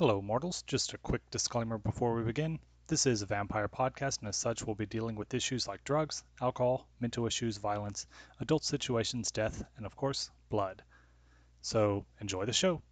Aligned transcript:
Hello, 0.00 0.20
mortals. 0.20 0.62
Just 0.62 0.92
a 0.92 0.98
quick 0.98 1.22
disclaimer 1.30 1.78
before 1.78 2.16
we 2.16 2.24
begin. 2.24 2.58
This 2.88 3.06
is 3.06 3.22
a 3.22 3.26
vampire 3.26 3.68
podcast, 3.68 4.18
and 4.18 4.28
as 4.28 4.34
such, 4.34 4.66
we'll 4.66 4.74
be 4.74 4.86
dealing 4.86 5.14
with 5.14 5.32
issues 5.32 5.68
like 5.68 5.84
drugs, 5.84 6.24
alcohol, 6.40 6.88
mental 6.98 7.28
issues, 7.28 7.58
violence, 7.58 8.08
adult 8.40 8.64
situations, 8.64 9.30
death, 9.30 9.62
and 9.76 9.86
of 9.86 9.94
course, 9.94 10.32
blood. 10.48 10.82
So, 11.62 12.06
enjoy 12.20 12.44
the 12.44 12.52
show. 12.52 12.82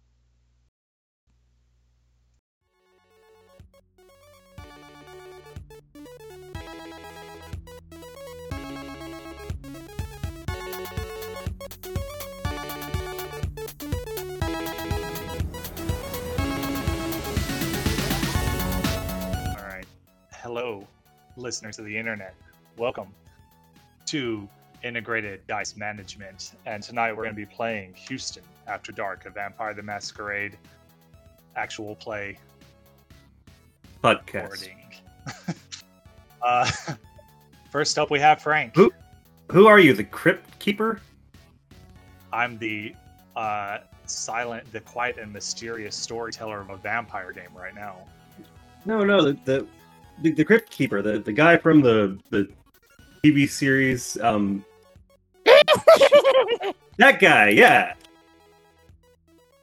Hello, 20.55 20.87
listeners 21.35 21.79
of 21.79 21.85
the 21.85 21.97
internet. 21.97 22.35
Welcome 22.77 23.07
to 24.05 24.47
Integrated 24.83 25.41
Dice 25.47 25.75
Management. 25.75 26.51
And 26.67 26.83
tonight 26.83 27.11
we're 27.11 27.23
going 27.23 27.35
to 27.35 27.41
be 27.41 27.47
playing 27.47 27.95
Houston 27.95 28.43
After 28.67 28.91
Dark, 28.91 29.25
a 29.25 29.31
Vampire 29.31 29.73
the 29.73 29.81
Masquerade 29.81 30.59
actual 31.55 31.95
play 31.95 32.37
podcast. 34.03 34.51
recording. 34.51 34.93
uh, 36.43 36.69
first 37.71 37.97
up, 37.97 38.11
we 38.11 38.19
have 38.19 38.39
Frank. 38.39 38.75
Who? 38.75 38.93
Who 39.51 39.65
are 39.65 39.79
you, 39.79 39.93
the 39.93 40.03
crypt 40.03 40.59
keeper? 40.59 41.01
I'm 42.31 42.59
the 42.59 42.93
uh, 43.35 43.79
silent, 44.05 44.71
the 44.71 44.81
quiet 44.81 45.17
and 45.17 45.33
mysterious 45.33 45.95
storyteller 45.95 46.61
of 46.61 46.69
a 46.69 46.77
vampire 46.77 47.31
game 47.31 47.49
right 47.55 47.73
now. 47.73 48.05
No, 48.85 49.03
no, 49.03 49.23
the 49.23 49.37
the, 49.45 49.67
the, 50.21 50.31
the 50.31 50.45
crypt 50.45 50.69
keeper, 50.69 51.01
the, 51.01 51.19
the 51.19 51.33
guy 51.33 51.57
from 51.57 51.81
the 51.81 52.17
the 52.29 52.47
TV 53.23 53.49
series. 53.49 54.17
Um, 54.21 54.63
that 56.97 57.19
guy, 57.19 57.49
yeah. 57.49 57.93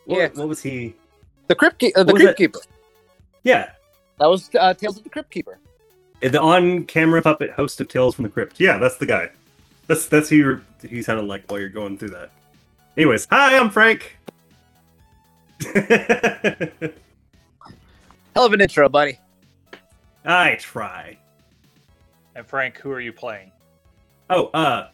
What, 0.06 0.18
Yeah. 0.18 0.28
What 0.34 0.48
was 0.48 0.62
he? 0.62 0.94
The 1.46 1.54
Crypt, 1.54 1.78
Keep- 1.78 1.96
uh, 1.96 2.04
the 2.04 2.12
Crypt? 2.14 2.38
Keeper. 2.38 2.60
Yeah, 3.42 3.70
That 4.18 4.26
was 4.26 4.50
uh, 4.58 4.74
Tales 4.74 4.98
of 4.98 5.04
the 5.04 5.10
Crypt 5.10 5.30
Keeper. 5.30 5.58
the 6.20 6.40
on-camera 6.40 7.22
puppet 7.22 7.50
host 7.50 7.80
of 7.80 7.88
Tales 7.88 8.14
from 8.14 8.24
the 8.24 8.28
Crypt. 8.28 8.60
Yeah, 8.60 8.78
that's 8.78 8.96
the 8.98 9.06
guy. 9.06 9.30
That's 9.86 10.06
that's 10.06 10.28
who 10.28 10.36
you're, 10.36 10.62
he 10.88 11.02
sounded 11.02 11.26
like 11.26 11.50
while 11.50 11.58
you're 11.58 11.68
going 11.68 11.98
through 11.98 12.10
that. 12.10 12.30
Anyways, 12.96 13.26
hi, 13.30 13.56
I'm 13.56 13.70
Frank. 13.70 14.16
Hell 15.74 16.92
of 18.46 18.52
an 18.52 18.60
intro, 18.60 18.88
buddy. 18.88 19.18
I 20.24 20.56
try. 20.56 21.18
And 22.34 22.46
Frank, 22.46 22.78
who 22.78 22.90
are 22.92 23.00
you 23.00 23.12
playing? 23.12 23.50
Oh, 24.28 24.46
uh, 24.54 24.88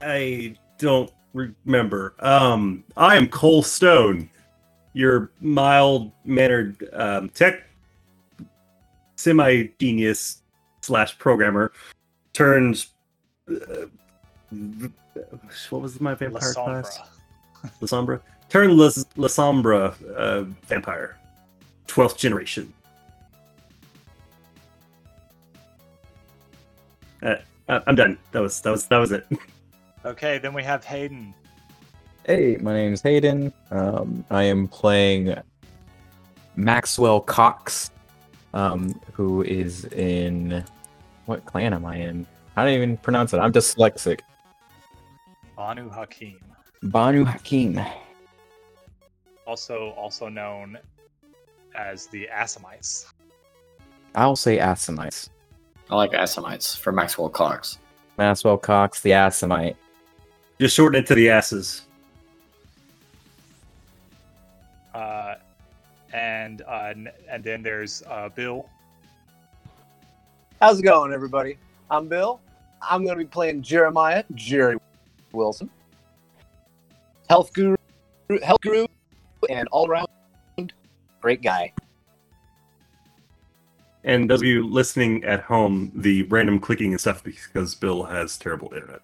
I 0.00 0.56
don't 0.78 1.10
remember. 1.32 2.14
Um, 2.18 2.84
I 2.96 3.16
am 3.16 3.28
Cole 3.28 3.62
Stone, 3.62 4.28
your 4.92 5.30
mild-mannered 5.40 6.88
um, 6.92 7.28
tech 7.30 7.62
semi-genius 9.16 10.42
slash 10.82 11.18
programmer 11.18 11.72
turns. 12.32 12.88
Uh, 13.48 13.86
what 15.70 15.80
was 15.82 16.00
my 16.00 16.10
La 16.10 16.16
vampire 16.16 16.52
class? 16.52 16.98
Lasombra. 17.80 18.20
Turned 18.50 18.76
La, 18.76 18.88
Lasombra 19.16 19.94
uh, 20.14 20.42
vampire, 20.66 21.18
twelfth 21.86 22.18
generation. 22.18 22.72
Uh, 27.24 27.36
I- 27.68 27.82
I'm 27.86 27.94
done. 27.94 28.18
That 28.32 28.40
was 28.42 28.60
that 28.60 28.70
was 28.70 28.86
that 28.86 28.98
was 28.98 29.12
it. 29.12 29.26
Okay, 30.06 30.36
then 30.36 30.52
we 30.52 30.62
have 30.62 30.84
Hayden. 30.84 31.32
Hey, 32.26 32.58
my 32.60 32.74
name's 32.74 33.00
Hayden. 33.00 33.50
Um, 33.70 34.22
I 34.30 34.42
am 34.42 34.68
playing 34.68 35.34
Maxwell 36.56 37.22
Cox, 37.22 37.90
um, 38.52 39.00
who 39.14 39.42
is 39.44 39.86
in 39.86 40.62
what 41.24 41.42
clan 41.46 41.72
am 41.72 41.86
I 41.86 41.96
in? 41.96 42.26
I 42.54 42.64
don't 42.64 42.74
even 42.74 42.98
pronounce 42.98 43.32
it. 43.32 43.38
I'm 43.38 43.50
dyslexic. 43.50 44.20
Banu 45.56 45.88
Haqim, 45.88 46.36
Banu 46.82 47.24
Haqim. 47.24 47.82
also 49.46 49.94
also 49.96 50.28
known 50.28 50.76
as 51.74 52.08
the 52.08 52.26
Assamites. 52.30 53.06
I'll 54.14 54.36
say 54.36 54.58
Assamites. 54.58 55.30
I 55.90 55.96
like 55.96 56.12
Assamites 56.14 56.76
for 56.76 56.92
Maxwell 56.92 57.28
Cox. 57.28 57.78
Maxwell 58.16 58.56
Cox, 58.56 59.00
the 59.00 59.10
Assamite. 59.10 59.76
Just 60.60 60.76
shorten 60.76 61.00
it 61.00 61.06
to 61.08 61.14
the 61.14 61.28
asses. 61.28 61.82
Uh, 64.94 65.34
and 66.12 66.62
uh, 66.62 66.94
and 67.28 67.44
then 67.44 67.62
there's 67.62 68.02
uh, 68.08 68.28
Bill. 68.28 68.68
How's 70.60 70.78
it 70.78 70.84
going, 70.84 71.12
everybody? 71.12 71.58
I'm 71.90 72.08
Bill. 72.08 72.40
I'm 72.80 73.04
going 73.04 73.18
to 73.18 73.24
be 73.24 73.28
playing 73.28 73.62
Jeremiah, 73.62 74.24
Jerry 74.34 74.78
Wilson, 75.32 75.68
health 77.28 77.52
guru, 77.52 77.76
health 78.42 78.60
guru, 78.60 78.86
and 79.50 79.68
all 79.72 79.88
around 79.88 80.06
great 81.20 81.42
guy. 81.42 81.72
And 84.04 84.28
those 84.28 84.40
of 84.40 84.46
you 84.46 84.66
listening 84.66 85.24
at 85.24 85.40
home, 85.40 85.90
the 85.94 86.24
random 86.24 86.60
clicking 86.60 86.92
and 86.92 87.00
stuff 87.00 87.24
because 87.24 87.74
Bill 87.74 88.04
has 88.04 88.36
terrible 88.36 88.72
internet. 88.74 89.00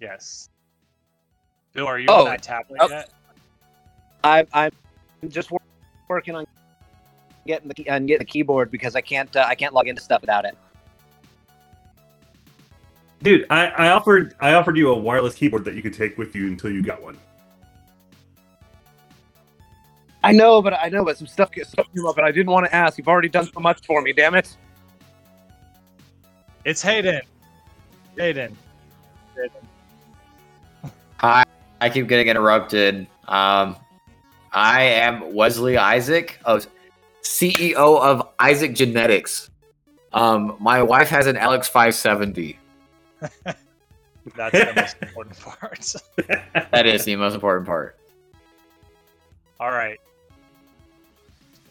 Yes. 0.00 0.48
Bill, 1.74 1.86
are 1.86 1.98
you 1.98 2.06
Oh, 2.08 2.20
on 2.20 2.24
that 2.24 2.42
tablet 2.42 2.78
oh. 2.80 2.88
yet? 2.88 3.10
I, 4.24 4.46
I'm 4.54 4.72
just 5.28 5.50
wor- 5.50 5.60
working 6.08 6.34
on 6.34 6.46
getting 7.46 7.68
the 7.68 7.74
key- 7.74 7.88
on 7.88 8.06
getting 8.06 8.20
the 8.20 8.24
keyboard 8.24 8.70
because 8.70 8.96
I 8.96 9.02
can't 9.02 9.34
uh, 9.36 9.44
I 9.46 9.54
can't 9.54 9.74
log 9.74 9.88
into 9.88 10.00
stuff 10.00 10.22
without 10.22 10.46
it. 10.46 10.56
Dude, 13.22 13.46
I, 13.50 13.66
I 13.66 13.88
offered 13.90 14.34
I 14.40 14.54
offered 14.54 14.78
you 14.78 14.90
a 14.90 14.94
wireless 14.98 15.34
keyboard 15.34 15.64
that 15.66 15.74
you 15.74 15.82
could 15.82 15.94
take 15.94 16.16
with 16.16 16.34
you 16.34 16.46
until 16.46 16.70
you 16.70 16.82
got 16.82 17.02
one. 17.02 17.18
I 20.22 20.32
know, 20.32 20.60
but 20.60 20.74
I 20.74 20.88
know, 20.88 21.04
but 21.04 21.16
some 21.16 21.26
stuff 21.26 21.50
stuff 21.62 21.86
came 21.94 22.06
up, 22.06 22.18
and 22.18 22.26
I 22.26 22.30
didn't 22.30 22.50
want 22.50 22.66
to 22.66 22.74
ask. 22.74 22.98
You've 22.98 23.08
already 23.08 23.28
done 23.28 23.48
so 23.52 23.60
much 23.60 23.84
for 23.86 24.02
me. 24.02 24.12
Damn 24.12 24.34
it! 24.34 24.56
It's 26.64 26.82
Hayden. 26.82 27.22
Hayden. 28.18 28.56
Hayden. 29.34 30.92
Hi, 31.18 31.44
I 31.80 31.88
keep 31.88 32.06
getting 32.08 32.28
interrupted. 32.28 33.06
Um, 33.28 33.76
I 34.52 34.82
am 34.82 35.32
Wesley 35.34 35.78
Isaac, 35.78 36.38
of 36.44 36.66
CEO 37.22 37.74
of 37.74 38.28
Isaac 38.38 38.74
Genetics. 38.74 39.50
Um, 40.12 40.56
my 40.58 40.82
wife 40.82 41.08
has 41.08 41.26
an 41.26 41.36
LX 41.36 41.66
570. 41.66 42.58
That's 44.36 44.52
the 44.52 44.72
most 44.76 44.96
important 45.00 45.40
part. 45.40 45.94
That 46.72 46.86
is 46.86 47.04
the 47.04 47.16
most 47.16 47.34
important 47.34 47.66
part. 47.66 47.96
All 49.58 49.70
right. 49.70 49.98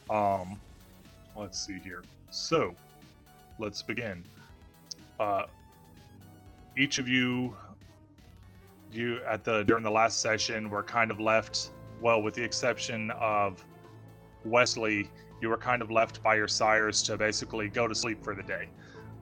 Um, 0.10 0.60
let's 1.36 1.60
see 1.60 1.80
here. 1.80 2.04
So, 2.30 2.76
let's 3.60 3.82
begin. 3.82 4.24
Uh, 5.20 5.44
each 6.78 7.00
of 7.00 7.08
you, 7.08 7.56
you 8.92 9.20
at 9.28 9.44
the 9.44 9.64
during 9.64 9.84
the 9.84 9.92
last 9.92 10.22
session 10.22 10.70
were 10.70 10.84
kind 10.84 11.12
of 11.12 11.20
left. 11.20 11.72
Well, 12.02 12.22
with 12.22 12.34
the 12.34 12.44
exception 12.44 13.12
of 13.12 13.64
Wesley, 14.46 15.10
you 15.42 15.50
were 15.50 15.58
kind 15.58 15.82
of 15.82 15.92
left 15.92 16.24
by 16.24 16.36
your 16.36 16.48
sires 16.48 17.02
to 17.04 17.18
basically 17.18 17.68
go 17.68 17.88
to 17.88 17.96
sleep 17.96 18.24
for 18.24 18.36
the 18.36 18.44
day. 18.44 18.70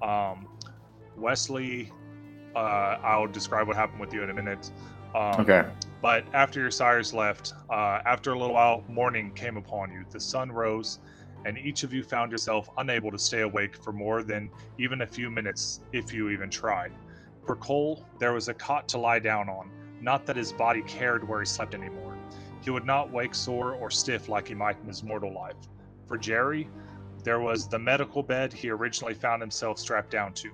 Um, 0.01 0.47
Wesley, 1.15 1.91
uh, 2.55 2.59
I'll 3.03 3.27
describe 3.27 3.67
what 3.67 3.75
happened 3.75 3.99
with 3.99 4.13
you 4.13 4.23
in 4.23 4.29
a 4.29 4.33
minute. 4.33 4.71
Um, 5.15 5.41
Okay. 5.41 5.65
But 6.01 6.23
after 6.33 6.59
your 6.59 6.71
sires 6.71 7.13
left, 7.13 7.53
uh, 7.69 7.99
after 8.05 8.31
a 8.31 8.37
little 8.37 8.53
while, 8.53 8.83
morning 8.87 9.31
came 9.33 9.57
upon 9.57 9.91
you. 9.91 10.05
The 10.09 10.19
sun 10.19 10.51
rose, 10.51 10.99
and 11.45 11.57
each 11.57 11.83
of 11.83 11.93
you 11.93 12.03
found 12.03 12.31
yourself 12.31 12.69
unable 12.77 13.11
to 13.11 13.17
stay 13.17 13.41
awake 13.41 13.75
for 13.81 13.91
more 13.91 14.23
than 14.23 14.49
even 14.77 15.01
a 15.01 15.07
few 15.07 15.31
minutes, 15.31 15.81
if 15.93 16.13
you 16.13 16.29
even 16.29 16.49
tried. 16.49 16.91
For 17.45 17.55
Cole, 17.55 18.05
there 18.19 18.33
was 18.33 18.47
a 18.47 18.53
cot 18.53 18.87
to 18.89 18.97
lie 18.97 19.19
down 19.19 19.49
on, 19.49 19.71
not 20.01 20.25
that 20.25 20.35
his 20.35 20.53
body 20.53 20.83
cared 20.83 21.27
where 21.27 21.39
he 21.39 21.45
slept 21.45 21.73
anymore. 21.73 22.17
He 22.61 22.69
would 22.69 22.85
not 22.85 23.11
wake 23.11 23.33
sore 23.33 23.73
or 23.73 23.89
stiff 23.89 24.29
like 24.29 24.47
he 24.49 24.53
might 24.53 24.79
in 24.81 24.87
his 24.87 25.03
mortal 25.03 25.33
life. 25.33 25.55
For 26.05 26.17
Jerry, 26.17 26.69
there 27.23 27.39
was 27.39 27.67
the 27.67 27.79
medical 27.79 28.21
bed 28.21 28.53
he 28.53 28.69
originally 28.69 29.13
found 29.13 29.41
himself 29.41 29.79
strapped 29.79 30.11
down 30.11 30.33
to. 30.33 30.51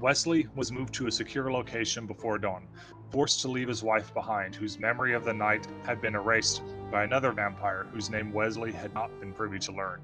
Wesley 0.00 0.46
was 0.54 0.70
moved 0.70 0.94
to 0.94 1.08
a 1.08 1.12
secure 1.12 1.50
location 1.50 2.06
before 2.06 2.38
dawn, 2.38 2.68
forced 3.10 3.40
to 3.40 3.48
leave 3.48 3.68
his 3.68 3.82
wife 3.82 4.12
behind, 4.12 4.54
whose 4.54 4.78
memory 4.78 5.14
of 5.14 5.24
the 5.24 5.32
night 5.32 5.66
had 5.84 6.00
been 6.00 6.14
erased 6.14 6.62
by 6.90 7.04
another 7.04 7.32
vampire 7.32 7.86
whose 7.92 8.10
name 8.10 8.32
Wesley 8.32 8.72
had 8.72 8.92
not 8.94 9.18
been 9.20 9.32
privy 9.32 9.58
to 9.60 9.72
learn. 9.72 10.00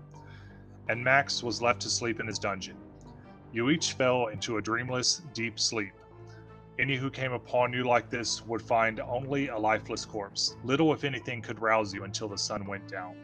And 0.88 1.02
Max 1.02 1.42
was 1.42 1.62
left 1.62 1.80
to 1.82 1.90
sleep 1.90 2.20
in 2.20 2.26
his 2.26 2.38
dungeon. 2.38 2.76
You 3.52 3.70
each 3.70 3.92
fell 3.92 4.28
into 4.28 4.56
a 4.56 4.62
dreamless, 4.62 5.22
deep 5.32 5.60
sleep. 5.60 5.92
Any 6.78 6.96
who 6.96 7.10
came 7.10 7.32
upon 7.32 7.72
you 7.72 7.84
like 7.84 8.10
this 8.10 8.44
would 8.46 8.60
find 8.60 8.98
only 9.00 9.48
a 9.48 9.56
lifeless 9.56 10.04
corpse. 10.04 10.56
Little, 10.64 10.92
if 10.92 11.04
anything, 11.04 11.40
could 11.40 11.62
rouse 11.62 11.94
you 11.94 12.04
until 12.04 12.28
the 12.28 12.38
sun 12.38 12.66
went 12.66 12.88
down. 12.88 13.16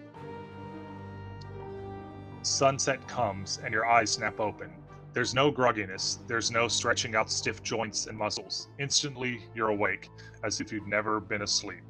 Sunset 2.42 3.06
comes, 3.08 3.60
and 3.64 3.74
your 3.74 3.86
eyes 3.86 4.12
snap 4.12 4.38
open. 4.40 4.70
There's 5.12 5.34
no 5.34 5.50
grogginess, 5.50 6.18
there's 6.28 6.50
no 6.50 6.68
stretching 6.68 7.16
out 7.16 7.30
stiff 7.30 7.62
joints 7.62 8.06
and 8.06 8.16
muscles. 8.16 8.68
Instantly, 8.78 9.42
you're 9.54 9.68
awake, 9.68 10.08
as 10.44 10.60
if 10.60 10.72
you'd 10.72 10.86
never 10.86 11.20
been 11.20 11.42
asleep, 11.42 11.82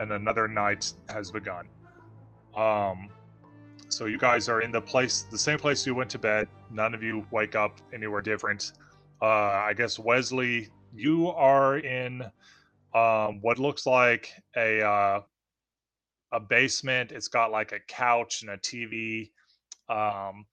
and 0.00 0.12
another 0.12 0.48
night 0.48 0.92
has 1.08 1.30
begun. 1.30 1.68
Um, 2.56 3.08
so 3.88 4.06
you 4.06 4.18
guys 4.18 4.48
are 4.48 4.62
in 4.62 4.72
the 4.72 4.80
place, 4.80 5.22
the 5.30 5.38
same 5.38 5.58
place 5.58 5.86
you 5.86 5.94
went 5.94 6.10
to 6.10 6.18
bed. 6.18 6.48
None 6.70 6.92
of 6.92 7.02
you 7.02 7.24
wake 7.30 7.54
up 7.54 7.80
anywhere 7.94 8.20
different. 8.20 8.72
Uh, 9.22 9.26
I 9.26 9.72
guess 9.74 9.98
Wesley, 9.98 10.68
you 10.92 11.28
are 11.28 11.78
in 11.78 12.22
um, 12.94 13.40
what 13.42 13.58
looks 13.58 13.86
like 13.86 14.32
a 14.56 14.82
uh, 14.82 15.20
a 16.32 16.40
basement. 16.40 17.12
It's 17.12 17.28
got 17.28 17.50
like 17.50 17.72
a 17.72 17.80
couch 17.80 18.42
and 18.42 18.50
a 18.50 18.56
TV. 18.58 19.30
Um, 19.88 20.46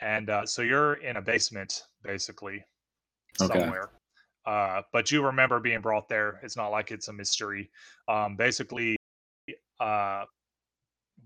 and 0.00 0.30
uh, 0.30 0.46
so 0.46 0.62
you're 0.62 0.94
in 0.94 1.16
a 1.16 1.22
basement 1.22 1.82
basically 2.02 2.64
Okay. 3.40 3.60
somewhere. 3.60 3.90
Uh, 4.46 4.82
but 4.92 5.10
you 5.10 5.24
remember 5.24 5.60
being 5.60 5.80
brought 5.80 6.08
there. 6.08 6.40
It's 6.42 6.56
not 6.56 6.68
like 6.68 6.90
it's 6.90 7.08
a 7.08 7.12
mystery. 7.12 7.70
Um, 8.08 8.36
basically, 8.36 8.96
uh, 9.78 10.24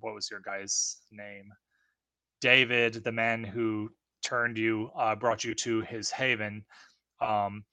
what 0.00 0.14
was 0.14 0.28
your 0.30 0.40
guy's 0.40 1.02
name? 1.12 1.52
David, 2.40 3.04
the 3.04 3.12
man 3.12 3.44
who 3.44 3.90
turned 4.24 4.58
you, 4.58 4.90
uh, 4.96 5.14
brought 5.14 5.44
you 5.44 5.54
to 5.54 5.82
his 5.82 6.10
haven, 6.10 6.64
um, 7.20 7.64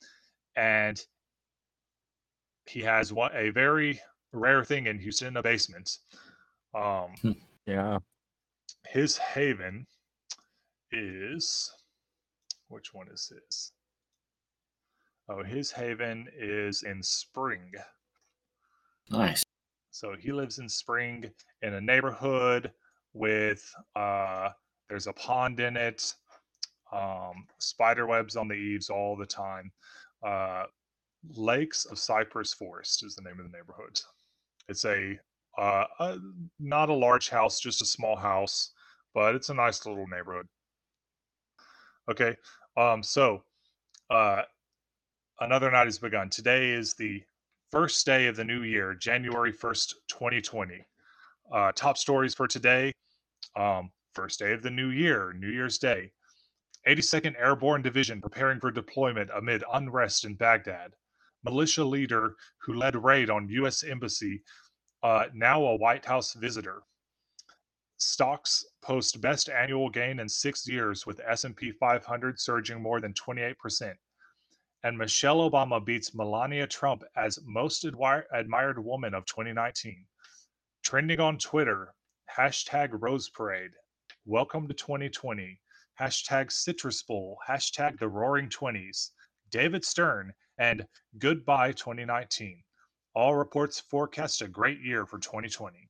and 0.56 1.04
he 2.68 2.82
has 2.82 3.12
one 3.12 3.32
a 3.34 3.50
very 3.50 4.00
rare 4.32 4.64
thing 4.64 4.86
in 4.86 5.00
Houston, 5.00 5.38
a 5.38 5.42
basement. 5.42 5.98
Um, 6.76 7.16
Yeah. 7.66 7.98
his 8.88 9.18
haven 9.18 9.88
is 10.92 11.72
which 12.68 12.94
one 12.94 13.08
is 13.12 13.32
his? 13.34 13.72
Oh, 15.30 15.44
his 15.44 15.72
haven 15.72 16.28
is 16.36 16.84
in 16.84 17.04
Spring. 17.04 17.72
Nice. 19.12 19.44
So 19.92 20.16
he 20.18 20.32
lives 20.32 20.60
in 20.60 20.70
Spring 20.70 21.30
in 21.62 21.74
a 21.74 21.82
neighborhood 21.82 22.72
with 23.14 23.74
uh 23.96 24.50
there's 24.88 25.08
a 25.08 25.14
pond 25.14 25.60
in 25.60 25.78
it, 25.78 26.14
um 26.92 27.46
spider 27.60 28.08
webs 28.08 28.36
on 28.36 28.48
the 28.48 28.56
eaves 28.56 28.90
all 28.90 29.16
the 29.16 29.26
time. 29.26 29.72
Uh 30.26 30.64
Lakes 31.36 31.86
of 31.86 32.00
Cypress 32.00 32.54
Forest 32.54 33.04
is 33.06 33.16
the 33.16 33.22
name 33.24 33.40
of 33.40 33.52
the 33.52 33.58
neighborhood. 33.58 34.00
It's 34.68 34.86
a 34.86 35.20
uh 35.58 35.86
a, 36.00 36.18
not 36.60 36.90
a 36.90 36.94
large 36.94 37.30
house, 37.30 37.60
just 37.60 37.82
a 37.82 37.86
small 37.86 38.16
house, 38.16 38.72
but 39.14 39.36
it's 39.36 39.50
a 39.50 39.54
nice 39.54 39.86
little 39.86 40.08
neighborhood. 40.08 40.48
Okay. 42.10 42.36
Um 42.78 43.04
so 43.04 43.44
uh 44.10 44.44
another 45.40 45.72
night 45.72 45.86
has 45.86 46.00
begun. 46.00 46.30
Today 46.30 46.72
is 46.72 46.94
the 46.94 47.24
first 47.72 48.06
day 48.06 48.28
of 48.28 48.36
the 48.36 48.44
new 48.44 48.64
year, 48.64 48.94
January 48.96 49.54
1st, 49.54 49.94
2020. 50.08 50.86
Uh, 51.52 51.72
top 51.76 51.98
stories 51.98 52.34
for 52.34 52.48
today 52.48 52.92
um, 53.56 53.92
first 54.14 54.40
day 54.40 54.54
of 54.54 54.62
the 54.62 54.70
new 54.70 54.90
year, 54.90 55.34
New 55.34 55.50
Year's 55.50 55.78
Day. 55.78 56.12
82nd 56.88 57.36
Airborne 57.40 57.82
Division 57.82 58.22
preparing 58.22 58.60
for 58.60 58.72
deployment 58.72 59.30
amid 59.36 59.64
unrest 59.74 60.26
in 60.26 60.36
Baghdad. 60.36 60.94
Militia 61.44 61.84
leader 61.84 62.36
who 62.60 62.74
led 62.74 62.96
raid 62.96 63.30
on 63.30 63.50
U.S. 63.50 63.84
Embassy, 63.84 64.42
uh, 65.04 65.26
now 65.34 65.64
a 65.64 65.76
White 65.76 66.06
House 66.06 66.34
visitor. 66.34 66.82
Stocks 68.00 68.66
post 68.82 69.22
best 69.22 69.50
annual 69.50 69.90
gain 69.90 70.20
in 70.20 70.28
six 70.28 70.68
years 70.68 71.06
with 71.06 71.22
S&P 71.28 71.72
500 71.72 72.40
surging 72.40 72.82
more 72.82 73.00
than 73.00 73.14
28% 73.14 73.96
and 74.84 74.98
Michelle 74.98 75.50
Obama 75.50 75.84
beats 75.84 76.16
Melania 76.16 76.66
Trump 76.66 77.04
as 77.18 77.40
most 77.46 77.84
admired 77.84 78.84
woman 78.84 79.14
of 79.14 79.26
2019. 79.26 80.06
Trending 80.84 81.20
on 81.20 81.38
Twitter, 81.38 81.94
hashtag 82.38 82.90
Rose 82.94 83.30
Parade, 83.30 83.72
welcome 84.26 84.68
to 84.70 84.74
2020, 84.74 85.60
hashtag 86.00 86.50
Citrus 86.50 87.04
Bowl, 87.04 87.38
hashtag 87.48 88.00
the 88.00 88.08
Roaring 88.08 88.48
Twenties, 88.48 89.12
David 89.52 89.84
Stern, 89.84 90.34
and 90.58 90.86
goodbye 91.18 91.74
2019. 91.74 92.64
All 93.16 93.36
reports 93.36 93.82
forecast 93.82 94.42
a 94.42 94.48
great 94.48 94.80
year 94.80 95.06
for 95.06 95.20
2020. 95.20 95.89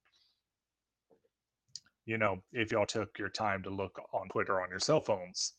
You 2.10 2.18
know, 2.18 2.42
if 2.54 2.72
y'all 2.72 2.88
took 2.88 3.20
your 3.20 3.30
time 3.30 3.62
to 3.62 3.70
look 3.70 4.02
on 4.14 4.30
Twitter 4.30 4.60
on 4.60 4.72
your 4.72 4.80
cell 4.80 5.00
phones. 5.00 5.54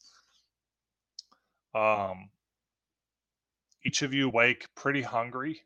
Um, 1.77 2.29
each 3.85 4.03
of 4.03 4.13
you 4.13 4.29
wake 4.29 4.67
pretty 4.75 5.01
hungry. 5.01 5.61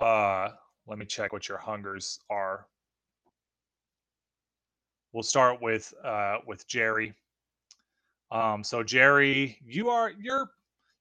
Uh, 0.00 0.50
let 0.86 1.00
me 1.00 1.06
check 1.06 1.32
what 1.32 1.48
your 1.48 1.58
hungers 1.58 2.20
are. 2.30 2.68
We'll 5.12 5.24
start 5.24 5.60
with 5.60 5.92
uh, 6.04 6.36
with 6.46 6.68
Jerry. 6.68 7.14
Um, 8.30 8.62
so 8.62 8.84
Jerry, 8.84 9.58
you 9.66 9.90
are 9.90 10.12
you're 10.16 10.48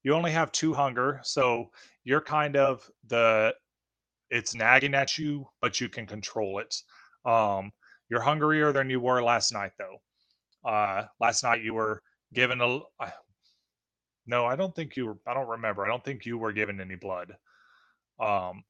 you 0.02 0.16
only 0.16 0.32
have 0.32 0.52
two 0.52 0.74
hunger, 0.74 1.20
so 1.24 1.70
you're 2.04 2.22
kind 2.22 2.56
of 2.56 2.90
the 3.06 3.54
it's 4.32 4.56
nagging 4.56 4.96
at 4.96 5.20
you, 5.20 5.48
but 5.62 5.80
you 5.80 5.90
can 5.90 6.08
control 6.08 6.58
it. 6.58 6.76
Um, 7.24 7.72
you're 8.12 8.22
hungrier 8.22 8.72
than 8.74 8.90
you 8.90 9.00
were 9.00 9.24
last 9.24 9.52
night, 9.54 9.72
though. 9.80 10.70
Uh, 10.70 11.06
last 11.20 11.44
night 11.44 11.64
you 11.64 11.74
were 11.74 12.04
given 12.34 12.62
a 12.62 12.68
l- 12.68 12.92
I- 13.00 13.14
no, 14.28 14.46
I 14.46 14.56
don't 14.56 14.76
think 14.76 14.96
you 14.96 15.08
were. 15.08 15.18
I 15.26 15.34
don't 15.34 15.48
remember. 15.48 15.84
I 15.84 15.88
don't 15.88 16.04
think 16.06 16.26
you 16.28 16.38
were 16.38 16.52
given 16.54 16.80
any 16.80 16.96
blood. 16.96 17.36
Um, 18.20 18.64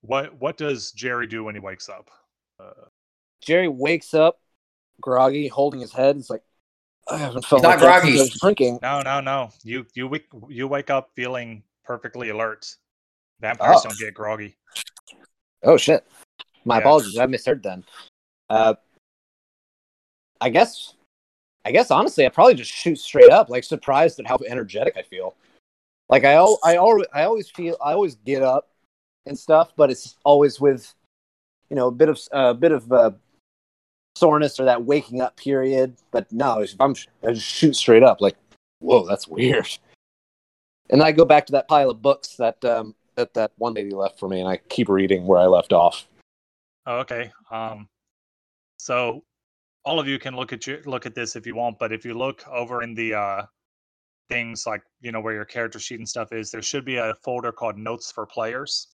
what 0.00 0.34
what 0.40 0.56
does 0.56 0.90
Jerry 0.92 1.26
do 1.28 1.44
when 1.44 1.54
he 1.54 1.60
wakes 1.60 1.88
up? 1.88 2.10
Uh, 2.58 2.72
Jerry 3.42 3.68
wakes 3.68 4.12
up 4.14 4.40
groggy, 5.00 5.46
holding 5.46 5.80
his 5.80 5.92
head. 5.92 6.16
It's 6.16 6.28
like, 6.30 6.42
I 7.08 7.16
haven't 7.18 7.44
felt 7.44 7.60
He's 7.60 7.62
not 7.62 7.68
like 7.70 7.78
groggy. 7.78 8.16
since 8.16 8.20
I 8.20 8.22
was 8.22 8.40
drinking. 8.40 8.78
no, 8.82 9.02
no, 9.02 9.20
no. 9.20 9.50
You 9.62 9.86
you 9.94 10.08
wake 10.08 10.26
you 10.48 10.66
wake 10.66 10.90
up 10.90 11.10
feeling 11.14 11.62
perfectly 11.84 12.30
alert. 12.30 12.66
Vampires 13.40 13.76
Oh. 13.80 13.82
don't 13.88 13.98
get 13.98 14.14
groggy. 14.14 14.56
Oh 15.62 15.76
shit! 15.76 16.04
My 16.64 16.76
Yeah. 16.76 16.80
apologies. 16.80 17.18
I 17.18 17.26
misheard 17.26 17.62
then. 17.62 17.84
Uh, 18.50 18.74
I 20.40 20.50
guess, 20.50 20.94
I 21.64 21.70
guess 21.70 21.90
honestly, 21.90 22.26
I 22.26 22.28
probably 22.28 22.54
just 22.54 22.70
shoot 22.70 22.98
straight 22.98 23.30
up. 23.30 23.48
Like 23.48 23.64
surprised 23.64 24.18
at 24.18 24.26
how 24.26 24.38
energetic 24.46 24.96
I 24.96 25.02
feel. 25.02 25.36
Like 26.08 26.24
I, 26.24 26.34
I 26.34 26.74
I 27.14 27.24
always 27.24 27.48
feel, 27.48 27.76
I 27.82 27.92
always 27.92 28.16
get 28.16 28.42
up 28.42 28.68
and 29.26 29.38
stuff, 29.38 29.72
but 29.76 29.90
it's 29.90 30.16
always 30.24 30.60
with, 30.60 30.92
you 31.68 31.76
know, 31.76 31.86
a 31.86 31.92
bit 31.92 32.08
of, 32.08 32.20
a 32.32 32.52
bit 32.52 32.72
of 32.72 32.90
uh, 32.90 33.12
soreness 34.16 34.58
or 34.58 34.64
that 34.64 34.84
waking 34.84 35.20
up 35.20 35.36
period. 35.36 35.94
But 36.10 36.30
no, 36.32 36.66
I'm, 36.80 36.96
I 37.22 37.32
just 37.32 37.46
shoot 37.46 37.76
straight 37.76 38.02
up. 38.02 38.20
Like, 38.20 38.36
whoa, 38.80 39.06
that's 39.06 39.28
weird. 39.28 39.78
And 40.88 41.00
then 41.00 41.06
I 41.06 41.12
go 41.12 41.24
back 41.24 41.46
to 41.46 41.52
that 41.52 41.68
pile 41.68 41.90
of 41.90 42.02
books 42.02 42.34
that 42.36 42.64
um, 42.64 42.96
that 43.14 43.32
that 43.34 43.52
one 43.58 43.74
lady 43.74 43.90
left 43.90 44.18
for 44.18 44.28
me, 44.28 44.40
and 44.40 44.48
I 44.48 44.56
keep 44.56 44.88
reading 44.88 45.24
where 45.24 45.38
I 45.38 45.46
left 45.46 45.72
off. 45.72 46.08
Oh, 46.86 46.98
okay. 46.98 47.30
Um, 47.52 47.88
so 48.80 49.24
all 49.84 50.00
of 50.00 50.08
you 50.08 50.18
can 50.18 50.34
look 50.36 50.52
at 50.52 50.66
your 50.66 50.82
look 50.84 51.06
at 51.06 51.14
this 51.14 51.36
if 51.36 51.46
you 51.46 51.54
want, 51.54 51.78
but 51.78 51.92
if 51.92 52.04
you 52.04 52.14
look 52.14 52.46
over 52.48 52.82
in 52.82 52.94
the 52.94 53.14
uh, 53.14 53.42
things 54.28 54.66
like 54.66 54.82
you 55.00 55.12
know 55.12 55.20
where 55.20 55.34
your 55.34 55.44
character 55.44 55.78
sheet 55.78 55.98
and 55.98 56.08
stuff 56.08 56.32
is, 56.32 56.50
there 56.50 56.62
should 56.62 56.84
be 56.84 56.96
a 56.96 57.14
folder 57.22 57.52
called 57.52 57.78
Notes 57.78 58.10
for 58.10 58.26
Players, 58.26 58.88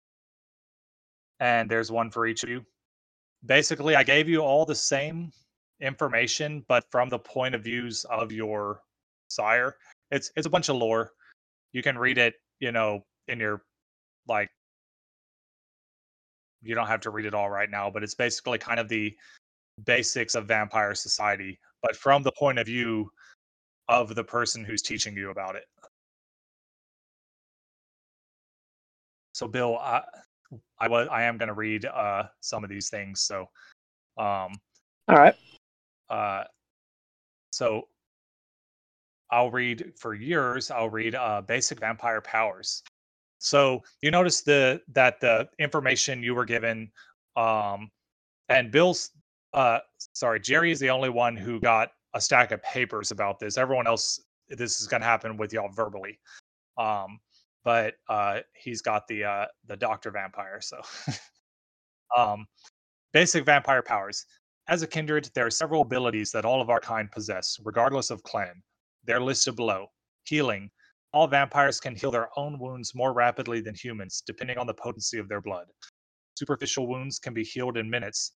and 1.40 1.70
there's 1.70 1.92
one 1.92 2.10
for 2.10 2.26
each 2.26 2.44
of 2.44 2.50
you. 2.50 2.66
Basically, 3.46 3.96
I 3.96 4.04
gave 4.04 4.30
you 4.30 4.40
all 4.40 4.66
the 4.66 4.76
same 4.76 5.32
information, 5.82 6.64
but 6.68 6.86
from 6.92 7.10
the 7.10 7.20
point 7.20 7.56
of 7.56 7.64
views 7.64 8.06
of 8.06 8.32
your 8.32 8.82
sire. 9.28 9.76
It's 10.12 10.32
it's 10.36 10.48
a 10.48 10.50
bunch 10.50 10.70
of 10.70 10.78
lore. 10.78 11.12
You 11.74 11.82
can 11.84 11.98
read 11.98 12.18
it, 12.18 12.36
you 12.60 12.72
know, 12.72 13.06
in 13.28 13.40
your 13.40 13.64
like 14.28 14.50
you 16.62 16.76
don't 16.76 16.88
have 16.88 17.02
to 17.02 17.10
read 17.10 17.26
it 17.26 17.34
all 17.34 17.50
right 17.50 17.70
now, 17.70 17.90
but 17.90 18.04
it's 18.04 18.16
basically 18.16 18.58
kind 18.58 18.80
of 18.80 18.88
the 18.88 19.16
basics 19.86 20.36
of 20.36 20.48
vampire 20.48 20.96
society, 20.96 21.60
but 21.82 21.96
from 21.96 22.24
the 22.24 22.32
point 22.32 22.60
of 22.60 22.68
view 22.68 23.10
of 23.90 24.16
the 24.16 24.24
person 24.24 24.64
who's 24.64 24.82
teaching 24.82 25.16
you 25.16 25.30
about 25.30 25.56
it. 25.56 25.66
so 29.34 29.48
Bill, 29.48 29.78
I 29.80 30.04
I 30.80 30.88
was 30.88 31.08
I 31.12 31.24
am 31.24 31.38
going 31.38 31.48
to 31.48 31.54
read 31.54 31.86
uh 31.86 32.24
some 32.40 32.64
of 32.64 32.70
these 32.70 32.90
things. 32.90 33.22
So, 33.22 33.42
um, 34.18 34.54
All 35.08 35.18
right. 35.18 35.36
uh, 36.10 36.44
so 37.52 37.88
I'll 39.32 39.52
read 39.52 39.94
for 39.98 40.14
years. 40.14 40.72
I'll 40.72 40.90
read 40.90 41.16
uh 41.16 41.42
basic 41.42 41.80
vampire 41.80 42.22
powers. 42.22 42.84
So 43.40 43.84
you 44.02 44.12
notice 44.12 44.42
the 44.42 44.82
that 44.90 45.20
the 45.20 45.50
information 45.60 46.24
you 46.24 46.36
were 46.36 46.46
given, 46.46 46.92
um, 47.36 47.90
and 48.50 48.72
Bill's 48.72 49.10
uh 49.54 49.80
sorry 50.14 50.40
Jerry 50.40 50.72
is 50.72 50.80
the 50.80 50.90
only 50.90 51.10
one 51.10 51.36
who 51.36 51.60
got 51.60 51.90
a 52.14 52.22
stack 52.22 52.52
of 52.52 52.62
papers 52.62 53.12
about 53.12 53.40
this. 53.40 53.58
Everyone 53.58 53.88
else, 53.88 54.20
this 54.50 54.82
is 54.82 54.88
going 54.88 55.02
to 55.02 55.08
happen 55.08 55.38
with 55.38 55.54
y'all 55.54 55.72
verbally. 55.72 56.20
Um, 56.78 57.20
but 57.64 57.96
uh, 58.10 58.40
he's 58.56 58.82
got 58.82 59.08
the 59.08 59.24
uh, 59.24 59.46
the 59.68 59.78
Doctor 59.78 60.12
Vampire. 60.12 60.60
So, 60.62 60.82
um, 62.18 62.46
basic 63.14 63.46
vampire 63.46 63.82
powers. 63.82 64.26
As 64.68 64.82
a 64.82 64.88
kindred, 64.88 65.30
there 65.36 65.46
are 65.46 65.52
several 65.52 65.82
abilities 65.82 66.32
that 66.32 66.46
all 66.46 66.62
of 66.62 66.70
our 66.70 66.80
kind 66.80 67.12
possess, 67.12 67.58
regardless 67.64 68.10
of 68.10 68.24
clan. 68.24 68.62
They're 69.06 69.22
listed 69.22 69.56
below. 69.56 69.88
Healing. 70.26 70.70
All 71.14 71.28
vampires 71.28 71.80
can 71.80 71.96
heal 71.96 72.12
their 72.12 72.30
own 72.38 72.58
wounds 72.58 72.96
more 72.96 73.14
rapidly 73.14 73.62
than 73.62 73.76
humans, 73.76 74.24
depending 74.26 74.58
on 74.58 74.66
the 74.66 74.74
potency 74.74 75.20
of 75.20 75.30
their 75.30 75.42
blood. 75.42 75.68
Superficial 76.40 76.88
wounds 76.88 77.20
can 77.20 77.34
be 77.34 77.44
healed 77.44 77.78
in 77.78 77.90
minutes. 77.90 78.34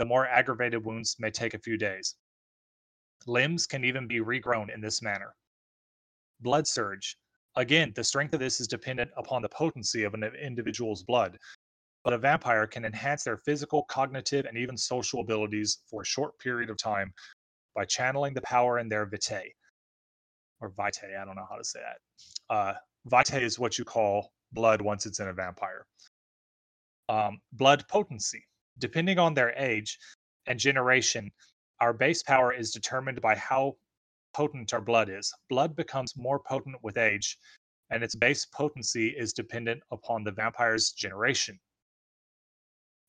The 0.00 0.06
more 0.06 0.26
aggravated 0.26 0.82
wounds 0.82 1.16
may 1.18 1.30
take 1.30 1.52
a 1.52 1.58
few 1.58 1.76
days. 1.76 2.16
Limbs 3.26 3.66
can 3.66 3.84
even 3.84 4.06
be 4.06 4.20
regrown 4.20 4.72
in 4.74 4.80
this 4.80 5.02
manner. 5.02 5.34
Blood 6.40 6.66
surge. 6.66 7.18
Again, 7.56 7.92
the 7.94 8.02
strength 8.02 8.32
of 8.32 8.40
this 8.40 8.62
is 8.62 8.66
dependent 8.66 9.10
upon 9.18 9.42
the 9.42 9.50
potency 9.50 10.04
of 10.04 10.14
an 10.14 10.24
individual's 10.24 11.02
blood, 11.02 11.36
but 12.02 12.14
a 12.14 12.18
vampire 12.18 12.66
can 12.66 12.86
enhance 12.86 13.24
their 13.24 13.36
physical, 13.44 13.82
cognitive, 13.90 14.46
and 14.46 14.56
even 14.56 14.74
social 14.74 15.20
abilities 15.20 15.82
for 15.90 16.00
a 16.00 16.06
short 16.06 16.38
period 16.38 16.70
of 16.70 16.78
time 16.78 17.12
by 17.74 17.84
channeling 17.84 18.32
the 18.32 18.40
power 18.40 18.78
in 18.78 18.88
their 18.88 19.04
vitae. 19.04 19.52
Or 20.62 20.70
vitae, 20.70 21.14
I 21.20 21.26
don't 21.26 21.36
know 21.36 21.46
how 21.46 21.58
to 21.58 21.64
say 21.64 21.80
that. 21.80 22.54
Uh, 22.54 22.72
vitae 23.04 23.42
is 23.42 23.58
what 23.58 23.76
you 23.76 23.84
call 23.84 24.32
blood 24.52 24.80
once 24.80 25.04
it's 25.04 25.20
in 25.20 25.28
a 25.28 25.34
vampire. 25.34 25.84
Um, 27.10 27.42
blood 27.52 27.86
potency. 27.86 28.46
Depending 28.80 29.18
on 29.18 29.34
their 29.34 29.52
age 29.56 29.98
and 30.46 30.58
generation, 30.58 31.30
our 31.80 31.92
base 31.92 32.22
power 32.22 32.52
is 32.52 32.72
determined 32.72 33.20
by 33.20 33.36
how 33.36 33.76
potent 34.32 34.72
our 34.72 34.80
blood 34.80 35.08
is. 35.10 35.32
Blood 35.48 35.76
becomes 35.76 36.16
more 36.16 36.40
potent 36.40 36.76
with 36.82 36.96
age, 36.96 37.36
and 37.90 38.02
its 38.02 38.14
base 38.14 38.46
potency 38.46 39.08
is 39.08 39.32
dependent 39.32 39.82
upon 39.92 40.24
the 40.24 40.32
vampire's 40.32 40.92
generation. 40.92 41.58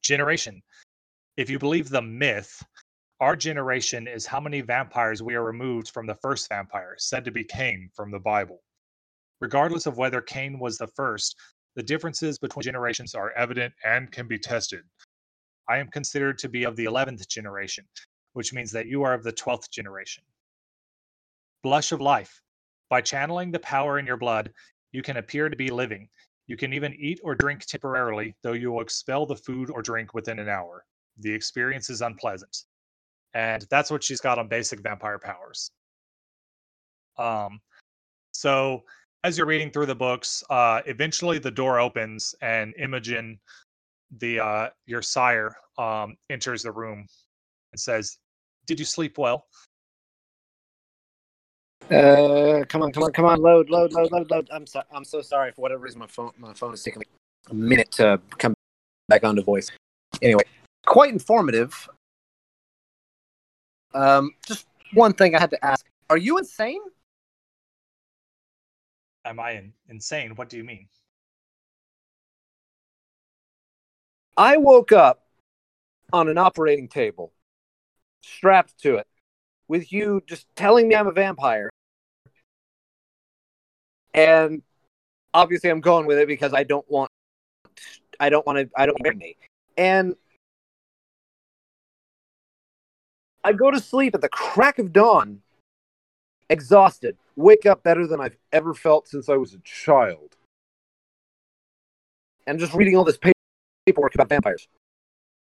Generation. 0.03 0.61
If 1.37 1.49
you 1.49 1.57
believe 1.57 1.89
the 1.89 2.01
myth, 2.01 2.61
our 3.21 3.35
generation 3.35 4.07
is 4.07 4.25
how 4.25 4.41
many 4.41 4.61
vampires 4.61 5.23
we 5.23 5.35
are 5.35 5.43
removed 5.43 5.89
from 5.89 6.05
the 6.05 6.15
first 6.15 6.49
vampire, 6.49 6.95
said 6.97 7.23
to 7.23 7.31
be 7.31 7.43
Cain 7.43 7.89
from 7.95 8.11
the 8.11 8.19
Bible. 8.19 8.61
Regardless 9.39 9.85
of 9.85 9.97
whether 9.97 10.21
Cain 10.21 10.59
was 10.59 10.77
the 10.77 10.87
first, 10.87 11.37
the 11.75 11.83
differences 11.83 12.37
between 12.37 12.63
generations 12.63 13.15
are 13.15 13.31
evident 13.31 13.73
and 13.85 14.11
can 14.11 14.27
be 14.27 14.37
tested. 14.37 14.81
I 15.71 15.77
am 15.77 15.87
considered 15.87 16.37
to 16.39 16.49
be 16.49 16.65
of 16.65 16.75
the 16.75 16.83
11th 16.83 17.29
generation, 17.29 17.85
which 18.33 18.51
means 18.51 18.71
that 18.71 18.87
you 18.87 19.03
are 19.03 19.13
of 19.13 19.23
the 19.23 19.31
12th 19.31 19.69
generation. 19.69 20.21
Blush 21.63 21.93
of 21.93 22.01
life. 22.01 22.41
By 22.89 22.99
channeling 22.99 23.51
the 23.51 23.59
power 23.59 23.97
in 23.97 24.05
your 24.05 24.17
blood, 24.17 24.51
you 24.91 25.01
can 25.01 25.15
appear 25.15 25.47
to 25.47 25.55
be 25.55 25.69
living. 25.69 26.09
You 26.47 26.57
can 26.57 26.73
even 26.73 26.93
eat 26.95 27.21
or 27.23 27.35
drink 27.35 27.65
temporarily, 27.65 28.35
though 28.43 28.51
you 28.51 28.69
will 28.69 28.81
expel 28.81 29.25
the 29.25 29.37
food 29.37 29.69
or 29.69 29.81
drink 29.81 30.13
within 30.13 30.39
an 30.39 30.49
hour. 30.49 30.83
The 31.19 31.31
experience 31.31 31.89
is 31.89 32.01
unpleasant. 32.01 32.65
And 33.33 33.65
that's 33.69 33.89
what 33.89 34.03
she's 34.03 34.19
got 34.19 34.39
on 34.39 34.49
basic 34.49 34.81
vampire 34.81 35.19
powers. 35.19 35.71
Um, 37.17 37.61
so 38.33 38.83
as 39.23 39.37
you're 39.37 39.47
reading 39.47 39.71
through 39.71 39.85
the 39.85 39.95
books, 39.95 40.43
uh, 40.49 40.81
eventually 40.85 41.39
the 41.39 41.49
door 41.49 41.79
opens 41.79 42.35
and 42.41 42.73
Imogen, 42.77 43.39
the 44.17 44.39
uh, 44.39 44.69
your 44.85 45.01
sire, 45.01 45.55
um, 45.77 46.15
enters 46.29 46.63
the 46.63 46.71
room 46.71 47.07
and 47.71 47.79
says, 47.79 48.17
"Did 48.67 48.79
you 48.79 48.85
sleep 48.85 49.17
well?" 49.17 49.45
Uh, 51.89 52.63
come 52.69 52.83
on, 52.83 52.91
come 52.93 53.03
on, 53.03 53.11
come 53.11 53.25
on, 53.25 53.41
load, 53.41 53.69
load, 53.69 53.91
load, 53.91 54.11
load, 54.11 54.31
load. 54.31 54.47
I'm 54.51 54.65
so, 54.65 54.81
I'm 54.93 55.03
so 55.03 55.21
sorry 55.21 55.51
for 55.51 55.61
whatever 55.61 55.81
reason. 55.81 55.99
My 55.99 56.07
phone, 56.07 56.31
my 56.37 56.53
phone 56.53 56.73
is 56.73 56.83
taking 56.83 57.03
a 57.49 57.53
minute 57.53 57.91
to 57.93 58.19
come 58.37 58.53
back 59.09 59.23
onto 59.25 59.41
voice. 59.41 59.69
Anyway, 60.21 60.43
quite 60.85 61.11
informative. 61.11 61.89
Um, 63.93 64.31
just 64.45 64.67
one 64.93 65.11
thing 65.13 65.35
I 65.35 65.39
had 65.39 65.49
to 65.49 65.65
ask: 65.65 65.85
Are 66.09 66.17
you 66.17 66.37
insane? 66.37 66.81
Am 69.25 69.39
I 69.39 69.51
in, 69.51 69.73
insane? 69.89 70.35
What 70.35 70.49
do 70.49 70.57
you 70.57 70.63
mean? 70.63 70.87
I 74.37 74.57
woke 74.57 74.91
up 74.91 75.23
on 76.13 76.27
an 76.27 76.37
operating 76.37 76.87
table, 76.87 77.31
strapped 78.21 78.79
to 78.81 78.95
it, 78.95 79.07
with 79.67 79.91
you 79.91 80.21
just 80.25 80.47
telling 80.55 80.87
me 80.87 80.95
I'm 80.95 81.07
a 81.07 81.11
vampire. 81.11 81.69
And 84.13 84.61
obviously 85.33 85.69
I'm 85.69 85.81
going 85.81 86.05
with 86.05 86.17
it 86.17 86.27
because 86.27 86.53
I 86.53 86.63
don't 86.63 86.89
want 86.89 87.09
I 88.19 88.29
don't 88.29 88.45
want 88.45 88.59
to 88.59 88.69
I 88.75 88.85
don't 88.85 88.99
want 89.01 89.17
me. 89.17 89.37
And 89.77 90.15
I 93.43 93.53
go 93.53 93.71
to 93.71 93.79
sleep 93.79 94.13
at 94.13 94.21
the 94.21 94.29
crack 94.29 94.77
of 94.77 94.93
dawn, 94.93 95.41
exhausted, 96.49 97.17
wake 97.35 97.65
up 97.65 97.81
better 97.83 98.05
than 98.05 98.21
I've 98.21 98.37
ever 98.51 98.73
felt 98.73 99.07
since 99.07 99.29
I 99.29 99.37
was 99.37 99.53
a 99.53 99.59
child. 99.59 100.35
And 102.45 102.59
just 102.59 102.73
reading 102.73 102.95
all 102.95 103.03
this 103.03 103.17
pa- 103.17 103.31
paperwork 103.85 104.15
about 104.15 104.29
vampires. 104.29 104.67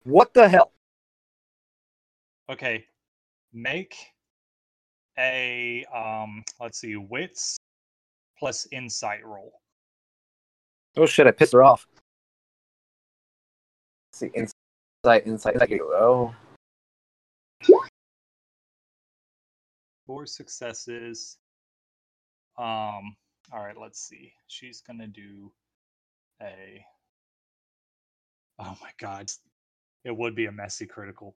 What 0.04 0.34
the 0.34 0.48
hell? 0.48 0.72
Okay, 2.50 2.86
make 3.54 3.96
a 5.18 5.86
um, 5.94 6.44
let's 6.60 6.80
see, 6.80 6.96
wits 6.96 7.58
plus 8.38 8.68
insight 8.72 9.26
roll. 9.26 9.62
Oh 10.98 11.06
shit, 11.06 11.28
I 11.28 11.32
pissed 11.32 11.54
her 11.54 11.64
off. 11.64 11.88
Let's 14.12 14.20
see, 14.20 14.32
insight, 14.36 15.28
insight, 15.28 15.56
insight. 15.56 15.80
Oh. 15.82 16.36
Four 20.06 20.28
successes. 20.28 21.38
Um, 22.58 23.16
all 23.52 23.64
right, 23.64 23.76
let's 23.80 24.00
see. 24.00 24.34
She's 24.48 24.82
gonna 24.82 25.08
do 25.08 25.52
a. 26.42 26.86
Oh 28.60 28.78
my 28.82 28.92
god, 29.00 29.32
it 30.04 30.16
would 30.16 30.36
be 30.36 30.46
a 30.46 30.52
messy 30.52 30.86
critical. 30.86 31.36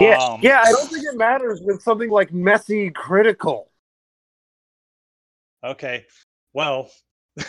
Yeah, 0.00 0.18
Um, 0.18 0.40
yeah, 0.42 0.62
I 0.64 0.72
don't 0.72 0.88
think 0.90 1.04
it 1.04 1.16
matters 1.16 1.60
with 1.62 1.82
something 1.82 2.10
like 2.10 2.32
messy 2.32 2.90
critical. 2.90 3.70
Okay. 5.64 6.06
Well, 6.52 6.90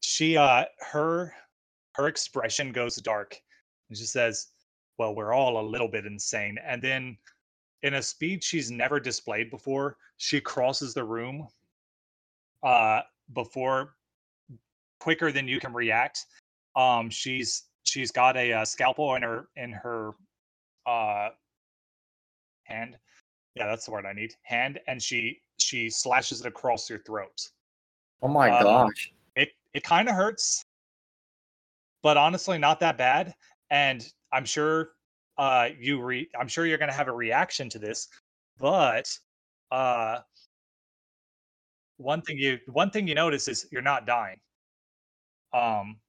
she 0.00 0.36
uh 0.36 0.64
her 0.92 1.34
her 1.94 2.06
expression 2.06 2.72
goes 2.72 2.96
dark 2.96 3.36
and 3.88 3.98
she 3.98 4.04
says, 4.04 4.48
"Well, 4.98 5.14
we're 5.14 5.32
all 5.32 5.60
a 5.60 5.66
little 5.66 5.88
bit 5.88 6.06
insane." 6.06 6.56
And 6.64 6.80
then 6.80 7.18
in 7.82 7.94
a 7.94 8.02
speed 8.02 8.44
she's 8.44 8.70
never 8.70 9.00
displayed 9.00 9.50
before, 9.50 9.96
she 10.16 10.40
crosses 10.40 10.94
the 10.94 11.04
room 11.04 11.48
uh 12.62 13.00
before 13.34 13.96
quicker 15.00 15.32
than 15.32 15.48
you 15.48 15.58
can 15.60 15.72
react. 15.72 16.26
Um 16.76 17.10
she's 17.10 17.64
she's 17.82 18.10
got 18.10 18.36
a, 18.36 18.52
uh 18.52 18.64
scalpel 18.64 19.14
in 19.16 19.22
her 19.22 19.48
in 19.56 19.72
her 19.72 20.12
uh 20.86 21.30
hand. 22.64 22.98
Yeah 23.54 23.66
that's 23.66 23.84
the 23.86 23.90
word 23.92 24.06
i 24.06 24.12
need. 24.12 24.32
Hand 24.42 24.78
and 24.86 25.02
she 25.02 25.40
she 25.58 25.90
slashes 25.90 26.40
it 26.40 26.46
across 26.46 26.88
your 26.88 27.00
throat. 27.00 27.48
Oh 28.22 28.28
my 28.28 28.50
Um, 28.50 28.62
gosh. 28.64 29.12
it 29.36 29.50
it 29.74 29.82
kind 29.82 30.08
of 30.08 30.14
hurts 30.14 30.64
but 32.02 32.16
honestly 32.16 32.58
not 32.58 32.80
that 32.80 32.96
bad 32.96 33.34
and 33.70 34.10
i'm 34.32 34.44
sure 34.44 34.92
uh 35.38 35.68
you 35.78 36.02
re 36.02 36.28
i'm 36.38 36.48
sure 36.48 36.64
you're 36.66 36.78
going 36.78 36.90
to 36.90 36.96
have 36.96 37.08
a 37.08 37.12
reaction 37.12 37.68
to 37.68 37.78
this 37.78 38.08
but 38.58 39.06
uh 39.70 40.18
one 41.98 42.22
thing 42.22 42.38
you 42.38 42.58
one 42.66 42.90
thing 42.90 43.06
you 43.06 43.14
notice 43.14 43.46
is 43.48 43.66
you're 43.70 43.82
not 43.82 44.06
dying. 44.06 44.40
Um 45.52 46.00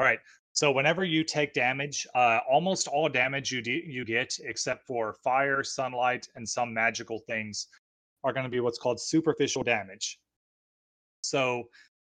all 0.00 0.06
right 0.06 0.20
so 0.54 0.72
whenever 0.72 1.04
you 1.04 1.22
take 1.22 1.52
damage 1.52 2.06
uh 2.16 2.40
almost 2.50 2.88
all 2.88 3.08
damage 3.08 3.52
you 3.52 3.62
you 3.64 4.04
get 4.04 4.36
except 4.44 4.86
for 4.86 5.12
fire 5.22 5.62
sunlight 5.62 6.26
and 6.36 6.48
some 6.48 6.74
magical 6.74 7.20
things 7.28 7.68
are 8.24 8.32
going 8.32 8.44
to 8.44 8.50
be 8.50 8.60
what's 8.60 8.78
called 8.78 9.00
superficial 9.00 9.62
damage 9.62 10.18
so 11.22 11.68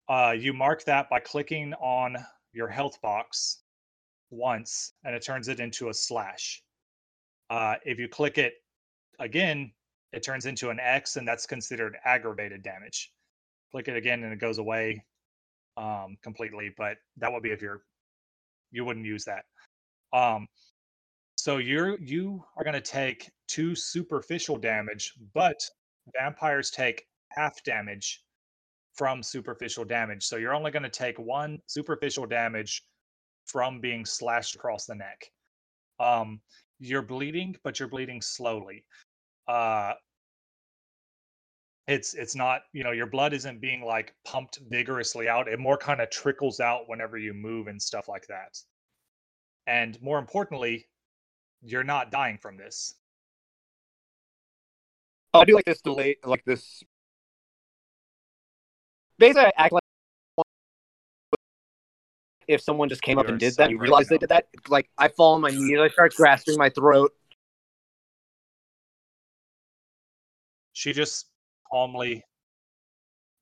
Uh, 0.10 0.36
you 0.38 0.52
mark 0.54 0.84
that 0.84 1.10
by 1.10 1.20
clicking 1.20 1.74
on 1.76 2.18
your 2.52 2.68
health 2.68 3.00
box 3.02 3.64
once, 4.32 4.94
and 5.06 5.16
it 5.16 5.24
turns 5.24 5.48
it 5.48 5.60
into 5.62 5.88
a 5.90 5.94
slash. 5.94 6.62
Uh, 7.50 7.76
if 7.86 7.98
you 8.00 8.10
click 8.10 8.38
it 8.38 8.56
again, 9.20 9.72
it 10.12 10.22
turns 10.22 10.46
into 10.46 10.70
an 10.70 10.80
X, 10.80 11.16
and 11.16 11.26
that's 11.26 11.46
considered 11.46 11.96
aggravated 12.04 12.62
damage. 12.64 13.14
Click 13.72 13.88
it 13.88 13.96
again, 13.96 14.24
and 14.24 14.34
it 14.34 14.40
goes 14.40 14.58
away 14.58 15.06
um, 15.78 16.18
completely. 16.24 16.72
But 16.78 16.98
that 17.18 17.32
would 17.32 17.44
be 17.44 17.52
if 17.52 17.62
you're 17.62 17.82
you 18.72 18.86
wouldn't 18.86 19.06
use 19.06 19.26
that. 19.26 19.46
Um, 20.12 20.48
so 21.36 21.58
you're 21.58 22.00
you 22.00 22.44
are 22.58 22.64
going 22.64 22.74
to 22.74 22.82
take 22.82 23.30
two 23.48 23.76
superficial 23.76 24.58
damage, 24.58 25.14
but 25.34 25.60
vampires 26.18 26.70
take 26.70 27.06
half 27.30 27.64
damage 27.64 28.24
from 28.94 29.24
superficial 29.24 29.84
damage. 29.84 30.24
So 30.24 30.38
you're 30.38 30.54
only 30.54 30.72
going 30.72 30.84
to 30.84 30.90
take 30.90 31.18
one 31.18 31.60
superficial 31.68 32.26
damage 32.26 32.84
from 33.46 33.80
being 33.80 34.06
slashed 34.06 34.56
across 34.56 34.86
the 34.86 34.96
neck. 34.96 35.30
Um, 36.00 36.40
you're 36.80 37.02
bleeding, 37.02 37.56
but 37.64 37.80
you're 37.80 37.90
bleeding 37.90 38.22
slowly. 38.22 38.84
Uh, 39.48 39.94
it's 41.88 42.14
it's 42.14 42.36
not 42.36 42.62
you 42.72 42.84
know 42.84 42.92
your 42.92 43.08
blood 43.08 43.34
isn't 43.34 43.60
being 43.60 43.84
like 43.84 44.14
pumped 44.26 44.60
vigorously 44.70 45.28
out. 45.28 45.48
It 45.48 45.60
more 45.60 45.78
kind 45.78 46.02
of 46.02 46.10
trickles 46.10 46.60
out 46.60 46.88
whenever 46.88 47.18
you 47.18 47.34
move 47.34 47.68
and 47.68 47.82
stuff 47.82 48.08
like 48.08 48.28
that. 48.28 48.58
And 49.68 50.02
more 50.02 50.20
importantly, 50.20 50.88
you're 51.62 51.84
not 51.84 52.12
dying 52.12 52.38
from 52.38 52.58
this. 52.58 52.96
Oh, 55.34 55.42
I 55.42 55.46
do 55.46 55.56
like 55.56 55.66
this 55.66 55.82
delay, 55.82 56.18
like 56.24 56.44
this. 56.46 56.84
Basically, 59.18 59.46
I 59.46 59.52
act 59.58 59.74
like 59.74 59.84
if 62.48 62.62
someone 62.62 62.90
just 62.90 63.02
came 63.02 63.18
up 63.18 63.28
and 63.28 63.40
did 63.40 63.56
that, 63.56 63.70
you 63.72 63.80
realize 63.80 64.08
they 64.08 64.18
did 64.18 64.30
that. 64.30 64.48
Like 64.68 64.90
I 64.98 65.08
fall 65.08 65.34
on 65.34 65.42
my 65.42 65.50
knees, 65.50 65.80
I 65.80 65.90
start 65.90 66.14
grasping 66.16 66.58
my 66.58 66.70
throat. 66.70 67.12
She 70.74 70.92
just 70.92 71.28
calmly, 71.74 72.24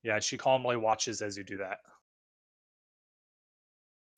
yeah, 0.04 0.20
she 0.20 0.38
calmly 0.38 0.78
watches 0.78 1.22
as 1.22 1.38
you 1.38 1.44
do 1.44 1.58
that, 1.58 1.80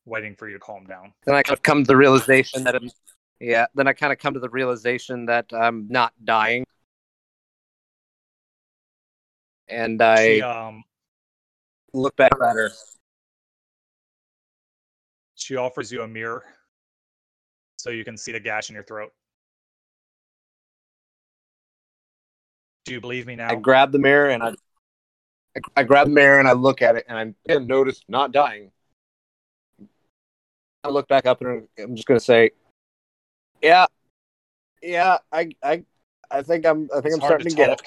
waiting 0.05 0.35
for 0.35 0.47
you 0.47 0.53
to 0.53 0.59
calm 0.59 0.85
down. 0.85 1.11
Then 1.25 1.33
I 1.33 1.41
kind 1.41 1.57
of 1.57 1.63
come 1.63 1.83
to 1.83 1.87
the 1.87 1.97
realization 1.97 2.63
that 2.65 2.75
I'm, 2.75 2.91
yeah. 3.39 3.65
Then 3.73 3.87
I 3.87 3.93
kind 3.93 4.13
of 4.13 4.19
come 4.19 4.35
to 4.35 4.39
the 4.39 4.49
realization 4.49 5.25
that 5.25 5.51
I'm 5.51 5.87
not 5.89 6.13
dying, 6.23 6.63
and 9.67 9.99
I 9.99 10.35
She 10.35 10.41
um 10.43 10.83
look 11.91 12.15
back 12.15 12.31
at 12.33 12.39
her. 12.39 12.71
she 15.33 15.55
offers 15.55 15.91
you 15.91 16.03
a 16.03 16.07
mirror 16.07 16.43
so 17.77 17.89
you 17.89 18.05
can 18.05 18.15
see 18.15 18.31
the 18.31 18.39
gash 18.39 18.69
in 18.69 18.75
your 18.75 18.83
throat. 18.83 19.11
Do 22.85 22.93
you 22.93 23.01
believe 23.01 23.25
me 23.25 23.35
now? 23.35 23.49
I 23.49 23.55
grab 23.55 23.91
the 23.91 23.99
mirror 23.99 24.29
and 24.29 24.43
I, 24.43 24.49
I, 25.55 25.61
I 25.77 25.83
grab 25.83 26.07
the 26.07 26.13
mirror 26.13 26.39
and 26.39 26.47
I 26.47 26.53
look 26.53 26.81
at 26.81 26.95
it 26.95 27.05
and 27.07 27.17
I 27.17 27.33
again 27.51 27.67
notice 27.67 28.01
not 28.07 28.31
dying. 28.31 28.71
I 30.83 30.89
look 30.89 31.07
back 31.07 31.25
up 31.25 31.41
and 31.41 31.67
I'm 31.79 31.95
just 31.95 32.07
gonna 32.07 32.19
say, 32.19 32.51
yeah, 33.61 33.85
yeah, 34.81 35.17
I, 35.31 35.49
I, 35.63 35.83
I 36.29 36.41
think 36.41 36.65
I'm, 36.65 36.89
I 36.91 36.95
think 36.95 37.05
It's 37.05 37.15
I'm 37.15 37.21
starting 37.21 37.49
to, 37.49 37.55
get 37.55 37.69
it. 37.69 37.81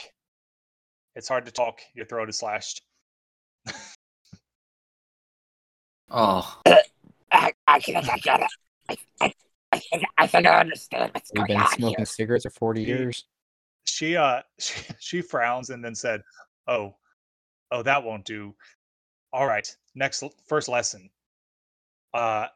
It's 1.14 1.28
hard 1.28 1.44
to 1.44 1.52
talk. 1.52 1.80
Your 1.94 2.06
throat 2.06 2.30
is 2.30 2.38
slashed. 2.38 2.82
Oh, 6.08 6.60
I, 7.32 7.52
I 7.66 7.80
think 7.80 8.08
I 8.08 8.16
get 8.18 8.40
it. 8.40 8.50
I, 8.88 8.96
I, 9.20 9.34
I, 9.72 9.78
think, 9.78 10.04
I 10.16 10.26
think 10.26 10.46
I 10.46 10.60
understand 10.60 11.10
what's 11.12 11.30
We've 11.34 11.38
going 11.40 11.48
been 11.48 11.56
on 11.58 11.68
smoking 11.72 11.96
here. 11.98 12.06
cigarettes 12.06 12.44
for 12.44 12.50
40 12.50 12.82
years. 12.82 13.24
She 13.86 14.16
uh 14.16 14.42
she, 14.60 14.82
she 15.00 15.22
frowns 15.22 15.70
and 15.70 15.84
then 15.84 15.94
said, 15.94 16.22
"Oh, 16.66 16.96
oh 17.70 17.82
that 17.82 18.02
won't 18.02 18.24
do. 18.24 18.54
All 19.32 19.46
right, 19.46 19.68
next 19.94 20.22
first 20.46 20.68
lesson. 20.68 21.10
Uh, 22.14 22.46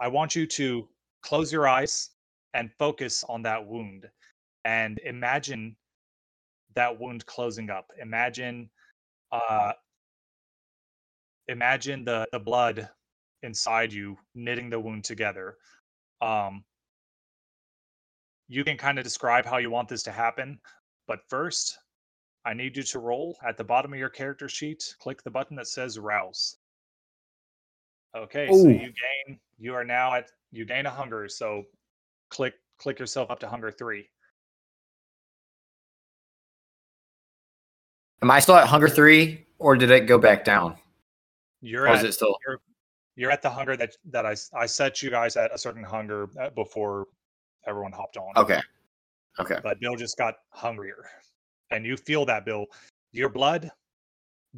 I 0.00 0.08
want 0.08 0.34
you 0.34 0.46
to 0.46 0.88
close 1.22 1.52
your 1.52 1.68
eyes 1.68 2.10
and 2.54 2.72
focus 2.78 3.24
on 3.28 3.42
that 3.42 3.66
wound, 3.66 4.08
and 4.64 4.98
imagine 5.04 5.76
that 6.74 6.98
wound 6.98 7.24
closing 7.26 7.70
up. 7.70 7.90
Imagine, 8.00 8.68
uh, 9.32 9.72
imagine 11.48 12.04
the 12.04 12.26
the 12.32 12.38
blood 12.40 12.88
inside 13.42 13.92
you 13.92 14.16
knitting 14.34 14.70
the 14.70 14.80
wound 14.80 15.04
together. 15.04 15.56
Um, 16.20 16.64
you 18.48 18.64
can 18.64 18.76
kind 18.76 18.98
of 18.98 19.04
describe 19.04 19.44
how 19.44 19.58
you 19.58 19.70
want 19.70 19.88
this 19.88 20.02
to 20.04 20.12
happen, 20.12 20.58
but 21.06 21.20
first, 21.28 21.78
I 22.44 22.54
need 22.54 22.76
you 22.76 22.82
to 22.84 22.98
roll 22.98 23.36
at 23.46 23.56
the 23.56 23.64
bottom 23.64 23.92
of 23.92 23.98
your 23.98 24.08
character 24.08 24.48
sheet. 24.48 24.94
Click 25.00 25.22
the 25.22 25.30
button 25.30 25.56
that 25.56 25.66
says 25.66 25.98
rouse. 25.98 26.56
Okay, 28.16 28.46
so 28.48 28.68
you 28.68 28.92
gain. 29.26 29.38
You 29.58 29.74
are 29.74 29.84
now 29.84 30.14
at. 30.14 30.30
You 30.52 30.64
gain 30.64 30.86
a 30.86 30.90
hunger. 30.90 31.28
So, 31.28 31.64
click 32.30 32.54
click 32.78 32.98
yourself 32.98 33.30
up 33.30 33.40
to 33.40 33.48
hunger 33.48 33.70
three. 33.70 34.08
am 38.22 38.30
I 38.30 38.40
still 38.40 38.56
at 38.56 38.66
hunger 38.66 38.88
three, 38.88 39.46
or 39.58 39.76
did 39.76 39.90
it 39.90 40.06
go 40.06 40.18
back 40.18 40.44
down? 40.44 40.76
You're 41.60 41.84
Or 41.84 41.88
at 41.88 41.98
is 41.98 42.04
it 42.04 42.12
still? 42.12 42.36
you're 43.14 43.30
at 43.30 43.40
the 43.42 43.50
hunger 43.50 43.76
that 43.76 43.96
that 44.10 44.26
I 44.26 44.34
I 44.54 44.66
set 44.66 45.02
you 45.02 45.10
guys 45.10 45.36
at 45.36 45.54
a 45.54 45.58
certain 45.58 45.84
hunger 45.84 46.28
uh, 46.40 46.50
before 46.50 47.06
everyone 47.66 47.92
hopped 47.92 48.16
on. 48.16 48.32
Okay. 48.36 48.60
Okay. 49.38 49.58
but 49.62 49.78
Bill 49.80 49.96
just 49.96 50.16
got 50.16 50.34
hungrier. 50.50 51.04
And 51.70 51.84
you 51.84 51.96
feel 51.96 52.24
that, 52.26 52.44
Bill. 52.44 52.66
Your 53.12 53.28
blood 53.28 53.70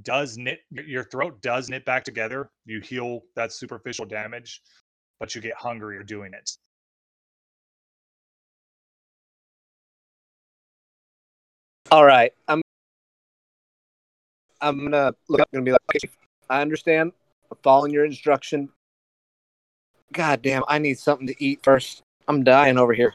does 0.03 0.39
knit, 0.39 0.61
your 0.71 1.05
throat 1.05 1.41
does 1.43 1.69
knit 1.69 1.85
back 1.85 2.05
together. 2.05 2.51
You 2.65 2.81
heal 2.81 3.23
that 3.35 3.53
superficial 3.53 4.05
damage, 4.05 4.63
but 5.19 5.35
you 5.35 5.41
get 5.41 5.55
hungrier 5.55 6.03
doing 6.03 6.33
it. 6.35 6.51
All 11.91 12.05
right, 12.05 12.33
I'm, 12.47 12.61
I'm 14.61 14.85
gonna 14.85 15.15
look 15.29 15.41
up 15.41 15.49
and 15.53 15.65
be 15.65 15.73
like, 15.73 15.81
okay, 15.97 16.13
I 16.51 16.61
understand. 16.61 17.13
I'm 17.51 17.57
following 17.63 17.93
your 17.93 18.05
instruction. 18.05 18.69
God 20.13 20.43
damn, 20.43 20.63
I 20.69 20.79
need 20.79 20.99
something 20.99 21.27
to 21.27 21.45
eat 21.45 21.61
first. 21.63 22.03
I'm 22.29 22.45
dying 22.45 22.77
over 22.77 22.93
here. 22.93 23.15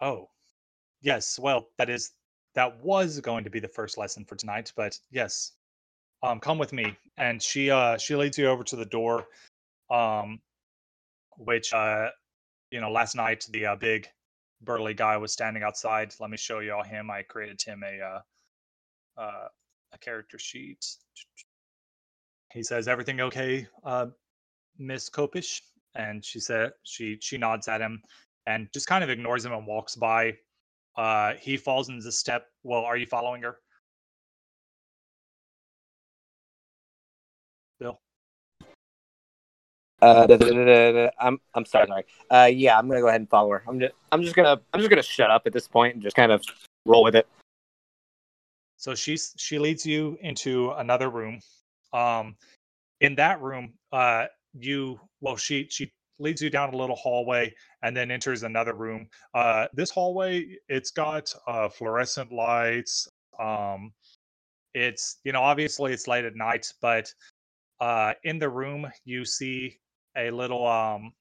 Oh, 0.00 0.28
yes. 1.02 1.36
Well, 1.36 1.68
that 1.78 1.90
is, 1.90 2.12
that 2.54 2.80
was 2.82 3.18
going 3.20 3.42
to 3.42 3.50
be 3.50 3.58
the 3.58 3.68
first 3.68 3.98
lesson 3.98 4.24
for 4.24 4.36
tonight, 4.36 4.72
but 4.76 4.98
yes. 5.10 5.52
Um, 6.22 6.38
come 6.38 6.58
with 6.58 6.72
me. 6.72 6.96
And 7.18 7.42
she, 7.42 7.70
uh, 7.70 7.98
she 7.98 8.14
leads 8.14 8.38
you 8.38 8.46
over 8.46 8.62
to 8.64 8.76
the 8.76 8.84
door, 8.86 9.26
um, 9.90 10.40
which, 11.38 11.74
uh, 11.74 12.10
you 12.70 12.80
know, 12.80 12.90
last 12.90 13.16
night 13.16 13.44
the 13.50 13.66
uh, 13.66 13.76
big 13.76 14.06
burly 14.62 14.94
guy 14.94 15.16
was 15.16 15.32
standing 15.32 15.64
outside. 15.64 16.14
Let 16.20 16.30
me 16.30 16.36
show 16.36 16.60
you 16.60 16.72
all 16.72 16.84
him. 16.84 17.10
I 17.10 17.22
created 17.22 17.60
him 17.60 17.82
a, 17.82 18.00
uh, 18.00 19.20
uh, 19.20 19.48
a 19.92 19.98
character 19.98 20.38
sheet. 20.38 20.86
He 22.52 22.62
says, 22.62 22.88
"Everything 22.88 23.20
okay, 23.20 23.66
uh, 23.84 24.06
Miss 24.78 25.10
Kopish?" 25.10 25.60
And 25.96 26.24
she 26.24 26.40
said, 26.40 26.72
she 26.82 27.18
she 27.20 27.38
nods 27.38 27.68
at 27.68 27.80
him 27.80 28.02
and 28.46 28.68
just 28.72 28.86
kind 28.86 29.02
of 29.02 29.10
ignores 29.10 29.44
him 29.44 29.52
and 29.52 29.66
walks 29.66 29.96
by. 29.96 30.34
Uh, 30.96 31.34
he 31.40 31.56
falls 31.56 31.88
into 31.88 32.02
the 32.02 32.12
step. 32.12 32.46
Well, 32.62 32.84
are 32.84 32.96
you 32.96 33.06
following 33.06 33.42
her, 33.42 33.58
Bill? 37.80 38.00
Uh, 40.02 40.26
da- 40.26 40.36
da- 40.36 40.92
da- 40.92 41.10
I'm 41.18 41.38
I'm 41.54 41.64
sorry. 41.64 41.86
sorry. 41.86 42.04
Uh, 42.30 42.50
yeah, 42.52 42.78
I'm 42.78 42.88
gonna 42.88 43.00
go 43.00 43.08
ahead 43.08 43.20
and 43.20 43.28
follow 43.28 43.50
her. 43.50 43.62
I'm 43.66 43.80
just 43.80 43.94
I'm 44.12 44.22
just 44.22 44.36
gonna 44.36 44.60
I'm 44.72 44.80
just 44.80 44.90
gonna 44.90 45.02
shut 45.02 45.30
up 45.30 45.46
at 45.46 45.52
this 45.52 45.68
point 45.68 45.94
and 45.94 46.02
just 46.02 46.16
kind 46.16 46.32
of 46.32 46.42
roll 46.84 47.02
with 47.02 47.16
it. 47.16 47.26
So 48.76 48.94
she's 48.94 49.34
she 49.38 49.58
leads 49.58 49.86
you 49.86 50.18
into 50.20 50.70
another 50.72 51.08
room. 51.08 51.40
Um, 51.92 52.36
in 53.00 53.14
that 53.16 53.40
room, 53.40 53.74
uh, 53.92 54.26
you 54.58 54.98
well 55.20 55.36
she 55.36 55.66
she 55.70 55.92
leads 56.18 56.40
you 56.40 56.48
down 56.48 56.72
a 56.72 56.76
little 56.76 56.96
hallway 56.96 57.54
and 57.82 57.96
then 57.96 58.10
enters 58.10 58.42
another 58.42 58.74
room. 58.74 59.06
Uh, 59.34 59.66
this 59.74 59.90
hallway 59.90 60.46
it's 60.68 60.90
got 60.90 61.32
uh, 61.46 61.68
fluorescent 61.68 62.32
lights. 62.32 63.08
Um, 63.38 63.92
it's 64.74 65.18
you 65.24 65.32
know 65.32 65.42
obviously 65.42 65.92
it's 65.92 66.08
late 66.08 66.24
at 66.24 66.36
night, 66.36 66.72
but 66.80 67.12
uh, 67.80 68.14
in 68.24 68.38
the 68.38 68.48
room 68.48 68.86
you 69.04 69.24
see 69.24 69.78
a 70.16 70.30
little 70.30 70.66
um, 70.66 71.12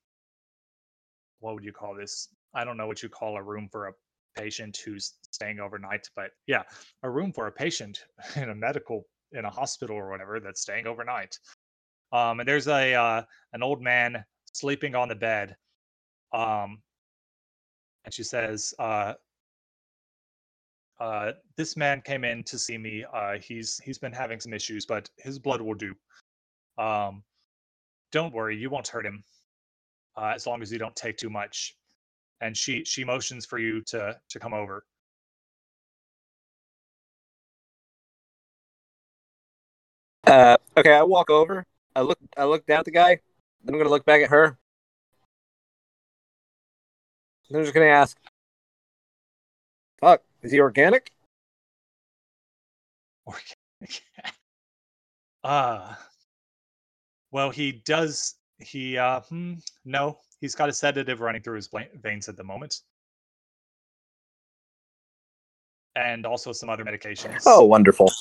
what 1.40 1.56
would 1.56 1.64
you 1.64 1.74
call 1.74 1.96
this? 1.96 2.30
I 2.54 2.64
don't 2.64 2.78
know 2.78 2.88
what 2.88 3.04
you 3.04 3.10
call 3.10 3.38
a 3.38 3.44
room 3.44 3.68
for 3.72 3.88
a 3.88 3.94
patient 4.36 4.78
who's 4.78 5.14
staying 5.32 5.60
overnight. 5.60 6.08
But 6.16 6.32
yeah, 6.48 6.64
a 7.04 7.10
room 7.10 7.32
for 7.34 7.48
a 7.48 7.52
patient 7.52 8.06
in 8.36 8.50
a 8.50 8.56
medical 8.56 9.04
in 9.32 9.46
a 9.46 9.50
hospital 9.50 9.96
or 9.98 10.10
whatever 10.10 10.40
that's 10.40 10.62
staying 10.62 10.88
overnight. 10.88 11.38
Um, 12.16 12.40
and 12.40 12.48
there's 12.48 12.70
a 12.70 12.94
uh, 12.94 13.24
an 13.52 13.62
old 13.62 13.82
man 13.82 14.24
sleeping 14.54 14.96
on 14.96 15.10
the 15.10 15.16
bed. 15.16 15.58
Um, 16.32 16.82
and 18.06 18.14
she 18.14 18.24
says, 18.24 18.74
uh, 18.80 19.16
uh, 21.02 21.34
"This 21.58 21.76
man 21.76 22.02
came 22.02 22.24
in 22.24 22.44
to 22.46 22.58
see 22.58 22.78
me. 22.78 23.04
Uh, 23.14 23.34
he's 23.40 23.82
he's 23.84 23.98
been 23.98 24.14
having 24.14 24.40
some 24.40 24.54
issues, 24.54 24.86
but 24.86 25.10
his 25.18 25.38
blood 25.40 25.60
will 25.60 25.74
do. 25.74 25.94
Um, 26.78 27.22
don't 28.14 28.34
worry, 28.34 28.56
you 28.56 28.70
won't 28.70 28.88
hurt 28.88 29.06
him, 29.06 29.22
uh, 30.16 30.32
as 30.34 30.48
long 30.48 30.62
as 30.62 30.72
you 30.72 30.80
don't 30.80 30.96
take 30.96 31.18
too 31.18 31.30
much." 31.30 31.76
And 32.40 32.56
she 32.56 32.86
she 32.86 33.04
motions 33.04 33.46
for 33.46 33.60
you 33.60 33.82
to 33.88 34.18
to 34.30 34.40
come 34.40 34.54
over. 34.54 34.86
Uh, 40.26 40.56
okay, 40.78 40.94
I 40.94 41.04
walk 41.04 41.30
over. 41.30 41.66
I 41.96 42.02
look. 42.02 42.20
I 42.38 42.46
look 42.46 42.66
down 42.66 42.80
at 42.80 42.86
the 42.86 42.92
guy. 42.92 43.20
Then 43.64 43.76
I'm 43.76 43.80
gonna 43.80 43.90
look 43.90 44.06
back 44.06 44.22
at 44.22 44.30
her. 44.30 44.58
Then 47.50 47.60
I'm 47.60 47.64
just 47.64 47.74
gonna 47.74 47.86
ask, 47.88 48.18
"Fuck, 50.00 50.24
is 50.42 50.52
he 50.52 50.60
organic?" 50.60 51.12
Organic. 53.28 53.56
uh 55.44 55.94
well 57.32 57.52
he 57.52 57.72
does 57.72 58.36
he 58.60 58.98
uh 58.98 59.20
hmm, 59.22 59.54
no 59.84 60.18
he's 60.42 60.56
got 60.56 60.70
a 60.70 60.74
sedative 60.74 61.20
running 61.20 61.42
through 61.42 61.56
his 61.56 61.70
veins 62.02 62.28
at 62.30 62.36
the 62.38 62.44
moment 62.44 62.82
and 65.96 66.26
also 66.26 66.52
some 66.52 66.70
other 66.70 66.84
medications 66.84 67.44
Oh, 67.46 67.64
wonderful. 67.64 68.12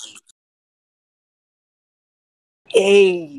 Hey. 2.68 3.38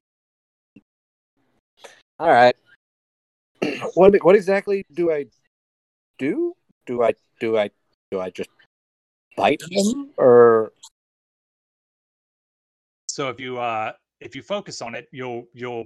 All 2.19 2.29
right. 2.29 2.55
What 3.95 4.13
what 4.23 4.35
exactly 4.35 4.85
do 4.93 5.11
I 5.11 5.25
do? 6.17 6.53
Do 6.85 7.03
I 7.03 7.13
do 7.39 7.57
I 7.57 7.69
do 8.11 8.19
I 8.19 8.29
just 8.29 8.49
bite 9.35 9.61
him 9.69 10.11
or 10.17 10.71
so 13.07 13.29
if 13.29 13.39
you 13.39 13.57
uh 13.57 13.91
if 14.21 14.35
you 14.35 14.41
focus 14.41 14.81
on 14.81 14.95
it 14.95 15.07
you'll 15.11 15.45
you'll 15.53 15.85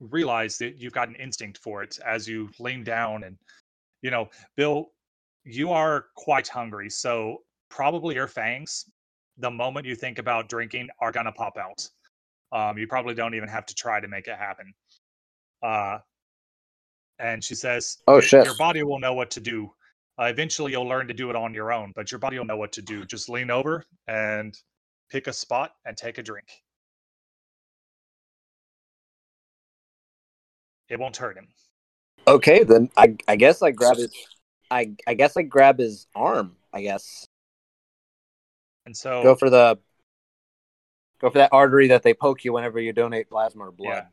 realize 0.00 0.58
that 0.58 0.76
you've 0.78 0.92
got 0.92 1.08
an 1.08 1.14
instinct 1.16 1.58
for 1.58 1.82
it 1.82 1.98
as 2.04 2.28
you 2.28 2.48
lean 2.58 2.84
down 2.84 3.24
and 3.24 3.36
you 4.02 4.10
know 4.10 4.28
bill 4.56 4.90
you 5.44 5.70
are 5.70 6.06
quite 6.16 6.48
hungry 6.48 6.90
so 6.90 7.38
probably 7.70 8.14
your 8.14 8.28
fangs 8.28 8.84
the 9.38 9.50
moment 9.50 9.86
you 9.86 9.94
think 9.94 10.18
about 10.18 10.48
drinking 10.48 10.88
are 11.00 11.12
gonna 11.12 11.32
pop 11.32 11.56
out 11.56 11.88
um 12.52 12.76
you 12.76 12.86
probably 12.86 13.14
don't 13.14 13.34
even 13.34 13.48
have 13.48 13.64
to 13.64 13.74
try 13.74 14.00
to 14.00 14.08
make 14.08 14.26
it 14.26 14.36
happen 14.36 14.74
uh 15.62 15.98
and 17.18 17.42
she 17.42 17.54
says 17.54 17.98
Oh, 18.06 18.14
"Your- 18.14 18.22
shit. 18.22 18.44
your 18.44 18.56
body 18.56 18.82
will 18.82 18.98
know 18.98 19.14
what 19.14 19.30
to 19.32 19.40
do 19.40 19.72
uh, 20.18 20.24
eventually 20.24 20.72
you'll 20.72 20.88
learn 20.88 21.06
to 21.08 21.14
do 21.14 21.30
it 21.30 21.36
on 21.36 21.54
your 21.54 21.72
own 21.72 21.92
but 21.94 22.10
your 22.10 22.18
body 22.18 22.38
will 22.38 22.44
know 22.46 22.56
what 22.56 22.72
to 22.72 22.82
do 22.82 23.04
just 23.04 23.28
lean 23.28 23.50
over 23.50 23.84
and 24.06 24.58
pick 25.10 25.26
a 25.26 25.32
spot 25.32 25.72
and 25.84 25.96
take 25.96 26.18
a 26.18 26.22
drink 26.22 26.46
it 30.88 30.98
won't 30.98 31.16
hurt 31.16 31.36
him 31.36 31.48
Okay, 32.28 32.64
then 32.64 32.90
I 32.96 33.14
I 33.28 33.36
guess 33.36 33.62
I 33.62 33.70
grab 33.70 33.98
his 33.98 34.12
I 34.68 34.96
I 35.06 35.14
guess 35.14 35.36
I 35.36 35.42
grab 35.42 35.78
his 35.78 36.08
arm, 36.12 36.56
I 36.72 36.82
guess. 36.82 37.24
and 38.84 38.96
so 38.96 39.22
Go 39.22 39.36
for 39.36 39.48
the 39.48 39.78
go 41.20 41.30
for 41.30 41.38
that 41.38 41.50
artery 41.52 41.86
that 41.86 42.02
they 42.02 42.14
poke 42.14 42.44
you 42.44 42.52
whenever 42.52 42.80
you 42.80 42.92
donate 42.92 43.30
plasma 43.30 43.68
or 43.68 43.70
blood. 43.70 43.88
Yeah. 43.94 44.04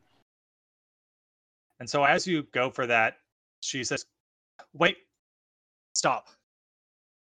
And 1.80 1.88
so 1.88 2.04
as 2.04 2.26
you 2.26 2.44
go 2.52 2.70
for 2.70 2.86
that, 2.86 3.16
she 3.60 3.84
says, 3.84 4.06
Wait, 4.72 4.96
stop. 5.94 6.28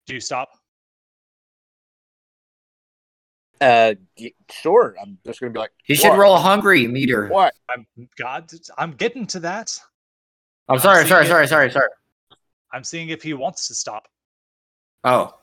Do 0.05 0.13
you 0.13 0.19
stop? 0.19 0.49
Uh 3.61 3.93
sure. 4.51 4.95
I'm 5.01 5.17
just 5.25 5.39
going 5.39 5.53
to 5.53 5.57
be 5.57 5.59
like 5.59 5.71
He 5.85 5.95
should 5.95 6.09
"What? 6.09 6.19
roll 6.19 6.35
a 6.35 6.39
hungry 6.39 6.85
meter. 6.87 7.27
What? 7.27 7.53
I'm 7.69 7.85
God, 8.17 8.51
I'm 8.77 8.91
getting 8.91 9.25
to 9.27 9.39
that. 9.41 9.79
I'm 10.67 10.79
sorry, 10.79 10.97
seeing 10.97 11.07
sorry, 11.09 11.25
it. 11.25 11.29
sorry, 11.29 11.47
sorry, 11.47 11.71
sorry. 11.71 11.89
I'm 12.73 12.83
seeing 12.83 13.09
if 13.09 13.21
he 13.21 13.33
wants 13.33 13.67
to 13.67 13.75
stop. 13.75 14.07
Oh. 15.03 15.33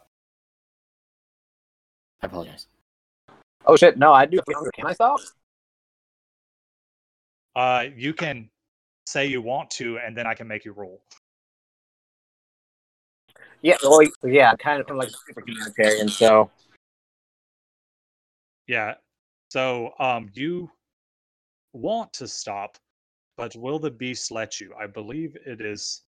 I 2.22 2.26
apologize. 2.26 2.66
Oh 3.64 3.76
shit, 3.76 3.96
no, 3.96 4.12
I 4.12 4.26
do. 4.26 4.40
Can 4.74 4.86
I 4.86 4.92
stop? 4.92 5.20
Uh 7.56 7.86
you 7.96 8.12
can 8.12 8.50
say 9.10 9.26
you 9.26 9.42
want 9.42 9.70
to, 9.72 9.98
and 9.98 10.16
then 10.16 10.26
I 10.26 10.34
can 10.34 10.46
make 10.46 10.64
you 10.64 10.72
roll. 10.72 11.02
Yeah, 13.62 13.76
well, 13.82 14.00
yeah, 14.24 14.54
kind 14.54 14.80
of, 14.80 14.86
kind 14.86 14.90
of 14.90 14.96
like 14.96 15.08
a 15.08 15.12
super 15.26 15.42
humanitarian. 15.44 16.08
So 16.08 16.50
Yeah. 18.66 18.94
So 19.50 19.92
um 19.98 20.30
you 20.32 20.70
want 21.72 22.12
to 22.14 22.28
stop, 22.28 22.78
but 23.36 23.54
will 23.56 23.78
the 23.78 23.90
beast 23.90 24.30
let 24.30 24.60
you? 24.60 24.72
I 24.80 24.86
believe 24.86 25.36
it 25.44 25.60
is 25.60 26.02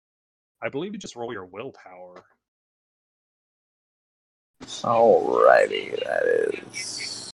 I 0.63 0.69
believe 0.69 0.93
you 0.93 0.99
just 0.99 1.17
roll 1.17 1.33
your 1.33 1.47
willpower. 1.47 2.25
alrighty, 4.63 5.91
that 6.05 6.23
is. 6.25 7.33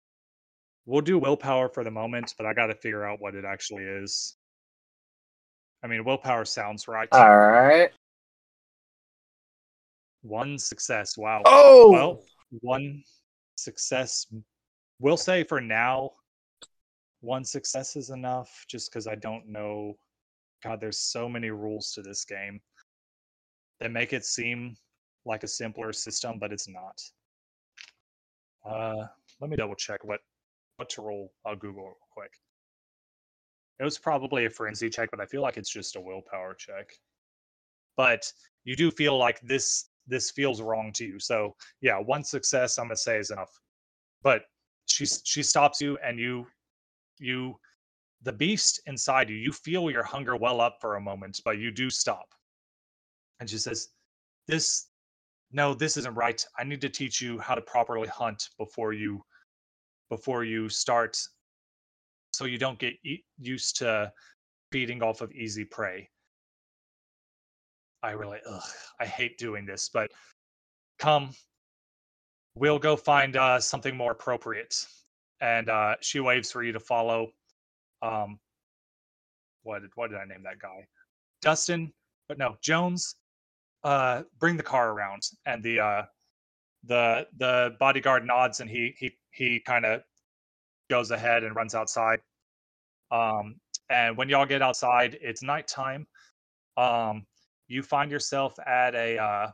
We'll 0.86 1.02
do 1.02 1.20
willpower 1.20 1.68
for 1.68 1.84
the 1.84 1.92
moment, 1.92 2.34
but 2.38 2.48
I 2.48 2.54
got 2.54 2.68
to 2.68 2.76
figure 2.76 3.04
out 3.04 3.20
what 3.20 3.36
it 3.36 3.44
actually 3.44 3.84
is. 3.84 4.37
I 5.84 5.88
mean, 5.88 6.04
willpower 6.04 6.46
sounds 6.46 6.88
right. 6.88 7.08
All 7.12 7.38
right. 7.38 7.92
One 10.22 10.58
success. 10.58 11.18
Wow. 11.18 11.44
Oh, 11.46 11.90
Well, 11.92 12.24
one 12.62 13.04
success. 13.56 14.26
We'll 15.00 15.18
say 15.18 15.44
for 15.44 15.62
now, 15.62 16.12
one 17.22 17.44
success 17.44 17.96
is 17.96 18.10
enough, 18.10 18.66
just 18.68 18.92
because 18.92 19.08
I 19.08 19.16
don't 19.16 19.48
know. 19.48 19.98
God, 20.64 20.82
there's 20.82 21.00
so 21.00 21.30
many 21.30 21.50
rules 21.52 21.92
to 21.94 22.02
this 22.02 22.26
game 22.26 22.60
that 23.80 23.92
make 23.92 24.14
it 24.14 24.26
seem 24.26 24.76
like 25.26 25.44
a 25.44 25.48
simpler 25.48 25.94
system, 25.94 26.40
but 26.40 26.52
it's 26.52 26.68
not. 26.68 27.00
Uh, 28.66 29.06
let 29.40 29.50
me 29.50 29.56
double 29.56 29.76
check 29.76 30.04
what 30.04 30.20
what 30.78 30.90
to 30.90 31.02
roll. 31.02 31.32
I'll 31.46 31.56
Google 31.56 31.84
real 31.84 31.96
quick. 32.12 32.32
It 33.80 33.84
was 33.84 33.98
probably 33.98 34.46
a 34.46 34.50
frenzy 34.50 34.90
check, 34.90 35.12
but 35.12 35.22
I 35.22 35.26
feel 35.26 35.42
like 35.42 35.58
it's 35.58 35.70
just 35.70 35.96
a 35.96 36.02
willpower 36.02 36.56
check. 36.56 36.92
But 37.96 38.32
you 38.64 38.76
do 38.76 38.92
feel 38.92 39.18
like 39.18 39.40
this 39.42 39.90
this 40.08 40.32
feels 40.32 40.62
wrong 40.62 40.92
to 40.94 41.06
you. 41.06 41.20
So 41.20 41.56
yeah, 41.82 41.98
one 42.00 42.24
success 42.24 42.78
I'm 42.78 42.86
gonna 42.88 42.98
say 42.98 43.18
is 43.18 43.32
enough. 43.32 43.52
But 44.24 44.44
she 44.86 45.06
she 45.06 45.44
stops 45.44 45.82
you 45.82 45.98
and 46.04 46.20
you 46.20 46.48
you 47.20 47.60
the 48.24 48.34
beast 48.34 48.82
inside 48.88 49.30
you, 49.30 49.36
you 49.36 49.52
feel 49.52 49.92
your 49.92 50.04
hunger 50.04 50.36
well 50.36 50.60
up 50.60 50.78
for 50.82 50.96
a 50.96 51.02
moment, 51.02 51.40
but 51.46 51.60
you 51.60 51.72
do 51.72 51.90
stop. 51.90 52.34
And 53.40 53.50
she 53.50 53.58
says, 53.58 53.90
This 54.48 54.88
no, 55.52 55.74
this 55.74 55.98
isn't 55.98 56.16
right. 56.16 56.44
I 56.58 56.64
need 56.64 56.82
to 56.82 56.90
teach 56.90 57.22
you 57.22 57.40
how 57.40 57.56
to 57.56 57.62
properly 57.62 58.08
hunt 58.08 58.50
before 58.58 58.94
you 58.94 59.24
before 60.10 60.44
you 60.44 60.70
start 60.70 61.18
so 62.32 62.46
you 62.46 62.58
don't 62.58 62.80
get 62.80 62.94
e- 63.04 63.24
used 63.40 63.78
to 63.78 64.12
feeding 64.72 65.02
off 65.02 65.22
of 65.22 65.32
easy 65.32 65.66
prey. 65.66 66.10
I 68.04 68.12
really, 68.12 68.40
ugh, 68.48 68.62
I 69.00 69.06
hate 69.06 69.38
doing 69.38 69.66
this, 69.66 69.90
but 69.90 70.12
come, 71.00 71.32
we'll 72.56 72.80
go 72.80 72.96
find 72.96 73.36
uh, 73.36 73.60
something 73.60 73.96
more 73.96 74.12
appropriate. 74.12 74.76
And 75.42 75.70
uh, 75.70 75.96
she 76.02 76.20
waves 76.20 76.52
for 76.52 76.64
you 76.64 76.72
to 76.72 76.80
follow. 76.80 77.32
Um, 78.02 78.40
what 79.64 79.82
did 79.82 79.92
what 79.96 80.10
did 80.10 80.20
I 80.20 80.26
name 80.26 80.44
that 80.44 80.60
guy? 80.60 80.88
Dustin, 81.42 81.92
but 82.28 82.38
no, 82.38 82.56
Jones. 82.62 83.16
Uh, 83.84 84.24
bring 84.40 84.58
the 84.58 84.64
car 84.64 84.92
around, 84.92 85.22
and 85.46 85.64
the 85.64 85.80
uh, 85.80 86.02
the 86.84 87.28
the 87.38 87.76
bodyguard 87.80 88.26
nods, 88.26 88.60
and 88.60 88.70
he 88.70 88.96
he 88.98 89.12
he 89.32 89.60
kind 89.60 89.86
of 89.86 90.02
goes 90.90 91.12
ahead 91.12 91.44
and 91.44 91.56
runs 91.56 91.76
outside. 91.76 92.20
Um, 93.12 93.56
and 93.90 94.18
when 94.18 94.30
y'all 94.30 94.46
get 94.46 94.62
outside, 94.62 95.18
it's 95.22 95.42
nighttime. 95.42 96.08
Um, 96.76 97.26
you 97.68 97.84
find 97.84 98.12
yourself 98.12 98.58
at 98.66 98.96
a 98.96 99.18
uh, 99.18 99.52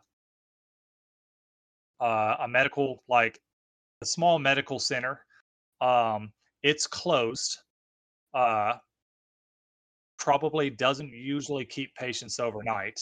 uh, 2.04 2.36
a 2.42 2.48
medical 2.48 3.04
like 3.08 3.40
a 4.02 4.06
small 4.06 4.40
medical 4.40 4.80
center. 4.80 5.26
Um, 5.82 6.32
it's 6.64 6.88
closed. 6.88 7.58
Uh, 8.34 8.74
probably 10.18 10.70
doesn't 10.70 11.12
usually 11.12 11.66
keep 11.66 11.94
patients 11.96 12.40
overnight. 12.40 13.00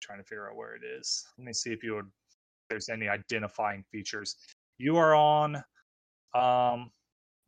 trying 0.00 0.18
to 0.18 0.24
figure 0.24 0.48
out 0.48 0.56
where 0.56 0.74
it 0.74 0.82
is. 0.84 1.24
Let 1.38 1.46
me 1.46 1.52
see 1.52 1.72
if 1.72 1.82
you 1.82 1.94
would 1.94 2.06
if 2.06 2.68
there's 2.70 2.88
any 2.88 3.08
identifying 3.08 3.84
features. 3.90 4.36
You 4.78 4.96
are 4.96 5.14
on 5.14 5.62
um 6.34 6.90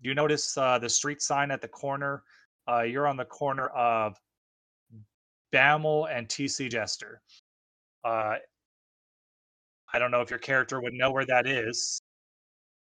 you 0.01 0.15
notice 0.15 0.57
uh 0.57 0.79
the 0.79 0.89
street 0.89 1.23
sign 1.23 1.51
at 1.51 1.61
the 1.61 1.69
corner. 1.69 2.23
Uh 2.69 2.83
you're 2.83 3.07
on 3.07 3.17
the 3.17 3.25
corner 3.25 3.69
of 3.69 4.17
Bammel 5.53 6.07
and 6.11 6.29
TC 6.29 6.71
Jester. 6.71 7.23
Uh 8.05 8.37
I 9.93 9.99
don't 9.99 10.11
know 10.11 10.21
if 10.21 10.31
your 10.31 10.39
character 10.39 10.81
would 10.81 10.95
know 10.95 11.11
where 11.11 11.27
that 11.27 11.47
is. 11.47 12.01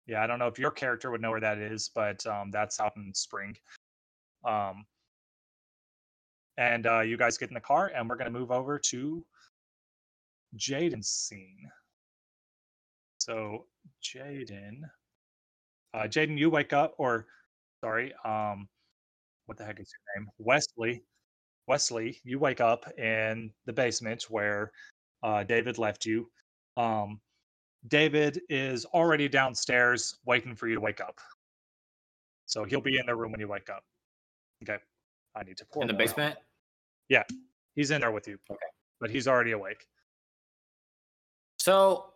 Yeah, 0.07 0.23
I 0.23 0.27
don't 0.27 0.39
know 0.39 0.49
if 0.49 0.59
your 0.59 0.71
character 0.71 1.11
would 1.11 1.21
know 1.23 1.31
where 1.31 1.41
that 1.41 1.59
is, 1.59 1.91
but 1.95 2.25
um 2.27 2.51
that's 2.51 2.81
out 2.81 2.97
in 2.97 3.13
spring. 3.15 3.57
Um 4.45 4.85
and 6.61 6.87
uh, 6.87 7.01
you 7.01 7.17
guys 7.17 7.39
get 7.39 7.49
in 7.49 7.55
the 7.55 7.61
car, 7.61 7.91
and 7.95 8.07
we're 8.07 8.17
going 8.17 8.31
to 8.31 8.39
move 8.39 8.51
over 8.51 8.79
to 8.79 9.25
Jaden's 10.59 11.09
scene. 11.09 11.71
So, 13.19 13.65
Jaden, 14.03 14.83
uh, 15.95 16.03
Jaden, 16.03 16.39
you 16.39 16.51
wake 16.51 16.73
up, 16.73 16.95
or 16.99 17.27
sorry, 17.85 18.13
um, 18.25 18.69
what 19.47 19.59
the 19.59 19.65
heck 19.65 19.81
is 19.81 19.91
your 19.93 20.23
name? 20.23 20.31
Wesley. 20.39 21.03
Wesley, 21.67 22.21
you 22.25 22.39
wake 22.39 22.61
up 22.61 22.91
in 22.99 23.53
the 23.67 23.73
basement 23.73 24.25
where 24.29 24.73
uh, 25.23 25.45
David 25.45 25.79
left 25.79 26.05
you. 26.05 26.29
Um, 26.77 27.21
David 27.89 28.41
is 28.49 28.85
already 28.87 29.29
downstairs 29.29 30.19
waiting 30.27 30.55
for 30.55 30.69
you 30.69 30.75
to 30.75 30.81
wake 30.81 31.01
up. 31.01 31.19
So 32.47 32.65
he'll 32.65 32.81
be 32.81 32.99
in 32.99 33.07
the 33.07 33.15
room 33.15 33.31
when 33.31 33.41
you 33.41 33.49
wake 33.49 33.71
up. 33.71 33.85
Okay. 34.63 34.79
I 35.37 35.45
need 35.45 35.57
to 35.59 35.65
pour 35.65 35.83
In 35.83 35.87
the 35.89 35.95
basement. 35.95 36.37
out. 37.11 37.27
basement? 37.29 37.43
He's 37.77 37.91
in 37.93 38.01
there 38.01 38.11
with 38.11 38.27
you. 38.27 38.39
Okay. 38.51 38.59
But 39.01 39.11
he's 39.11 39.29
already 39.29 39.53
awake. 39.53 39.87
So 41.59 42.07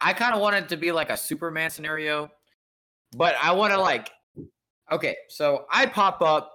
I 0.00 0.12
kind 0.12 0.34
of 0.34 0.40
wanted 0.40 0.68
to 0.68 0.76
be 0.76 0.92
like 0.92 1.10
a 1.10 1.16
Superman 1.16 1.70
scenario, 1.70 2.30
but 3.16 3.34
I 3.42 3.52
want 3.52 3.72
to 3.72 3.80
like, 3.80 4.10
okay, 4.90 5.16
so 5.28 5.66
I 5.70 5.86
pop 5.86 6.22
up 6.22 6.52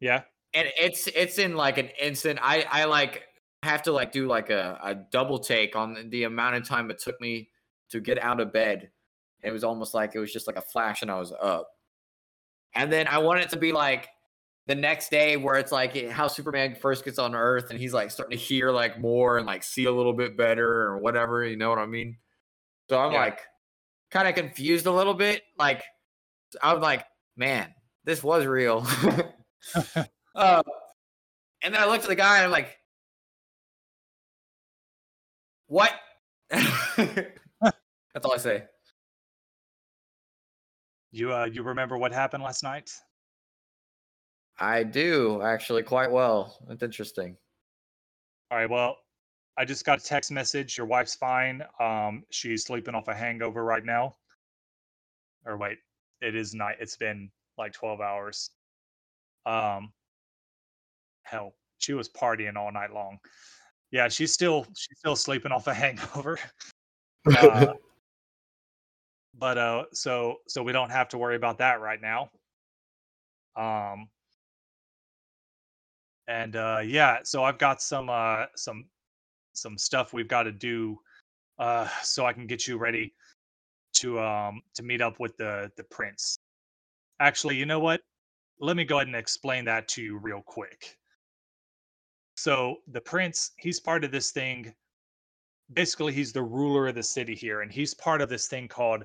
Yeah. 0.00 0.22
and 0.54 0.68
it's 0.78 1.06
it's 1.08 1.38
in 1.38 1.56
like 1.56 1.78
an 1.78 1.88
instant. 2.00 2.38
I 2.42 2.62
I 2.70 2.84
like 2.84 3.24
have 3.62 3.82
to 3.82 3.92
like 3.92 4.12
do 4.12 4.26
like 4.26 4.50
a, 4.50 4.78
a 4.82 4.94
double 4.94 5.38
take 5.38 5.76
on 5.76 6.10
the 6.10 6.24
amount 6.24 6.56
of 6.56 6.64
time 6.66 6.90
it 6.90 6.98
took 6.98 7.20
me 7.20 7.50
to 7.90 8.00
get 8.00 8.18
out 8.22 8.40
of 8.40 8.52
bed. 8.52 8.90
It 9.42 9.50
was 9.52 9.64
almost 9.64 9.94
like 9.94 10.14
it 10.14 10.20
was 10.20 10.32
just 10.32 10.46
like 10.46 10.56
a 10.56 10.62
flash 10.62 11.02
and 11.02 11.10
I 11.10 11.18
was 11.18 11.32
up. 11.32 11.70
And 12.74 12.92
then 12.92 13.08
I 13.08 13.18
want 13.18 13.40
it 13.40 13.50
to 13.50 13.58
be 13.58 13.72
like 13.72 14.08
the 14.66 14.74
next 14.74 15.10
day 15.10 15.36
where 15.36 15.56
it's 15.56 15.72
like 15.72 15.96
how 16.10 16.28
Superman 16.28 16.74
first 16.74 17.04
gets 17.04 17.18
on 17.18 17.34
Earth 17.34 17.70
and 17.70 17.78
he's 17.78 17.94
like 17.94 18.10
starting 18.10 18.36
to 18.38 18.42
hear 18.44 18.70
like 18.70 19.00
more 19.00 19.38
and 19.38 19.46
like 19.46 19.62
see 19.64 19.86
a 19.86 19.92
little 19.92 20.12
bit 20.12 20.36
better 20.36 20.70
or 20.84 20.98
whatever. 20.98 21.44
You 21.44 21.56
know 21.56 21.70
what 21.70 21.78
I 21.78 21.86
mean? 21.86 22.18
So 22.90 22.98
I'm 22.98 23.12
Yeah. 23.12 23.20
like 23.20 23.40
kind 24.10 24.28
of 24.28 24.34
confused 24.34 24.86
a 24.86 24.92
little 24.92 25.14
bit. 25.14 25.42
Like 25.58 25.82
I 26.62 26.72
was 26.72 26.82
like, 26.82 27.04
man, 27.36 27.74
this 28.04 28.22
was 28.22 28.46
real. 28.46 28.86
uh, 30.34 30.62
and 31.62 31.74
then 31.74 31.82
I 31.82 31.86
looked 31.86 32.04
at 32.04 32.08
the 32.08 32.14
guy 32.14 32.36
and 32.36 32.46
I'm 32.46 32.50
like, 32.50 32.78
what? 35.66 35.92
That's 36.50 38.24
all 38.24 38.32
I 38.32 38.38
say. 38.38 38.64
You 41.10 41.32
uh 41.32 41.44
you 41.46 41.62
remember 41.62 41.96
what 41.96 42.12
happened 42.12 42.42
last 42.42 42.62
night? 42.62 42.90
I 44.58 44.82
do 44.82 45.40
actually 45.42 45.82
quite 45.82 46.10
well. 46.10 46.58
That's 46.68 46.82
interesting. 46.82 47.36
All 48.50 48.58
right, 48.58 48.68
well, 48.68 48.96
I 49.58 49.64
just 49.64 49.84
got 49.84 50.00
a 50.00 50.04
text 50.04 50.30
message. 50.30 50.78
Your 50.78 50.86
wife's 50.86 51.16
fine. 51.16 51.64
Um 51.80 52.22
she's 52.30 52.64
sleeping 52.64 52.94
off 52.94 53.08
a 53.08 53.14
hangover 53.14 53.64
right 53.64 53.84
now. 53.84 54.14
Or 55.44 55.56
wait, 55.56 55.78
it 56.20 56.36
is 56.36 56.54
night. 56.54 56.76
It's 56.80 56.96
been 56.96 57.30
like 57.58 57.72
12 57.72 58.00
hours. 58.00 58.50
Um 59.44 59.92
hell, 61.24 61.54
she 61.78 61.92
was 61.92 62.08
partying 62.08 62.56
all 62.56 62.70
night 62.70 62.92
long. 62.94 63.18
Yeah, 63.90 64.08
she's 64.08 64.32
still 64.32 64.64
she's 64.76 64.98
still 64.98 65.16
sleeping 65.16 65.50
off 65.50 65.66
a 65.66 65.74
hangover. 65.84 66.38
Uh, 67.36 67.74
but 69.38 69.58
uh 69.58 69.84
so 69.92 70.36
so 70.46 70.62
we 70.62 70.72
don't 70.72 70.90
have 70.90 71.08
to 71.08 71.18
worry 71.18 71.36
about 71.36 71.58
that 71.58 71.80
right 71.80 72.00
now 72.00 72.28
um 73.56 74.08
and 76.26 76.56
uh 76.56 76.80
yeah 76.84 77.18
so 77.22 77.44
i've 77.44 77.58
got 77.58 77.80
some 77.80 78.08
uh 78.10 78.46
some 78.56 78.84
some 79.60 79.78
stuff 79.78 80.12
we've 80.12 80.28
got 80.28 80.44
to 80.44 80.52
do 80.52 80.98
uh 81.58 81.88
so 82.02 82.24
i 82.26 82.32
can 82.32 82.46
get 82.46 82.66
you 82.66 82.78
ready 82.78 83.14
to 83.92 84.20
um 84.20 84.60
to 84.74 84.82
meet 84.82 85.00
up 85.00 85.18
with 85.18 85.36
the 85.36 85.70
the 85.76 85.84
prince 85.84 86.38
actually 87.20 87.56
you 87.56 87.66
know 87.66 87.80
what 87.80 88.00
let 88.60 88.76
me 88.76 88.84
go 88.84 88.96
ahead 88.96 89.06
and 89.06 89.16
explain 89.16 89.64
that 89.64 89.88
to 89.88 90.02
you 90.02 90.18
real 90.18 90.42
quick 90.46 90.96
so 92.36 92.76
the 92.92 93.00
prince 93.00 93.52
he's 93.58 93.80
part 93.80 94.04
of 94.04 94.10
this 94.10 94.30
thing 94.30 94.72
basically 95.74 96.12
he's 96.12 96.32
the 96.32 96.42
ruler 96.42 96.88
of 96.88 96.94
the 96.94 97.02
city 97.02 97.34
here 97.34 97.60
and 97.60 97.70
he's 97.70 97.94
part 97.94 98.20
of 98.20 98.28
this 98.28 98.46
thing 98.48 98.68
called 98.68 99.04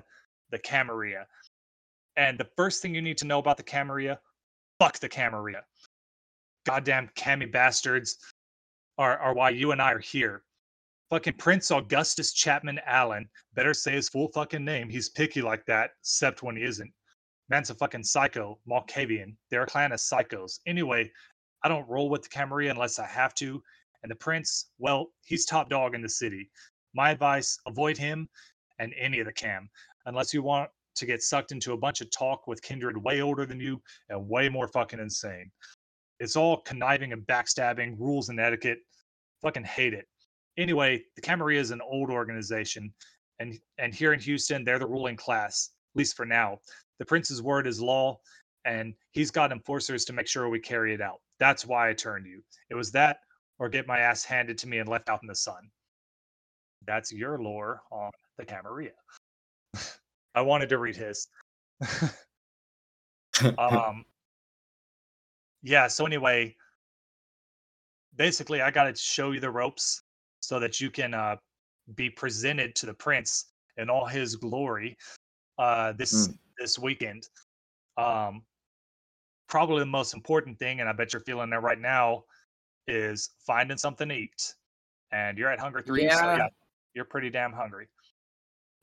the 0.50 0.58
Camarilla. 0.58 1.26
And 2.16 2.38
the 2.38 2.48
first 2.56 2.80
thing 2.80 2.94
you 2.94 3.02
need 3.02 3.18
to 3.18 3.26
know 3.26 3.38
about 3.38 3.56
the 3.56 3.62
Camarilla, 3.62 4.18
fuck 4.78 4.98
the 4.98 5.08
Camarilla. 5.08 5.62
Goddamn 6.64 7.10
Cammy 7.16 7.50
bastards 7.50 8.18
are, 8.98 9.18
are 9.18 9.34
why 9.34 9.50
you 9.50 9.72
and 9.72 9.80
I 9.80 9.92
are 9.92 9.98
here. 9.98 10.42
Fucking 11.10 11.34
Prince 11.34 11.70
Augustus 11.70 12.32
Chapman 12.32 12.80
Allen, 12.86 13.28
better 13.54 13.74
say 13.74 13.92
his 13.92 14.08
full 14.08 14.28
fucking 14.28 14.64
name. 14.64 14.88
He's 14.88 15.10
picky 15.10 15.42
like 15.42 15.64
that, 15.66 15.90
except 16.00 16.42
when 16.42 16.56
he 16.56 16.64
isn't. 16.64 16.92
Man's 17.48 17.70
a 17.70 17.74
fucking 17.74 18.04
psycho, 18.04 18.58
Malkavian. 18.68 19.36
They're 19.50 19.64
a 19.64 19.66
clan 19.66 19.92
of 19.92 20.00
psychos. 20.00 20.60
Anyway, 20.66 21.10
I 21.62 21.68
don't 21.68 21.88
roll 21.88 22.08
with 22.08 22.22
the 22.22 22.30
Camarilla 22.30 22.70
unless 22.70 22.98
I 22.98 23.06
have 23.06 23.34
to. 23.34 23.62
And 24.02 24.10
the 24.10 24.16
prince, 24.16 24.70
well, 24.78 25.08
he's 25.24 25.44
top 25.44 25.68
dog 25.68 25.94
in 25.94 26.02
the 26.02 26.08
city. 26.08 26.50
My 26.94 27.10
advice 27.10 27.58
avoid 27.66 27.96
him 27.96 28.28
and 28.78 28.94
any 28.98 29.20
of 29.20 29.26
the 29.26 29.32
cam 29.32 29.68
unless 30.06 30.32
you 30.32 30.42
want 30.42 30.70
to 30.96 31.06
get 31.06 31.22
sucked 31.22 31.52
into 31.52 31.72
a 31.72 31.76
bunch 31.76 32.00
of 32.00 32.10
talk 32.10 32.46
with 32.46 32.62
kindred 32.62 32.96
way 32.96 33.20
older 33.20 33.46
than 33.46 33.60
you 33.60 33.82
and 34.08 34.28
way 34.28 34.48
more 34.48 34.68
fucking 34.68 35.00
insane. 35.00 35.50
It's 36.20 36.36
all 36.36 36.58
conniving 36.58 37.12
and 37.12 37.26
backstabbing, 37.26 37.98
rules 37.98 38.28
and 38.28 38.40
etiquette. 38.40 38.78
Fucking 39.42 39.64
hate 39.64 39.94
it. 39.94 40.06
Anyway, 40.56 41.02
the 41.16 41.20
Camarilla 41.20 41.60
is 41.60 41.70
an 41.70 41.80
old 41.80 42.10
organization, 42.10 42.92
and 43.40 43.58
and 43.78 43.94
here 43.94 44.12
in 44.12 44.20
Houston, 44.20 44.64
they're 44.64 44.78
the 44.78 44.86
ruling 44.86 45.16
class, 45.16 45.70
at 45.94 45.98
least 45.98 46.16
for 46.16 46.24
now. 46.24 46.58
The 46.98 47.04
prince's 47.04 47.42
word 47.42 47.66
is 47.66 47.80
law, 47.80 48.20
and 48.64 48.94
he's 49.10 49.30
got 49.30 49.52
enforcers 49.52 50.04
to 50.06 50.12
make 50.12 50.28
sure 50.28 50.48
we 50.48 50.60
carry 50.60 50.94
it 50.94 51.00
out. 51.00 51.20
That's 51.40 51.66
why 51.66 51.90
I 51.90 51.92
turned 51.94 52.26
you. 52.26 52.42
It 52.70 52.74
was 52.74 52.92
that 52.92 53.18
or 53.58 53.68
get 53.68 53.86
my 53.86 53.98
ass 53.98 54.24
handed 54.24 54.58
to 54.58 54.68
me 54.68 54.78
and 54.78 54.88
left 54.88 55.08
out 55.08 55.22
in 55.22 55.28
the 55.28 55.34
sun. 55.34 55.70
That's 56.86 57.12
your 57.12 57.38
lore 57.38 57.82
on 57.90 58.10
the 58.38 58.44
Camarilla. 58.44 58.90
I 60.34 60.42
wanted 60.42 60.68
to 60.68 60.78
read 60.78 60.96
his. 60.96 61.28
um, 63.58 64.04
yeah. 65.64 65.88
So 65.88 66.06
anyway, 66.06 66.54
basically, 68.16 68.60
I 68.60 68.70
got 68.70 68.84
to 68.84 68.94
show 68.94 69.32
you 69.32 69.40
the 69.40 69.50
ropes 69.50 70.02
so 70.40 70.60
that 70.60 70.80
you 70.80 70.90
can 70.90 71.14
uh, 71.14 71.36
be 71.96 72.10
presented 72.10 72.74
to 72.76 72.86
the 72.86 72.94
prince 72.94 73.46
in 73.78 73.90
all 73.90 74.06
his 74.06 74.36
glory 74.36 74.96
uh, 75.58 75.92
this 75.92 76.28
this 76.58 76.78
weekend. 76.78 77.28
Um, 77.96 78.42
probably 79.48 79.80
the 79.80 79.86
most 79.86 80.14
important 80.14 80.58
thing, 80.58 80.80
and 80.80 80.88
I 80.88 80.92
bet 80.92 81.12
you're 81.12 81.22
feeling 81.22 81.50
that 81.50 81.62
right 81.62 81.80
now, 81.80 82.24
is 82.86 83.30
finding 83.46 83.78
something 83.78 84.08
to 84.08 84.14
eat. 84.14 84.54
And 85.12 85.38
you're 85.38 85.50
at 85.50 85.58
Hunger 85.58 85.82
Three, 85.82 86.10
so 86.10 86.16
Yeah. 86.16 86.36
yeah, 86.36 86.46
you're 86.92 87.04
pretty 87.04 87.30
damn 87.30 87.52
hungry. 87.52 87.88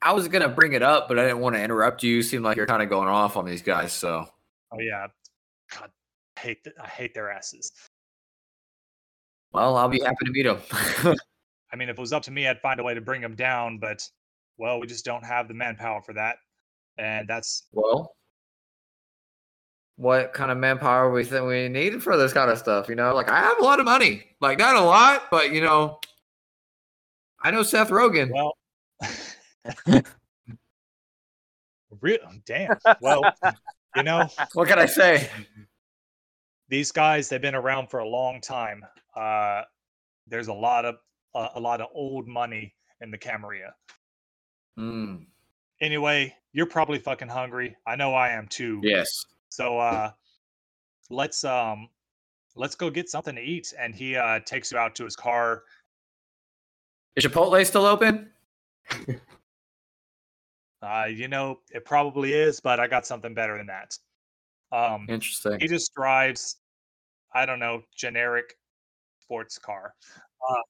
I 0.00 0.12
was 0.12 0.26
gonna 0.26 0.48
bring 0.48 0.72
it 0.72 0.82
up, 0.82 1.06
but 1.08 1.18
I 1.18 1.22
didn't 1.22 1.40
want 1.40 1.54
to 1.54 1.62
interrupt 1.62 2.02
you. 2.02 2.16
You 2.16 2.22
seem 2.22 2.42
like 2.42 2.56
you're 2.56 2.66
kind 2.66 2.82
of 2.82 2.88
going 2.88 3.08
off 3.08 3.36
on 3.36 3.44
these 3.44 3.62
guys, 3.62 3.92
so 3.92 4.26
Oh 4.72 4.80
yeah, 4.80 5.06
God, 5.70 5.90
hate 6.42 6.64
th- 6.64 6.76
I 6.82 6.86
hate 6.86 7.14
their 7.14 7.30
asses. 7.30 7.72
well, 9.52 9.76
I'll 9.76 9.88
be 9.88 10.00
happy 10.00 10.24
to 10.24 10.30
meet 10.30 10.42
them. 10.44 10.60
I 11.72 11.76
mean, 11.76 11.88
if 11.88 11.96
it 11.96 12.00
was 12.00 12.12
up 12.12 12.22
to 12.24 12.30
me, 12.30 12.46
I'd 12.48 12.60
find 12.60 12.80
a 12.80 12.82
way 12.82 12.94
to 12.94 13.00
bring 13.00 13.20
them 13.22 13.34
down, 13.34 13.78
but 13.78 14.06
well, 14.58 14.80
we 14.80 14.86
just 14.86 15.04
don't 15.04 15.24
have 15.24 15.48
the 15.48 15.54
manpower 15.54 16.02
for 16.02 16.12
that, 16.14 16.36
and 16.98 17.26
that's 17.28 17.66
well, 17.72 18.14
what 19.96 20.32
kind 20.34 20.50
of 20.50 20.58
manpower 20.58 21.10
we 21.10 21.24
think 21.24 21.46
we 21.46 21.68
need 21.68 22.02
for 22.02 22.16
this 22.16 22.32
kind 22.32 22.50
of 22.50 22.58
stuff? 22.58 22.88
You 22.88 22.94
know, 22.94 23.14
like 23.14 23.30
I 23.30 23.40
have 23.40 23.58
a 23.58 23.64
lot 23.64 23.78
of 23.80 23.86
money, 23.86 24.24
like 24.40 24.58
not 24.58 24.76
a 24.76 24.80
lot, 24.80 25.24
but 25.30 25.52
you 25.52 25.60
know, 25.62 25.98
I 27.42 27.50
know 27.50 27.62
Seth 27.62 27.90
Rogen. 27.90 28.30
well. 28.32 28.56
Real 32.00 32.18
damn. 32.46 32.76
Well, 33.00 33.22
you 33.94 34.02
know, 34.02 34.26
What 34.54 34.68
can 34.68 34.78
I 34.78 34.86
say? 34.86 35.28
These 36.68 36.92
guys 36.92 37.28
they've 37.28 37.40
been 37.42 37.54
around 37.54 37.88
for 37.88 38.00
a 38.00 38.08
long 38.08 38.40
time. 38.40 38.84
Uh, 39.14 39.62
there's 40.26 40.48
a 40.48 40.52
lot 40.52 40.84
of 40.84 40.96
uh, 41.34 41.48
a 41.54 41.60
lot 41.60 41.80
of 41.80 41.88
old 41.94 42.26
money 42.28 42.74
in 43.00 43.10
the 43.10 43.18
Camarilla. 43.18 43.74
Mm, 44.78 45.26
Anyway, 45.80 46.34
you're 46.52 46.66
probably 46.66 46.98
fucking 46.98 47.28
hungry. 47.28 47.76
I 47.86 47.96
know 47.96 48.14
I 48.14 48.28
am 48.30 48.46
too. 48.46 48.80
yes. 48.82 49.26
So 49.48 49.78
uh 49.78 50.12
let's 51.10 51.44
um 51.44 51.88
let's 52.54 52.74
go 52.74 52.88
get 52.88 53.10
something 53.10 53.34
to 53.34 53.42
eat. 53.42 53.74
And 53.78 53.94
he 53.94 54.16
uh 54.16 54.40
takes 54.46 54.70
you 54.72 54.78
out 54.78 54.94
to 54.94 55.04
his 55.04 55.16
car. 55.16 55.64
Is 57.16 57.24
Chipotle 57.24 57.64
still 57.66 57.84
open? 57.84 58.30
Uh, 60.82 61.04
you 61.04 61.28
know, 61.28 61.60
it 61.70 61.84
probably 61.84 62.32
is, 62.32 62.58
but 62.58 62.80
I 62.80 62.88
got 62.88 63.06
something 63.06 63.34
better 63.34 63.56
than 63.56 63.68
that. 63.68 63.96
Um 64.72 65.06
Interesting. 65.08 65.60
he 65.60 65.68
just 65.68 65.94
drives, 65.94 66.56
I 67.34 67.46
don't 67.46 67.58
know, 67.60 67.82
generic 67.96 68.56
sports 69.20 69.58
car. 69.58 69.94
Uh, 70.16 70.62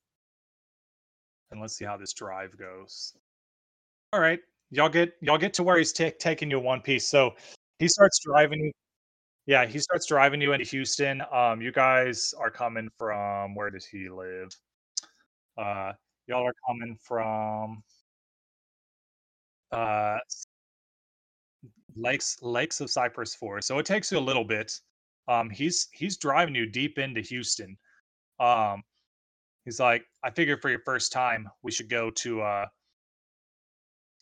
and 1.50 1.60
let's 1.60 1.76
see 1.76 1.84
how 1.84 1.96
this 1.96 2.12
drive 2.12 2.56
goes. 2.58 3.14
All 4.12 4.20
right, 4.20 4.40
y'all 4.70 4.88
get 4.88 5.14
y'all 5.20 5.38
get 5.38 5.54
to 5.54 5.62
where 5.62 5.78
he's 5.78 5.92
ta- 5.92 6.10
taking 6.18 6.50
you 6.50 6.60
one 6.60 6.80
piece. 6.80 7.08
So 7.08 7.34
he 7.78 7.88
starts 7.88 8.20
driving 8.24 8.60
you. 8.60 8.72
Yeah, 9.46 9.66
he 9.66 9.78
starts 9.78 10.06
driving 10.06 10.40
you 10.40 10.52
into 10.52 10.64
Houston. 10.66 11.22
Um, 11.32 11.60
you 11.60 11.72
guys 11.72 12.32
are 12.38 12.50
coming 12.50 12.88
from 12.96 13.54
where 13.54 13.70
does 13.70 13.84
he 13.84 14.08
live? 14.08 14.50
Uh, 15.58 15.92
y'all 16.26 16.46
are 16.46 16.54
coming 16.68 16.96
from 17.02 17.82
uh 19.72 20.18
lakes 21.96 22.36
lakes 22.42 22.80
of 22.80 22.90
cypress 22.90 23.34
forest 23.34 23.68
so 23.68 23.78
it 23.78 23.86
takes 23.86 24.10
you 24.10 24.18
a 24.18 24.20
little 24.20 24.44
bit 24.44 24.72
um 25.28 25.50
he's 25.50 25.88
he's 25.92 26.16
driving 26.16 26.54
you 26.54 26.66
deep 26.66 26.98
into 26.98 27.20
houston 27.20 27.76
um 28.40 28.82
he's 29.64 29.78
like 29.78 30.04
i 30.24 30.30
figured 30.30 30.60
for 30.60 30.70
your 30.70 30.80
first 30.84 31.12
time 31.12 31.48
we 31.62 31.70
should 31.70 31.88
go 31.88 32.10
to 32.10 32.40
uh 32.42 32.66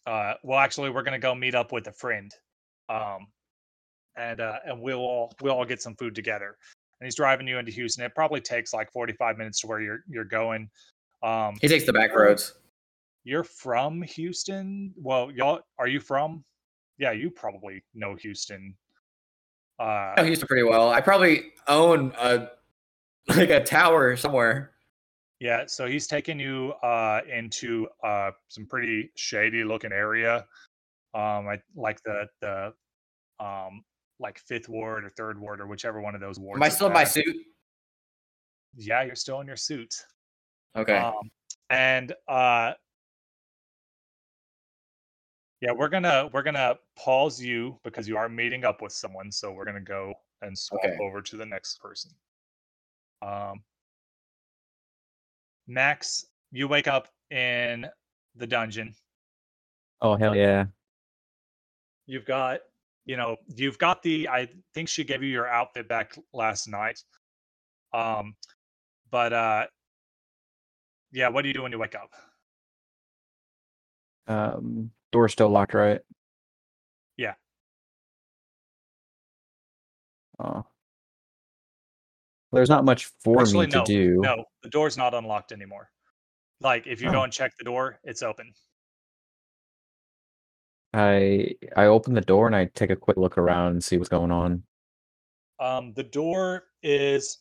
uh 0.07 0.35
well 0.43 0.59
actually 0.59 0.91
we're 0.91 1.03
gonna 1.03 1.19
go 1.19 1.35
meet 1.35 1.55
up 1.55 1.73
with 1.73 1.87
a 1.87 1.93
friend 1.93 2.33
um 2.89 3.27
and 4.17 4.41
uh 4.41 4.59
and 4.67 4.81
we'll 4.81 4.99
all 4.99 5.33
we'll 5.41 5.55
all 5.55 5.65
get 5.65 5.81
some 5.81 5.95
food 5.97 6.15
together 6.15 6.57
and 7.01 7.07
he's 7.07 7.15
driving 7.15 7.47
you 7.47 7.59
into 7.59 7.71
houston 7.71 8.05
it 8.05 8.15
probably 8.15 8.41
takes 8.41 8.73
like 8.75 8.91
45 8.93 9.39
minutes 9.39 9.61
to 9.61 9.67
where 9.67 9.81
you're 9.81 10.01
you're 10.09 10.25
going 10.25 10.69
um 11.23 11.57
He 11.61 11.69
takes 11.69 11.85
the 11.85 11.93
back 11.93 12.15
roads. 12.15 12.55
you're 13.25 13.45
from 13.45 14.01
Houston. 14.03 14.95
Well, 14.97 15.31
y'all 15.31 15.61
are 15.79 15.87
you 15.87 16.01
from? 16.01 16.43
Yeah, 17.01 17.13
you 17.13 17.31
probably 17.31 17.83
know 17.95 18.15
Houston. 18.15 18.75
Uh, 19.81 19.83
I 19.83 20.15
know 20.19 20.25
Houston 20.25 20.47
pretty 20.47 20.65
well. 20.65 20.91
I 20.91 21.01
probably 21.01 21.53
own 21.67 22.13
a 22.21 22.49
like 23.29 23.49
a 23.49 23.65
tower 23.65 24.17
somewhere. 24.17 24.73
yeah, 25.41 25.65
so 25.67 25.87
he's 25.87 26.07
taking 26.07 26.39
you 26.39 26.75
uh, 26.83 27.23
into 27.27 27.89
uh, 28.05 28.33
some 28.49 28.67
pretty 28.67 29.11
shady 29.17 29.65
looking 29.65 29.93
area. 29.93 30.45
Um, 31.15 31.49
I 31.49 31.59
like 31.75 32.03
the 32.03 32.27
the 32.43 32.75
um, 33.43 33.83
like 34.19 34.39
fifth 34.39 34.69
ward 34.69 35.07
or 35.07 35.09
third 35.09 35.41
ward 35.41 35.63
or 35.63 35.67
whichever 35.67 36.03
one 36.03 36.15
of 36.15 36.21
those 36.21 36.39
wards. 36.39 36.59
Am 36.59 36.63
I 36.63 36.69
still 36.69 36.89
in 36.89 36.93
my 36.93 37.05
suit? 37.05 37.35
Yeah, 38.77 39.03
you're 39.05 39.15
still 39.15 39.41
in 39.41 39.47
your 39.47 39.57
suit. 39.57 39.95
Okay. 40.77 40.99
Um, 40.99 41.31
and 41.71 42.13
uh, 42.29 42.73
yeah, 45.61 45.73
we're 45.73 45.89
gonna 45.89 46.29
we're 46.33 46.43
gonna 46.43 46.79
pause 46.97 47.41
you 47.41 47.79
because 47.85 48.09
you 48.09 48.17
are 48.17 48.29
meeting 48.29 48.65
up 48.65 48.81
with 48.81 48.93
someone. 48.93 49.31
So 49.31 49.53
we're 49.53 49.67
gonna 49.67 49.81
go 49.81 50.15
and 50.43 50.57
swap 50.57 50.85
Okay. 50.85 50.97
over 51.01 51.21
to 51.21 51.37
the 51.37 51.45
next 51.45 51.81
person. 51.81 52.11
Um, 53.21 53.63
Max, 55.67 56.25
you 56.51 56.67
wake 56.67 56.89
up 56.89 57.09
in 57.31 57.87
the 58.35 58.47
dungeon. 58.47 58.95
Oh 60.01 60.17
hell 60.17 60.35
yeah! 60.35 60.65
You've 62.07 62.25
got 62.25 62.61
you 63.05 63.19
know 63.19 63.37
you've 63.55 63.79
got 63.79 64.03
the 64.03 64.29
I 64.29 64.49
think 64.73 64.89
she 64.89 65.05
gave 65.05 65.23
you 65.23 65.29
your 65.29 65.47
outfit 65.47 65.89
back 65.89 66.17
last 66.33 66.69
night. 66.69 67.03
Um, 67.93 68.35
but 69.11 69.35
uh, 69.35 69.67
yeah, 71.13 71.29
what 71.29 71.43
do 71.43 71.49
you 71.49 71.55
do 71.55 71.63
when 71.63 71.73
you 71.73 71.79
wake 71.79 71.97
up? 71.97 72.13
Um, 74.27 74.91
door's 75.13 75.33
still 75.33 75.49
locked, 75.49 75.75
right? 75.75 76.01
Yeah. 77.17 77.35
Oh. 80.39 80.65
There's 82.53 82.69
not 82.69 82.85
much 82.85 83.07
for 83.23 83.41
Actually, 83.43 83.67
me 83.67 83.73
to 83.73 83.79
no, 83.79 83.85
do. 83.85 84.21
No, 84.23 84.45
the 84.63 84.69
door's 84.71 84.97
not 84.97 85.15
unlocked 85.15 85.53
anymore. 85.53 85.91
Like 86.61 86.87
if 86.87 87.01
you 87.01 87.11
go 87.11 87.21
Oh. 87.21 87.23
and 87.25 87.33
check 87.33 87.53
the 87.59 87.65
door, 87.65 88.01
it's 88.05 88.23
open. 88.23 88.53
I 90.93 91.55
I 91.77 91.85
open 91.87 92.15
the 92.15 92.21
door 92.21 92.47
and 92.47 92.57
I 92.57 92.65
take 92.67 92.91
a 92.91 92.97
quick 92.97 93.17
look 93.17 93.39
around 93.39 93.73
and 93.73 93.85
see 93.85 93.97
what's 93.97 94.09
going 94.09 94.33
on. 94.33 94.65
Um, 95.61 95.93
the 95.93 96.03
door 96.03 96.65
is 96.83 97.39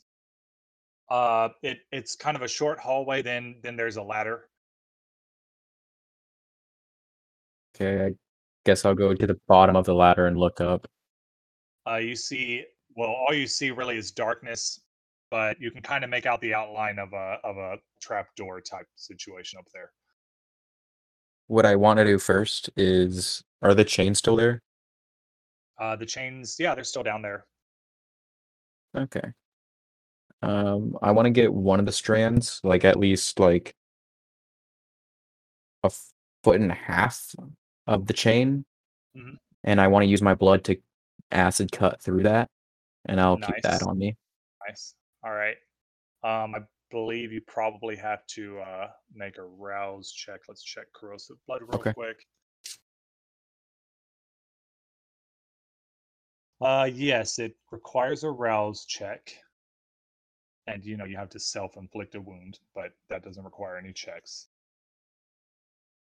uh 1.09 1.49
it 1.63 1.79
it's 1.91 2.15
kind 2.15 2.37
of 2.37 2.43
a 2.43 2.47
short 2.47 2.79
hallway, 2.79 3.21
then 3.23 3.59
then 3.63 3.75
there's 3.75 3.97
a 3.97 4.03
ladder. 4.03 4.49
Okay, 7.79 8.05
I 8.07 8.11
guess 8.65 8.83
I'll 8.83 8.95
go 8.95 9.13
to 9.13 9.27
the 9.27 9.39
bottom 9.47 9.75
of 9.75 9.85
the 9.85 9.93
ladder 9.93 10.27
and 10.27 10.37
look 10.37 10.59
up. 10.59 10.87
Uh 11.89 11.95
you 11.95 12.15
see 12.15 12.65
well 12.95 13.09
all 13.09 13.33
you 13.33 13.47
see 13.47 13.71
really 13.71 13.97
is 13.97 14.11
darkness, 14.11 14.81
but 15.31 15.59
you 15.61 15.71
can 15.71 15.81
kind 15.81 16.03
of 16.03 16.09
make 16.09 16.25
out 16.25 16.41
the 16.41 16.53
outline 16.53 16.99
of 16.99 17.13
a 17.13 17.37
of 17.43 17.57
a 17.57 17.77
trap 18.01 18.27
door 18.35 18.59
type 18.61 18.87
situation 18.95 19.59
up 19.59 19.65
there. 19.73 19.91
What 21.47 21.65
I 21.65 21.75
want 21.75 21.97
to 21.99 22.05
do 22.05 22.19
first 22.19 22.69
is 22.75 23.43
are 23.61 23.73
the 23.73 23.85
chains 23.85 24.19
still 24.19 24.35
there? 24.35 24.61
Uh 25.79 25.95
the 25.95 26.05
chains, 26.05 26.57
yeah, 26.59 26.75
they're 26.75 26.83
still 26.83 27.03
down 27.03 27.21
there. 27.21 27.45
Okay. 28.95 29.31
Um, 30.41 30.97
I 31.01 31.11
want 31.11 31.25
to 31.25 31.31
get 31.31 31.53
one 31.53 31.79
of 31.79 31.85
the 31.85 31.91
strands, 31.91 32.61
like 32.63 32.85
at 32.85 32.97
least 32.97 33.39
like 33.39 33.75
a 35.83 35.91
foot 36.43 36.61
and 36.61 36.71
a 36.71 36.75
half 36.75 37.35
of 37.89 38.05
the 38.05 38.13
chain, 38.13 38.63
Mhm. 39.15 39.39
and 39.63 39.81
I 39.81 39.87
want 39.87 40.03
to 40.03 40.07
use 40.07 40.21
my 40.21 40.35
blood 40.35 40.63
to 40.65 40.79
acid 41.31 41.71
cut 41.71 42.01
through 42.01 42.23
that, 42.23 42.49
and 43.05 43.19
I'll 43.19 43.39
keep 43.39 43.61
that 43.63 43.81
on 43.81 43.97
me. 43.97 44.15
Nice. 44.67 44.93
All 45.23 45.33
right. 45.33 45.57
Um, 46.21 46.53
I 46.53 46.59
believe 46.91 47.31
you 47.31 47.41
probably 47.41 47.95
have 47.95 48.25
to 48.27 48.59
uh, 48.59 48.91
make 49.11 49.37
a 49.37 49.43
rouse 49.43 50.11
check. 50.11 50.41
Let's 50.47 50.63
check 50.63 50.85
corrosive 50.93 51.37
blood 51.47 51.61
real 51.61 51.79
Okay. 51.79 51.93
quick. 51.93 52.27
Uh, 56.61 56.89
yes, 56.93 57.39
it 57.39 57.57
requires 57.71 58.23
a 58.23 58.29
rouse 58.29 58.85
check, 58.85 59.33
and 60.67 60.85
you 60.85 60.95
know 60.95 61.05
you 61.05 61.17
have 61.17 61.29
to 61.29 61.39
self-inflict 61.39 62.13
a 62.15 62.21
wound, 62.21 62.59
but 62.75 62.91
that 63.09 63.23
doesn't 63.23 63.43
require 63.43 63.77
any 63.77 63.93
checks. 63.93 64.49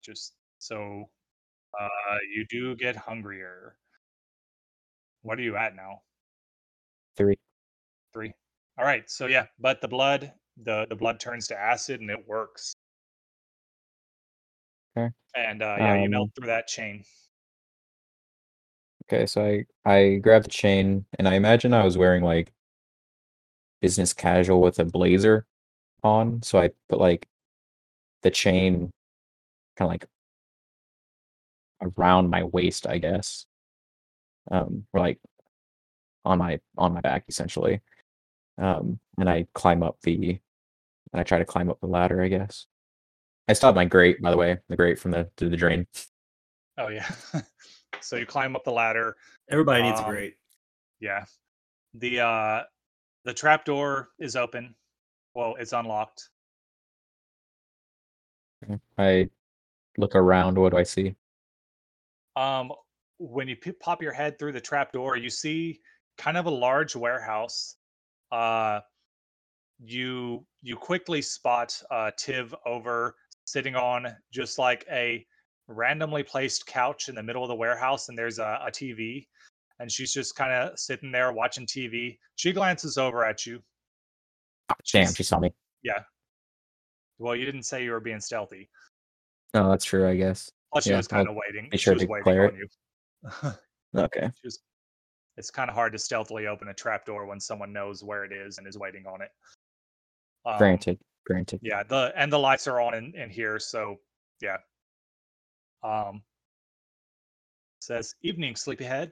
Just 0.02 0.36
so 0.60 1.10
uh, 1.80 2.18
you 2.34 2.46
do 2.50 2.76
get 2.76 2.96
hungrier. 2.96 3.76
What 5.22 5.40
are 5.40 5.44
you 5.44 5.56
at 5.56 5.76
now? 5.76 6.02
Three. 7.16 7.38
Three. 8.14 8.34
All 8.78 8.86
right. 8.86 9.10
So 9.10 9.28
yeah, 9.28 9.46
but 9.60 9.82
the 9.82 9.88
blood, 9.88 10.34
the 10.62 10.86
the 10.90 10.96
blood 10.96 11.20
turns 11.20 11.48
to 11.48 11.60
acid 11.60 12.02
and 12.02 12.10
it 12.10 12.28
works. 12.28 12.74
Okay. 14.98 15.10
And 15.36 15.62
uh, 15.64 15.76
yeah, 15.80 15.96
you 15.96 16.06
Um, 16.06 16.12
melt 16.12 16.32
through 16.36 16.48
that 16.48 16.68
chain. 16.68 17.04
Okay, 19.06 19.26
so 19.26 19.44
I 19.44 19.66
I 19.86 20.16
grab 20.16 20.44
the 20.44 20.50
chain, 20.50 21.06
and 21.20 21.28
I 21.28 21.36
imagine 21.36 21.74
I 21.74 21.84
was 21.84 21.98
wearing 21.98 22.24
like 22.24 22.54
business 23.82 24.14
casual 24.14 24.62
with 24.62 24.80
a 24.80 24.86
blazer 24.86 25.46
on, 26.04 26.42
so 26.42 26.60
I 26.60 26.70
put 26.90 27.00
like 27.00 27.28
the 28.22 28.32
chain 28.32 28.92
kind 29.76 29.88
of 29.88 29.90
like 29.90 30.06
around 31.98 32.30
my 32.30 32.44
waist, 32.44 32.88
I 32.88 32.98
guess, 32.98 33.46
um, 34.52 34.86
or 34.94 35.00
like 35.02 35.20
on 36.26 36.38
my 36.38 36.60
on 36.78 36.94
my 36.94 37.02
back 37.02 37.26
essentially, 37.28 37.82
um, 38.58 39.00
and 39.20 39.30
I 39.30 39.48
climb 39.54 39.84
up 39.84 39.98
the, 40.04 40.40
and 41.12 41.20
I 41.20 41.24
try 41.24 41.38
to 41.38 41.46
climb 41.46 41.70
up 41.70 41.80
the 41.82 41.88
ladder, 41.88 42.22
I 42.22 42.28
guess. 42.28 42.66
I 43.48 43.54
still 43.54 43.68
have 43.68 43.76
my 43.76 43.86
grate, 43.86 44.22
by 44.22 44.32
the 44.32 44.38
way, 44.38 44.58
the 44.70 44.78
grate 44.78 45.00
from 45.00 45.12
the 45.12 45.30
to 45.38 45.50
the 45.50 45.58
drain. 45.58 45.88
Oh 46.78 46.88
yeah. 46.88 47.10
so 48.02 48.16
you 48.16 48.26
climb 48.26 48.56
up 48.56 48.64
the 48.64 48.72
ladder. 48.72 49.16
Everybody 49.50 49.84
needs 49.84 50.00
a 50.00 50.06
Um, 50.06 50.10
great. 50.12 50.36
Yeah. 51.00 51.26
The 51.96 52.22
uh 52.22 52.64
the 53.26 53.34
trap 53.34 53.66
door 53.66 54.10
is 54.20 54.36
open. 54.36 54.76
Well, 55.36 55.56
it's 55.60 55.74
unlocked. 55.74 56.30
I 58.98 59.30
look 59.98 60.16
around. 60.16 60.58
What 60.58 60.72
do 60.72 60.78
I 60.78 60.84
see? 60.84 61.16
Um, 62.36 62.72
when 63.20 63.48
you 63.48 63.56
pop 63.80 64.02
your 64.02 64.14
head 64.14 64.38
through 64.40 64.54
the 64.54 64.62
trap 64.62 64.92
door, 64.92 65.18
you 65.18 65.30
see 65.30 65.80
kind 66.18 66.38
of 66.38 66.46
a 66.46 66.52
large 66.52 66.96
warehouse. 66.96 67.76
Uh, 68.32 68.80
you 69.86 70.46
you 70.62 70.76
quickly 70.76 71.22
spot 71.22 71.80
uh, 71.92 72.12
Tiv 72.18 72.54
over 72.66 73.16
sitting 73.46 73.76
on 73.76 74.08
just 74.32 74.58
like 74.58 74.86
a 74.92 75.26
randomly 75.68 76.24
placed 76.24 76.66
couch 76.66 77.10
in 77.10 77.16
the 77.16 77.24
middle 77.24 77.44
of 77.44 77.50
the 77.50 77.56
warehouse, 77.56 78.10
and 78.10 78.18
there's 78.18 78.40
a, 78.40 78.60
a 78.66 78.72
TV, 78.72 79.28
and 79.80 79.92
she's 79.92 80.14
just 80.14 80.36
kind 80.36 80.52
of 80.52 80.78
sitting 80.78 81.12
there 81.12 81.32
watching 81.32 81.66
TV. 81.66 82.18
She 82.36 82.52
glances 82.52 82.98
over 82.98 83.26
at 83.26 83.46
you. 83.46 83.62
Oh, 84.70 84.76
damn, 84.92 85.14
she 85.14 85.24
saw 85.24 85.40
me. 85.40 85.54
Yeah. 85.84 86.00
Well, 87.20 87.36
you 87.36 87.46
didn't 87.46 87.64
say 87.64 87.84
you 87.84 87.92
were 87.92 88.00
being 88.00 88.20
stealthy. 88.20 88.70
Oh, 89.54 89.70
that's 89.70 89.86
true, 89.86 90.08
I 90.08 90.16
guess. 90.16 90.52
She 90.82 90.90
Yeah, 90.90 90.98
was 90.98 91.08
kind 91.08 91.28
of 91.28 91.36
waiting. 91.36 91.70
be 91.70 91.78
She 91.78 91.90
was 91.92 92.02
to 92.02 92.08
waiting 92.08 92.40
on 92.40 92.56
you. 92.56 93.52
Okay. 93.96 94.32
Was- 94.44 94.62
it's 95.38 95.50
kind 95.50 95.70
of 95.70 95.76
hard 95.76 95.94
to 95.94 96.00
stealthily 96.00 96.46
open 96.48 96.68
a 96.68 96.74
trapdoor 96.74 97.26
when 97.26 97.40
someone 97.40 97.74
knows 97.74 98.04
where 98.04 98.24
it 98.24 98.32
is 98.32 98.60
and 98.60 98.68
is 98.68 98.78
waiting 98.78 99.06
on 99.08 99.22
it. 99.22 99.30
Um, 100.46 100.58
Granted. 100.58 101.00
Granted. 101.26 101.60
Yeah, 101.64 101.84
the 101.84 102.12
and 102.16 102.32
the 102.32 102.38
lights 102.38 102.68
are 102.68 102.82
on 102.82 102.94
in, 102.94 103.16
in 103.16 103.30
here, 103.30 103.58
so 103.60 103.98
yeah. 104.42 104.58
Um 105.84 106.22
says 107.82 108.14
evening, 108.22 108.56
sleepyhead. 108.56 109.12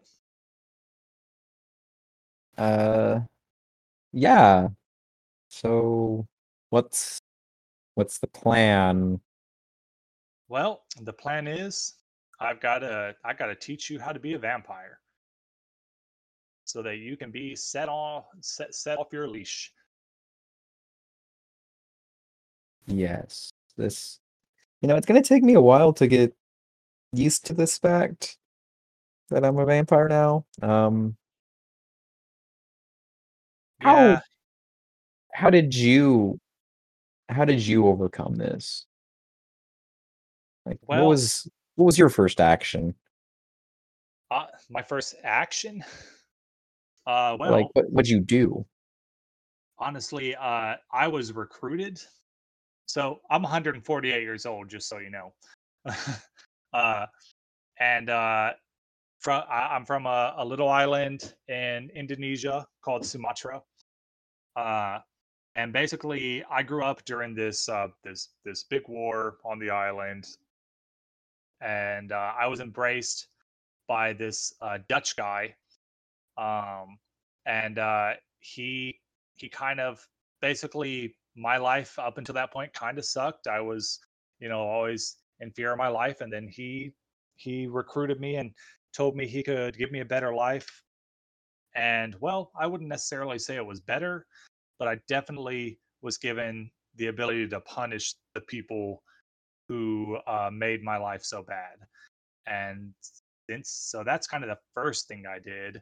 Uh 2.57 3.21
yeah. 4.11 4.67
So 5.47 6.27
what's 6.69 7.19
what's 7.95 8.19
the 8.19 8.27
plan? 8.27 9.21
Well, 10.51 10.83
the 10.99 11.13
plan 11.13 11.47
is 11.47 11.93
I've 12.41 12.59
gotta 12.59 13.15
I 13.23 13.33
gotta 13.33 13.55
teach 13.55 13.89
you 13.89 14.01
how 14.01 14.11
to 14.11 14.19
be 14.19 14.33
a 14.33 14.37
vampire. 14.37 14.99
So 16.65 16.81
that 16.81 16.97
you 16.97 17.15
can 17.15 17.31
be 17.31 17.55
set 17.55 17.87
on 17.87 18.23
set 18.41 18.75
set 18.75 18.97
off 18.99 19.13
your 19.13 19.29
leash. 19.29 19.71
Yes. 22.85 23.53
This 23.77 24.19
you 24.81 24.89
know, 24.89 24.97
it's 24.97 25.05
gonna 25.05 25.21
take 25.21 25.41
me 25.41 25.53
a 25.53 25.61
while 25.61 25.93
to 25.93 26.05
get 26.05 26.35
used 27.13 27.45
to 27.45 27.53
this 27.53 27.77
fact 27.77 28.37
that 29.29 29.45
I'm 29.45 29.57
a 29.57 29.65
vampire 29.65 30.09
now. 30.09 30.45
Um 30.61 31.15
How- 33.79 34.21
how 35.33 35.49
did 35.49 35.73
you 35.73 36.41
how 37.29 37.45
did 37.45 37.65
you 37.65 37.87
overcome 37.87 38.35
this? 38.35 38.85
Like 40.65 40.77
Well- 40.87 41.01
what 41.01 41.09
was 41.09 41.49
what 41.75 41.85
was 41.85 41.97
your 41.97 42.09
first 42.09 42.39
action? 42.39 42.95
uh, 44.29 44.45
my 44.69 44.81
first 44.81 45.15
action. 45.23 45.83
Uh 47.05 47.35
well 47.39 47.51
like 47.51 47.67
what 47.73 47.89
what'd 47.91 48.09
you 48.09 48.19
do? 48.19 48.65
honestly, 49.81 50.35
uh, 50.35 50.75
I 50.93 51.07
was 51.07 51.33
recruited. 51.33 51.99
So 52.85 53.19
I'm 53.29 53.41
148 53.41 54.21
years 54.21 54.45
old, 54.45 54.69
just 54.69 54.87
so 54.87 54.99
you 54.99 55.09
know. 55.09 55.33
uh, 56.73 57.05
and 57.79 58.09
uh, 58.09 58.51
from 59.19 59.43
I, 59.49 59.75
I'm 59.75 59.85
from 59.85 60.05
a, 60.05 60.35
a 60.37 60.45
little 60.45 60.69
island 60.69 61.33
in 61.47 61.89
Indonesia 61.95 62.65
called 62.83 63.05
Sumatra. 63.05 63.61
Uh, 64.55 64.99
and 65.55 65.73
basically, 65.73 66.43
I 66.49 66.63
grew 66.63 66.83
up 66.83 67.03
during 67.05 67.33
this 67.33 67.67
uh, 67.67 67.87
this 68.03 68.29
this 68.45 68.63
big 68.63 68.83
war 68.87 69.37
on 69.43 69.59
the 69.59 69.69
island, 69.69 70.25
and 71.61 72.11
uh, 72.11 72.33
I 72.39 72.47
was 72.47 72.59
embraced 72.59 73.27
by 73.87 74.13
this 74.13 74.53
uh, 74.61 74.79
Dutch 74.89 75.15
guy, 75.15 75.55
um, 76.37 76.97
and 77.45 77.77
uh, 77.77 78.13
he 78.39 78.99
he 79.35 79.49
kind 79.49 79.79
of 79.79 80.05
basically 80.41 81.15
my 81.35 81.57
life 81.57 81.97
up 81.97 82.17
until 82.17 82.35
that 82.35 82.51
point 82.51 82.73
kind 82.73 82.97
of 82.97 83.05
sucked. 83.05 83.47
I 83.47 83.61
was, 83.61 83.99
you 84.39 84.49
know, 84.49 84.59
always 84.59 85.17
in 85.39 85.51
fear 85.51 85.71
of 85.71 85.77
my 85.77 85.87
life, 85.87 86.21
and 86.21 86.31
then 86.31 86.47
he 86.47 86.91
he 87.35 87.67
recruited 87.67 88.19
me 88.19 88.35
and 88.35 88.51
told 88.95 89.15
me 89.15 89.27
he 89.27 89.43
could 89.43 89.77
give 89.77 89.91
me 89.91 90.01
a 90.01 90.05
better 90.05 90.33
life. 90.33 90.83
And 91.75 92.15
well, 92.19 92.51
I 92.59 92.67
wouldn't 92.67 92.89
necessarily 92.89 93.39
say 93.39 93.55
it 93.55 93.65
was 93.65 93.79
better, 93.79 94.25
but 94.77 94.87
I 94.87 94.97
definitely 95.07 95.79
was 96.01 96.17
given 96.17 96.69
the 96.95 97.07
ability 97.07 97.47
to 97.47 97.61
punish 97.61 98.15
the 98.35 98.41
people 98.41 99.03
who 99.71 100.17
uh, 100.27 100.49
made 100.51 100.83
my 100.83 100.97
life 100.97 101.23
so 101.23 101.41
bad. 101.41 101.77
And 102.45 102.93
since 103.49 103.69
so 103.69 104.03
that's 104.03 104.27
kind 104.27 104.43
of 104.43 104.49
the 104.49 104.59
first 104.73 105.07
thing 105.07 105.23
I 105.25 105.39
did. 105.39 105.81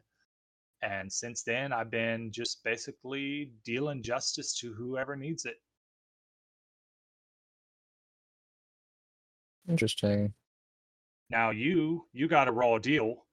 And 0.82 1.12
since 1.12 1.42
then, 1.42 1.72
I've 1.72 1.90
been 1.90 2.30
just 2.30 2.62
basically 2.62 3.50
dealing 3.64 4.00
justice 4.00 4.56
to 4.60 4.72
whoever 4.72 5.16
needs 5.16 5.44
it. 5.44 5.56
Interesting. 9.68 10.32
Now, 11.28 11.50
you 11.50 12.06
you 12.12 12.28
got 12.28 12.46
a 12.46 12.52
raw 12.52 12.78
deal. 12.78 13.26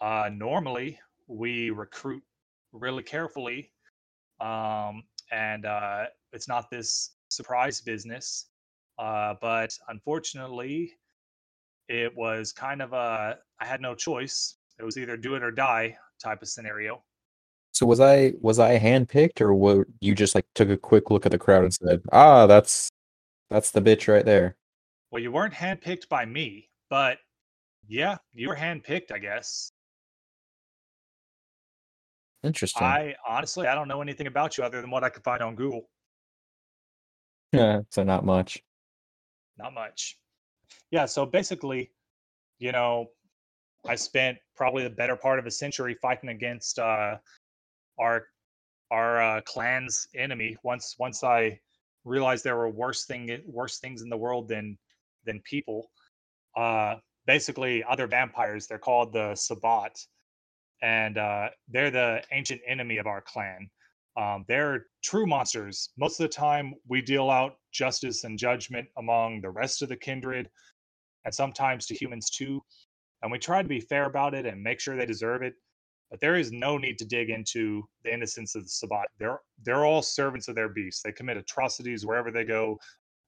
Uh, 0.00 0.30
normally, 0.32 1.00
we 1.26 1.70
recruit 1.70 2.22
really 2.72 3.02
carefully, 3.02 3.72
um, 4.40 5.02
and 5.32 5.66
uh, 5.66 6.04
it's 6.32 6.46
not 6.46 6.70
this 6.70 7.16
surprise 7.28 7.80
business. 7.80 8.49
Uh, 9.00 9.34
but 9.40 9.72
unfortunately, 9.88 10.92
it 11.88 12.14
was 12.14 12.52
kind 12.52 12.82
of 12.82 12.92
a 12.92 13.38
I 13.58 13.64
had 13.64 13.80
no 13.80 13.94
choice. 13.94 14.56
It 14.78 14.84
was 14.84 14.98
either 14.98 15.16
do 15.16 15.36
it 15.36 15.42
or 15.42 15.50
die 15.50 15.96
type 16.22 16.42
of 16.42 16.48
scenario. 16.48 17.02
So 17.72 17.86
was 17.86 17.98
I 17.98 18.34
was 18.42 18.58
I 18.58 18.78
handpicked 18.78 19.40
or 19.40 19.54
what 19.54 19.86
you 20.00 20.14
just 20.14 20.34
like 20.34 20.44
took 20.54 20.68
a 20.68 20.76
quick 20.76 21.10
look 21.10 21.24
at 21.24 21.32
the 21.32 21.38
crowd 21.38 21.64
and 21.64 21.72
said, 21.72 22.02
"Ah, 22.12 22.46
that's 22.46 22.90
that's 23.48 23.70
the 23.70 23.80
bitch 23.80 24.06
right 24.06 24.24
there." 24.24 24.56
Well, 25.10 25.22
you 25.22 25.32
weren't 25.32 25.54
handpicked 25.54 26.10
by 26.10 26.26
me, 26.26 26.68
but 26.90 27.18
yeah, 27.88 28.18
you 28.34 28.48
were 28.48 28.56
handpicked, 28.56 29.12
I 29.12 29.18
guess. 29.18 29.72
Interesting. 32.42 32.86
I 32.86 33.14
honestly, 33.26 33.66
I 33.66 33.74
don't 33.74 33.88
know 33.88 34.02
anything 34.02 34.26
about 34.26 34.58
you 34.58 34.64
other 34.64 34.82
than 34.82 34.90
what 34.90 35.04
I 35.04 35.08
could 35.08 35.24
find 35.24 35.42
on 35.42 35.54
Google. 35.54 35.88
Yeah, 37.52 37.80
so 37.90 38.02
not 38.02 38.26
much. 38.26 38.62
Not 39.62 39.74
much. 39.74 40.18
Yeah, 40.90 41.06
so 41.06 41.26
basically, 41.26 41.90
you 42.58 42.72
know, 42.72 43.10
I 43.88 43.94
spent 43.94 44.38
probably 44.56 44.82
the 44.82 44.90
better 44.90 45.16
part 45.16 45.38
of 45.38 45.46
a 45.46 45.50
century 45.50 45.96
fighting 46.00 46.30
against 46.30 46.78
uh, 46.78 47.16
our 47.98 48.26
our 48.90 49.22
uh, 49.22 49.40
clan's 49.42 50.08
enemy. 50.14 50.56
Once 50.62 50.96
once 50.98 51.24
I 51.24 51.58
realized 52.04 52.44
there 52.44 52.56
were 52.56 52.68
worse 52.70 53.04
thing 53.04 53.42
worse 53.46 53.78
things 53.78 54.02
in 54.02 54.08
the 54.08 54.16
world 54.16 54.48
than 54.48 54.76
than 55.24 55.40
people. 55.44 55.90
Uh, 56.56 56.96
basically, 57.26 57.84
other 57.84 58.06
vampires. 58.06 58.66
They're 58.66 58.78
called 58.78 59.12
the 59.12 59.34
Sabbat, 59.34 59.96
and 60.82 61.18
uh, 61.18 61.50
they're 61.68 61.90
the 61.90 62.22
ancient 62.32 62.60
enemy 62.66 62.98
of 62.98 63.06
our 63.06 63.20
clan. 63.20 63.70
Um, 64.20 64.44
they're 64.48 64.84
true 65.02 65.24
monsters. 65.24 65.90
Most 65.96 66.20
of 66.20 66.24
the 66.24 66.34
time, 66.34 66.74
we 66.86 67.00
deal 67.00 67.30
out 67.30 67.54
justice 67.72 68.24
and 68.24 68.38
judgment 68.38 68.86
among 68.98 69.40
the 69.40 69.48
rest 69.48 69.80
of 69.80 69.88
the 69.88 69.96
kindred, 69.96 70.50
and 71.24 71.34
sometimes 71.34 71.86
to 71.86 71.94
humans 71.94 72.28
too. 72.28 72.60
And 73.22 73.32
we 73.32 73.38
try 73.38 73.62
to 73.62 73.68
be 73.68 73.80
fair 73.80 74.04
about 74.04 74.34
it 74.34 74.44
and 74.44 74.62
make 74.62 74.78
sure 74.78 74.94
they 74.94 75.06
deserve 75.06 75.42
it. 75.42 75.54
But 76.10 76.20
there 76.20 76.36
is 76.36 76.52
no 76.52 76.76
need 76.76 76.98
to 76.98 77.06
dig 77.06 77.30
into 77.30 77.82
the 78.04 78.12
innocence 78.12 78.54
of 78.56 78.64
the 78.64 78.68
Sabbat. 78.68 79.06
They're 79.18 79.40
they're 79.62 79.86
all 79.86 80.02
servants 80.02 80.48
of 80.48 80.54
their 80.54 80.68
beasts. 80.68 81.02
They 81.02 81.12
commit 81.12 81.38
atrocities 81.38 82.04
wherever 82.04 82.30
they 82.30 82.44
go 82.44 82.78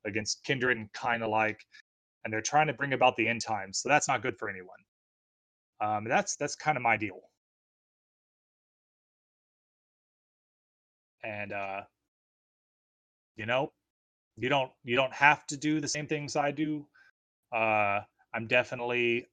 against 0.05 0.45
kindred 0.45 0.77
and 0.77 0.93
kind 0.93 1.23
alike, 1.23 1.61
and 2.25 2.33
they're 2.33 2.43
trying 2.43 2.67
to 2.67 2.75
bring 2.75 2.93
about 2.93 3.17
the 3.17 3.29
end 3.29 3.41
times. 3.41 3.79
So 3.79 3.89
that's 3.89 4.09
not 4.09 4.21
good 4.23 4.37
for 4.39 4.51
anyone. 4.51 4.69
Um, 5.81 6.05
that's 6.05 6.37
that's 6.37 6.55
kind 6.57 6.77
of 6.77 6.83
my 6.83 6.99
deal. 6.99 7.21
And 11.25 11.53
uh 11.53 11.83
you 13.37 13.47
know 13.47 13.73
you 14.37 14.49
don't 14.49 14.71
you 14.85 14.97
don't 14.97 15.13
have 15.13 15.47
to 15.47 15.57
do 15.57 15.81
the 15.81 15.89
same 15.89 16.07
things 16.07 16.37
i 16.37 16.51
do. 16.51 16.87
Uh 17.53 18.01
i'm 18.35 18.47
definitely 18.47 19.27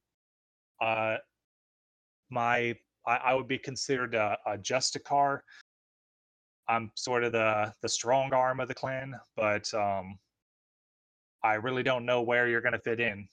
uh 0.81 1.17
my 2.29 2.75
i, 3.07 3.15
I 3.15 3.33
would 3.33 3.47
be 3.47 3.57
considered 3.57 4.15
a, 4.15 4.37
a 4.45 4.57
justicar. 4.57 5.39
I'm 6.67 6.91
sort 6.95 7.23
of 7.23 7.31
the 7.31 7.73
the 7.81 7.89
strong 7.89 8.33
arm 8.33 8.59
of 8.59 8.67
the 8.67 8.75
clan 8.75 9.15
but 9.35 9.73
um 9.73 10.19
i 11.43 11.53
really 11.55 11.83
don't 11.83 12.05
know 12.05 12.21
where 12.21 12.47
you're 12.47 12.61
going 12.61 12.73
to 12.73 12.79
fit 12.79 12.99
in. 12.99 13.27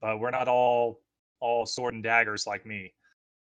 But 0.00 0.18
we're 0.18 0.30
not 0.30 0.48
all 0.48 1.00
all 1.40 1.66
sword 1.66 1.94
and 1.94 2.02
daggers 2.02 2.46
like 2.46 2.64
me. 2.66 2.92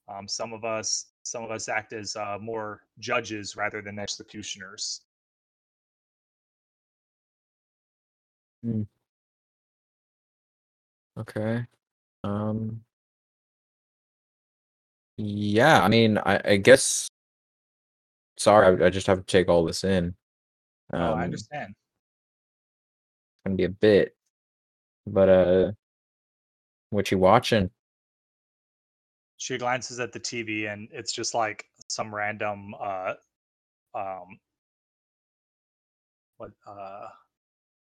Um, 0.09 0.28
some 0.28 0.53
of 0.53 0.64
us 0.64 1.07
some 1.26 1.42
of 1.44 1.50
us 1.50 1.68
act 1.68 1.92
as 1.92 2.16
uh, 2.16 2.38
more 2.40 2.82
judges 2.98 3.56
rather 3.56 3.82
than 3.82 3.98
executioners. 3.98 5.02
Okay. 11.18 11.66
Um 12.24 12.84
Yeah, 15.18 15.82
I 15.82 15.88
mean, 15.88 16.18
I, 16.18 16.40
I 16.44 16.56
guess 16.56 17.08
sorry, 18.38 18.82
I, 18.82 18.86
I 18.86 18.90
just 18.90 19.06
have 19.06 19.18
to 19.18 19.24
take 19.24 19.48
all 19.48 19.64
this 19.64 19.84
in. 19.84 20.14
Um, 20.92 21.02
oh, 21.02 21.14
I 21.14 21.24
understand. 21.24 21.70
It's 21.70 21.76
gonna 23.44 23.56
be 23.56 23.64
a 23.64 23.68
bit, 23.70 24.14
but 25.06 25.28
uh, 25.28 25.72
what 26.90 27.10
you 27.10 27.18
watching? 27.18 27.70
She 29.39 29.59
glances 29.59 30.01
at 30.01 30.12
the 30.12 30.20
TV 30.20 30.72
and 30.72 30.89
it's 30.93 31.12
just 31.12 31.34
like 31.34 31.66
some 31.89 32.14
random 32.14 32.74
uh 32.80 33.14
um 33.95 34.39
what 36.39 36.51
uh 36.66 37.07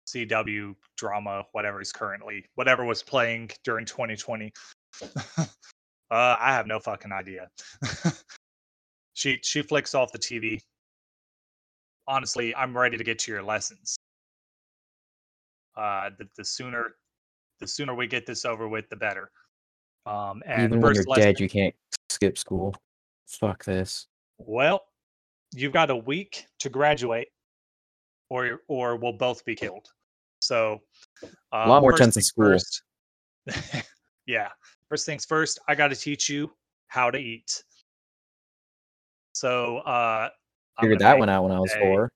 CW 0.06 0.74
drama, 0.96 1.44
whatever 1.52 1.80
is 1.80 1.92
currently 1.92 2.44
whatever 2.54 2.84
was 2.84 3.02
playing 3.02 3.50
during 3.64 3.86
2020. 3.86 4.52
uh 5.02 5.46
I 6.10 6.52
have 6.52 6.66
no 6.66 6.80
fucking 6.80 7.12
idea. 7.12 7.48
she 9.14 9.38
she 9.42 9.62
flicks 9.62 9.94
off 9.94 10.12
the 10.12 10.18
TV. 10.18 10.60
Honestly, 12.08 12.54
I'm 12.54 12.76
ready 12.76 12.96
to 12.96 13.04
get 13.04 13.18
to 13.20 13.32
your 13.32 13.42
lessons. 13.42 13.96
Uh 15.76 16.10
the, 16.18 16.28
the 16.36 16.44
sooner 16.44 16.96
the 17.60 17.66
sooner 17.66 17.94
we 17.94 18.06
get 18.06 18.26
this 18.26 18.44
over 18.44 18.68
with 18.68 18.88
the 18.88 18.96
better. 18.96 19.30
Um 20.06 20.42
and 20.46 20.64
Even 20.64 20.80
when 20.80 20.94
you're 20.94 21.04
lesson- 21.04 21.22
dead, 21.24 21.40
you 21.40 21.48
can't 21.48 21.74
skip 22.08 22.36
school. 22.38 22.74
Fuck 23.28 23.64
this. 23.64 24.08
Well, 24.38 24.82
you've 25.52 25.72
got 25.72 25.90
a 25.90 25.96
week 25.96 26.44
to 26.60 26.68
graduate, 26.68 27.28
or 28.28 28.60
or 28.68 28.96
we'll 28.96 29.12
both 29.12 29.44
be 29.44 29.54
killed. 29.54 29.86
So, 30.40 30.80
A 31.52 31.68
lot 31.68 31.76
um, 31.76 31.82
more 31.82 31.92
tense 31.92 32.16
in 32.16 32.22
school. 32.22 32.46
first- 32.46 32.82
yeah. 34.26 34.48
First 34.88 35.06
things 35.06 35.24
first, 35.24 35.60
I 35.68 35.74
got 35.76 35.88
to 35.88 35.96
teach 35.96 36.28
you 36.28 36.52
how 36.88 37.10
to 37.12 37.18
eat. 37.18 37.62
So, 39.34 39.78
uh, 39.78 40.28
Figured 40.80 40.98
that 40.98 41.16
one 41.18 41.28
out 41.28 41.44
when 41.44 41.52
I 41.52 41.60
was 41.60 41.72
a- 41.72 41.78
four. 41.78 42.10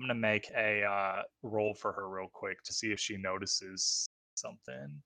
I'm 0.00 0.06
gonna 0.08 0.14
make 0.18 0.50
a 0.56 0.82
uh, 0.82 1.22
roll 1.42 1.74
for 1.74 1.92
her 1.92 2.08
real 2.08 2.28
quick 2.32 2.62
to 2.64 2.72
see 2.72 2.90
if 2.90 2.98
she 2.98 3.16
notices 3.18 4.06
something. 4.34 5.00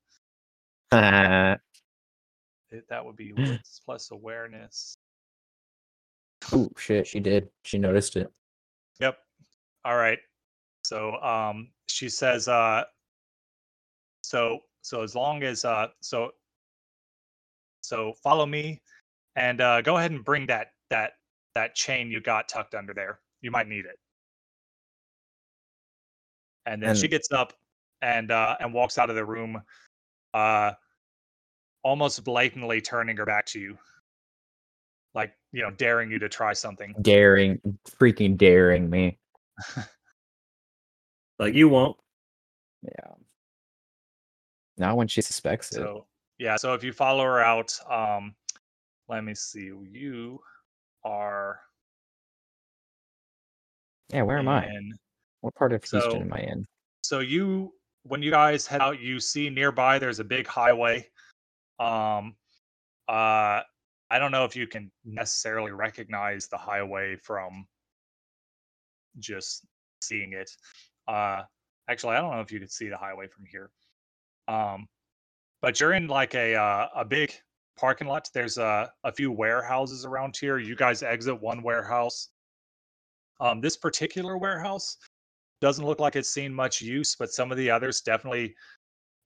It, 2.70 2.84
that 2.88 3.04
would 3.04 3.16
be 3.16 3.32
wits 3.32 3.80
plus 3.84 4.10
awareness. 4.10 4.96
Oh 6.52 6.68
shit, 6.76 7.06
she 7.06 7.20
did. 7.20 7.48
She 7.64 7.78
noticed 7.78 8.16
it. 8.16 8.30
Yep. 9.00 9.18
All 9.84 9.96
right. 9.96 10.18
So 10.84 11.20
um 11.22 11.70
she 11.86 12.08
says 12.08 12.48
uh 12.48 12.84
so 14.22 14.60
so 14.82 15.02
as 15.02 15.14
long 15.14 15.42
as 15.42 15.64
uh 15.64 15.88
so 16.00 16.30
so 17.82 18.14
follow 18.22 18.46
me 18.46 18.80
and 19.36 19.60
uh 19.60 19.80
go 19.80 19.96
ahead 19.96 20.10
and 20.10 20.24
bring 20.24 20.46
that 20.46 20.72
that 20.90 21.12
that 21.54 21.74
chain 21.74 22.10
you 22.10 22.20
got 22.20 22.48
tucked 22.48 22.74
under 22.74 22.94
there. 22.94 23.20
You 23.42 23.50
might 23.50 23.68
need 23.68 23.84
it. 23.84 23.98
And 26.66 26.82
then 26.82 26.96
she 26.96 27.06
gets 27.06 27.30
up 27.30 27.52
and 28.02 28.30
uh 28.30 28.56
and 28.60 28.74
walks 28.74 28.98
out 28.98 29.08
of 29.08 29.16
the 29.16 29.24
room 29.24 29.62
uh 30.34 30.72
almost 31.86 32.24
blatantly 32.24 32.80
turning 32.80 33.16
her 33.16 33.24
back 33.24 33.46
to 33.46 33.60
you. 33.60 33.78
Like, 35.14 35.32
you 35.52 35.62
know, 35.62 35.70
daring 35.70 36.10
you 36.10 36.18
to 36.18 36.28
try 36.28 36.52
something. 36.52 36.94
Daring, 37.00 37.60
freaking 37.88 38.36
daring 38.36 38.90
me. 38.90 39.18
Like 41.38 41.52
you 41.52 41.68
won't. 41.68 41.98
Yeah. 42.82 43.12
Not 44.78 44.96
when 44.96 45.06
she 45.06 45.20
suspects 45.20 45.70
it. 45.76 45.86
Yeah, 46.38 46.56
so 46.56 46.72
if 46.72 46.82
you 46.82 46.94
follow 46.94 47.24
her 47.24 47.40
out, 47.40 47.78
um, 47.90 48.34
let 49.10 49.22
me 49.22 49.34
see. 49.34 49.70
You 49.90 50.40
are 51.04 51.60
Yeah, 54.14 54.22
where 54.22 54.38
am 54.38 54.48
I? 54.48 54.66
in- 54.66 54.98
What 55.42 55.54
part 55.56 55.74
of 55.74 55.84
Houston 55.84 56.00
So- 56.10 56.20
am 56.22 56.32
I 56.32 56.38
in? 56.40 56.66
So 57.02 57.20
you, 57.20 57.74
when 58.04 58.22
you 58.22 58.30
guys 58.30 58.66
head 58.66 58.80
out, 58.80 58.98
you 58.98 59.20
see 59.20 59.50
nearby 59.50 59.98
there's 59.98 60.20
a 60.20 60.24
big 60.24 60.46
highway. 60.46 61.06
Um, 61.78 62.34
uh, 63.08 63.60
I 64.10 64.18
don't 64.18 64.32
know 64.32 64.44
if 64.44 64.54
you 64.56 64.66
can 64.66 64.90
necessarily 65.04 65.72
recognize 65.72 66.48
the 66.48 66.56
highway 66.56 67.16
from 67.16 67.66
just 69.18 69.66
seeing 70.00 70.32
it. 70.32 70.50
Uh, 71.08 71.42
actually, 71.88 72.16
I 72.16 72.20
don't 72.20 72.32
know 72.32 72.40
if 72.40 72.52
you 72.52 72.60
could 72.60 72.70
see 72.70 72.88
the 72.88 72.96
highway 72.96 73.26
from 73.28 73.44
here. 73.50 73.70
Um, 74.48 74.86
but 75.60 75.80
you're 75.80 75.94
in 75.94 76.06
like 76.06 76.34
a 76.34 76.54
uh, 76.54 76.88
a 76.94 77.04
big 77.04 77.32
parking 77.76 78.06
lot. 78.06 78.28
There's 78.32 78.58
a 78.58 78.90
a 79.04 79.12
few 79.12 79.32
warehouses 79.32 80.04
around 80.04 80.36
here. 80.36 80.58
You 80.58 80.76
guys 80.76 81.02
exit 81.02 81.40
one 81.40 81.62
warehouse. 81.62 82.28
Um, 83.40 83.60
this 83.60 83.76
particular 83.76 84.38
warehouse 84.38 84.96
doesn't 85.60 85.84
look 85.84 86.00
like 86.00 86.16
it's 86.16 86.28
seen 86.28 86.54
much 86.54 86.80
use, 86.80 87.16
but 87.16 87.30
some 87.30 87.50
of 87.50 87.58
the 87.58 87.70
others 87.70 88.00
definitely 88.00 88.54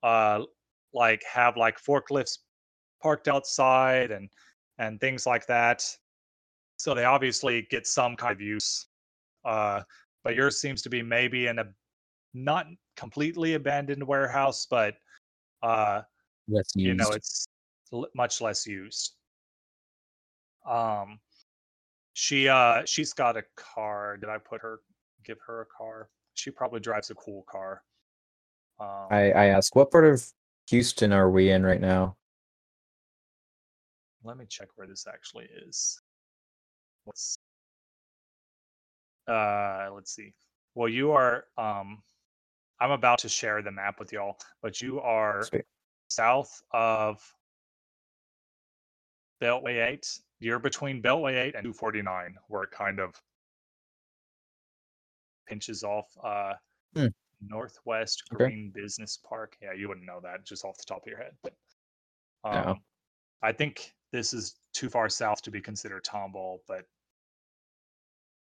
uh 0.02 0.42
like 0.92 1.22
have 1.24 1.56
like 1.56 1.78
forklifts 1.80 2.38
parked 3.02 3.28
outside 3.28 4.10
and 4.10 4.28
and 4.78 5.00
things 5.00 5.26
like 5.26 5.46
that. 5.46 5.84
So 6.78 6.94
they 6.94 7.04
obviously 7.04 7.66
get 7.70 7.86
some 7.86 8.16
kind 8.16 8.32
of 8.32 8.40
use. 8.40 8.86
Uh 9.44 9.82
but 10.22 10.34
yours 10.34 10.60
seems 10.60 10.82
to 10.82 10.90
be 10.90 11.02
maybe 11.02 11.46
in 11.46 11.58
a 11.58 11.64
not 12.34 12.66
completely 12.96 13.54
abandoned 13.54 14.02
warehouse, 14.06 14.66
but 14.68 14.94
uh 15.62 16.02
you 16.74 16.94
know 16.94 17.10
it's 17.12 17.46
l- 17.92 18.08
much 18.14 18.40
less 18.40 18.66
used 18.66 19.14
um 20.66 21.18
she 22.12 22.48
uh 22.48 22.82
she's 22.84 23.12
got 23.12 23.36
a 23.36 23.42
car 23.56 24.16
did 24.16 24.28
i 24.28 24.36
put 24.36 24.60
her 24.60 24.80
give 25.24 25.38
her 25.46 25.62
a 25.62 25.66
car 25.66 26.08
she 26.34 26.50
probably 26.50 26.80
drives 26.80 27.10
a 27.10 27.14
cool 27.14 27.44
car 27.48 27.82
um 28.78 29.06
I, 29.10 29.30
I 29.32 29.44
ask, 29.46 29.74
what 29.74 29.90
part 29.90 30.04
of 30.04 30.24
Houston 30.70 31.12
are 31.12 31.30
we 31.30 31.50
in 31.50 31.64
right 31.64 31.80
now? 31.80 32.16
let 34.22 34.36
me 34.36 34.44
check 34.48 34.68
where 34.76 34.86
this 34.86 35.06
actually 35.08 35.46
is 35.66 35.98
what's 37.04 37.38
uh 39.28 39.88
let's 39.94 40.14
see 40.14 40.34
well 40.74 40.90
you 40.90 41.10
are 41.12 41.44
um 41.56 42.02
i'm 42.80 42.90
about 42.90 43.18
to 43.18 43.30
share 43.30 43.62
the 43.62 43.70
map 43.70 43.98
with 43.98 44.12
y'all 44.12 44.36
but 44.62 44.82
you 44.82 45.00
are 45.00 45.42
Sweet. 45.44 45.64
south 46.08 46.62
of 46.72 47.22
Beltway 49.42 49.88
8. 49.88 50.06
You're 50.40 50.58
between 50.58 51.00
Beltway 51.00 51.32
8 51.36 51.54
and 51.54 51.64
249, 51.64 52.34
where 52.48 52.64
it 52.64 52.70
kind 52.72 53.00
of 53.00 53.14
pinches 55.48 55.82
off 55.82 56.06
uh, 56.22 56.52
Hmm. 56.94 57.06
Northwest 57.40 58.22
Okay. 58.32 58.44
Green 58.44 58.70
Business 58.70 59.18
Park. 59.18 59.56
Yeah, 59.62 59.72
you 59.72 59.88
wouldn't 59.88 60.06
know 60.06 60.20
that 60.22 60.44
just 60.44 60.64
off 60.64 60.76
the 60.76 60.84
top 60.86 61.02
of 61.02 61.06
your 61.06 61.18
head. 61.18 61.32
But 61.42 61.54
um, 62.44 62.54
No. 62.54 62.76
I 63.42 63.52
think 63.52 63.94
this 64.12 64.32
is 64.34 64.56
too 64.72 64.88
far 64.90 65.08
south 65.08 65.42
to 65.42 65.50
be 65.50 65.60
considered 65.60 66.04
Tomball, 66.04 66.58
but 66.68 66.84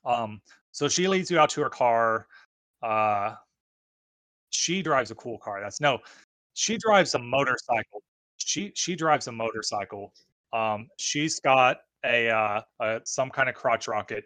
um, 0.05 0.41
so 0.71 0.87
she 0.87 1.07
leads 1.07 1.29
you 1.29 1.39
out 1.39 1.49
to 1.51 1.61
her 1.61 1.69
car. 1.69 2.27
Uh, 2.81 3.35
she 4.51 4.81
drives 4.81 5.11
a 5.11 5.15
cool 5.15 5.37
car. 5.37 5.59
That's 5.61 5.81
no, 5.81 5.99
she 6.53 6.77
drives 6.77 7.13
a 7.15 7.19
motorcycle. 7.19 8.01
She 8.37 8.71
she 8.75 8.95
drives 8.95 9.27
a 9.27 9.31
motorcycle. 9.31 10.13
Um, 10.53 10.87
she's 10.97 11.39
got 11.39 11.81
a 12.05 12.29
uh, 12.29 12.61
a 12.79 13.01
some 13.03 13.29
kind 13.29 13.49
of 13.49 13.55
crotch 13.55 13.87
rocket, 13.87 14.23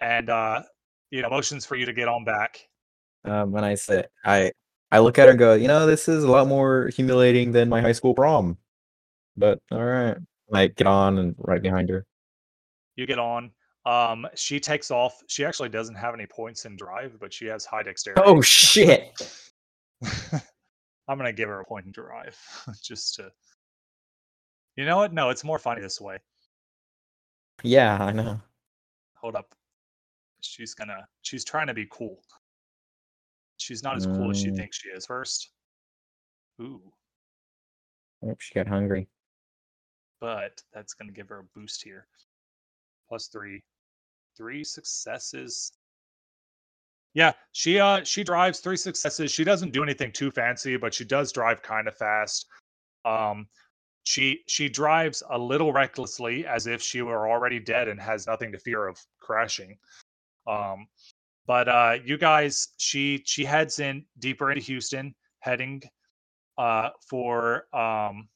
and 0.00 0.30
uh, 0.30 0.62
you 1.10 1.22
know 1.22 1.28
motions 1.28 1.66
for 1.66 1.76
you 1.76 1.86
to 1.86 1.92
get 1.92 2.08
on 2.08 2.24
back. 2.24 2.58
Um, 3.26 3.52
when 3.52 3.64
I 3.64 3.74
say 3.74 4.04
I, 4.24 4.52
I 4.90 5.00
look 5.00 5.18
at 5.18 5.24
her 5.24 5.30
and 5.30 5.38
go, 5.38 5.54
you 5.54 5.68
know, 5.68 5.86
this 5.86 6.08
is 6.08 6.24
a 6.24 6.30
lot 6.30 6.46
more 6.46 6.90
humiliating 6.94 7.52
than 7.52 7.68
my 7.68 7.80
high 7.80 7.92
school 7.92 8.14
prom. 8.14 8.56
But 9.36 9.60
all 9.70 9.84
right, 9.84 10.16
like 10.48 10.76
get 10.76 10.86
on 10.86 11.18
and 11.18 11.34
right 11.38 11.62
behind 11.62 11.88
her. 11.90 12.06
You 12.94 13.06
get 13.06 13.18
on. 13.18 13.50
Um, 13.84 14.26
she 14.34 14.58
takes 14.58 14.90
off. 14.90 15.22
She 15.28 15.44
actually 15.44 15.68
doesn't 15.68 15.94
have 15.94 16.14
any 16.14 16.26
points 16.26 16.64
in 16.64 16.76
drive, 16.76 17.18
but 17.20 17.32
she 17.32 17.46
has 17.46 17.64
high 17.64 17.82
dexterity. 17.82 18.22
Oh 18.24 18.40
shit! 18.40 19.12
I'm 21.08 21.18
gonna 21.18 21.32
give 21.32 21.48
her 21.48 21.60
a 21.60 21.64
point 21.64 21.86
in 21.86 21.92
drive 21.92 22.36
just 22.82 23.14
to. 23.16 23.30
You 24.76 24.84
know 24.84 24.96
what? 24.96 25.12
No, 25.12 25.30
it's 25.30 25.44
more 25.44 25.58
funny 25.58 25.80
this 25.80 26.00
way. 26.00 26.18
Yeah, 27.62 27.96
I 27.98 28.12
know. 28.12 28.40
Hold 29.14 29.36
up. 29.36 29.54
She's 30.40 30.74
gonna. 30.74 31.06
She's 31.22 31.44
trying 31.44 31.68
to 31.68 31.74
be 31.74 31.86
cool. 31.90 32.20
She's 33.58 33.82
not 33.82 33.96
as 33.96 34.06
cool 34.06 34.30
as 34.30 34.38
she 34.38 34.48
Mm. 34.50 34.56
thinks 34.56 34.76
she 34.78 34.88
is. 34.90 35.06
First. 35.06 35.50
Ooh, 36.60 36.92
Oh, 38.22 38.36
she 38.40 38.54
got 38.54 38.66
hungry. 38.66 39.08
but 40.20 40.62
that's 40.72 40.94
gonna 40.94 41.12
give 41.12 41.28
her 41.28 41.40
a 41.40 41.44
boost 41.44 41.82
here. 41.82 42.08
Plus 43.08 43.28
three. 43.28 43.62
Three 44.36 44.64
successes. 44.64 45.72
Yeah, 47.14 47.32
she 47.52 47.78
uh 47.78 48.02
she 48.04 48.24
drives 48.24 48.60
three 48.60 48.76
successes. 48.76 49.30
She 49.32 49.44
doesn't 49.44 49.72
do 49.72 49.82
anything 49.82 50.12
too 50.12 50.30
fancy, 50.30 50.76
but 50.76 50.92
she 50.94 51.04
does 51.04 51.32
drive 51.32 51.62
kind 51.62 51.88
of 51.88 51.96
fast. 51.96 52.46
Um 53.04 53.48
she 54.04 54.42
she 54.46 54.68
drives 54.68 55.22
a 55.30 55.38
little 55.38 55.72
recklessly 55.72 56.46
as 56.46 56.66
if 56.66 56.80
she 56.82 57.02
were 57.02 57.28
already 57.28 57.58
dead 57.60 57.88
and 57.88 58.00
has 58.00 58.26
nothing 58.26 58.52
to 58.52 58.58
fear 58.58 58.86
of 58.86 58.98
crashing 59.20 59.78
um 60.46 60.88
but 61.46 61.68
uh 61.68 61.96
you 62.04 62.16
guys 62.18 62.68
she 62.76 63.22
she 63.24 63.44
heads 63.44 63.78
in 63.78 64.04
deeper 64.18 64.50
into 64.50 64.62
houston 64.62 65.14
heading 65.40 65.82
uh 66.58 66.90
for 67.08 67.66
um 67.72 68.28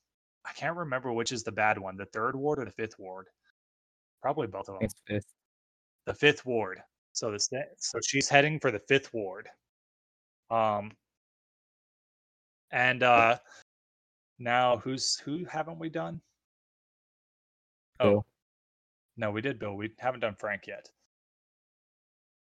i 0.46 0.52
can't 0.56 0.76
remember 0.76 1.12
which 1.12 1.32
is 1.32 1.42
the 1.42 1.52
bad 1.52 1.78
one 1.78 1.96
the 1.96 2.06
third 2.06 2.36
ward 2.36 2.58
or 2.58 2.64
the 2.64 2.70
fifth 2.72 2.98
ward? 2.98 3.26
Probably 4.22 4.46
both 4.46 4.68
of 4.68 4.74
them 4.74 4.82
It's 4.82 4.94
fifth. 5.06 5.32
the 6.06 6.12
fifth 6.14 6.44
ward. 6.44 6.82
So 7.12 7.30
this 7.30 7.48
so 7.78 7.98
she's 8.02 8.28
heading 8.28 8.60
for 8.60 8.70
the 8.70 8.78
fifth 8.78 9.12
ward. 9.14 9.48
Um 10.50 10.92
and 12.70 13.02
uh 13.02 13.38
now 14.38 14.76
who's 14.76 15.16
who 15.18 15.44
haven't 15.46 15.78
we 15.78 15.88
done? 15.88 16.20
Oh. 17.98 18.10
Bill. 18.10 18.26
no 19.16 19.30
we 19.30 19.40
did 19.40 19.58
bill. 19.58 19.74
We 19.76 19.90
haven't 19.98 20.20
done 20.20 20.36
frank 20.38 20.66
yet 20.66 20.90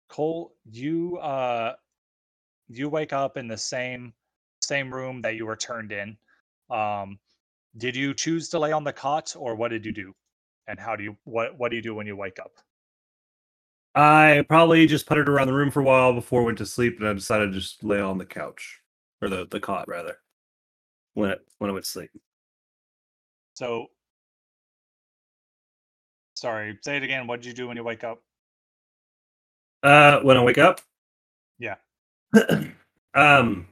cole 0.09 0.55
you 0.71 1.19
uh 1.19 1.75
you 2.69 2.89
wake 2.89 3.13
up 3.13 3.37
in 3.37 3.49
the 3.49 3.59
same 3.59 4.13
same 4.63 4.93
room 4.93 5.23
that 5.23 5.37
you 5.37 5.47
were 5.47 5.57
turned 5.57 5.93
in 5.93 6.17
um 6.71 7.19
did 7.77 7.95
you 7.95 8.15
choose 8.15 8.49
to 8.49 8.59
lay 8.59 8.73
on 8.73 8.85
the 8.85 8.93
cot 8.93 9.35
or 9.39 9.55
what 9.55 9.69
did 9.69 9.85
you 9.85 9.93
do 9.93 10.13
and 10.67 10.79
how 10.79 10.97
do 10.97 11.05
you 11.05 11.17
what 11.25 11.57
what 11.59 11.71
do 11.71 11.77
you 11.77 11.83
do 11.83 11.95
when 11.95 12.07
you 12.07 12.17
wake 12.17 12.39
up 12.39 12.53
I 13.95 14.45
probably 14.49 14.87
just 14.87 15.07
puttered 15.07 15.29
around 15.29 15.49
the 15.49 15.55
room 15.55 15.73
for 15.73 15.81
a 15.81 15.85
while 15.85 16.13
before 16.13 16.43
I 16.43 16.45
went 16.45 16.59
to 16.59 16.67
sleep, 16.67 17.01
and 17.01 17.09
I 17.09 17.15
decided 17.15 17.53
to 17.53 17.59
just 17.59 17.83
lay 17.83 18.01
on 18.01 18.19
the 18.19 18.25
couch 18.27 18.81
or 19.21 19.29
the 19.29 19.47
the 19.51 19.59
cot 19.59 19.89
rather 19.89 20.19
when 21.15 21.31
it, 21.31 21.41
when 21.59 21.69
I 21.69 21.73
went 21.73 21.85
to 21.85 21.91
sleep. 21.91 22.11
So, 23.55 23.87
sorry, 26.35 26.79
say 26.85 26.97
it 26.97 27.03
again. 27.03 27.27
What 27.27 27.41
did 27.41 27.49
you 27.49 27.55
do 27.55 27.67
when 27.67 27.77
you 27.77 27.83
wake 27.83 28.05
up? 28.05 28.23
Uh, 29.83 30.21
when 30.21 30.37
I 30.37 30.43
wake 30.43 30.59
up, 30.59 30.81
Yeah. 31.59 31.77
um, 33.15 33.69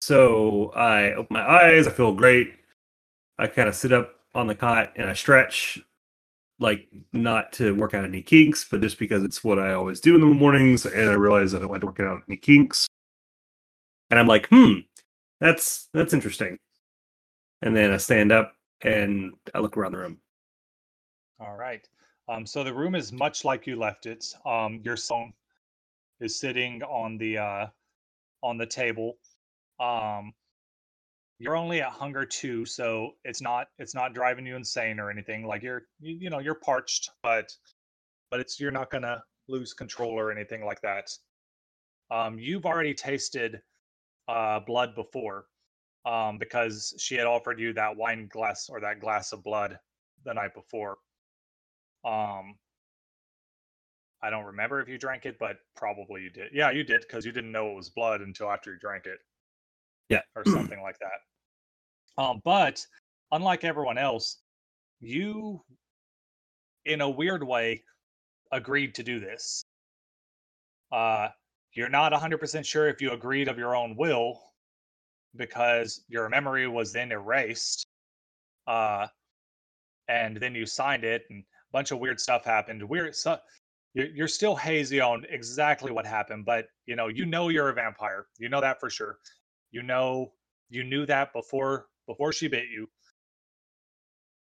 so 0.00 0.70
I 0.72 1.12
open 1.14 1.34
my 1.34 1.48
eyes. 1.48 1.86
I 1.86 1.90
feel 1.90 2.14
great. 2.14 2.54
I 3.38 3.46
kind 3.46 3.68
of 3.68 3.74
sit 3.74 3.92
up 3.92 4.14
on 4.34 4.46
the 4.46 4.54
cot 4.54 4.92
and 4.96 5.08
I 5.10 5.14
stretch, 5.14 5.78
like 6.60 6.88
not 7.12 7.52
to 7.54 7.74
work 7.74 7.94
out 7.94 8.04
any 8.04 8.22
kinks, 8.22 8.64
but 8.70 8.80
just 8.80 8.98
because 8.98 9.24
it's 9.24 9.44
what 9.44 9.58
I 9.58 9.74
always 9.74 10.00
do 10.00 10.14
in 10.14 10.20
the 10.20 10.26
mornings. 10.26 10.86
And 10.86 11.10
I 11.10 11.14
realize 11.14 11.52
that 11.52 11.58
I 11.58 11.60
don't 11.62 11.72
like 11.72 11.80
to 11.82 11.86
work 11.86 12.00
out 12.00 12.22
any 12.28 12.36
kinks. 12.36 12.88
And 14.10 14.18
I'm 14.18 14.26
like, 14.26 14.48
hmm, 14.48 14.80
that's 15.40 15.88
that's 15.94 16.14
interesting. 16.14 16.58
And 17.62 17.76
then 17.76 17.92
I 17.92 17.96
stand 17.98 18.32
up 18.32 18.54
and 18.82 19.34
I 19.54 19.60
look 19.60 19.76
around 19.76 19.92
the 19.92 19.98
room. 19.98 20.18
All 21.40 21.56
right. 21.56 21.86
Um, 22.28 22.46
so 22.46 22.62
the 22.62 22.74
room 22.74 22.94
is 22.94 23.12
much 23.12 23.44
like 23.44 23.66
you 23.66 23.76
left 23.76 24.06
it. 24.06 24.24
Um, 24.44 24.80
your 24.84 24.96
phone 24.96 25.32
is 26.20 26.38
sitting 26.38 26.82
on 26.82 27.16
the 27.16 27.38
uh, 27.38 27.66
on 28.42 28.58
the 28.58 28.66
table. 28.66 29.18
Um, 29.80 30.32
you're 31.38 31.56
only 31.56 31.80
at 31.80 31.90
hunger 31.90 32.26
two, 32.26 32.64
so 32.66 33.12
it's 33.24 33.40
not 33.40 33.68
it's 33.78 33.94
not 33.94 34.12
driving 34.14 34.46
you 34.46 34.56
insane 34.56 35.00
or 35.00 35.10
anything. 35.10 35.46
Like 35.46 35.62
you're 35.62 35.82
you, 36.00 36.18
you 36.20 36.30
know 36.30 36.40
you're 36.40 36.56
parched, 36.56 37.10
but 37.22 37.50
but 38.30 38.40
it's 38.40 38.60
you're 38.60 38.72
not 38.72 38.90
gonna 38.90 39.22
lose 39.48 39.72
control 39.72 40.10
or 40.10 40.30
anything 40.30 40.64
like 40.64 40.80
that. 40.82 41.10
Um, 42.10 42.38
you've 42.38 42.66
already 42.66 42.94
tasted 42.94 43.60
uh, 44.28 44.60
blood 44.60 44.94
before 44.94 45.46
um, 46.04 46.38
because 46.38 46.94
she 46.98 47.14
had 47.14 47.26
offered 47.26 47.60
you 47.60 47.72
that 47.74 47.96
wine 47.96 48.28
glass 48.30 48.68
or 48.70 48.80
that 48.80 49.00
glass 49.00 49.32
of 49.32 49.42
blood 49.42 49.78
the 50.24 50.34
night 50.34 50.54
before. 50.54 50.98
Um, 52.04 52.54
I 54.22 54.30
don't 54.30 54.44
remember 54.44 54.80
if 54.80 54.88
you 54.88 54.98
drank 54.98 55.26
it, 55.26 55.38
but 55.38 55.56
probably 55.76 56.22
you 56.22 56.30
did. 56.30 56.50
Yeah, 56.52 56.70
you 56.70 56.82
did 56.84 57.02
because 57.02 57.24
you 57.24 57.32
didn't 57.32 57.52
know 57.52 57.70
it 57.70 57.76
was 57.76 57.90
blood 57.90 58.20
until 58.20 58.50
after 58.50 58.72
you 58.72 58.78
drank 58.78 59.06
it. 59.06 59.18
Yeah. 60.08 60.22
or 60.34 60.44
something 60.46 60.80
like 60.82 60.98
that. 60.98 62.22
Um, 62.22 62.40
but 62.44 62.84
unlike 63.30 63.64
everyone 63.64 63.98
else, 63.98 64.38
you, 65.00 65.62
in 66.84 67.00
a 67.00 67.08
weird 67.08 67.46
way, 67.46 67.84
agreed 68.50 68.94
to 68.96 69.02
do 69.02 69.20
this. 69.20 69.62
Uh, 70.90 71.28
you're 71.74 71.88
not 71.88 72.12
100% 72.12 72.64
sure 72.64 72.88
if 72.88 73.00
you 73.00 73.12
agreed 73.12 73.46
of 73.46 73.58
your 73.58 73.76
own 73.76 73.94
will 73.96 74.40
because 75.36 76.02
your 76.08 76.28
memory 76.28 76.66
was 76.66 76.92
then 76.92 77.12
erased. 77.12 77.86
Uh, 78.66 79.06
and 80.08 80.38
then 80.38 80.54
you 80.54 80.66
signed 80.66 81.04
it, 81.04 81.22
and 81.30 81.44
bunch 81.72 81.90
of 81.90 81.98
weird 81.98 82.20
stuff 82.20 82.44
happened. 82.44 82.82
Weird. 82.82 83.14
You're, 83.94 84.06
you're 84.06 84.28
still 84.28 84.54
hazy 84.54 85.00
on 85.00 85.24
exactly 85.28 85.90
what 85.90 86.06
happened, 86.06 86.44
but 86.44 86.66
you 86.86 86.96
know 86.96 87.08
you 87.08 87.26
know 87.26 87.48
you're 87.48 87.70
a 87.70 87.74
vampire. 87.74 88.26
You 88.38 88.48
know 88.48 88.60
that 88.60 88.80
for 88.80 88.90
sure. 88.90 89.18
You 89.70 89.82
know 89.82 90.32
you 90.70 90.84
knew 90.84 91.06
that 91.06 91.32
before 91.32 91.86
before 92.06 92.32
she 92.32 92.48
bit 92.48 92.64
you, 92.70 92.88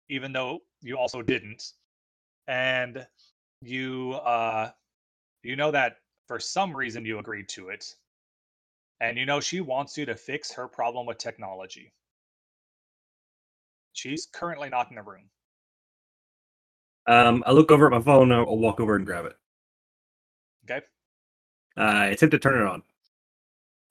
even 0.09 0.32
though 0.34 0.59
you 0.82 0.97
also 0.97 1.22
didn't, 1.22 1.64
and 2.47 3.05
you 3.61 4.14
uh 4.14 4.70
you 5.43 5.55
know 5.55 5.72
that 5.72 5.97
for 6.28 6.39
some 6.39 6.76
reason 6.76 7.05
you 7.05 7.20
agreed 7.20 7.49
to 7.49 7.70
it, 7.70 7.86
and 9.01 9.18
you 9.18 9.26
know 9.26 9.39
she 9.39 9.61
wants 9.61 9.97
you 9.97 10.05
to 10.05 10.16
fix 10.16 10.51
her 10.53 10.68
problem 10.68 11.05
with 11.05 11.18
technology. 11.18 11.93
She's 13.93 14.28
currently 14.32 14.70
not 14.70 14.89
in 14.89 14.95
the 14.95 15.03
room. 15.03 15.30
Um, 17.08 17.43
I 17.45 17.51
look 17.51 17.72
over 17.72 17.86
at 17.86 17.91
my 17.91 18.01
phone. 18.01 18.32
I'll 18.32 18.47
I'll 18.47 18.58
walk 18.58 18.80
over 18.80 18.95
and 18.95 19.06
grab 19.06 19.26
it. 19.26 19.36
Okay. 20.70 20.86
I 21.76 22.08
attempt 22.08 22.32
to 22.32 22.39
turn 22.39 22.62
it 22.62 22.68
on. 22.68 22.82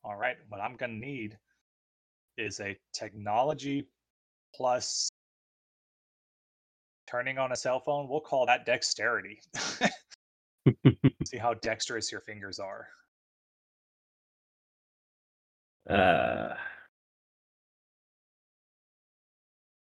All 0.04 0.16
right. 0.16 0.36
What 0.48 0.60
I'm 0.60 0.76
going 0.76 1.00
to 1.00 1.06
need 1.06 1.38
is 2.38 2.60
a 2.60 2.76
technology 2.94 3.86
plus 4.54 5.10
turning 7.06 7.38
on 7.38 7.52
a 7.52 7.56
cell 7.56 7.80
phone. 7.80 8.08
We'll 8.08 8.20
call 8.20 8.46
that 8.46 8.64
dexterity. 8.64 9.40
See 11.26 11.38
how 11.38 11.54
dexterous 11.54 12.10
your 12.10 12.20
fingers 12.20 12.58
are. 12.58 12.88
Uh, 15.88 16.54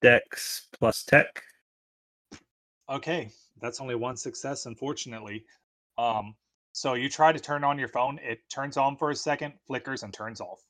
Dex 0.01 0.69
plus 0.79 1.03
Tech. 1.03 1.43
Okay. 2.89 3.31
That's 3.61 3.81
only 3.81 3.95
one 3.95 4.17
success, 4.17 4.67
unfortunately. 4.67 5.45
Um, 5.97 6.35
so 6.73 6.95
you 6.95 7.09
try 7.09 7.33
to 7.33 7.41
turn 7.41 7.65
on 7.65 7.79
your 7.79 7.89
phone. 7.89 8.19
It 8.23 8.49
turns 8.49 8.77
on 8.77 8.97
for 8.97 9.11
a 9.11 9.17
second, 9.17 9.55
flickers, 9.67 10.03
and 10.03 10.13
turns 10.13 10.41
off. 10.41 10.61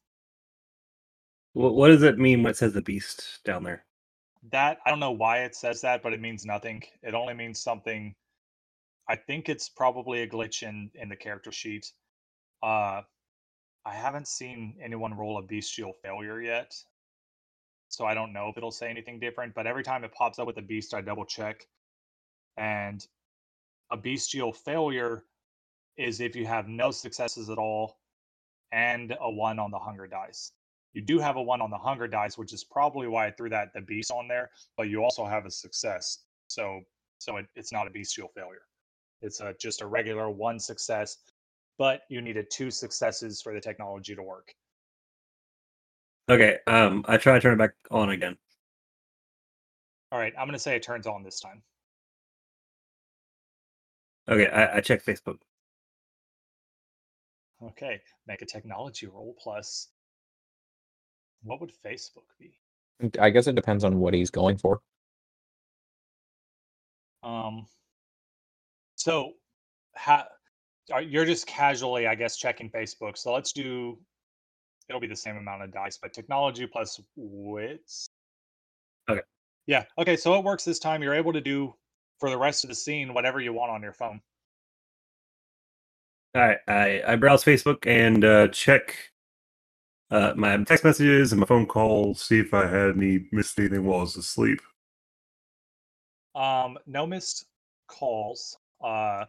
What, 1.53 1.75
what 1.75 1.89
does 1.89 2.03
it 2.03 2.19
mean 2.19 2.43
What 2.43 2.57
says 2.57 2.73
the 2.73 2.83
beast 2.83 3.41
down 3.45 3.62
there? 3.62 3.85
That 4.51 4.79
I 4.87 4.91
don't 4.91 5.01
know 5.01 5.11
why 5.11 5.39
it 5.43 5.55
says 5.55 5.81
that, 5.83 6.03
but 6.03 6.12
it 6.12 6.21
means 6.21 6.47
nothing. 6.47 6.83
It 7.03 7.14
only 7.14 7.35
means 7.35 7.61
something. 7.61 8.14
I 9.09 9.16
think 9.16 9.49
it's 9.49 9.69
probably 9.69 10.23
a 10.23 10.29
glitch 10.29 10.62
in 10.62 10.91
in 10.95 11.09
the 11.09 11.16
character 11.16 11.51
sheet. 11.51 11.91
Uh, 12.62 13.03
I 13.85 13.95
haven't 13.95 14.29
seen 14.29 14.77
anyone 14.83 15.14
roll 15.14 15.39
a 15.39 15.43
bestial 15.43 15.93
failure 16.03 16.41
yet, 16.41 16.73
so 17.89 18.07
I 18.07 18.14
don't 18.14 18.33
know 18.33 18.49
if 18.49 18.57
it'll 18.57 18.71
say 18.71 18.89
anything 18.89 19.19
different. 19.19 19.55
But 19.55 19.66
every 19.66 19.83
time 19.83 20.05
it 20.05 20.12
pops 20.12 20.39
up 20.39 20.47
with 20.47 20.59
a 20.59 20.62
beast, 20.62 20.95
I 20.95 21.01
double 21.01 21.25
check, 21.25 21.66
and 22.59 23.07
a 23.91 23.97
bestial 23.97 24.53
failure 24.53 25.25
is 25.97 26.21
if 26.21 26.37
you 26.37 26.47
have 26.47 26.69
no 26.69 26.91
successes 26.91 27.49
at 27.49 27.59
all 27.59 27.99
and 28.73 29.17
a 29.21 29.31
one 29.31 29.59
on 29.59 29.71
the 29.71 29.79
hunger 29.79 30.07
dice. 30.07 30.53
You 30.93 31.03
do 31.03 31.19
have 31.19 31.37
a 31.37 31.43
one 31.43 31.61
on 31.61 31.71
the 31.71 31.79
hunger 31.79 32.07
dice, 32.07 32.37
which 32.37 32.53
is 32.53 32.65
probably 32.65 33.07
why 33.09 33.27
I 33.27 33.31
threw 33.31 33.49
that 33.51 33.73
the 33.75 33.81
beast 33.81 34.11
on 34.11 34.29
there. 34.29 34.51
But 34.77 34.89
you 34.89 35.03
also 35.03 35.25
have 35.25 35.47
a 35.47 35.51
success, 35.51 36.25
so 36.49 36.81
so 37.19 37.37
it, 37.37 37.47
it's 37.57 37.73
not 37.73 37.87
a 37.87 37.91
bestial 37.91 38.29
failure. 38.29 38.63
It's 39.21 39.41
a, 39.41 39.55
just 39.61 39.83
a 39.83 39.87
regular 39.87 40.31
one 40.31 40.59
success, 40.59 41.19
but 41.79 42.03
you 42.09 42.21
needed 42.21 42.51
two 42.51 42.71
successes 42.71 43.43
for 43.43 43.53
the 43.53 43.61
technology 43.61 44.15
to 44.15 44.23
work. 44.23 44.55
Okay. 46.29 46.59
Um, 46.67 47.05
I 47.09 47.17
try 47.17 47.35
to 47.35 47.41
turn 47.41 47.55
it 47.55 47.59
back 47.59 47.73
on 47.91 48.11
again. 48.11 48.37
All 50.11 50.19
right, 50.19 50.33
I'm 50.39 50.47
going 50.47 50.55
to 50.55 50.59
say 50.59 50.75
it 50.77 50.83
turns 50.83 51.07
on 51.07 51.23
this 51.23 51.41
time. 51.41 51.63
Okay. 54.29 54.47
I, 54.49 54.76
I 54.76 54.81
check 54.81 55.05
Facebook. 55.05 55.39
Okay, 57.62 58.01
make 58.26 58.43
a 58.43 58.47
technology 58.47 59.07
roll 59.07 59.35
plus. 59.43 59.89
What 61.43 61.61
would 61.61 61.72
Facebook 61.85 62.26
be? 62.39 62.53
I 63.18 63.31
guess 63.31 63.47
it 63.47 63.55
depends 63.55 63.85
on 63.85 63.99
what 63.99 64.14
he's 64.14 64.31
going 64.31 64.59
for. 64.59 64.81
Um. 67.22 67.66
So, 68.97 69.33
ha, 69.97 70.26
you're 71.03 71.24
just 71.24 71.47
casually, 71.47 72.07
I 72.07 72.14
guess, 72.14 72.37
checking 72.37 72.70
Facebook. 72.70 73.16
So 73.16 73.33
let's 73.33 73.53
do. 73.53 73.99
It'll 74.89 75.01
be 75.01 75.07
the 75.07 75.16
same 75.16 75.37
amount 75.37 75.62
of 75.62 75.72
dice, 75.72 75.99
but 76.01 76.12
technology 76.12 76.66
plus 76.66 77.01
wits. 77.16 78.09
Okay. 79.11 79.20
Yeah. 79.66 79.85
Okay. 79.99 80.16
So 80.16 80.39
it 80.39 80.45
works 80.45 80.64
this 80.64 80.79
time. 80.79 81.03
You're 81.03 81.14
able 81.14 81.33
to 81.33 81.41
do 81.41 81.74
for 82.19 82.31
the 82.31 82.39
rest 82.39 82.64
of 82.64 82.71
the 82.71 82.77
scene 82.77 83.14
whatever 83.14 83.41
you 83.41 83.53
want 83.53 83.71
on 83.71 83.83
your 83.83 83.93
phone. 83.93 84.21
All 86.35 86.43
right, 86.43 86.59
I, 86.69 87.03
I 87.07 87.16
browse 87.16 87.43
Facebook 87.43 87.87
and 87.87 88.25
uh, 88.25 88.49
check 88.49 88.95
uh, 90.11 90.33
my 90.37 90.57
text 90.64 90.85
messages 90.85 91.33
and 91.33 91.41
my 91.41 91.47
phone 91.47 91.66
calls, 91.66 92.23
see 92.23 92.39
if 92.39 92.55
I 92.55 92.66
had 92.66 92.97
any 92.97 93.27
missed 93.33 93.59
anything 93.59 93.85
while 93.85 93.99
I 93.99 94.03
was 94.03 94.16
asleep. 94.16 94.61
Um, 96.35 96.79
no 96.87 97.07
missed 97.07 97.47
calls. 97.89 98.57
Uh, 98.83 99.25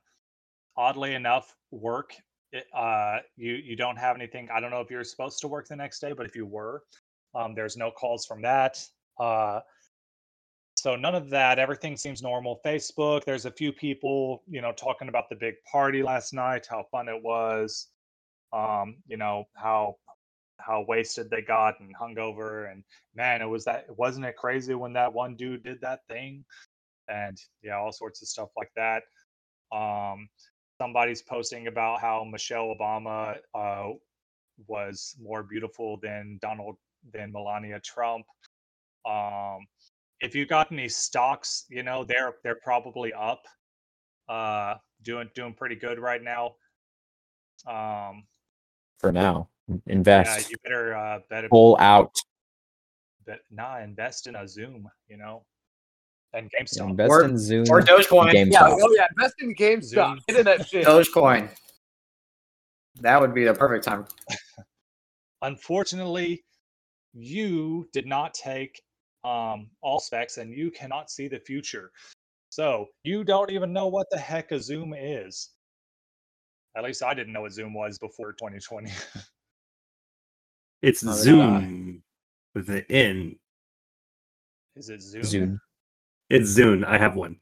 oddly 0.77 1.15
enough, 1.15 1.55
work. 1.71 2.13
It, 2.51 2.65
uh, 2.73 3.17
you 3.35 3.53
you 3.53 3.75
don't 3.75 3.97
have 3.97 4.15
anything. 4.15 4.47
I 4.53 4.59
don't 4.59 4.71
know 4.71 4.81
if 4.81 4.89
you're 4.89 5.03
supposed 5.03 5.39
to 5.39 5.47
work 5.47 5.67
the 5.67 5.75
next 5.75 5.99
day, 5.99 6.13
but 6.13 6.25
if 6.25 6.35
you 6.35 6.45
were, 6.45 6.83
um, 7.35 7.53
there's 7.55 7.77
no 7.77 7.91
calls 7.91 8.25
from 8.25 8.41
that. 8.41 8.79
Uh, 9.19 9.59
so 10.79 10.95
none 10.95 11.15
of 11.15 11.29
that. 11.29 11.59
Everything 11.59 11.97
seems 11.97 12.21
normal. 12.21 12.61
Facebook. 12.65 13.25
There's 13.25 13.45
a 13.45 13.51
few 13.51 13.73
people, 13.73 14.43
you 14.47 14.61
know, 14.61 14.71
talking 14.71 15.09
about 15.09 15.27
the 15.29 15.35
big 15.35 15.55
party 15.69 16.01
last 16.01 16.33
night, 16.33 16.67
how 16.69 16.85
fun 16.89 17.09
it 17.09 17.21
was. 17.21 17.87
Um, 18.53 18.97
you 19.05 19.17
know 19.17 19.45
how 19.55 19.97
how 20.57 20.85
wasted 20.87 21.29
they 21.29 21.41
got 21.41 21.79
and 21.79 21.95
hungover, 21.95 22.71
and 22.71 22.83
man, 23.15 23.41
it 23.41 23.45
was 23.45 23.65
that. 23.65 23.85
Wasn't 23.97 24.25
it 24.25 24.37
crazy 24.37 24.73
when 24.73 24.93
that 24.93 25.13
one 25.13 25.35
dude 25.35 25.63
did 25.63 25.81
that 25.81 25.99
thing? 26.07 26.45
And 27.09 27.37
yeah, 27.61 27.77
all 27.77 27.91
sorts 27.91 28.21
of 28.21 28.27
stuff 28.27 28.49
like 28.55 28.71
that. 28.75 29.03
Um, 29.75 30.29
somebody's 30.81 31.21
posting 31.21 31.67
about 31.67 32.01
how 32.01 32.23
Michelle 32.23 32.73
Obama 32.79 33.37
uh, 33.53 33.89
was 34.67 35.15
more 35.21 35.43
beautiful 35.43 35.97
than 36.01 36.39
Donald 36.41 36.77
than 37.13 37.31
Melania 37.31 37.79
Trump. 37.81 38.25
Um, 39.05 39.67
if 40.21 40.35
you 40.35 40.45
got 40.45 40.71
any 40.71 40.89
stocks, 40.89 41.65
you 41.69 41.83
know 41.83 42.03
they're 42.03 42.35
they're 42.43 42.59
probably 42.63 43.13
up, 43.13 43.43
uh, 44.27 44.75
doing 45.03 45.29
doing 45.35 45.53
pretty 45.53 45.75
good 45.75 45.99
right 45.99 46.21
now. 46.23 46.55
Um, 47.67 48.25
For 48.97 49.11
now, 49.11 49.49
invest. 49.87 50.27
yeah, 50.29 50.33
invest. 50.35 50.51
you 50.51 50.57
better 50.63 50.95
uh, 50.95 51.19
better 51.29 51.49
Pull 51.49 51.77
out. 51.79 52.15
bet, 53.25 53.39
nah, 53.51 53.79
invest 53.79 54.27
in 54.27 54.35
a 54.35 54.47
Zoom, 54.47 54.89
you 55.07 55.17
know, 55.17 55.45
and 56.33 56.49
GameStop. 56.51 56.89
Invest 56.91 57.09
Or- 57.11 57.23
in 57.25 57.37
Zoom. 57.37 57.65
Or 57.69 57.81
Dogecoin. 57.81 58.31
GameStop. 58.31 58.51
Yeah, 58.51 58.75
oh 58.81 58.93
yeah, 58.95 59.07
invest 59.17 59.35
in 59.39 59.55
GameStop. 59.55 59.83
Zoom. 59.83 60.19
Get 60.27 60.37
in 60.39 60.45
that 60.45 60.67
shit. 60.67 60.85
Dogecoin. 60.85 61.49
That 63.01 63.21
would 63.21 63.33
be 63.33 63.45
the 63.45 63.53
perfect 63.53 63.85
time. 63.85 64.05
Unfortunately, 65.41 66.43
you 67.13 67.87
did 67.93 68.05
not 68.05 68.33
take 68.33 68.81
um, 69.23 69.67
all 69.81 69.99
specs 69.99 70.37
and 70.37 70.53
you 70.53 70.71
cannot 70.71 71.09
see 71.09 71.27
the 71.27 71.39
future. 71.39 71.91
So 72.49 72.87
you 73.03 73.23
don't 73.23 73.51
even 73.51 73.73
know 73.73 73.87
what 73.87 74.07
the 74.09 74.17
heck 74.17 74.51
a 74.51 74.59
Zoom 74.59 74.93
is. 74.97 75.49
At 76.75 76.83
least 76.83 77.03
I 77.03 77.13
didn't 77.13 77.33
know 77.33 77.41
what 77.41 77.51
Zoom 77.53 77.73
was 77.73 77.97
before 77.99 78.31
2020. 78.33 78.91
It's 80.81 81.03
Oh, 81.05 81.09
yeah. 81.09 81.13
Zune 81.13 82.01
with 82.55 82.69
an 82.69 82.85
N. 82.89 83.35
is 84.75 84.89
it 84.89 85.01
Zoom? 85.01 85.23
Zoom. 85.23 85.61
It's 86.29 86.47
Zoom. 86.47 86.85
I 86.85 86.97
have 86.97 87.15
one. 87.15 87.37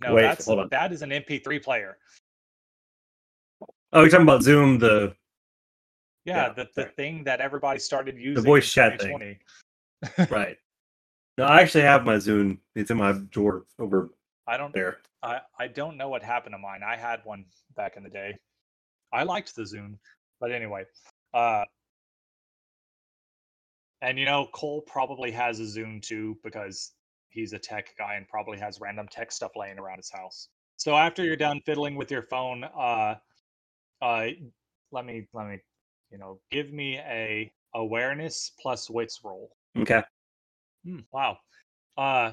No, 0.00 0.14
Wait, 0.14 0.22
that's 0.22 0.46
hold 0.46 0.60
on. 0.60 0.68
that 0.70 0.92
is 0.92 1.02
an 1.02 1.10
MP3 1.10 1.62
player. 1.62 1.98
Oh, 3.92 4.00
you're 4.00 4.08
talking 4.10 4.24
about 4.24 4.42
Zoom, 4.42 4.78
the 4.78 5.14
Yeah, 6.24 6.48
Yeah, 6.48 6.52
the, 6.54 6.64
the 6.64 6.82
sorry. 6.82 6.92
thing 6.96 7.24
that 7.24 7.40
everybody 7.40 7.78
started 7.78 8.16
using. 8.16 8.34
The 8.34 8.40
voice 8.42 8.64
in 8.64 8.68
chat 8.90 9.00
thing. 9.00 9.38
right. 10.30 10.56
No, 11.40 11.46
I 11.46 11.62
actually 11.62 11.84
have 11.84 12.04
my 12.04 12.16
Zune. 12.16 12.58
It's 12.74 12.90
in 12.90 12.98
my 12.98 13.12
drawer 13.30 13.64
over 13.78 14.10
I 14.46 14.58
don't 14.58 14.74
there. 14.74 14.98
I, 15.22 15.40
I 15.58 15.68
don't 15.68 15.96
know 15.96 16.10
what 16.10 16.22
happened 16.22 16.52
to 16.52 16.58
mine. 16.58 16.82
I 16.86 16.96
had 16.96 17.20
one 17.24 17.46
back 17.74 17.96
in 17.96 18.02
the 18.02 18.10
day. 18.10 18.36
I 19.10 19.22
liked 19.22 19.56
the 19.56 19.62
Zune, 19.62 19.94
but 20.38 20.52
anyway. 20.52 20.84
Uh, 21.32 21.64
and 24.02 24.18
you 24.18 24.26
know, 24.26 24.48
Cole 24.52 24.82
probably 24.82 25.30
has 25.30 25.60
a 25.60 25.62
Zune 25.62 26.02
too 26.02 26.36
because 26.44 26.92
he's 27.30 27.54
a 27.54 27.58
tech 27.58 27.86
guy 27.96 28.16
and 28.16 28.28
probably 28.28 28.58
has 28.58 28.78
random 28.78 29.08
tech 29.10 29.32
stuff 29.32 29.52
laying 29.56 29.78
around 29.78 29.96
his 29.96 30.10
house. 30.10 30.48
So 30.76 30.94
after 30.94 31.24
you're 31.24 31.36
done 31.36 31.62
fiddling 31.64 31.94
with 31.94 32.10
your 32.10 32.24
phone, 32.24 32.64
uh, 32.64 33.14
uh, 34.02 34.26
let 34.92 35.06
me 35.06 35.26
let 35.32 35.46
me, 35.46 35.56
you 36.12 36.18
know, 36.18 36.38
give 36.50 36.70
me 36.70 36.98
a 36.98 37.50
awareness 37.74 38.52
plus 38.60 38.90
wits 38.90 39.20
roll. 39.24 39.48
Okay. 39.78 40.02
Hmm, 40.84 41.00
wow. 41.12 41.38
Uh 41.96 42.32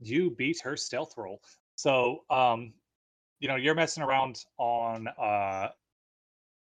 you 0.00 0.30
beat 0.30 0.60
her 0.62 0.76
stealth 0.76 1.14
roll. 1.16 1.40
So 1.76 2.24
um 2.30 2.72
you 3.40 3.48
know, 3.48 3.56
you're 3.56 3.74
messing 3.74 4.02
around 4.02 4.44
on 4.58 5.08
uh 5.08 5.68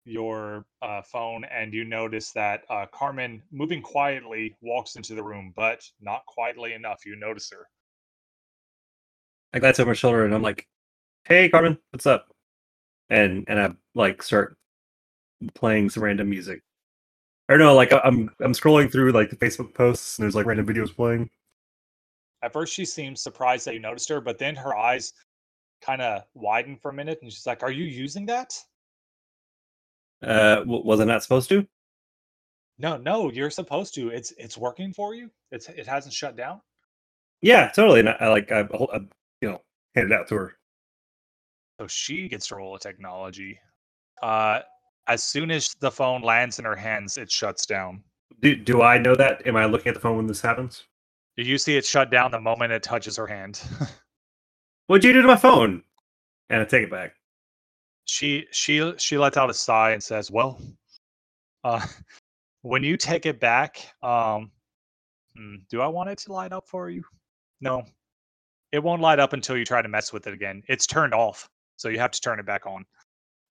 your 0.06 0.66
uh, 0.82 1.02
phone 1.02 1.44
and 1.46 1.74
you 1.74 1.84
notice 1.84 2.32
that 2.32 2.64
uh, 2.70 2.86
Carmen 2.92 3.42
moving 3.52 3.82
quietly 3.82 4.56
walks 4.62 4.96
into 4.96 5.14
the 5.16 5.24
room, 5.24 5.54
but 5.56 5.84
not 6.00 6.26
quietly 6.26 6.74
enough. 6.74 7.06
You 7.06 7.16
notice 7.16 7.52
her. 7.52 7.68
I 9.54 9.60
glance 9.60 9.80
over 9.80 9.90
my 9.92 9.94
shoulder 9.96 10.26
and 10.26 10.34
I'm 10.34 10.42
like, 10.42 10.68
"Hey, 11.26 11.50
Carmen, 11.50 11.78
what's 11.92 12.06
up?" 12.06 12.34
And 13.10 13.46
and 13.48 13.60
I 13.60 13.72
like 13.96 14.24
start 14.24 14.58
playing 15.54 15.90
some 15.90 16.04
random 16.04 16.30
music. 16.30 16.62
Or 17.52 17.58
no, 17.58 17.76
like 17.76 17.92
I'm 17.92 18.30
I'm 18.40 18.54
scrolling 18.54 18.90
through 18.90 19.12
like 19.12 19.30
the 19.30 19.36
Facebook 19.36 19.74
posts 19.74 20.18
and 20.18 20.24
there's 20.24 20.36
like 20.36 20.46
random 20.46 20.66
videos 20.66 20.96
playing. 20.96 21.30
At 22.42 22.54
first, 22.54 22.74
she 22.74 22.86
seems 22.86 23.22
surprised 23.22 23.68
that 23.68 23.74
you 23.74 23.82
noticed 23.82 24.08
her, 24.08 24.22
but 24.22 24.40
then 24.40 24.56
her 24.56 24.74
eyes 24.74 25.12
kind 25.82 26.02
of 26.02 26.24
widen 26.34 26.78
for 26.78 26.92
a 26.92 26.94
minute 26.94 27.20
and 27.22 27.30
she's 27.30 27.46
like, 27.46 27.62
Are 27.62 27.72
you 27.72 27.84
using 27.84 28.26
that? 28.28 28.58
Uh, 30.24 30.60
w- 30.60 30.86
was 30.86 31.02
I 31.02 31.04
not 31.04 31.24
supposed 31.24 31.50
to? 31.50 31.68
No, 32.78 32.96
no, 32.96 33.30
you're 33.30 33.50
supposed 33.50 33.96
to. 33.96 34.08
It's 34.12 34.32
it's 34.38 34.58
working 34.58 34.94
for 34.94 35.14
you. 35.14 35.30
It's 35.52 35.68
it 35.68 35.86
hasn't 35.86 36.14
shut 36.14 36.38
down. 36.38 36.62
Yeah, 37.42 37.70
totally. 37.76 38.00
And 38.00 38.10
I, 38.10 38.18
I 38.22 38.28
like 38.30 38.50
I, 38.54 38.62
I 38.62 39.00
you 39.42 39.50
know 39.50 39.62
handed 39.94 40.14
it 40.14 40.20
out 40.22 40.30
to 40.30 40.36
her. 40.36 40.56
So 41.82 41.88
she 41.88 42.30
gets 42.30 42.48
to 42.48 42.56
roll 42.56 42.76
a 42.76 42.80
technology. 42.80 43.60
Uh, 44.24 44.62
as 45.14 45.24
soon 45.24 45.52
as 45.52 45.74
the 45.80 45.92
phone 45.92 46.22
lands 46.22 46.60
in 46.60 46.66
her 46.66 46.76
hands, 46.76 47.18
it 47.18 47.32
shuts 47.32 47.66
down. 47.66 48.04
Do 48.42 48.56
do 48.56 48.82
I 48.82 48.98
know 48.98 49.16
that? 49.16 49.46
Am 49.48 49.56
I 49.56 49.66
looking 49.66 49.90
at 49.90 49.94
the 49.96 50.00
phone 50.00 50.18
when 50.18 50.28
this 50.28 50.42
happens? 50.42 50.86
Do 51.38 51.44
you 51.44 51.58
see 51.58 51.78
it 51.78 51.86
shut 51.86 52.12
down 52.12 52.32
the 52.32 52.40
moment 52.40 52.72
it 52.74 52.84
touches 52.84 53.16
her 53.18 53.28
hand. 53.28 53.62
What'd 54.88 55.04
you 55.04 55.14
do 55.14 55.22
to 55.22 55.28
my 55.28 55.36
phone? 55.38 55.84
And 56.50 56.62
I 56.62 56.66
take 56.66 56.84
it 56.84 56.92
back. 56.92 57.16
she 58.06 58.48
she 58.52 58.94
she 58.98 59.18
lets 59.18 59.38
out 59.38 59.50
a 59.50 59.54
sigh 59.54 59.92
and 59.92 60.04
says, 60.04 60.32
"Well, 60.32 60.62
uh, 61.64 61.86
when 62.64 62.84
you 62.84 62.98
take 62.98 63.26
it 63.26 63.40
back, 63.40 63.78
um, 64.04 64.52
hmm, 65.36 65.56
do 65.70 65.82
I 65.82 65.88
want 65.88 66.10
it 66.10 66.18
to 66.20 66.34
light 66.34 66.52
up 66.54 66.68
for 66.68 66.90
you? 66.90 67.04
No, 67.62 67.84
it 68.72 68.80
won't 68.84 69.02
light 69.02 69.20
up 69.20 69.34
until 69.34 69.58
you 69.58 69.66
try 69.66 69.82
to 69.82 69.90
mess 69.90 70.14
with 70.14 70.28
it 70.28 70.34
again. 70.34 70.64
It's 70.68 70.88
turned 70.88 71.14
off, 71.14 71.50
so 71.78 71.90
you 71.90 72.00
have 72.00 72.12
to 72.12 72.22
turn 72.22 72.40
it 72.40 72.46
back 72.46 72.66
on. 72.66 72.86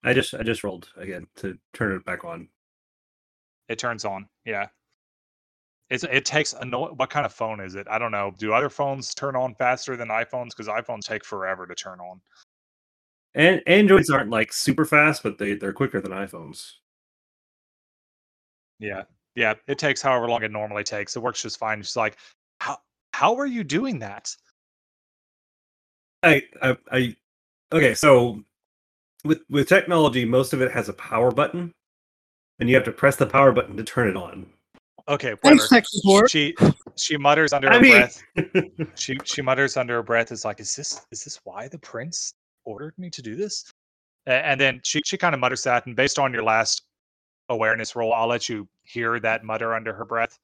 I 0.03 0.13
just 0.13 0.33
I 0.33 0.43
just 0.43 0.63
rolled 0.63 0.89
again 0.97 1.27
to 1.37 1.57
turn 1.73 1.95
it 1.95 2.05
back 2.05 2.25
on. 2.25 2.47
It 3.69 3.79
turns 3.79 4.05
on. 4.05 4.27
Yeah." 4.45 4.67
It's, 5.91 6.05
it 6.05 6.23
takes 6.23 6.53
a 6.53 6.63
no- 6.63 6.93
what 6.95 7.09
kind 7.09 7.25
of 7.25 7.33
phone 7.33 7.59
is 7.59 7.75
it? 7.75 7.85
I 7.89 7.99
don't 7.99 8.13
know. 8.13 8.33
Do 8.37 8.53
other 8.53 8.69
phones 8.69 9.13
turn 9.13 9.35
on 9.35 9.53
faster 9.55 9.97
than 9.97 10.07
iPhones? 10.07 10.51
Because 10.51 10.69
iPhones 10.69 11.01
take 11.01 11.25
forever 11.25 11.67
to 11.67 11.75
turn 11.75 11.99
on. 11.99 12.21
And 13.35 13.61
Androids 13.67 14.09
aren't 14.09 14.29
like 14.29 14.53
super 14.53 14.85
fast, 14.85 15.21
but 15.21 15.37
they 15.37 15.55
they're 15.55 15.73
quicker 15.73 15.99
than 15.99 16.13
iPhones. 16.13 16.75
Yeah. 18.79 19.03
Yeah. 19.35 19.55
It 19.67 19.79
takes 19.79 20.01
however 20.01 20.29
long 20.29 20.43
it 20.43 20.51
normally 20.51 20.85
takes. 20.85 21.17
It 21.17 21.21
works 21.21 21.41
just 21.41 21.59
fine. 21.59 21.81
She's 21.81 21.97
like, 21.97 22.17
how 22.61 22.77
how 23.13 23.35
are 23.35 23.45
you 23.45 23.63
doing 23.63 23.99
that? 23.99 24.33
I, 26.23 26.43
I, 26.61 26.77
I, 26.91 27.15
okay. 27.73 27.95
So 27.95 28.43
with 29.23 29.41
with 29.49 29.67
technology, 29.67 30.25
most 30.25 30.53
of 30.53 30.61
it 30.61 30.71
has 30.71 30.89
a 30.89 30.93
power 30.93 31.31
button, 31.31 31.71
and 32.59 32.69
you 32.69 32.75
have 32.75 32.85
to 32.85 32.91
press 32.91 33.15
the 33.15 33.25
power 33.25 33.51
button 33.51 33.77
to 33.77 33.83
turn 33.83 34.07
it 34.09 34.15
on. 34.17 34.45
Okay, 35.07 35.33
whatever. 35.41 36.27
She 36.27 36.55
she 36.95 37.17
mutters 37.17 37.53
under 37.53 37.69
I 37.69 37.75
her 37.75 37.81
mean- 37.81 37.91
breath. 37.91 38.23
She 38.95 39.17
she 39.23 39.41
mutters 39.41 39.77
under 39.77 39.95
her 39.95 40.03
breath. 40.03 40.31
Is 40.31 40.45
like, 40.45 40.59
is 40.59 40.75
this 40.75 41.05
is 41.11 41.23
this 41.23 41.39
why 41.43 41.67
the 41.67 41.79
prince 41.79 42.33
ordered 42.65 42.93
me 42.97 43.09
to 43.09 43.21
do 43.21 43.35
this? 43.35 43.69
And 44.27 44.61
then 44.61 44.79
she 44.83 45.01
she 45.05 45.17
kind 45.17 45.33
of 45.33 45.41
mutters 45.41 45.63
that, 45.63 45.85
and 45.87 45.95
based 45.95 46.19
on 46.19 46.31
your 46.31 46.43
last 46.43 46.83
awareness 47.49 47.95
roll, 47.95 48.13
I'll 48.13 48.27
let 48.27 48.47
you 48.47 48.67
hear 48.83 49.19
that 49.19 49.43
mutter 49.43 49.73
under 49.73 49.93
her 49.93 50.05
breath. 50.05 50.37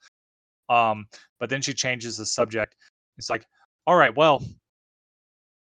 Um, 0.69 1.07
but 1.39 1.49
then 1.49 1.61
she 1.61 1.73
changes 1.73 2.17
the 2.17 2.25
subject. 2.25 2.75
It's 3.17 3.29
like, 3.29 3.45
all 3.85 3.95
right, 3.95 4.13
well, 4.15 4.43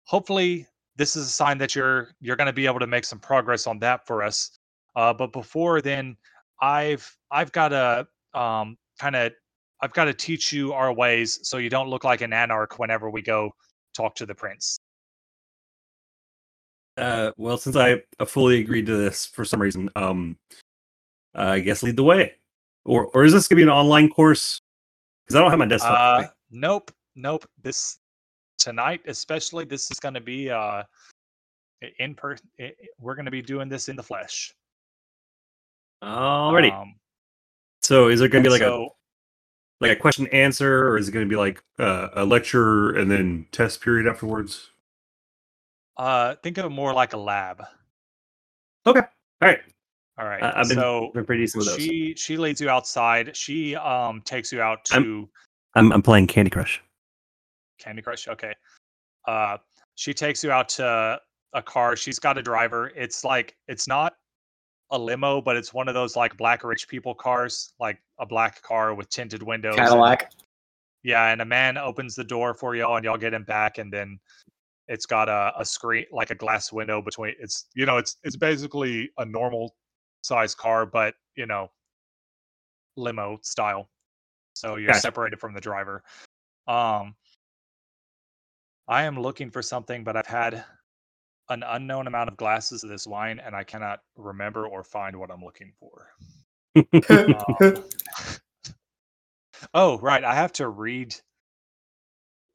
hopefully 0.05 0.67
this 1.03 1.17
is 1.17 1.27
a 1.27 1.31
sign 1.31 1.59
that 1.59 1.75
you're 1.75 2.11
you're 2.21 2.37
going 2.37 2.47
to 2.47 2.53
be 2.53 2.65
able 2.65 2.79
to 2.79 2.87
make 2.87 3.05
some 3.05 3.19
progress 3.19 3.67
on 3.67 3.77
that 3.81 4.07
for 4.07 4.23
us. 4.23 4.57
Uh, 4.95 5.13
but 5.13 5.33
before 5.33 5.83
then, 5.83 6.17
I've 6.61 7.05
I've 7.29 7.51
got 7.51 7.71
to 7.71 8.07
um, 8.41 8.77
kind 9.01 9.17
of 9.17 9.33
I've 9.81 9.93
got 9.93 10.05
to 10.05 10.15
teach 10.15 10.53
you 10.53 10.73
our 10.73 10.93
ways 10.93 11.41
so 11.43 11.57
you 11.57 11.69
don't 11.69 11.89
look 11.89 12.05
like 12.05 12.21
an 12.21 12.33
anarch 12.33 12.79
whenever 12.79 13.11
we 13.11 13.21
go 13.21 13.51
talk 13.97 14.15
to 14.15 14.27
the 14.27 14.35
prince. 14.35 14.79
Uh, 16.97 17.33
well, 17.37 17.59
since 17.59 17.75
I 17.75 18.03
fully 18.25 18.61
agreed 18.61 18.87
to 18.87 18.97
this 18.97 19.27
for 19.27 19.45
some 19.45 19.61
reason, 19.61 19.91
um, 19.97 20.37
I 21.35 21.59
guess 21.59 21.83
lead 21.83 21.97
the 21.97 22.05
way. 22.05 22.35
Or 22.85 23.07
or 23.07 23.25
is 23.25 23.33
this 23.33 23.49
gonna 23.49 23.57
be 23.57 23.65
an 23.65 23.71
online 23.71 24.09
course? 24.09 24.61
Because 25.25 25.35
I 25.35 25.41
don't 25.41 25.51
have 25.51 25.59
my 25.59 25.67
desktop. 25.67 26.23
Uh, 26.23 26.29
nope, 26.53 26.93
nope. 27.17 27.45
This 27.61 27.99
tonight, 28.63 29.01
especially, 29.07 29.65
this 29.65 29.91
is 29.91 29.99
going 30.01 30.15
to 30.15 30.21
be 30.21 30.51
uh 30.51 30.83
in 31.99 32.15
person. 32.15 32.47
We're 33.01 33.15
going 33.15 33.25
to 33.25 33.31
be 33.31 33.43
doing 33.43 33.69
this 33.69 33.89
in 33.89 33.97
the 33.97 34.03
flesh. 34.03 34.55
Alrighty. 36.03 36.73
Um, 36.73 36.95
so 37.81 38.09
is 38.09 38.21
there 38.21 38.29
gonna 38.29 38.45
be 38.45 38.51
like 38.51 38.61
a 38.63 38.87
like 39.81 39.91
a 39.93 39.97
question 39.97 40.27
answer, 40.29 40.89
or 40.89 40.97
is 40.97 41.09
it 41.09 41.13
gonna 41.13 41.27
be 41.27 41.37
like 41.37 41.63
uh, 41.79 42.09
a 42.15 42.25
lecture 42.25 42.91
and 42.97 43.11
then 43.11 43.47
test 43.53 43.81
period 43.81 44.07
afterwards? 44.07 44.69
uh, 45.99 46.35
think 46.43 46.59
of 46.59 46.65
it 46.65 46.71
more 46.71 46.93
like 46.95 47.13
a 47.13 47.17
lab. 47.17 47.63
Okay. 48.87 49.01
All 49.01 49.49
right. 49.49 49.61
All 50.19 50.27
right. 50.27 50.43
I- 50.43 50.61
I've 50.61 50.69
been, 50.69 50.79
so 50.79 51.11
been 51.15 51.25
pretty 51.27 51.43
decent 51.43 51.61
with 51.61 51.69
those. 51.69 51.85
she 51.85 52.15
she 52.17 52.37
leads 52.37 52.61
you 52.61 52.69
outside. 52.69 53.37
She 53.37 53.77
um 53.77 54.23
takes 54.23 54.53
you 54.53 54.61
out 54.61 54.89
I'm- 54.93 55.03
to 55.03 55.29
I'm 55.75 55.93
I'm 55.93 56.03
playing 56.03 56.27
Candy 56.29 56.51
Crush. 56.51 56.83
Candy 57.83 58.03
Crush. 58.03 58.29
Okay. 58.29 58.55
Uh, 59.27 59.57
she 59.95 60.15
takes 60.15 60.43
you 60.43 60.51
out 60.51 60.69
to 60.71 61.21
a 61.53 61.63
car. 61.63 61.97
She's 61.97 62.19
got 62.19 62.39
a 62.39 62.43
driver. 62.43 62.93
It's 62.97 63.25
like 63.25 63.57
it's 63.69 63.87
not 63.87 64.15
a 64.91 64.99
limo, 64.99 65.41
but 65.41 65.57
it's 65.57 65.73
one 65.73 65.89
of 65.89 65.95
those 65.95 66.17
like 66.17 66.37
black 66.37 66.65
rich 66.65 66.89
people 66.89 67.15
cars, 67.15 67.73
like 67.81 67.99
a 68.19 68.27
black 68.27 68.61
car 68.63 68.95
with 68.95 69.09
tinted 69.09 69.43
windows. 69.43 69.77
and- 69.77 69.87
Cadillac. 69.87 70.33
yeah, 71.03 71.29
and 71.33 71.41
a 71.41 71.45
man 71.45 71.77
opens 71.79 72.15
the 72.15 72.25
door 72.25 72.55
for 72.55 72.75
y'all, 72.75 72.97
and 72.97 73.05
y'all 73.05 73.17
get 73.17 73.35
him 73.35 73.45
back, 73.45 73.79
and 73.79 73.93
then 73.93 74.19
it's 74.89 75.07
got 75.07 75.29
a, 75.29 75.53
a 75.59 75.65
screen, 75.65 76.05
like 76.13 76.31
a 76.31 76.35
glass 76.35 76.73
window 76.73 77.01
between. 77.01 77.35
It's 77.39 77.67
you 77.75 77.87
know, 77.87 77.97
it's 77.99 78.17
it's 78.23 78.37
basically 78.37 79.11
a 79.19 79.25
normal 79.25 79.75
size 80.23 80.55
car, 80.55 80.85
but 80.87 81.15
you 81.37 81.47
know, 81.47 81.71
limo 82.97 83.39
style. 83.43 83.89
So 84.55 84.77
you're 84.77 84.89
Gotcha. 84.89 85.01
separated 85.01 85.41
from 85.41 85.55
the 85.55 85.61
driver. 85.61 86.03
Um, 86.69 87.15
I 88.93 89.05
am 89.05 89.19
looking 89.19 89.51
for 89.51 89.63
something, 89.63 90.05
but 90.05 90.19
I've 90.19 90.27
had 90.27 90.65
an 91.49 91.63
unknown 91.67 92.09
amount 92.09 92.29
of 92.29 92.37
glasses 92.37 92.85
of 92.85 92.91
this 92.91 93.07
wine, 93.07 93.41
and 93.43 93.57
I 93.57 93.65
cannot 93.65 94.01
remember 94.19 94.67
or 94.69 94.85
find 94.85 95.17
what 95.17 95.31
I'm 95.31 95.43
looking 95.43 95.73
for. 95.81 96.09
Um, 97.09 97.85
oh, 99.73 99.99
right. 100.01 100.23
I 100.23 100.35
have 100.35 100.53
to 100.53 100.69
read 100.69 101.17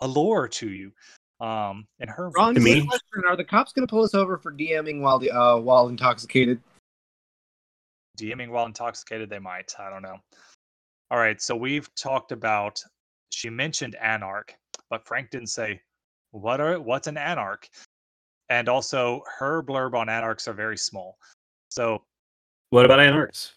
a 0.02 0.08
lore 0.08 0.48
to 0.48 0.70
you. 0.70 0.92
Um, 1.40 1.88
in 2.00 2.08
her 2.08 2.30
Ron, 2.30 2.54
To 2.54 2.62
me? 2.62 2.86
question: 2.86 3.24
Are 3.28 3.36
the 3.36 3.44
cops 3.44 3.74
going 3.74 3.88
to 3.88 3.92
pull 3.92 4.04
us 4.04 4.14
over 4.14 4.38
for 4.38 4.52
DMing 4.52 5.02
while 5.02 5.18
the 5.18 5.32
uh, 5.32 5.58
while 5.58 5.88
intoxicated? 5.88 6.62
DMing 8.20 8.50
while 8.50 8.68
intoxicated, 8.68 9.28
they 9.28 9.40
might. 9.40 9.74
I 9.80 9.90
don't 9.90 10.04
know. 10.04 10.18
All 11.10 11.18
right. 11.18 11.42
So 11.42 11.56
we've 11.56 11.90
talked 11.96 12.32
about. 12.32 12.80
She 13.32 13.50
mentioned 13.50 13.96
anarch, 13.96 14.56
but 14.92 15.04
Frank 15.08 15.32
didn't 15.32 15.50
say 15.50 15.82
what 16.32 16.60
are 16.60 16.80
what's 16.80 17.08
an 17.08 17.18
anarch, 17.18 17.70
and 18.50 18.70
also 18.70 19.22
her 19.40 19.64
blurb 19.64 19.94
on 19.94 20.10
anarchs 20.10 20.48
are 20.48 20.54
very 20.54 20.78
small. 20.78 21.18
So 21.70 22.04
what 22.70 22.86
about 22.86 23.00
anarchs? 23.00 23.54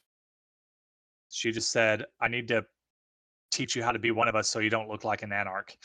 she 1.31 1.53
just 1.53 1.71
said, 1.71 2.05
"I 2.21 2.29
need 2.29 2.49
to 2.49 2.67
teach 3.53 3.77
you 3.77 3.83
how 3.83 3.93
to 3.93 3.99
be 3.99 4.11
one 4.11 4.29
of 4.29 4.35
us, 4.35 4.49
so 4.49 4.59
you 4.59 4.71
don't 4.71 4.89
look 4.89 5.05
like 5.05 5.23
an 5.23 5.33
anarch." 5.33 5.77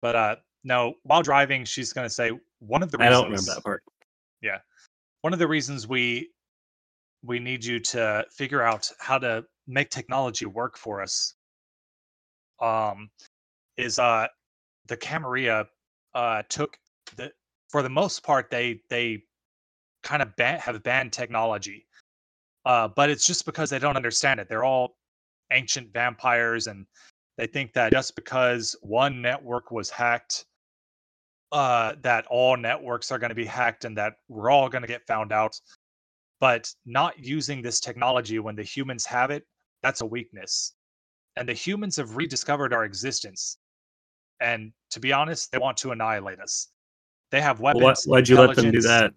But 0.00 0.16
uh, 0.16 0.36
no, 0.64 0.94
while 1.02 1.22
driving, 1.22 1.64
she's 1.64 1.92
going 1.92 2.06
to 2.06 2.14
say 2.14 2.30
one 2.60 2.82
of 2.82 2.90
the 2.90 2.98
Reasons, 2.98 3.14
I 3.14 3.20
don't 3.20 3.30
remember 3.30 3.54
that 3.54 3.64
part. 3.64 3.82
Yeah, 4.40 4.58
one 5.22 5.32
of 5.32 5.38
the 5.38 5.48
reasons 5.48 5.86
we 5.86 6.30
we 7.24 7.38
need 7.38 7.64
you 7.64 7.78
to 7.78 8.24
figure 8.30 8.62
out 8.62 8.90
how 8.98 9.18
to 9.18 9.44
make 9.66 9.90
technology 9.90 10.44
work 10.44 10.76
for 10.76 11.00
us 11.00 11.34
um 12.60 13.08
is 13.76 13.98
uh 13.98 14.26
the 14.88 14.96
Camarilla 14.96 15.66
uh 16.14 16.42
took 16.48 16.76
the 17.16 17.30
for 17.70 17.82
the 17.82 17.88
most 17.88 18.22
part 18.22 18.50
they 18.50 18.80
they 18.90 19.22
kind 20.02 20.22
of 20.22 20.34
ban- 20.36 20.58
have 20.58 20.82
banned 20.82 21.12
technology 21.12 21.86
uh 22.64 22.88
but 22.88 23.08
it's 23.10 23.26
just 23.26 23.44
because 23.46 23.70
they 23.70 23.78
don't 23.78 23.96
understand 23.96 24.40
it 24.40 24.48
they're 24.48 24.64
all 24.64 24.96
ancient 25.52 25.92
vampires 25.92 26.66
and 26.66 26.86
they 27.38 27.46
think 27.46 27.72
that 27.72 27.92
just 27.92 28.14
because 28.14 28.76
one 28.82 29.22
network 29.22 29.70
was 29.70 29.90
hacked 29.90 30.44
uh, 31.52 31.94
that 32.00 32.26
all 32.26 32.56
networks 32.56 33.12
are 33.12 33.18
going 33.18 33.28
to 33.30 33.34
be 33.34 33.44
hacked 33.44 33.84
and 33.84 33.96
that 33.96 34.14
we're 34.28 34.50
all 34.50 34.68
going 34.68 34.82
to 34.82 34.88
get 34.88 35.06
found 35.06 35.32
out. 35.32 35.60
But 36.40 36.72
not 36.86 37.18
using 37.18 37.62
this 37.62 37.78
technology 37.78 38.38
when 38.38 38.56
the 38.56 38.62
humans 38.62 39.06
have 39.06 39.30
it, 39.30 39.44
that's 39.82 40.00
a 40.00 40.06
weakness. 40.06 40.74
And 41.36 41.48
the 41.48 41.52
humans 41.52 41.96
have 41.96 42.16
rediscovered 42.16 42.72
our 42.72 42.84
existence. 42.84 43.58
And 44.42 44.72
to 44.90 45.00
be 45.00 45.12
honest, 45.12 45.52
they 45.52 45.58
want 45.58 45.76
to 45.78 45.92
annihilate 45.92 46.40
us. 46.40 46.68
They 47.30 47.40
have 47.40 47.60
weapons. 47.60 47.82
What, 47.82 47.98
why'd 48.04 48.28
you 48.28 48.36
let 48.36 48.56
them 48.56 48.70
do 48.70 48.80
that? 48.82 49.14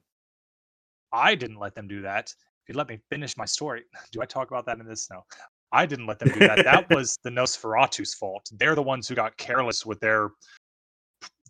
I 1.11 1.35
didn't 1.35 1.59
let 1.59 1.75
them 1.75 1.87
do 1.87 2.01
that. 2.01 2.33
If 2.63 2.69
you 2.69 2.75
let 2.75 2.87
me 2.87 2.99
finish 3.09 3.35
my 3.35 3.45
story, 3.45 3.83
do 4.11 4.21
I 4.21 4.25
talk 4.25 4.51
about 4.51 4.65
that 4.67 4.79
in 4.79 4.85
this? 4.85 5.09
No. 5.11 5.25
I 5.71 5.85
didn't 5.85 6.05
let 6.05 6.19
them 6.19 6.29
do 6.29 6.39
that. 6.39 6.63
that 6.63 6.89
was 6.95 7.17
the 7.23 7.29
Nosferatu's 7.29 8.13
fault. 8.13 8.49
They're 8.53 8.75
the 8.75 8.83
ones 8.83 9.07
who 9.07 9.15
got 9.15 9.35
careless 9.37 9.85
with 9.85 9.99
their 9.99 10.29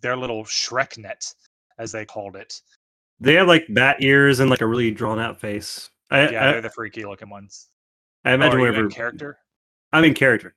their 0.02 0.16
little 0.16 0.44
SchreckNET, 0.44 1.34
as 1.78 1.92
they 1.92 2.04
called 2.04 2.36
it. 2.36 2.60
They 3.20 3.34
have 3.34 3.46
like 3.46 3.66
bat 3.70 3.96
ears 4.00 4.40
and 4.40 4.50
like 4.50 4.60
a 4.60 4.66
really 4.66 4.90
drawn 4.90 5.18
out 5.18 5.40
face. 5.40 5.90
I 6.10 6.28
Yeah, 6.28 6.48
I, 6.48 6.52
they're 6.52 6.62
the 6.62 6.70
freaky 6.70 7.04
looking 7.04 7.30
ones. 7.30 7.68
I 8.24 8.32
Oh, 8.32 8.34
imagine 8.34 8.58
are 8.58 8.60
you 8.60 8.66
in 8.66 8.72
whenever 8.72 8.90
character. 8.90 9.38
I'm 9.92 10.04
in 10.04 10.14
character, 10.14 10.54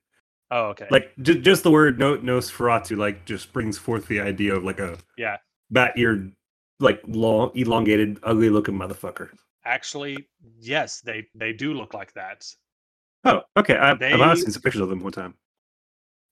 Oh, 0.52 0.66
okay. 0.70 0.88
like 0.90 1.12
j- 1.22 1.40
just 1.40 1.62
the 1.62 1.70
word 1.70 1.98
no 1.98 2.16
Nosferatu 2.18 2.96
like 2.96 3.24
just 3.24 3.52
brings 3.52 3.78
forth 3.78 4.06
the 4.08 4.20
idea 4.20 4.54
of 4.56 4.64
like 4.64 4.80
a 4.80 4.98
yeah, 5.16 5.36
bat 5.70 5.92
eared, 5.96 6.32
like 6.80 7.00
long, 7.06 7.52
elongated, 7.54 8.18
ugly 8.24 8.50
looking 8.50 8.74
motherfucker. 8.74 9.28
actually, 9.64 10.26
yes, 10.58 11.00
they 11.02 11.26
they 11.34 11.52
do 11.52 11.72
look 11.74 11.94
like 11.94 12.12
that. 12.14 12.44
Oh, 13.24 13.42
okay. 13.56 13.76
I, 13.76 13.94
They- 13.94 14.12
I 14.12 14.16
might 14.16 14.28
have 14.28 14.38
seen 14.38 14.50
some 14.50 14.62
pictures 14.62 14.80
of 14.80 14.88
them 14.88 15.02
one 15.02 15.12
time. 15.12 15.34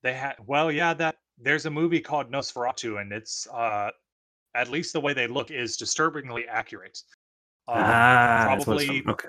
They 0.02 0.14
had 0.14 0.34
well, 0.46 0.72
yeah, 0.72 0.94
that 0.94 1.16
there's 1.38 1.66
a 1.66 1.70
movie 1.70 2.00
called 2.00 2.30
Nosferatu, 2.32 3.00
and 3.00 3.12
it's 3.12 3.46
uh, 3.52 3.90
at 4.54 4.68
least 4.70 4.92
the 4.94 5.00
way 5.00 5.12
they 5.12 5.26
look 5.28 5.50
is 5.50 5.76
disturbingly 5.76 6.48
accurate. 6.48 6.98
Um, 7.68 7.76
ah, 7.78 8.46
what 8.48 8.56
it's 8.56 8.64
probably 8.64 9.02
okay. 9.06 9.28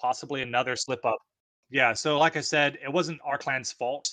possibly 0.00 0.42
another 0.42 0.76
slip 0.76 1.04
up. 1.04 1.18
Yeah, 1.70 1.92
so 1.94 2.18
like 2.18 2.36
I 2.36 2.40
said, 2.40 2.78
it 2.84 2.92
wasn't 2.92 3.20
our 3.24 3.38
clan's 3.38 3.72
fault, 3.72 4.08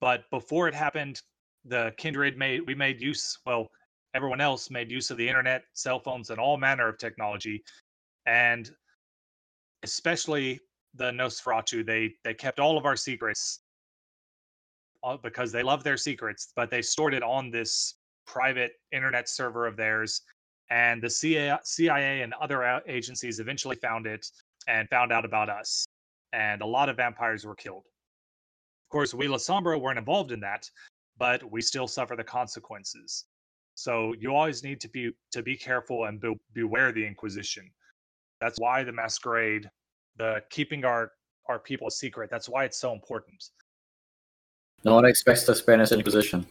but 0.00 0.24
before 0.30 0.68
it 0.68 0.74
happened, 0.74 1.20
the 1.64 1.92
kindred 1.96 2.36
made 2.36 2.66
we 2.66 2.74
made 2.74 3.00
use. 3.00 3.38
Well, 3.44 3.68
everyone 4.14 4.40
else 4.40 4.70
made 4.70 4.90
use 4.90 5.10
of 5.10 5.16
the 5.16 5.28
internet, 5.28 5.62
cell 5.74 5.98
phones, 5.98 6.30
and 6.30 6.38
all 6.38 6.56
manner 6.56 6.88
of 6.88 6.98
technology, 6.98 7.62
and 8.26 8.70
especially 9.82 10.60
the 10.94 11.10
Nosferatu. 11.10 11.84
They 11.84 12.14
they 12.24 12.34
kept 12.34 12.60
all 12.60 12.78
of 12.78 12.86
our 12.86 12.96
secrets 12.96 13.60
uh, 15.02 15.16
because 15.16 15.52
they 15.52 15.62
love 15.62 15.84
their 15.84 15.96
secrets, 15.96 16.52
but 16.56 16.70
they 16.70 16.82
stored 16.82 17.14
it 17.14 17.22
on 17.22 17.50
this 17.50 17.94
private 18.26 18.72
internet 18.92 19.28
server 19.28 19.66
of 19.66 19.76
theirs. 19.76 20.22
And 20.70 21.02
the 21.02 21.08
CIA, 21.08 21.56
CIA 21.64 22.20
and 22.20 22.34
other 22.34 22.82
agencies 22.86 23.40
eventually 23.40 23.76
found 23.76 24.06
it 24.06 24.26
and 24.66 24.88
found 24.90 25.12
out 25.12 25.24
about 25.24 25.48
us. 25.48 25.86
And 26.34 26.60
a 26.60 26.66
lot 26.66 26.90
of 26.90 26.96
vampires 26.96 27.46
were 27.46 27.54
killed. 27.54 27.84
Of 28.88 28.90
course, 28.90 29.12
we 29.12 29.26
Lasombra 29.26 29.78
weren't 29.78 29.98
involved 29.98 30.32
in 30.32 30.40
that, 30.40 30.70
but 31.18 31.42
we 31.52 31.60
still 31.60 31.86
suffer 31.86 32.16
the 32.16 32.24
consequences. 32.24 33.26
So 33.74 34.14
you 34.18 34.34
always 34.34 34.62
need 34.62 34.80
to 34.80 34.88
be 34.88 35.10
to 35.30 35.42
be 35.42 35.58
careful 35.58 36.06
and 36.06 36.18
be, 36.18 36.32
beware 36.54 36.90
the 36.90 37.06
Inquisition. 37.06 37.70
That's 38.40 38.58
why 38.58 38.84
the 38.84 38.92
masquerade, 38.92 39.68
the 40.16 40.42
keeping 40.48 40.86
our 40.86 41.12
our 41.50 41.58
people 41.58 41.88
a 41.88 41.90
secret. 41.90 42.30
That's 42.30 42.48
why 42.48 42.64
it's 42.64 42.80
so 42.80 42.94
important. 42.94 43.50
No 44.84 44.94
one 44.94 45.04
expects 45.04 45.44
the 45.44 45.54
Spanish 45.54 45.92
Inquisition. 45.92 46.46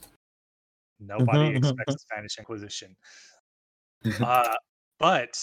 Nobody 1.00 1.48
expects 1.56 1.94
the 1.94 2.00
Spanish 2.00 2.38
Inquisition. 2.38 2.96
Uh, 4.22 4.54
but 5.00 5.36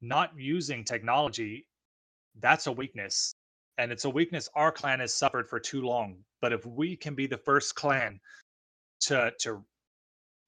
not 0.00 0.32
using 0.34 0.82
technology, 0.82 1.66
that's 2.40 2.66
a 2.66 2.72
weakness. 2.72 3.34
And 3.78 3.92
it's 3.92 4.04
a 4.06 4.10
weakness 4.10 4.48
our 4.54 4.72
clan 4.72 5.00
has 5.00 5.12
suffered 5.14 5.48
for 5.48 5.60
too 5.60 5.82
long. 5.82 6.16
But 6.40 6.52
if 6.52 6.64
we 6.64 6.96
can 6.96 7.14
be 7.14 7.26
the 7.26 7.36
first 7.36 7.74
clan 7.74 8.20
to 9.02 9.32
to 9.40 9.62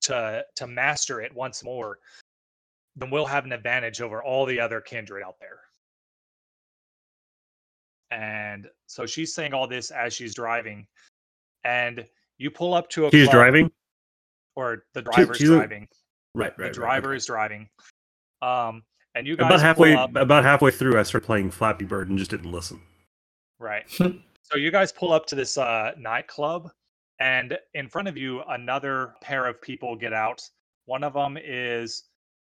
to 0.03 0.45
to 0.57 0.67
master 0.67 1.21
it 1.21 1.35
once 1.35 1.63
more, 1.65 1.99
then 2.97 3.11
we'll 3.11 3.27
have 3.27 3.45
an 3.45 3.53
advantage 3.53 4.01
over 4.01 4.23
all 4.23 4.47
the 4.47 4.59
other 4.61 4.81
kindred 4.81 5.23
out 5.23 5.37
there. 5.41 5.61
And 8.11 8.69
so 8.87 9.05
she's 9.07 9.35
saying 9.35 9.53
all 9.53 9.67
this 9.67 9.91
as 9.91 10.15
she's 10.15 10.35
driving. 10.35 10.87
and 11.65 12.07
you 12.39 12.51
pull 12.53 12.73
up 12.73 12.89
to 12.91 13.07
a 13.07 13.11
She's 13.11 13.29
driving. 13.29 13.69
or 14.55 14.85
the 14.95 15.03
driver's 15.03 15.37
she's 15.39 15.51
a- 15.51 15.57
driving. 15.57 15.89
Right, 16.35 16.57
the 16.57 16.71
driver 16.71 17.09
right, 17.09 17.17
is 17.17 17.27
driving. 17.27 17.69
Um, 18.43 18.85
and 19.17 19.27
you 19.27 19.37
guys 19.37 19.47
About 19.47 19.61
halfway, 19.61 19.93
about 19.95 20.45
halfway 20.45 20.71
through, 20.71 20.99
I 20.99 21.03
started 21.03 21.27
playing 21.27 21.51
Flappy 21.51 21.85
Bird 21.85 22.09
and 22.11 22.17
just 22.17 22.31
didn't 22.31 22.53
listen. 22.53 22.81
Right. 23.59 23.85
so 23.91 24.57
you 24.57 24.71
guys 24.71 24.93
pull 24.93 25.13
up 25.13 25.27
to 25.27 25.35
this 25.35 25.59
uh, 25.59 25.93
nightclub, 25.99 26.71
and 27.21 27.59
in 27.75 27.89
front 27.89 28.09
of 28.09 28.17
you, 28.17 28.43
another 28.49 29.15
pair 29.23 29.47
of 29.47 29.61
people 29.61 29.97
get 29.97 30.13
out. 30.13 30.43
One 30.87 31.05
of 31.05 31.15
them 31.15 31.37
is 31.43 32.05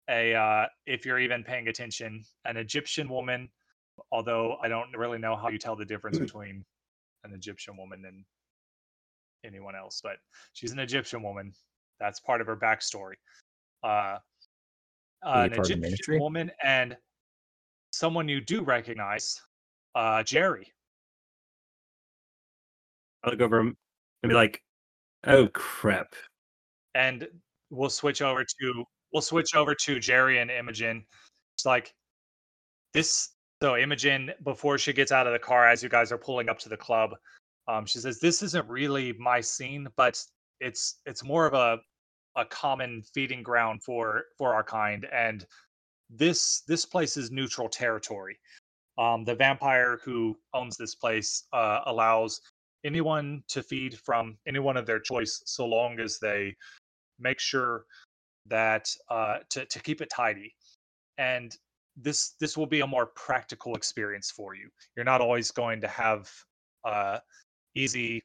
a, 0.09 0.33
uh, 0.35 0.65
if 0.85 1.05
you're 1.05 1.19
even 1.19 1.43
paying 1.43 1.67
attention, 1.67 2.23
an 2.45 2.57
Egyptian 2.57 3.07
woman. 3.09 3.49
Although 4.11 4.57
I 4.61 4.67
don't 4.67 4.95
really 4.95 5.17
know 5.17 5.35
how 5.35 5.49
you 5.49 5.57
tell 5.57 5.75
the 5.75 5.85
difference 5.85 6.19
between 6.19 6.63
an 7.23 7.33
Egyptian 7.33 7.75
woman 7.77 8.05
and 8.05 8.23
anyone 9.45 9.75
else, 9.75 10.01
but 10.03 10.17
she's 10.53 10.71
an 10.71 10.79
Egyptian 10.79 11.23
woman. 11.23 11.53
That's 11.99 12.19
part 12.19 12.41
of 12.41 12.47
her 12.47 12.55
backstory. 12.57 13.15
Uh, 13.83 14.17
an 15.23 15.49
you 15.51 15.55
part 15.55 15.71
of 15.71 15.81
the 15.81 15.87
Egyptian 15.87 16.19
woman 16.19 16.51
and 16.63 16.95
someone 17.91 18.27
you 18.27 18.41
do 18.41 18.61
recognize, 18.63 19.39
uh, 19.95 20.23
Jerry. 20.23 20.71
I 23.23 23.29
look 23.29 23.41
over 23.41 23.59
and 23.59 23.75
be 24.23 24.33
like, 24.33 24.61
"Oh 25.25 25.47
crap!" 25.47 26.15
and 26.95 27.27
we'll 27.69 27.89
switch 27.89 28.21
over 28.21 28.43
to 28.43 28.83
we'll 29.13 29.21
switch 29.21 29.55
over 29.55 29.75
to 29.75 29.99
Jerry 29.99 30.39
and 30.39 30.51
Imogen. 30.51 31.05
It's 31.55 31.65
like 31.65 31.93
this. 32.93 33.29
So 33.61 33.75
Imogen, 33.75 34.31
before 34.43 34.77
she 34.77 34.93
gets 34.93 35.11
out 35.11 35.27
of 35.27 35.33
the 35.33 35.39
car, 35.39 35.67
as 35.67 35.83
you 35.83 35.89
guys 35.89 36.13
are 36.13 36.17
pulling 36.17 36.47
up 36.47 36.59
to 36.59 36.69
the 36.69 36.77
club, 36.77 37.11
um, 37.67 37.85
she 37.85 37.99
says, 37.99 38.19
"This 38.19 38.41
isn't 38.41 38.67
really 38.69 39.13
my 39.13 39.41
scene, 39.41 39.87
but 39.97 40.23
it's 40.59 41.01
it's 41.05 41.23
more 41.23 41.45
of 41.45 41.53
a 41.53 41.79
a 42.35 42.45
common 42.45 43.03
feeding 43.13 43.43
ground 43.43 43.83
for 43.83 44.25
for 44.37 44.53
our 44.53 44.63
kind, 44.63 45.05
and 45.11 45.45
this 46.09 46.61
this 46.67 46.85
place 46.85 47.17
is 47.17 47.31
neutral 47.31 47.69
territory. 47.69 48.39
Um, 48.97 49.23
the 49.23 49.35
vampire 49.35 49.99
who 50.03 50.37
owns 50.53 50.77
this 50.77 50.95
place 50.95 51.45
uh, 51.53 51.81
allows 51.85 52.41
anyone 52.83 53.43
to 53.49 53.63
feed 53.63 53.97
from 53.99 54.37
anyone 54.47 54.77
of 54.77 54.85
their 54.85 54.99
choice, 54.99 55.41
so 55.45 55.65
long 55.65 55.99
as 55.99 56.19
they 56.19 56.55
make 57.19 57.39
sure 57.39 57.85
that 58.47 58.89
uh, 59.09 59.37
to 59.49 59.65
to 59.65 59.79
keep 59.81 60.01
it 60.01 60.09
tidy, 60.09 60.53
and 61.17 61.55
this 61.95 62.31
this 62.39 62.57
will 62.57 62.65
be 62.65 62.81
a 62.81 62.87
more 62.87 63.07
practical 63.07 63.75
experience 63.75 64.31
for 64.31 64.55
you. 64.55 64.69
You're 64.95 65.05
not 65.05 65.21
always 65.21 65.51
going 65.51 65.81
to 65.81 65.87
have 65.87 66.29
uh, 66.85 67.19
easy, 67.75 68.23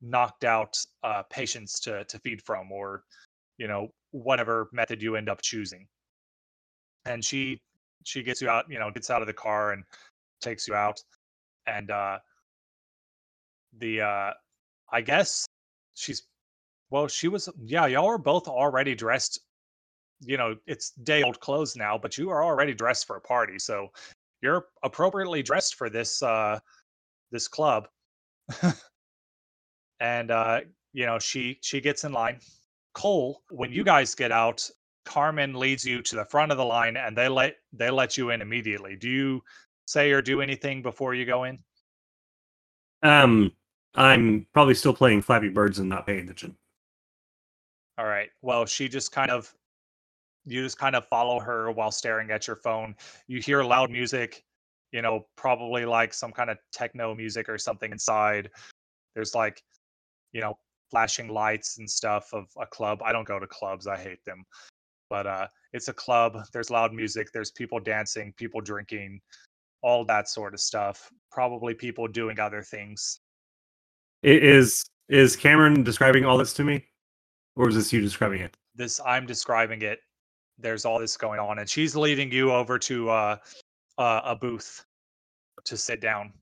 knocked 0.00 0.44
out 0.44 0.78
uh, 1.02 1.22
patients 1.30 1.80
to 1.80 2.04
to 2.04 2.18
feed 2.18 2.42
from, 2.42 2.70
or 2.70 3.02
you 3.58 3.68
know 3.68 3.88
whatever 4.10 4.68
method 4.72 5.02
you 5.02 5.16
end 5.16 5.28
up 5.28 5.40
choosing. 5.42 5.86
And 7.06 7.24
she 7.24 7.60
she 8.04 8.22
gets 8.22 8.40
you 8.40 8.48
out, 8.48 8.66
you 8.68 8.78
know, 8.78 8.90
gets 8.90 9.10
out 9.10 9.22
of 9.22 9.26
the 9.26 9.32
car 9.32 9.72
and 9.72 9.84
takes 10.40 10.68
you 10.68 10.74
out, 10.74 11.00
and 11.66 11.90
uh, 11.90 12.18
the 13.78 14.00
uh, 14.00 14.30
I 14.90 15.00
guess 15.00 15.46
she's 15.94 16.22
well, 16.90 17.08
she 17.08 17.28
was 17.28 17.48
yeah, 17.64 17.86
y'all 17.86 18.06
are 18.06 18.18
both 18.18 18.48
already 18.48 18.94
dressed. 18.94 19.40
You 20.20 20.36
know, 20.36 20.56
it's 20.66 20.90
day 20.90 21.22
old 21.22 21.40
clothes 21.40 21.74
now, 21.74 21.98
but 21.98 22.16
you 22.16 22.30
are 22.30 22.44
already 22.44 22.74
dressed 22.74 23.06
for 23.06 23.16
a 23.16 23.20
party, 23.20 23.58
so 23.58 23.88
you're 24.40 24.66
appropriately 24.82 25.42
dressed 25.42 25.76
for 25.76 25.90
this 25.90 26.22
uh 26.22 26.58
this 27.30 27.48
club. 27.48 27.88
and 30.00 30.30
uh, 30.30 30.60
you 30.92 31.06
know, 31.06 31.18
she 31.18 31.58
she 31.62 31.80
gets 31.80 32.04
in 32.04 32.12
line. 32.12 32.38
Cole, 32.94 33.42
when 33.50 33.72
you 33.72 33.84
guys 33.84 34.14
get 34.14 34.30
out, 34.30 34.68
Carmen 35.04 35.54
leads 35.54 35.84
you 35.84 36.02
to 36.02 36.16
the 36.16 36.24
front 36.24 36.52
of 36.52 36.58
the 36.58 36.64
line 36.64 36.96
and 36.96 37.16
they 37.16 37.28
let 37.28 37.56
they 37.72 37.90
let 37.90 38.16
you 38.16 38.30
in 38.30 38.42
immediately. 38.42 38.96
Do 38.96 39.08
you 39.08 39.42
say 39.86 40.12
or 40.12 40.22
do 40.22 40.40
anything 40.40 40.82
before 40.82 41.14
you 41.14 41.24
go 41.24 41.44
in? 41.44 41.58
Um, 43.02 43.52
I'm 43.94 44.46
probably 44.52 44.74
still 44.74 44.94
playing 44.94 45.22
Flappy 45.22 45.48
Birds 45.48 45.78
and 45.78 45.88
not 45.88 46.06
paying 46.06 46.20
attention. 46.20 46.56
All 47.98 48.06
right. 48.06 48.30
Well, 48.40 48.64
she 48.64 48.88
just 48.88 49.12
kind 49.12 49.30
of 49.30 49.52
you 50.44 50.62
just 50.62 50.78
kind 50.78 50.96
of 50.96 51.06
follow 51.08 51.38
her 51.38 51.70
while 51.70 51.92
staring 51.92 52.30
at 52.30 52.46
your 52.46 52.56
phone. 52.56 52.96
You 53.28 53.40
hear 53.40 53.62
loud 53.62 53.90
music, 53.90 54.44
you 54.90 55.02
know, 55.02 55.26
probably 55.36 55.84
like 55.84 56.12
some 56.12 56.32
kind 56.32 56.50
of 56.50 56.58
techno 56.72 57.14
music 57.14 57.48
or 57.48 57.58
something 57.58 57.92
inside. 57.92 58.50
There's 59.14 59.34
like, 59.34 59.62
you 60.32 60.40
know, 60.40 60.58
flashing 60.90 61.28
lights 61.28 61.78
and 61.78 61.88
stuff 61.88 62.28
of 62.32 62.46
a 62.60 62.66
club. 62.66 63.02
I 63.04 63.12
don't 63.12 63.26
go 63.26 63.38
to 63.38 63.46
clubs. 63.46 63.86
I 63.86 63.96
hate 63.96 64.24
them. 64.24 64.44
But 65.10 65.26
uh 65.26 65.46
it's 65.72 65.88
a 65.88 65.92
club. 65.92 66.38
There's 66.52 66.70
loud 66.70 66.92
music, 66.92 67.28
there's 67.32 67.50
people 67.50 67.80
dancing, 67.80 68.32
people 68.36 68.60
drinking, 68.60 69.20
all 69.82 70.04
that 70.06 70.28
sort 70.28 70.54
of 70.54 70.60
stuff. 70.60 71.10
Probably 71.30 71.74
people 71.74 72.08
doing 72.08 72.38
other 72.40 72.62
things. 72.62 73.20
Is 74.22 74.84
is 75.08 75.36
Cameron 75.36 75.82
describing 75.82 76.24
all 76.24 76.38
this 76.38 76.52
to 76.54 76.64
me, 76.64 76.84
or 77.56 77.68
is 77.68 77.74
this 77.74 77.92
you 77.92 78.00
describing 78.00 78.40
it? 78.40 78.56
this 78.74 79.00
i'm 79.04 79.26
describing 79.26 79.82
it 79.82 79.98
there's 80.58 80.84
all 80.86 80.98
this 80.98 81.16
going 81.16 81.38
on 81.38 81.58
and 81.58 81.68
she's 81.68 81.94
leading 81.94 82.32
you 82.32 82.50
over 82.50 82.78
to 82.78 83.10
uh, 83.10 83.36
uh 83.98 84.20
a 84.24 84.34
booth 84.34 84.84
to 85.64 85.76
sit 85.76 86.00
down 86.00 86.32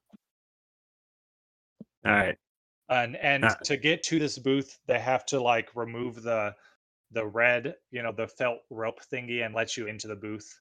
All 2.07 2.13
right. 2.13 2.37
and 2.89 3.17
and 3.17 3.45
Ah. 3.45 3.57
to 3.65 3.77
get 3.77 4.03
to 4.05 4.19
this 4.21 4.39
booth 4.39 4.79
they 4.87 5.01
have 5.01 5.27
to 5.27 5.41
like 5.43 5.71
remove 5.75 6.23
the 6.23 6.55
the 7.11 7.27
red 7.27 7.75
you 7.91 8.03
know 8.03 8.13
the 8.13 8.29
felt 8.29 8.59
rope 8.71 9.01
thingy 9.13 9.45
and 9.45 9.53
let 9.55 9.77
you 9.77 9.89
into 9.89 10.07
the 10.07 10.15
booth 10.17 10.61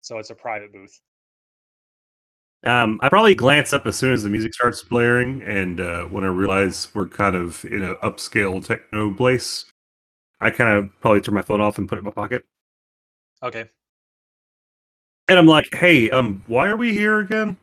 so 0.00 0.18
it's 0.18 0.30
a 0.30 0.34
private 0.34 0.72
booth 0.72 0.98
Um, 2.64 2.98
I 3.02 3.08
probably 3.10 3.34
glance 3.34 3.72
up 3.74 3.86
as 3.86 3.96
soon 3.96 4.12
as 4.12 4.22
the 4.22 4.30
music 4.30 4.54
starts 4.54 4.82
blaring, 4.82 5.42
and 5.42 5.80
uh, 5.80 6.04
when 6.04 6.24
I 6.24 6.28
realize 6.28 6.88
we're 6.94 7.08
kind 7.08 7.36
of 7.36 7.64
in 7.66 7.82
an 7.82 7.94
upscale 7.96 8.64
techno 8.64 9.12
place, 9.12 9.66
I 10.40 10.50
kind 10.50 10.78
of 10.78 11.00
probably 11.00 11.20
turn 11.22 11.34
my 11.34 11.42
phone 11.42 11.60
off 11.60 11.78
and 11.78 11.88
put 11.88 11.96
it 11.96 12.00
in 12.00 12.04
my 12.06 12.12
pocket. 12.12 12.44
okay 13.42 13.70
And 15.28 15.38
I'm 15.38 15.46
like, 15.46 15.74
"Hey, 15.74 16.10
um, 16.10 16.42
why 16.46 16.68
are 16.68 16.76
we 16.78 16.94
here 16.94 17.18
again?" 17.20 17.58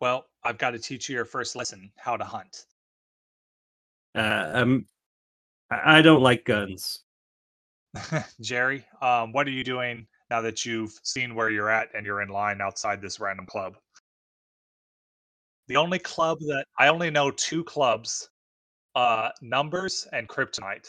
well 0.00 0.26
i've 0.44 0.58
got 0.58 0.70
to 0.70 0.78
teach 0.78 1.08
you 1.08 1.14
your 1.16 1.24
first 1.24 1.56
lesson 1.56 1.90
how 1.96 2.16
to 2.16 2.24
hunt 2.24 2.66
Uh, 4.14 4.50
um, 4.54 4.86
I 5.70 5.98
I 5.98 6.02
don't 6.02 6.22
like 6.22 6.44
guns. 6.44 7.02
jerry 8.40 8.84
um 9.00 9.32
what 9.32 9.46
are 9.46 9.50
you 9.52 9.64
doing 9.64 10.06
now 10.30 10.40
that 10.40 10.64
you've 10.64 10.98
seen 11.02 11.34
where 11.34 11.50
you're 11.50 11.70
at 11.70 11.88
and 11.94 12.04
you're 12.06 12.22
in 12.22 12.28
line 12.28 12.60
outside 12.60 13.00
this 13.00 13.20
random 13.20 13.46
club? 13.46 13.76
The 15.68 15.76
only 15.76 15.98
club 15.98 16.38
that 16.40 16.66
i 16.78 16.88
only 16.88 17.10
know 17.10 17.30
two 17.30 17.64
clubs 17.64 18.28
uh 18.94 19.30
numbers 19.40 20.06
and 20.12 20.28
kryptonite. 20.28 20.86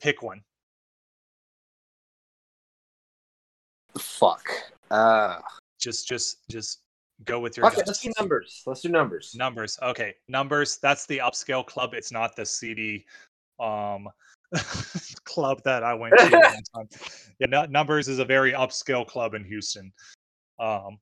Pick 0.00 0.22
one. 0.22 0.42
Fuck. 3.98 4.48
Uh, 4.90 5.40
just 5.78 6.06
just 6.08 6.48
just 6.50 6.80
go 7.24 7.40
with 7.40 7.56
your 7.56 7.66
okay, 7.66 7.82
let's 7.86 8.00
do 8.00 8.12
numbers. 8.18 8.62
Let's 8.66 8.80
do 8.80 8.88
numbers. 8.88 9.34
numbers 9.34 9.78
okay. 9.82 10.14
Numbers 10.28 10.78
that's 10.82 11.06
the 11.06 11.18
upscale 11.18 11.66
club. 11.66 11.94
It's 11.94 12.12
not 12.12 12.36
the 12.36 12.46
cd 12.46 13.04
um 13.58 14.08
club 15.24 15.62
that 15.64 15.82
i 15.84 15.94
went 15.94 16.16
to 16.18 16.28
yeah 17.38 17.46
Nu- 17.46 17.70
numbers 17.70 18.08
is 18.08 18.18
a 18.18 18.24
very 18.24 18.52
upscale 18.52 19.06
club 19.06 19.34
in 19.34 19.44
houston 19.44 19.92
um 20.58 20.98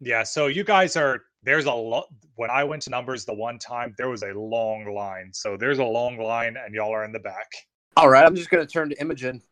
yeah 0.00 0.22
so 0.22 0.46
you 0.46 0.64
guys 0.64 0.96
are 0.96 1.22
there's 1.42 1.66
a 1.66 1.72
lot 1.72 2.06
when 2.36 2.50
i 2.50 2.64
went 2.64 2.82
to 2.82 2.90
numbers 2.90 3.24
the 3.24 3.34
one 3.34 3.58
time 3.58 3.94
there 3.98 4.08
was 4.08 4.22
a 4.22 4.32
long 4.32 4.86
line 4.94 5.30
so 5.32 5.56
there's 5.56 5.78
a 5.78 5.84
long 5.84 6.16
line 6.18 6.56
and 6.56 6.74
y'all 6.74 6.92
are 6.92 7.04
in 7.04 7.12
the 7.12 7.20
back 7.20 7.48
All 7.96 8.08
right, 8.08 8.26
I'm 8.26 8.34
just 8.34 8.50
gonna 8.50 8.66
turn 8.66 8.90
to 8.90 9.00
Imogen. 9.00 9.42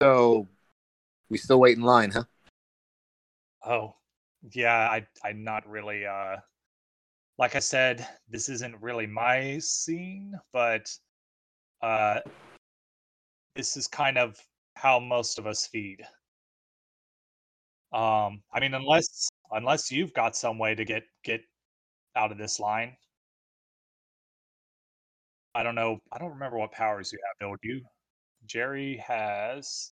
So, 0.00 0.46
we 1.28 1.38
still 1.38 1.58
wait 1.58 1.76
in 1.76 1.82
line, 1.82 2.10
huh? 2.10 2.24
Oh, 3.66 3.96
yeah, 4.52 4.88
I 4.88 5.06
I'm 5.24 5.42
not 5.42 5.68
really 5.68 6.06
uh 6.06 6.36
like 7.36 7.56
I 7.56 7.60
said, 7.60 8.06
this 8.28 8.48
isn't 8.48 8.76
really 8.80 9.06
my 9.06 9.58
scene, 9.58 10.38
but 10.52 10.88
uh 11.82 12.20
this 13.60 13.76
is 13.76 13.86
kind 13.86 14.16
of 14.16 14.38
how 14.74 14.98
most 14.98 15.38
of 15.38 15.46
us 15.46 15.66
feed. 15.66 16.00
Um 17.92 18.42
I 18.54 18.58
mean 18.58 18.72
unless 18.72 19.28
unless 19.50 19.92
you've 19.92 20.14
got 20.14 20.34
some 20.34 20.58
way 20.58 20.74
to 20.74 20.84
get 20.86 21.02
get 21.24 21.42
out 22.16 22.32
of 22.32 22.38
this 22.38 22.58
line. 22.58 22.96
I 25.54 25.62
don't 25.62 25.74
know. 25.74 25.98
I 26.10 26.18
don't 26.18 26.30
remember 26.30 26.56
what 26.56 26.72
powers 26.72 27.12
you 27.12 27.18
have, 27.26 27.38
Bill. 27.38 27.56
Do 27.62 27.68
you 27.68 27.82
Jerry 28.46 28.96
has 29.06 29.92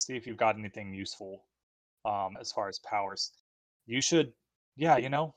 see 0.00 0.14
if 0.14 0.24
you've 0.24 0.36
got 0.36 0.56
anything 0.56 0.94
useful 0.94 1.44
um 2.04 2.36
as 2.40 2.52
far 2.52 2.68
as 2.68 2.78
powers 2.78 3.32
you 3.86 4.00
should 4.00 4.32
yeah 4.76 4.96
you 4.96 5.10
know 5.10 5.34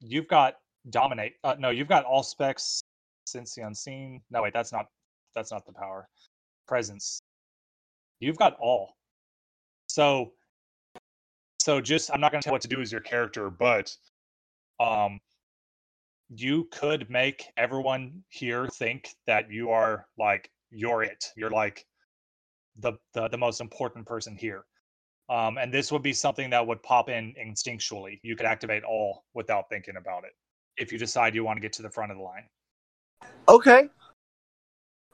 you've 0.00 0.28
got 0.28 0.54
dominate. 0.90 1.34
Uh, 1.44 1.56
no, 1.58 1.70
you've 1.70 1.88
got 1.88 2.06
Auspex 2.06 2.82
since 3.26 3.54
the 3.56 3.62
unseen. 3.62 4.22
No, 4.30 4.42
wait, 4.42 4.54
that's 4.54 4.72
not 4.72 4.86
that's 5.34 5.50
not 5.50 5.66
the 5.66 5.72
power. 5.72 6.08
Presence. 6.66 7.20
You've 8.20 8.38
got 8.38 8.56
Awe. 8.60 8.88
So 9.86 10.32
so 11.58 11.80
just 11.80 12.10
I'm 12.12 12.20
not 12.20 12.32
going 12.32 12.42
to 12.42 12.46
tell 12.46 12.52
what 12.52 12.62
to 12.62 12.68
do 12.68 12.80
as 12.80 12.90
your 12.90 13.00
character, 13.00 13.50
but 13.50 13.94
um 14.80 15.20
you 16.34 16.68
could 16.72 17.10
make 17.10 17.46
everyone 17.56 18.22
here 18.28 18.66
think 18.68 19.08
that 19.26 19.50
you 19.50 19.70
are 19.70 20.06
like 20.18 20.50
you're 20.70 21.02
it. 21.02 21.24
You're 21.36 21.50
like 21.50 21.84
the 22.78 22.94
the, 23.14 23.28
the 23.28 23.38
most 23.38 23.60
important 23.60 24.06
person 24.06 24.36
here. 24.36 24.64
Um, 25.28 25.56
and 25.56 25.72
this 25.72 25.92
would 25.92 26.02
be 26.02 26.12
something 26.12 26.50
that 26.50 26.66
would 26.66 26.82
pop 26.82 27.08
in 27.08 27.34
instinctually. 27.40 28.18
You 28.22 28.36
could 28.36 28.46
activate 28.46 28.82
Awe 28.84 29.18
without 29.34 29.68
thinking 29.70 29.96
about 29.96 30.24
it 30.24 30.32
if 30.76 30.92
you 30.92 30.98
decide 30.98 31.34
you 31.34 31.44
want 31.44 31.56
to 31.56 31.60
get 31.60 31.72
to 31.74 31.82
the 31.82 31.90
front 31.90 32.10
of 32.10 32.18
the 32.18 32.24
line. 32.24 32.44
Okay. 33.48 33.88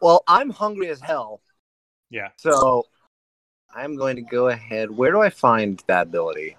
Well, 0.00 0.22
I'm 0.26 0.50
hungry 0.50 0.88
as 0.88 1.00
hell, 1.00 1.40
Yeah. 2.10 2.30
so 2.36 2.84
I'm 3.74 3.96
going 3.96 4.16
to 4.16 4.22
go 4.22 4.48
ahead. 4.48 4.90
Where 4.90 5.10
do 5.10 5.20
I 5.20 5.30
find 5.30 5.82
that 5.86 6.02
ability? 6.08 6.56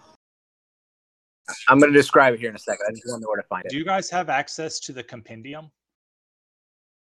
I'm 1.67 1.79
going 1.79 1.91
to 1.91 1.97
describe 1.97 2.33
it 2.33 2.39
here 2.39 2.49
in 2.49 2.55
a 2.55 2.59
second. 2.59 2.85
I 2.87 2.91
just 2.91 3.03
want 3.07 3.21
to 3.21 3.23
know 3.23 3.29
where 3.29 3.41
to 3.41 3.47
find 3.47 3.65
it. 3.65 3.69
Do 3.69 3.77
you 3.77 3.85
guys 3.85 4.09
have 4.09 4.29
access 4.29 4.79
to 4.81 4.93
the 4.93 5.03
compendium? 5.03 5.71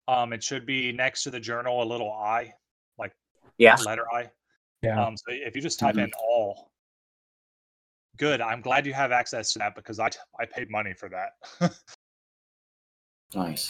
Um, 0.07 0.33
it 0.33 0.43
should 0.43 0.65
be 0.65 0.91
next 0.91 1.23
to 1.23 1.29
the 1.31 1.39
journal, 1.39 1.83
a 1.83 1.85
little 1.85 2.11
I, 2.11 2.53
like 2.97 3.13
Yeah. 3.57 3.75
letter 3.83 4.05
I. 4.13 4.31
Yeah. 4.81 5.05
Um, 5.05 5.17
so 5.17 5.25
if 5.29 5.55
you 5.55 5.61
just 5.61 5.77
type 5.79 5.97
in 5.97 6.11
Awe, 6.17 6.55
good. 8.17 8.39
I'm 8.41 8.61
glad 8.61 8.85
you 8.85 8.93
have 8.93 9.11
access 9.11 9.51
to 9.53 9.59
that 9.59 9.75
because 9.75 9.99
I 9.99 10.09
I 10.39 10.45
paid 10.45 10.69
money 10.69 10.93
for 10.93 11.09
that. 11.09 11.33
Nice. 13.35 13.69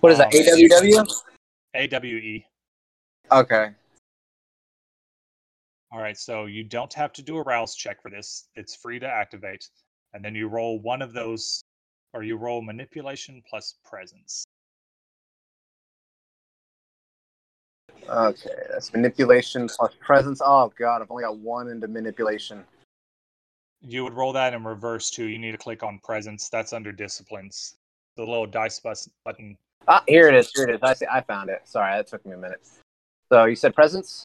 What 0.00 0.12
is 0.12 0.18
that? 0.18 0.26
Um, 0.26 0.32
AWW? 0.32 1.22
AWE. 1.74 2.44
Okay. 3.32 3.70
All 5.92 6.00
right, 6.00 6.16
so 6.16 6.46
you 6.46 6.64
don't 6.64 6.92
have 6.94 7.12
to 7.14 7.22
do 7.22 7.36
a 7.36 7.42
rouse 7.42 7.74
check 7.74 8.00
for 8.00 8.10
this. 8.10 8.48
It's 8.54 8.76
free 8.76 8.98
to 9.00 9.06
activate. 9.06 9.68
And 10.14 10.24
then 10.24 10.34
you 10.34 10.48
roll 10.48 10.80
one 10.80 11.02
of 11.02 11.12
those, 11.12 11.62
or 12.12 12.22
you 12.22 12.36
roll 12.36 12.62
manipulation 12.62 13.42
plus 13.48 13.76
presence. 13.84 14.44
Okay. 18.08 18.50
That's 18.72 18.92
manipulation 18.92 19.68
plus 19.68 19.92
presence. 20.00 20.40
Oh 20.44 20.72
god, 20.78 21.02
I've 21.02 21.10
only 21.10 21.24
got 21.24 21.38
one 21.38 21.68
into 21.68 21.86
manipulation. 21.86 22.64
You 23.82 24.04
would 24.04 24.14
roll 24.14 24.32
that 24.32 24.54
in 24.54 24.64
reverse 24.64 25.10
too. 25.10 25.26
You 25.26 25.38
need 25.38 25.52
to 25.52 25.58
click 25.58 25.82
on 25.82 26.00
presence. 26.02 26.48
That's 26.48 26.72
under 26.72 26.92
disciplines. 26.92 27.76
The 28.16 28.24
little 28.24 28.46
dice 28.46 28.80
bus- 28.80 29.08
button. 29.24 29.56
Ah, 29.88 30.02
here 30.06 30.28
it 30.28 30.34
is. 30.34 30.50
Here 30.54 30.64
it 30.68 30.74
is. 30.74 30.80
I 30.82 30.94
see. 30.94 31.06
I 31.10 31.20
found 31.22 31.50
it. 31.50 31.62
Sorry, 31.64 31.96
that 31.96 32.06
took 32.06 32.24
me 32.24 32.32
a 32.32 32.36
minute. 32.36 32.60
So 33.32 33.44
you 33.44 33.56
said 33.56 33.74
presence? 33.74 34.24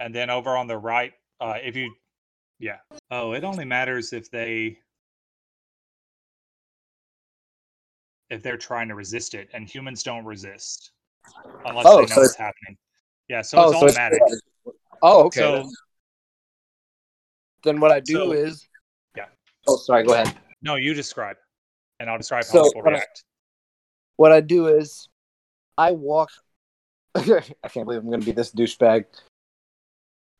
And 0.00 0.14
then 0.14 0.28
over 0.30 0.56
on 0.56 0.66
the 0.66 0.76
right, 0.76 1.12
uh, 1.40 1.54
if 1.62 1.74
you, 1.76 1.94
yeah. 2.58 2.78
Oh, 3.10 3.32
it 3.32 3.44
only 3.44 3.64
matters 3.64 4.12
if 4.12 4.30
they, 4.30 4.78
if 8.28 8.42
they're 8.42 8.56
trying 8.58 8.88
to 8.88 8.94
resist 8.94 9.34
it, 9.34 9.48
and 9.54 9.66
humans 9.68 10.02
don't 10.02 10.24
resist 10.24 10.90
unless 11.64 11.86
Oh, 11.86 11.96
they 11.96 12.02
know 12.02 12.06
so 12.08 12.20
what's 12.20 12.34
it's- 12.34 12.36
happening. 12.36 12.76
Yeah, 13.28 13.42
so 13.42 13.70
it's 13.70 13.78
so 13.80 13.86
automatic. 13.86 14.20
Oh, 15.02 15.24
okay. 15.26 15.40
So 15.40 15.70
then. 17.64 17.80
What 17.80 17.90
I 17.92 18.00
do 18.00 18.14
So- 18.14 18.32
is. 18.32 18.68
Yeah. 19.16 19.26
Oh, 19.66 19.76
sorry. 19.76 20.04
Go 20.04 20.14
ahead. 20.14 20.36
no, 20.62 20.76
you 20.76 20.94
describe, 20.94 21.36
and 22.00 22.08
I'll 22.10 22.18
describe 22.18 22.44
how 22.44 22.50
So, 22.50 22.64
people 22.64 22.82
react. 22.82 23.24
What 24.16 24.32
I 24.32 24.40
do 24.40 24.68
is, 24.68 25.08
I 25.76 25.92
walk. 25.92 26.30
I 27.14 27.20
can't 27.68 27.86
believe 27.86 28.00
I'm 28.00 28.08
going 28.08 28.20
to 28.20 28.26
be 28.26 28.32
this 28.32 28.50
douchebag. 28.52 29.04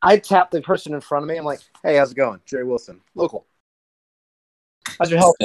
I 0.03 0.19
tap 0.19 0.51
the 0.51 0.61
person 0.61 0.95
in 0.95 1.01
front 1.01 1.25
of 1.25 1.29
me. 1.29 1.37
I'm 1.37 1.45
like, 1.45 1.61
"Hey, 1.83 1.97
how's 1.97 2.13
it 2.13 2.17
going, 2.17 2.41
Jerry 2.45 2.65
Wilson, 2.65 3.01
local? 3.15 3.47
How's 4.99 5.11
your 5.11 5.19
health?" 5.19 5.37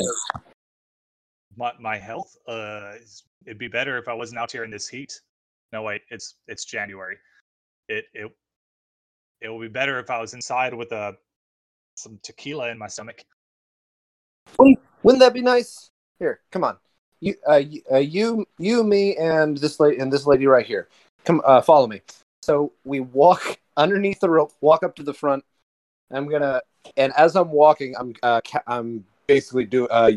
My 1.57 1.73
my 1.79 1.97
health, 1.97 2.37
uh, 2.47 2.93
it'd 3.45 3.57
be 3.57 3.67
better 3.67 3.97
if 3.97 4.07
I 4.07 4.13
wasn't 4.13 4.39
out 4.39 4.51
here 4.51 4.63
in 4.63 4.71
this 4.71 4.87
heat. 4.87 5.19
No, 5.71 5.83
wait, 5.83 6.01
it's 6.09 6.35
it's 6.47 6.65
January. 6.65 7.17
It 7.87 8.05
it 8.13 8.31
it 9.41 9.49
will 9.49 9.59
be 9.59 9.67
better 9.67 9.99
if 9.99 10.09
I 10.09 10.19
was 10.19 10.33
inside 10.33 10.73
with 10.73 10.91
a 10.91 11.15
some 11.95 12.19
tequila 12.23 12.69
in 12.69 12.77
my 12.77 12.87
stomach. 12.87 13.23
Wouldn't 14.57 15.21
that 15.21 15.33
be 15.33 15.41
nice? 15.41 15.89
Here, 16.19 16.41
come 16.51 16.63
on. 16.63 16.77
You, 17.21 17.35
uh, 17.47 17.57
you, 17.57 17.81
uh, 17.91 17.97
you, 17.97 18.45
you, 18.57 18.83
me, 18.83 19.15
and 19.15 19.55
this 19.57 19.79
lady, 19.79 19.99
and 19.99 20.11
this 20.11 20.25
lady 20.25 20.47
right 20.47 20.65
here. 20.65 20.87
Come, 21.23 21.41
uh, 21.45 21.61
follow 21.61 21.87
me. 21.87 22.01
So 22.41 22.73
we 22.83 22.99
walk 22.99 23.59
underneath 23.77 24.19
the 24.19 24.29
rope, 24.29 24.53
walk 24.61 24.83
up 24.83 24.95
to 24.95 25.03
the 25.03 25.13
front. 25.13 25.45
I'm 26.11 26.27
gonna, 26.27 26.61
and 26.97 27.13
as 27.15 27.35
I'm 27.35 27.51
walking, 27.51 27.95
I'm, 27.97 28.13
uh, 28.23 28.41
I'm 28.67 29.05
basically 29.27 29.65
do, 29.65 29.87
uh, 29.87 30.11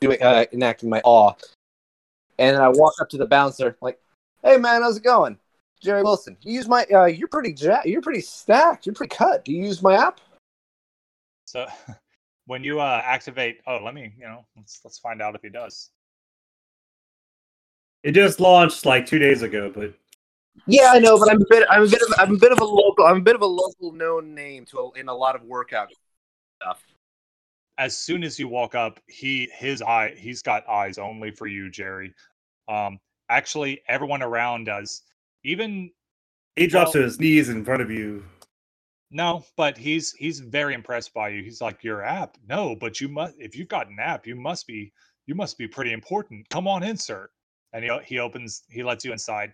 doing, 0.00 0.22
uh, 0.22 0.44
enacting 0.52 0.90
my 0.90 1.00
awe. 1.02 1.32
And 2.38 2.56
then 2.56 2.62
I 2.62 2.68
walk 2.68 2.94
up 3.00 3.08
to 3.10 3.18
the 3.18 3.26
bouncer, 3.26 3.76
like, 3.80 3.98
"Hey, 4.42 4.58
man, 4.58 4.82
how's 4.82 4.98
it 4.98 5.02
going, 5.02 5.38
Jerry 5.80 6.02
Wilson? 6.02 6.36
You 6.42 6.52
use 6.52 6.68
my, 6.68 6.84
uh, 6.92 7.06
you're 7.06 7.28
pretty, 7.28 7.52
ja- 7.52 7.82
you're 7.84 8.02
pretty 8.02 8.20
stacked. 8.20 8.86
You're 8.86 8.94
pretty 8.94 9.14
cut. 9.14 9.44
Do 9.44 9.52
you 9.52 9.64
use 9.64 9.82
my 9.82 9.94
app?" 9.94 10.20
So 11.46 11.66
when 12.50 12.64
you 12.64 12.80
uh, 12.80 13.00
activate, 13.04 13.60
oh, 13.68 13.78
let 13.84 13.94
me, 13.94 14.12
you 14.18 14.24
know, 14.24 14.44
let's 14.56 14.80
let's 14.84 14.98
find 14.98 15.22
out 15.22 15.36
if 15.36 15.40
he 15.40 15.48
does. 15.48 15.90
It 18.02 18.10
just 18.10 18.40
launched 18.40 18.84
like 18.84 19.06
two 19.06 19.20
days 19.20 19.42
ago, 19.42 19.70
but 19.72 19.94
Yeah, 20.66 20.90
I 20.90 20.98
know, 20.98 21.16
but 21.16 21.30
I'm 21.30 21.40
a 21.40 21.44
bit. 21.48 21.64
I'm 21.70 21.84
a 21.84 21.86
bit 21.86 22.02
of. 22.02 22.12
I'm 22.18 22.34
a 22.34 22.38
bit 22.38 22.50
of 22.50 22.58
a 22.58 22.64
local. 22.64 23.06
I'm 23.06 23.18
a 23.18 23.20
bit 23.20 23.36
of 23.36 23.42
a 23.42 23.46
local 23.46 23.92
known 23.92 24.34
name 24.34 24.64
to 24.66 24.78
a, 24.80 24.98
in 24.98 25.08
a 25.08 25.14
lot 25.14 25.36
of 25.36 25.44
workout 25.44 25.92
stuff. 26.60 26.82
As 27.78 27.96
soon 27.96 28.24
as 28.24 28.36
you 28.36 28.48
walk 28.48 28.74
up, 28.74 28.98
he 29.06 29.48
his 29.56 29.80
eye 29.80 30.16
he's 30.18 30.42
got 30.42 30.68
eyes 30.68 30.98
only 30.98 31.30
for 31.30 31.46
you, 31.46 31.70
Jerry. 31.70 32.12
Um, 32.66 32.98
actually, 33.28 33.80
everyone 33.86 34.22
around 34.22 34.64
does. 34.64 35.02
Even 35.44 35.92
he 36.56 36.66
drops 36.66 36.86
Well- 36.86 36.92
to 36.94 37.02
his 37.02 37.20
knees 37.20 37.48
in 37.48 37.64
front 37.64 37.80
of 37.80 37.92
you. 37.92 38.24
No, 39.10 39.44
but 39.56 39.76
he's 39.76 40.12
he's 40.12 40.38
very 40.40 40.74
impressed 40.74 41.12
by 41.12 41.30
you. 41.30 41.42
He's 41.42 41.60
like, 41.60 41.82
"Your 41.82 42.02
app? 42.02 42.36
No, 42.48 42.76
but 42.76 43.00
you 43.00 43.08
must. 43.08 43.34
If 43.38 43.56
you've 43.56 43.68
got 43.68 43.88
an 43.88 43.98
app, 44.00 44.26
you 44.26 44.36
must 44.36 44.66
be 44.66 44.92
you 45.26 45.34
must 45.34 45.58
be 45.58 45.66
pretty 45.66 45.92
important. 45.92 46.48
Come 46.48 46.68
on 46.68 46.82
in, 46.82 46.96
sir." 46.96 47.28
And 47.72 47.84
he 47.84 47.90
he 48.04 48.18
opens, 48.18 48.62
he 48.68 48.82
lets 48.82 49.04
you 49.04 49.12
inside. 49.12 49.52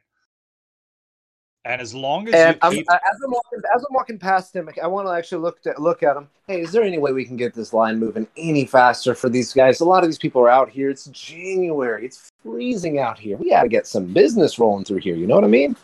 And 1.66 1.80
as 1.80 1.92
long 1.92 2.28
as 2.28 2.34
And 2.34 2.54
you 2.54 2.58
I'm, 2.62 2.72
keep, 2.72 2.86
uh, 2.88 2.94
as 2.94 3.16
I'm 3.24 3.30
walking, 3.30 3.58
as 3.74 3.82
I'm 3.82 3.94
walking 3.94 4.18
past 4.20 4.54
him, 4.54 4.70
I 4.80 4.86
want 4.86 5.08
to 5.08 5.12
actually 5.12 5.42
look 5.42 5.58
at 5.66 5.80
look 5.80 6.04
at 6.04 6.16
him. 6.16 6.28
Hey, 6.46 6.60
is 6.60 6.70
there 6.70 6.84
any 6.84 6.98
way 6.98 7.12
we 7.12 7.24
can 7.24 7.36
get 7.36 7.54
this 7.54 7.72
line 7.72 7.98
moving 7.98 8.28
any 8.36 8.66
faster 8.66 9.16
for 9.16 9.28
these 9.28 9.52
guys? 9.52 9.80
A 9.80 9.84
lot 9.84 10.04
of 10.04 10.08
these 10.08 10.18
people 10.18 10.40
are 10.42 10.48
out 10.48 10.70
here. 10.70 10.90
It's 10.90 11.06
January. 11.06 12.04
It's 12.06 12.30
freezing 12.44 13.00
out 13.00 13.18
here. 13.18 13.36
We 13.36 13.50
got 13.50 13.62
to 13.62 13.68
get 13.68 13.88
some 13.88 14.12
business 14.12 14.60
rolling 14.60 14.84
through 14.84 14.98
here. 14.98 15.16
You 15.16 15.26
know 15.26 15.34
what 15.34 15.42
I 15.42 15.48
mean? 15.48 15.74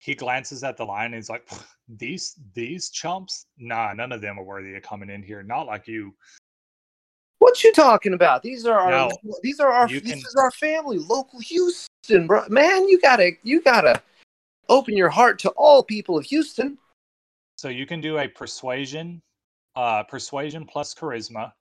He 0.00 0.14
glances 0.14 0.64
at 0.64 0.76
the 0.76 0.84
line 0.84 1.06
and 1.06 1.14
he's 1.14 1.30
like, 1.30 1.48
"These 1.88 2.34
these 2.54 2.90
chumps? 2.90 3.46
Nah, 3.58 3.92
none 3.92 4.12
of 4.12 4.20
them 4.20 4.38
are 4.38 4.42
worthy 4.42 4.74
of 4.74 4.82
coming 4.82 5.10
in 5.10 5.22
here. 5.22 5.42
Not 5.42 5.66
like 5.66 5.86
you." 5.86 6.14
What 7.38 7.62
you 7.62 7.72
talking 7.72 8.14
about? 8.14 8.42
These 8.42 8.66
are 8.66 8.78
our. 8.78 8.90
Now, 8.90 9.10
these 9.42 9.60
are 9.60 9.70
our. 9.70 9.88
This 9.88 10.02
can- 10.02 10.18
is 10.18 10.36
our 10.38 10.50
family, 10.50 10.98
local 10.98 11.38
Houston, 11.40 12.26
bro. 12.26 12.44
Man, 12.48 12.88
you 12.88 13.00
gotta. 13.00 13.32
You 13.42 13.60
gotta 13.60 14.02
open 14.68 14.96
your 14.96 15.10
heart 15.10 15.38
to 15.40 15.50
all 15.50 15.82
people 15.82 16.16
of 16.16 16.24
Houston. 16.24 16.78
So 17.56 17.68
you 17.68 17.84
can 17.86 18.00
do 18.00 18.18
a 18.18 18.26
persuasion, 18.26 19.20
uh, 19.76 20.02
persuasion 20.04 20.64
plus 20.64 20.94
charisma. 20.94 21.52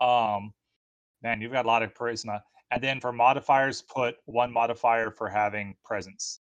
Um, 0.00 0.54
man, 1.22 1.42
you've 1.42 1.52
got 1.52 1.66
a 1.66 1.68
lot 1.68 1.82
of 1.82 1.92
charisma. 1.92 2.42
And 2.70 2.82
then 2.82 3.00
for 3.00 3.12
modifiers, 3.12 3.82
put 3.82 4.16
one 4.24 4.50
modifier 4.50 5.10
for 5.10 5.28
having 5.28 5.76
presence. 5.84 6.40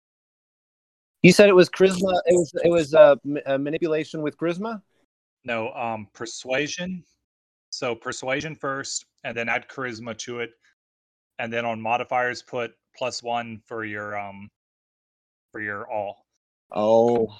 You 1.23 1.31
said 1.31 1.49
it 1.49 1.55
was 1.55 1.69
charisma. 1.69 2.19
It 2.25 2.35
was 2.35 2.51
it 2.63 2.69
was 2.69 2.93
uh, 2.93 3.15
m- 3.25 3.39
uh, 3.45 3.57
manipulation 3.57 4.21
with 4.21 4.37
charisma. 4.37 4.81
No, 5.45 5.71
um, 5.73 6.07
persuasion. 6.13 7.03
So 7.69 7.95
persuasion 7.95 8.55
first, 8.55 9.05
and 9.23 9.35
then 9.35 9.49
add 9.49 9.67
charisma 9.67 10.17
to 10.19 10.39
it, 10.39 10.51
and 11.39 11.51
then 11.51 11.65
on 11.65 11.81
modifiers, 11.81 12.41
put 12.41 12.71
plus 12.95 13.23
one 13.23 13.61
for 13.65 13.83
your 13.83 14.17
um, 14.17 14.49
for 15.51 15.61
your 15.61 15.91
awe. 15.91 16.13
Oh, 16.71 17.35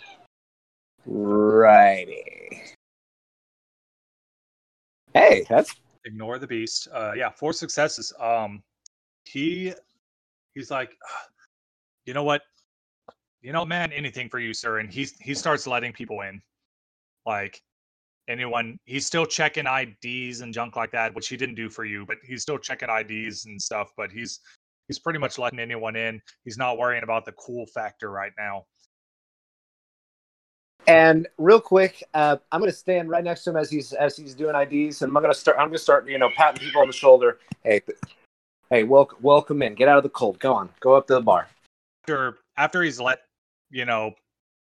righty. 1.05 2.63
Hey, 5.13 5.45
that's 5.49 5.75
Ignore 6.05 6.39
the 6.39 6.47
beast. 6.47 6.87
Uh, 6.93 7.13
yeah, 7.15 7.29
four 7.29 7.51
successes. 7.53 8.13
Um, 8.19 8.63
he 9.25 9.73
he's 10.55 10.71
like, 10.71 10.95
"Ah, 11.09 11.25
you 12.05 12.13
know 12.13 12.23
what, 12.23 12.41
you 13.41 13.53
know, 13.53 13.65
man, 13.65 13.91
anything 13.91 14.29
for 14.29 14.39
you, 14.39 14.53
sir. 14.53 14.79
And 14.79 14.89
he 14.91 15.07
he 15.21 15.33
starts 15.33 15.67
letting 15.67 15.93
people 15.93 16.21
in, 16.21 16.41
like, 17.25 17.61
anyone. 18.27 18.79
He's 18.85 19.05
still 19.05 19.25
checking 19.25 19.65
IDs 19.65 20.41
and 20.41 20.53
junk 20.53 20.75
like 20.75 20.91
that, 20.91 21.13
which 21.15 21.27
he 21.27 21.37
didn't 21.37 21.55
do 21.55 21.69
for 21.69 21.85
you, 21.85 22.05
but 22.05 22.17
he's 22.23 22.41
still 22.41 22.57
checking 22.57 22.89
IDs 22.89 23.45
and 23.45 23.61
stuff. 23.61 23.91
But 23.95 24.11
he's 24.11 24.39
he's 24.87 24.99
pretty 24.99 25.19
much 25.19 25.37
letting 25.37 25.59
anyone 25.59 25.95
in. 25.95 26.21
He's 26.43 26.57
not 26.57 26.77
worrying 26.77 27.03
about 27.03 27.25
the 27.25 27.33
cool 27.33 27.65
factor 27.67 28.09
right 28.09 28.31
now. 28.37 28.65
And 30.87 31.27
real 31.37 31.59
quick, 31.59 32.01
uh, 32.13 32.37
I'm 32.51 32.61
going 32.61 32.71
to 32.71 32.77
stand 32.77 33.09
right 33.09 33.23
next 33.23 33.43
to 33.43 33.49
him 33.49 33.57
as 33.57 33.69
he's 33.69 33.91
as 33.93 34.15
he's 34.15 34.33
doing 34.33 34.55
IDs, 34.55 35.01
and 35.01 35.09
I'm 35.09 35.21
going 35.21 35.33
to 35.33 35.39
start. 35.39 35.57
I'm 35.57 35.67
going 35.67 35.73
to 35.73 35.79
start, 35.79 36.07
you 36.07 36.17
know, 36.17 36.29
patting 36.35 36.61
people 36.61 36.81
on 36.81 36.87
the 36.87 36.93
shoulder. 36.93 37.39
Hey, 37.63 37.81
hey, 38.69 38.83
welcome, 38.83 39.17
welcome 39.21 39.61
in. 39.61 39.75
Get 39.75 39.89
out 39.89 39.97
of 39.97 40.03
the 40.03 40.09
cold. 40.09 40.39
Go 40.39 40.53
on, 40.53 40.69
go 40.79 40.95
up 40.95 41.07
to 41.07 41.15
the 41.15 41.21
bar. 41.21 41.49
After 42.03 42.37
after 42.55 42.83
he's 42.83 43.01
let 43.01 43.19
you 43.69 43.85
know 43.85 44.13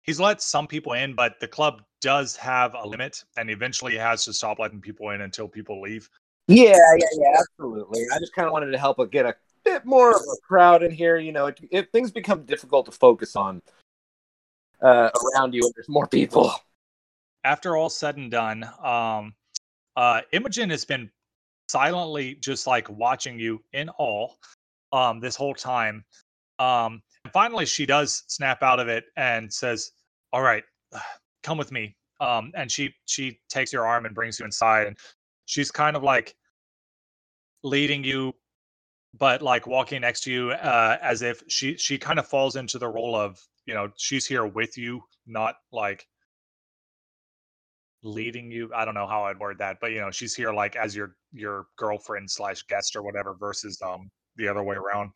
he's 0.04 0.20
let 0.20 0.42
some 0.42 0.68
people 0.68 0.94
in, 0.94 1.16
but 1.16 1.40
the 1.40 1.48
club 1.48 1.82
does 2.02 2.36
have 2.36 2.76
a 2.76 2.88
limit, 2.88 3.24
and 3.38 3.50
eventually 3.50 3.94
he 3.94 3.98
has 3.98 4.26
to 4.26 4.34
stop 4.34 4.60
letting 4.60 4.82
people 4.82 5.10
in 5.10 5.22
until 5.22 5.48
people 5.48 5.82
leave. 5.82 6.10
Yeah, 6.48 6.78
yeah, 6.98 7.06
yeah, 7.14 7.40
absolutely. 7.40 8.06
I 8.14 8.20
just 8.20 8.34
kind 8.34 8.46
of 8.46 8.52
wanted 8.52 8.72
to 8.72 8.78
help 8.78 9.00
get 9.12 9.26
a 9.26 9.36
bit 9.64 9.86
more 9.86 10.12
of 10.12 10.22
a 10.22 10.38
crowd 10.46 10.84
in 10.84 10.92
here. 10.92 11.18
You 11.18 11.32
know, 11.32 11.52
if, 11.72 11.90
things 11.92 12.12
become 12.12 12.44
difficult 12.44 12.86
to 12.88 12.92
focus 12.92 13.36
on 13.36 13.62
uh, 14.82 15.10
around 15.36 15.54
you, 15.54 15.62
and 15.64 15.74
there's 15.76 15.90
more 15.90 16.08
people. 16.08 16.54
after 17.44 17.78
all 17.78 17.90
said 17.90 18.18
and 18.18 18.30
done, 18.30 18.70
um, 18.84 19.34
uh, 19.96 20.22
Imogen 20.32 20.70
has 20.70 20.84
been 20.84 21.10
silently 21.70 22.36
just 22.36 22.68
like 22.68 22.90
watching 22.90 23.40
you 23.40 23.64
in 23.72 23.90
awe 23.98 24.28
um, 24.92 25.20
this 25.22 25.36
whole 25.36 25.54
time. 25.54 26.04
Um, 26.60 27.02
finally, 27.32 27.66
she 27.66 27.86
does 27.86 28.24
snap 28.28 28.64
out 28.64 28.80
of 28.80 28.88
it 28.88 29.06
and 29.18 29.52
says, 29.52 29.92
"All 30.32 30.42
right, 30.42 30.64
come 31.44 31.58
with 31.58 31.72
me." 31.72 31.96
Um, 32.20 32.52
and 32.56 32.72
she 32.72 32.94
she 33.06 33.40
takes 33.50 33.74
your 33.74 33.86
arm 33.86 34.06
and 34.06 34.16
brings 34.16 34.40
you 34.40 34.46
inside, 34.46 34.88
and 34.88 34.98
she's 35.46 35.72
kind 35.72 35.96
of 35.96 36.04
like 36.04 36.36
leading 37.64 38.04
you, 38.04 38.34
but 39.18 39.42
like 39.42 39.68
walking 39.68 40.02
next 40.02 40.22
to 40.22 40.32
you 40.32 40.52
uh, 40.52 40.98
as 41.02 41.22
if 41.22 41.44
she 41.48 41.78
she 41.78 41.98
kind 41.98 42.20
of 42.20 42.28
falls 42.28 42.56
into 42.56 42.78
the 42.78 42.88
role 42.88 43.16
of 43.16 43.40
you 43.66 43.74
know 43.74 43.90
she's 43.98 44.26
here 44.26 44.46
with 44.46 44.78
you, 44.78 45.02
not 45.28 45.56
like 45.72 46.08
leading 48.04 48.52
you 48.52 48.70
i 48.76 48.84
don't 48.84 48.94
know 48.94 49.08
how 49.08 49.24
i'd 49.24 49.40
word 49.40 49.58
that 49.58 49.78
but 49.80 49.92
you 49.92 50.00
know 50.00 50.12
she's 50.12 50.36
here 50.36 50.52
like 50.54 50.76
as 50.76 50.96
your 50.96 51.16
your 51.32 51.68
girlfriend 51.78 52.30
slash 52.30 52.62
guest 52.64 52.96
or 52.96 53.02
whatever 53.02 53.34
versus 53.40 53.82
um 53.82 54.10
the 54.36 54.48
other 54.48 54.62
way 54.62 54.76
around 54.76 55.10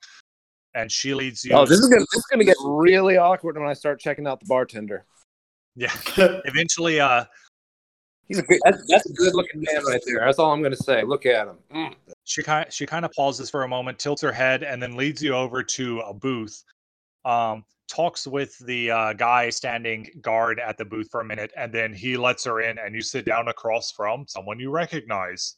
and 0.76 0.92
she 0.92 1.14
leads 1.14 1.44
you 1.44 1.54
Oh, 1.56 1.66
this 1.66 1.80
is 1.80 1.88
gonna 1.88 2.06
this 2.12 2.20
is 2.20 2.26
gonna 2.32 2.44
get 2.44 2.58
really 2.66 3.18
awkward 3.18 3.58
when 3.58 3.68
I 3.68 3.74
start 3.74 4.00
checking 4.00 4.28
out 4.28 4.40
the 4.40 4.46
bartender. 4.46 5.06
yeah 5.76 5.92
eventually 6.46 7.00
uh 7.00 7.26
He's 8.28 8.40
a 8.40 8.42
good, 8.42 8.60
that's, 8.66 8.86
that's 8.90 9.10
a 9.10 9.14
good 9.14 9.34
looking 9.36 9.62
man 9.62 9.86
right 9.86 10.02
there. 10.06 10.20
That's 10.26 10.38
all 10.38 10.52
I'm 10.52 10.62
gonna 10.62 10.76
say. 10.76 11.02
Look 11.04 11.26
at 11.26 11.48
him. 11.48 11.56
Mm. 11.74 11.96
she 12.26 12.44
kind 12.44 12.72
she 12.72 12.86
kind 12.86 13.06
of 13.06 13.12
pauses 13.14 13.50
for 13.50 13.64
a 13.64 13.68
moment 13.70 14.00
tilts 14.00 14.22
her 14.22 14.34
head 14.34 14.64
and 14.64 14.84
then 14.84 14.98
leads 14.98 15.24
you 15.24 15.34
over 15.34 15.64
to 15.64 16.00
a 16.02 16.14
booth 16.14 16.62
um 17.24 17.64
talks 17.90 18.28
with 18.28 18.58
the 18.66 18.92
uh, 18.92 19.14
guy 19.14 19.50
standing 19.50 20.06
guard 20.20 20.60
at 20.60 20.78
the 20.78 20.84
booth 20.84 21.08
for 21.10 21.22
a 21.22 21.26
minute 21.26 21.54
and 21.56 21.72
then 21.72 21.94
he 21.94 22.18
lets 22.18 22.44
her 22.44 22.60
in 22.60 22.78
and 22.80 22.94
you 22.94 23.02
sit 23.02 23.24
down 23.24 23.48
across 23.48 23.92
from 23.94 24.26
someone 24.28 24.60
you 24.60 24.70
recognize 24.70 25.56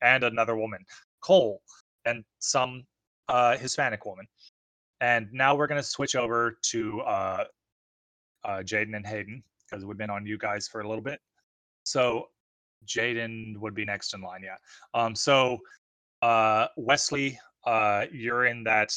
and 0.00 0.24
another 0.24 0.56
woman 0.56 0.82
cole 1.20 1.60
and 2.06 2.24
some 2.38 2.82
uh 3.28 3.56
hispanic 3.56 4.04
woman. 4.04 4.26
And 5.00 5.28
now 5.32 5.54
we're 5.54 5.66
going 5.66 5.80
to 5.80 5.88
switch 5.88 6.16
over 6.16 6.58
to 6.70 7.00
uh 7.02 7.44
uh 8.44 8.58
jaden 8.58 8.96
and 8.96 9.06
hayden 9.06 9.42
because 9.68 9.84
we've 9.84 9.98
been 9.98 10.10
on 10.10 10.26
you 10.26 10.38
guys 10.38 10.68
for 10.68 10.80
a 10.80 10.88
little 10.88 11.02
bit. 11.02 11.20
So 11.84 12.28
jaden 12.86 13.56
would 13.58 13.74
be 13.74 13.84
next 13.84 14.14
in 14.14 14.20
line 14.20 14.42
yeah. 14.42 14.56
Um 14.94 15.14
so 15.14 15.58
uh 16.22 16.66
wesley 16.76 17.38
uh 17.64 18.06
you're 18.12 18.46
in 18.46 18.64
that 18.64 18.92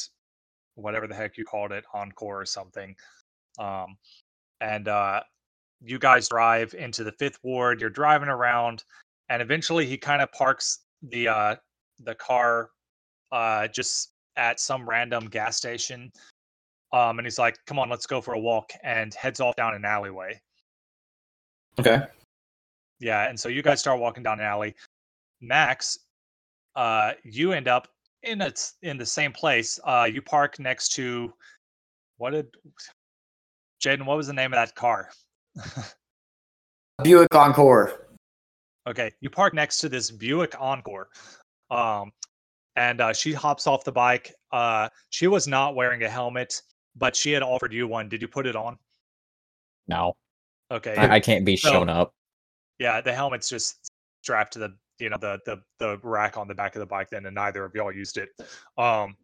whatever 0.75 1.07
the 1.07 1.15
heck 1.15 1.37
you 1.37 1.45
called 1.45 1.71
it 1.71 1.83
encore 1.93 2.41
or 2.41 2.45
something. 2.45 2.95
Um 3.59 3.97
and 4.61 4.87
uh 4.87 5.21
you 5.83 5.99
guys 5.99 6.29
drive 6.29 6.73
into 6.75 7.03
the 7.03 7.11
fifth 7.13 7.39
ward 7.43 7.81
you're 7.81 7.89
driving 7.89 8.29
around 8.29 8.83
and 9.29 9.41
eventually 9.41 9.85
he 9.85 9.97
kind 9.97 10.21
of 10.21 10.31
parks 10.31 10.79
the 11.01 11.27
uh 11.27 11.55
the 12.03 12.15
car 12.15 12.69
uh 13.31 13.67
just 13.67 14.10
at 14.37 14.59
some 14.59 14.87
random 14.89 15.27
gas 15.27 15.57
station 15.57 16.11
um 16.93 17.19
and 17.19 17.25
he's 17.25 17.39
like 17.39 17.57
come 17.65 17.79
on 17.79 17.89
let's 17.89 18.05
go 18.05 18.21
for 18.21 18.33
a 18.33 18.39
walk 18.39 18.71
and 18.83 19.13
heads 19.13 19.39
off 19.39 19.55
down 19.55 19.73
an 19.73 19.85
alleyway 19.85 20.39
Okay. 21.79 22.01
yeah, 22.99 23.29
and 23.29 23.39
so 23.39 23.49
you 23.49 23.61
guys 23.61 23.79
start 23.79 23.99
walking 23.99 24.23
down 24.23 24.39
an 24.39 24.45
alley. 24.45 24.75
Max, 25.39 25.99
uh, 26.75 27.13
you 27.23 27.53
end 27.53 27.67
up 27.67 27.87
in 28.23 28.41
a, 28.41 28.51
in 28.81 28.97
the 28.97 29.05
same 29.05 29.31
place. 29.31 29.79
Uh, 29.85 30.07
you 30.11 30.21
park 30.21 30.59
next 30.59 30.89
to 30.89 31.33
what 32.17 32.31
did 32.31 32.47
Jaden? 33.83 34.05
What 34.05 34.17
was 34.17 34.27
the 34.27 34.33
name 34.33 34.53
of 34.53 34.57
that 34.57 34.75
car? 34.75 35.09
Buick 37.03 37.33
Encore. 37.33 38.07
okay, 38.87 39.11
you 39.21 39.29
park 39.29 39.53
next 39.53 39.77
to 39.77 39.89
this 39.89 40.11
Buick 40.11 40.55
Encore. 40.59 41.07
Um, 41.71 42.11
and 42.75 43.01
uh, 43.01 43.13
she 43.13 43.33
hops 43.33 43.67
off 43.67 43.83
the 43.83 43.91
bike. 43.91 44.33
Uh, 44.51 44.89
she 45.09 45.27
was 45.27 45.47
not 45.47 45.75
wearing 45.75 46.03
a 46.03 46.09
helmet, 46.09 46.61
but 46.95 47.15
she 47.15 47.31
had 47.31 47.43
offered 47.43 47.73
you 47.73 47.87
one. 47.87 48.09
Did 48.09 48.21
you 48.21 48.27
put 48.27 48.45
it 48.47 48.55
on? 48.55 48.77
No, 49.87 50.13
Okay. 50.71 50.95
I, 50.95 51.15
I 51.15 51.19
can't 51.19 51.43
be 51.45 51.57
So- 51.57 51.71
shown 51.71 51.89
up. 51.89 52.13
Yeah, 52.79 53.01
the 53.01 53.13
helmet's 53.13 53.49
just 53.49 53.91
strapped 54.23 54.53
to 54.53 54.59
the 54.59 54.75
you 54.99 55.09
know 55.09 55.17
the 55.17 55.39
the 55.45 55.61
the 55.79 55.99
rack 56.03 56.37
on 56.37 56.47
the 56.47 56.53
back 56.55 56.75
of 56.75 56.79
the 56.79 56.85
bike 56.85 57.09
then 57.09 57.25
and 57.25 57.35
neither 57.35 57.65
of 57.65 57.73
y'all 57.75 57.91
used 57.91 58.17
it. 58.17 58.29
Um 58.77 59.15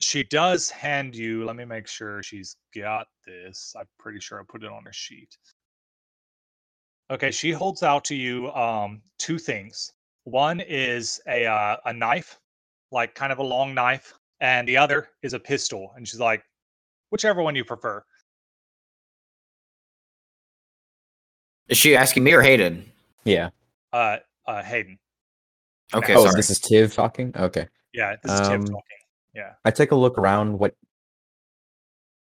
she 0.00 0.22
does 0.24 0.70
hand 0.70 1.14
you 1.14 1.44
let 1.44 1.56
me 1.56 1.64
make 1.64 1.86
sure 1.86 2.22
she's 2.22 2.56
got 2.74 3.06
this. 3.26 3.74
I'm 3.78 3.86
pretty 3.98 4.18
sure 4.20 4.40
I 4.40 4.44
put 4.48 4.64
it 4.64 4.70
on 4.72 4.84
her 4.84 4.92
sheet. 4.92 5.36
Okay, 7.10 7.30
she 7.30 7.52
holds 7.52 7.82
out 7.82 8.04
to 8.06 8.14
you 8.14 8.50
um 8.52 9.02
two 9.18 9.38
things. 9.38 9.92
One 10.24 10.60
is 10.60 11.20
a 11.26 11.46
uh, 11.46 11.76
a 11.84 11.92
knife, 11.92 12.38
like 12.92 13.14
kind 13.14 13.32
of 13.32 13.38
a 13.38 13.42
long 13.42 13.74
knife, 13.74 14.12
and 14.40 14.68
the 14.68 14.76
other 14.76 15.08
is 15.22 15.32
a 15.32 15.40
pistol. 15.40 15.92
And 15.96 16.06
she's 16.06 16.20
like, 16.20 16.42
whichever 17.10 17.42
one 17.42 17.56
you 17.56 17.64
prefer. 17.64 18.02
Is 21.68 21.78
she 21.78 21.96
asking 21.96 22.24
me 22.24 22.32
or 22.32 22.42
Hayden? 22.42 22.90
Yeah. 23.24 23.50
Uh 23.92 24.18
uh 24.46 24.62
Hayden. 24.62 24.98
Okay, 25.94 26.14
oh, 26.14 26.24
sorry. 26.24 26.36
this 26.36 26.50
is 26.50 26.60
Tiv 26.60 26.94
talking. 26.94 27.32
Okay. 27.36 27.66
Yeah, 27.92 28.16
this 28.22 28.32
is 28.32 28.40
Tim 28.40 28.60
Um, 28.60 28.66
talking. 28.66 28.82
Yeah. 29.34 29.52
I 29.64 29.70
take 29.70 29.90
a 29.90 29.96
look 29.96 30.18
around. 30.18 30.58
What? 30.58 30.74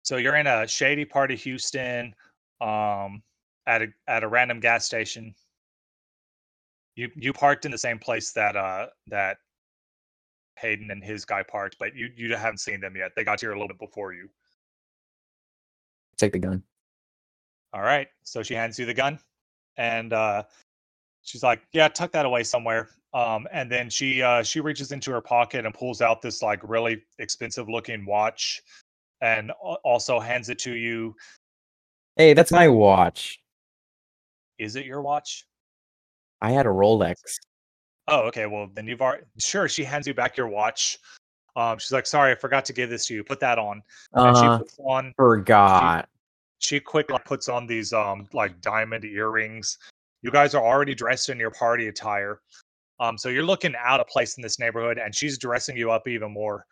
So 0.03 0.17
you're 0.17 0.37
in 0.37 0.47
a 0.47 0.67
shady 0.67 1.05
part 1.05 1.31
of 1.31 1.41
Houston, 1.41 2.15
um, 2.61 3.23
at 3.67 3.83
a 3.83 3.89
at 4.07 4.23
a 4.23 4.29
random 4.29 4.61
gas 4.61 4.85
station. 4.85 5.35
You 6.97 7.11
you 7.17 7.33
parked 7.33 7.65
in 7.65 7.73
the 7.73 7.79
same 7.79 7.99
place 7.99 8.33
that 8.33 8.57
uh 8.57 8.87
that 9.09 9.39
Hayden 10.59 10.91
and 10.91 11.03
his 11.03 11.25
guy 11.25 11.43
parked, 11.43 11.77
but 11.79 11.95
you 11.95 12.11
you 12.17 12.35
haven't 12.37 12.59
seen 12.59 12.81
them 12.81 12.97
yet. 12.97 13.13
They 13.17 13.25
got 13.25 13.41
here 13.41 13.51
a 13.51 13.55
little 13.55 13.69
bit 13.69 13.79
before 13.79 14.13
you. 14.13 14.29
Take 16.17 16.33
the 16.33 16.39
gun. 16.39 16.63
All 17.73 17.83
right. 17.83 18.07
So 18.23 18.43
she 18.43 18.55
hands 18.55 18.79
you 18.79 18.87
the 18.87 18.95
gun, 18.95 19.19
and 19.77 20.13
uh, 20.13 20.45
she's 21.23 21.43
like, 21.43 21.63
"Yeah, 21.73 21.89
tuck 21.89 22.13
that 22.13 22.27
away 22.27 22.45
somewhere." 22.45 22.89
Um, 23.13 23.47
and 23.53 23.71
then 23.71 23.91
she 23.91 24.23
uh, 24.23 24.43
she 24.43 24.61
reaches 24.61 24.93
into 24.93 25.11
her 25.11 25.21
pocket 25.21 25.65
and 25.65 25.75
pulls 25.75 26.01
out 26.01 26.23
this 26.23 26.43
like 26.43 26.61
really 26.63 27.03
expensive 27.19 27.69
looking 27.69 28.07
watch, 28.07 28.63
and 29.21 29.51
also 29.85 30.21
hands 30.21 30.49
it 30.49 30.59
to 30.61 30.75
you. 30.75 31.17
Hey, 32.17 32.33
that's 32.33 32.53
my 32.53 32.69
watch. 32.69 33.41
Is 34.59 34.77
it 34.77 34.87
your 34.87 35.03
watch? 35.03 35.47
I 36.43 36.51
had 36.51 36.67
a 36.67 36.71
Rolex. 36.71 37.17
Oh, 38.09 38.21
okay. 38.23 38.47
Well, 38.47 38.69
then 38.75 38.87
you've 38.87 39.01
already 39.01 39.25
sure. 39.39 39.69
She 39.69 39.85
hands 39.85 40.07
you 40.07 40.15
back 40.15 40.37
your 40.37 40.49
watch. 40.49 40.99
Um, 41.57 41.79
she's 41.79 41.93
like, 41.93 42.07
"Sorry, 42.07 42.33
I 42.33 42.35
forgot 42.35 42.65
to 42.67 42.73
give 42.73 42.91
this 42.91 43.07
to 43.07 43.15
you. 43.15 43.25
Put 43.25 43.41
that 43.41 43.59
on." 43.59 43.83
And 44.13 44.37
she 44.37 44.45
Uh, 44.45 44.59
puts 44.59 44.77
on. 44.79 45.15
forgot. 45.17 46.09
She 46.59 46.81
quickly 46.81 47.19
puts 47.25 47.49
on 47.49 47.67
these 47.67 47.93
um 47.93 48.27
like 48.33 48.61
diamond 48.61 49.05
earrings. 49.05 49.79
You 50.23 50.31
guys 50.31 50.55
are 50.55 50.65
already 50.65 50.95
dressed 50.95 51.29
in 51.29 51.39
your 51.39 51.51
party 51.51 51.89
attire. 51.89 52.41
Um, 53.01 53.19
so 53.19 53.29
you're 53.29 53.45
looking 53.45 53.75
out 53.79 54.01
of 54.01 54.07
place 54.07 54.37
in 54.37 54.43
this 54.43 54.59
neighborhood, 54.59 54.99
and 54.99 55.15
she's 55.15 55.37
dressing 55.39 55.77
you 55.77 55.91
up 55.91 56.09
even 56.09 56.33
more 56.33 56.67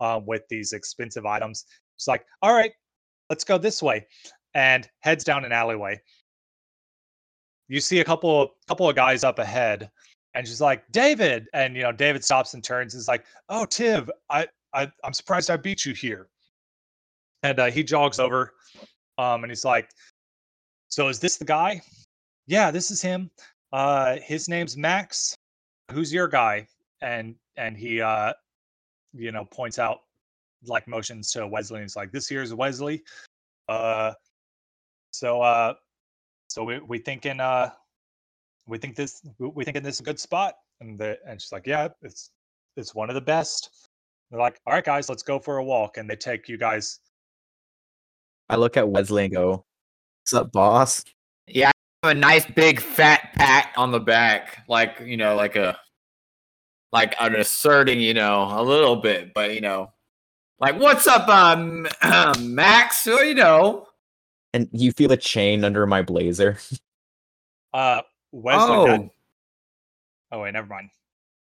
um, 0.00 0.24
with 0.26 0.42
these 0.48 0.72
expensive 0.72 1.26
items. 1.26 1.66
She's 1.96 2.08
like, 2.08 2.26
"All 2.42 2.54
right, 2.54 2.72
let's 3.30 3.44
go 3.44 3.58
this 3.58 3.82
way," 3.82 4.06
and 4.54 4.88
heads 5.00 5.24
down 5.24 5.44
an 5.44 5.52
alleyway. 5.52 6.00
You 7.68 7.80
see 7.80 8.00
a 8.00 8.04
couple 8.04 8.42
of 8.42 8.50
couple 8.68 8.88
of 8.88 8.96
guys 8.96 9.24
up 9.24 9.38
ahead, 9.38 9.90
and 10.34 10.46
she's 10.46 10.60
like, 10.60 10.84
"David," 10.92 11.46
and 11.54 11.76
you 11.76 11.82
know 11.82 11.92
David 11.92 12.24
stops 12.24 12.54
and 12.54 12.62
turns. 12.62 12.94
and 12.94 13.00
Is 13.00 13.08
like, 13.08 13.24
"Oh, 13.48 13.64
Tiv, 13.64 14.10
I, 14.30 14.46
I 14.74 14.90
I'm 15.02 15.12
surprised 15.12 15.50
I 15.50 15.56
beat 15.56 15.84
you 15.84 15.94
here." 15.94 16.28
And 17.42 17.58
uh, 17.58 17.70
he 17.70 17.82
jogs 17.82 18.18
over, 18.18 18.54
um, 19.18 19.44
and 19.44 19.50
he's 19.50 19.64
like, 19.64 19.90
"So 20.88 21.08
is 21.08 21.20
this 21.20 21.36
the 21.36 21.44
guy?" 21.44 21.80
yeah, 22.46 22.70
this 22.70 22.90
is 22.90 23.00
him. 23.00 23.30
Uh, 23.72 24.16
his 24.22 24.48
name's 24.48 24.76
Max. 24.76 25.34
Who's 25.92 26.12
your 26.12 26.28
guy? 26.28 26.66
And 27.00 27.34
and 27.56 27.76
he 27.76 28.00
uh, 28.00 28.32
you 29.14 29.32
know, 29.32 29.44
points 29.44 29.78
out 29.78 30.00
like 30.66 30.86
motions 30.88 31.30
to 31.32 31.46
Wesley. 31.46 31.76
And 31.76 31.84
he's 31.84 31.96
like, 31.96 32.12
this 32.12 32.28
here's 32.28 32.52
Wesley. 32.52 33.02
Uh, 33.68 34.12
so 35.10 35.40
uh, 35.40 35.74
so 36.54 36.62
we 36.62 36.78
we 36.86 36.98
thinking 36.98 37.40
uh, 37.40 37.70
we 38.68 38.78
think 38.78 38.94
this 38.94 39.20
we 39.40 39.48
we 39.48 39.64
thinking 39.64 39.82
this 39.82 39.96
is 39.96 40.00
a 40.00 40.04
good 40.04 40.20
spot. 40.20 40.54
And 40.80 40.96
the 40.96 41.18
and 41.26 41.42
she's 41.42 41.50
like, 41.50 41.66
yeah, 41.66 41.88
it's 42.00 42.30
it's 42.76 42.94
one 42.94 43.10
of 43.10 43.16
the 43.16 43.20
best. 43.20 43.88
They're 44.30 44.38
like, 44.38 44.60
all 44.64 44.74
right, 44.74 44.84
guys, 44.84 45.08
let's 45.08 45.24
go 45.24 45.40
for 45.40 45.56
a 45.56 45.64
walk. 45.64 45.96
And 45.96 46.08
they 46.08 46.14
take 46.14 46.48
you 46.48 46.56
guys. 46.56 47.00
I 48.48 48.54
look 48.54 48.76
at 48.76 48.88
Wesley 48.88 49.24
and 49.24 49.34
go, 49.34 49.64
"What's 50.20 50.32
up, 50.32 50.52
boss?" 50.52 51.04
Yeah, 51.48 51.70
I 52.04 52.06
have 52.06 52.16
a 52.16 52.20
nice 52.20 52.46
big 52.46 52.78
fat 52.78 53.32
pat 53.34 53.72
on 53.76 53.90
the 53.90 53.98
back, 53.98 54.62
like 54.68 55.00
you 55.04 55.16
know, 55.16 55.34
like 55.34 55.56
a 55.56 55.76
like 56.92 57.16
an 57.18 57.34
asserting, 57.34 58.00
you 58.00 58.14
know, 58.14 58.46
a 58.52 58.62
little 58.62 58.94
bit, 58.94 59.34
but 59.34 59.56
you 59.56 59.60
know, 59.60 59.92
like 60.60 60.78
what's 60.78 61.08
up, 61.08 61.26
um, 61.26 61.88
Max? 62.38 62.98
so 63.02 63.22
you 63.22 63.34
know, 63.34 63.88
And 64.54 64.68
you 64.72 64.92
feel 64.92 65.10
a 65.12 65.16
chain 65.16 65.64
under 65.64 65.84
my 65.86 66.00
blazer. 66.00 66.56
Uh, 67.74 68.02
Wesley. 68.30 68.86
that- 68.86 69.00
oh, 69.00 69.10
oh 70.30 70.40
wait, 70.42 70.52
never 70.52 70.68
mind. 70.68 70.90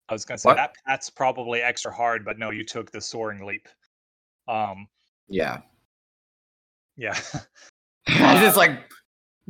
I 0.08 0.12
was 0.12 0.24
gonna 0.24 0.38
say 0.38 0.48
What? 0.48 0.56
that 0.56 0.74
pat's 0.86 1.08
probably 1.08 1.62
extra 1.62 1.94
hard, 1.94 2.24
but 2.24 2.38
no, 2.38 2.50
you 2.50 2.64
took 2.64 2.90
the 2.90 3.00
soaring 3.00 3.46
leap. 3.46 3.68
Um, 4.48 4.88
yeah. 5.28 5.60
yeah. 6.96 7.16
I 8.08 8.40
just 8.40 8.56
like 8.56 8.90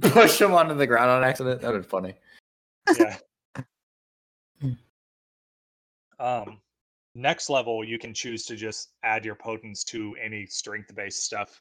push 0.03 0.41
him 0.41 0.53
onto 0.53 0.75
the 0.75 0.87
ground 0.87 1.11
on 1.11 1.25
accident. 1.25 1.63
That 1.63 1.73
would 1.73 1.83
be 1.83 1.89
funny. 1.89 2.15
yeah. 2.99 3.17
Um, 6.19 6.61
next 7.15 7.51
level, 7.51 7.85
you 7.85 7.99
can 7.99 8.15
choose 8.15 8.47
to 8.47 8.57
just 8.57 8.93
add 9.03 9.23
your 9.25 9.35
Potence 9.35 9.85
to 9.85 10.17
any 10.23 10.47
strength-based 10.47 11.23
stuff. 11.23 11.61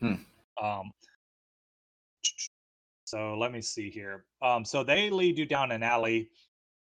Hmm. 0.00 0.14
Um, 0.62 0.92
so 3.04 3.36
let 3.38 3.52
me 3.52 3.60
see 3.60 3.90
here. 3.90 4.24
Um, 4.42 4.64
so 4.64 4.82
they 4.82 5.10
lead 5.10 5.38
you 5.38 5.46
down 5.46 5.70
an 5.70 5.82
alley, 5.82 6.28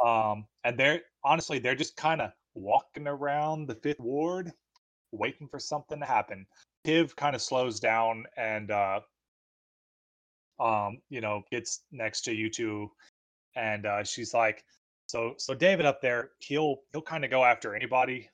um, 0.04 0.46
and 0.64 0.78
they're 0.78 1.02
honestly 1.24 1.60
they're 1.60 1.76
just 1.76 1.96
kind 1.96 2.22
of 2.22 2.32
walking 2.56 3.08
around 3.08 3.68
the 3.68 3.76
fifth 3.76 4.00
ward, 4.00 4.52
waiting 5.12 5.48
for 5.48 5.60
something 5.60 6.00
to 6.00 6.06
happen. 6.06 6.46
Tiv 6.84 7.16
kind 7.16 7.36
of 7.36 7.42
slows 7.42 7.80
down 7.80 8.26
and 8.38 8.72
uh, 8.72 9.00
um, 10.60 11.00
you 11.10 11.22
know, 11.22 11.44
gets 11.52 11.84
next 11.92 12.22
to 12.22 12.34
you 12.34 12.50
two, 12.50 12.92
and 13.56 13.86
uh, 13.86 14.04
she's 14.04 14.34
like, 14.34 14.64
"So, 15.08 15.36
so 15.38 15.54
David 15.54 15.86
up 15.86 16.02
there, 16.02 16.32
he'll 16.40 16.82
he'll 16.92 17.02
kind 17.02 17.24
of 17.24 17.32
go 17.32 17.44
after 17.46 17.76
anybody, 17.76 18.30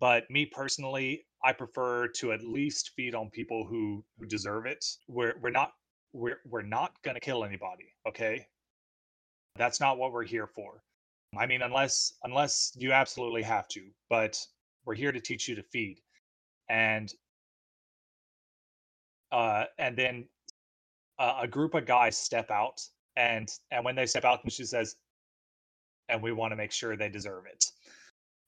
but 0.00 0.30
me 0.30 0.46
personally, 0.46 1.26
I 1.46 1.52
prefer 1.52 2.08
to 2.08 2.32
at 2.32 2.42
least 2.42 2.90
feed 2.96 3.14
on 3.14 3.30
people 3.30 3.64
who 3.64 4.04
who 4.18 4.26
deserve 4.26 4.66
it. 4.66 4.84
We're 5.06 5.34
we're 5.40 5.50
not 5.50 5.74
we're 6.12 6.40
we're 6.44 6.62
not 6.62 7.00
gonna 7.04 7.20
kill 7.20 7.44
anybody, 7.44 7.94
okay? 8.08 8.48
That's 9.54 9.78
not 9.80 9.96
what 9.96 10.12
we're 10.12 10.24
here 10.24 10.48
for. 10.48 10.82
I 11.38 11.46
mean, 11.46 11.62
unless 11.62 12.14
unless 12.24 12.72
you 12.76 12.92
absolutely 12.92 13.42
have 13.44 13.68
to, 13.68 13.82
but 14.10 14.44
we're 14.84 14.96
here 14.96 15.12
to 15.12 15.20
teach 15.20 15.48
you 15.48 15.54
to 15.54 15.62
feed, 15.62 16.00
and 16.68 17.14
uh, 19.30 19.66
and 19.78 19.96
then 19.96 20.28
uh, 21.20 21.38
a 21.42 21.46
group 21.46 21.74
of 21.74 21.86
guys 21.86 22.18
step 22.18 22.50
out 22.50 22.80
and 23.16 23.48
and 23.70 23.84
when 23.84 23.94
they 23.94 24.06
step 24.06 24.24
out 24.24 24.42
and 24.42 24.52
she 24.52 24.64
says 24.64 24.96
and 26.08 26.22
we 26.22 26.32
want 26.32 26.50
to 26.52 26.56
make 26.56 26.72
sure 26.72 26.96
they 26.96 27.08
deserve 27.08 27.44
it 27.46 27.66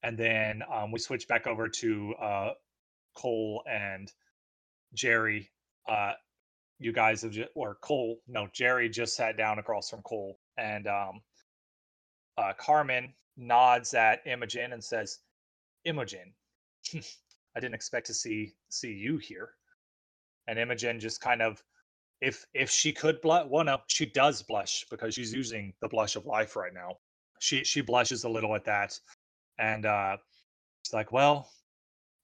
and 0.03 0.19
then 0.19 0.63
um, 0.73 0.93
we 0.93 0.99
switch 0.99 1.27
back 1.29 1.47
over 1.47 1.69
to 1.69 2.15
uh, 2.21 2.53
cole 3.19 3.63
and 3.71 4.13
jerry 4.95 5.51
uh, 5.89 6.13
you 6.79 6.93
guys 6.93 7.23
have 7.23 7.33
just 7.33 7.51
or 7.55 7.77
cole 7.83 8.21
no 8.29 8.49
jerry 8.53 8.89
just 8.89 9.17
sat 9.17 9.37
down 9.37 9.59
across 9.59 9.91
from 9.91 10.03
cole 10.03 10.39
and 10.57 10.87
um, 10.87 11.21
uh, 12.39 12.53
carmen 12.59 13.13
nods 13.37 13.95
at 13.95 14.21
imogen 14.27 14.73
and 14.73 14.83
says 14.83 15.19
imogen 15.85 16.33
i 16.95 17.61
didn't 17.61 17.75
expect 17.75 18.07
to 18.07 18.15
see 18.15 18.55
see 18.69 18.93
you 18.93 19.19
here. 19.19 19.51
And 20.47 20.59
imogen 20.59 20.99
just 21.01 21.21
kind 21.21 21.43
of 21.43 21.63
if 22.21 22.45
if 22.55 22.71
she 22.71 22.93
could 22.93 23.21
blush 23.21 23.47
well 23.49 23.65
no 23.65 23.79
she 23.89 24.07
does 24.07 24.43
blush 24.43 24.87
because 24.91 25.15
she's 25.15 25.33
using 25.33 25.73
the 25.81 25.89
blush 25.89 26.17
of 26.17 26.27
life 26.27 26.57
right 26.57 26.73
now. 26.73 26.97
She 27.41 27.65
she 27.65 27.81
blushes 27.81 28.25
a 28.25 28.29
little 28.29 28.55
at 28.55 28.65
that 28.65 28.99
and 29.59 29.87
uh 29.87 30.17
she's 30.83 30.95
like 30.95 31.13
well 31.13 31.51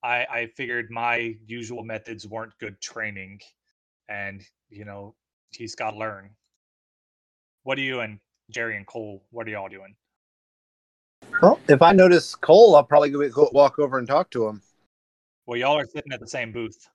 i 0.04 0.26
i 0.30 0.46
figured 0.54 0.90
my 0.90 1.34
usual 1.46 1.82
methods 1.82 2.28
weren't 2.28 2.52
good 2.60 2.80
training 2.80 3.40
and 4.08 4.42
you 4.70 4.84
know 4.84 5.14
he's 5.50 5.74
got 5.74 5.92
to 5.92 5.98
learn 5.98 6.30
what 7.64 7.78
are 7.78 7.82
you 7.82 8.00
and 8.00 8.20
jerry 8.50 8.76
and 8.76 8.86
cole 8.86 9.24
what 9.30 9.48
are 9.48 9.50
y'all 9.50 9.68
doing 9.68 9.96
Well, 11.42 11.58
if 11.68 11.82
I 11.82 11.92
notice 11.92 12.34
Cole, 12.36 12.76
I'll 12.76 12.84
probably 12.84 13.10
go, 13.10 13.28
go 13.30 13.48
walk 13.52 13.78
over 13.78 13.98
and 13.98 14.06
talk 14.06 14.30
to 14.30 14.46
him. 14.46 14.62
well 15.46 15.58
y'all 15.58 15.78
are 15.78 15.86
sitting 15.86 16.12
at 16.12 16.20
the 16.20 16.28
same 16.28 16.52
booth 16.52 16.88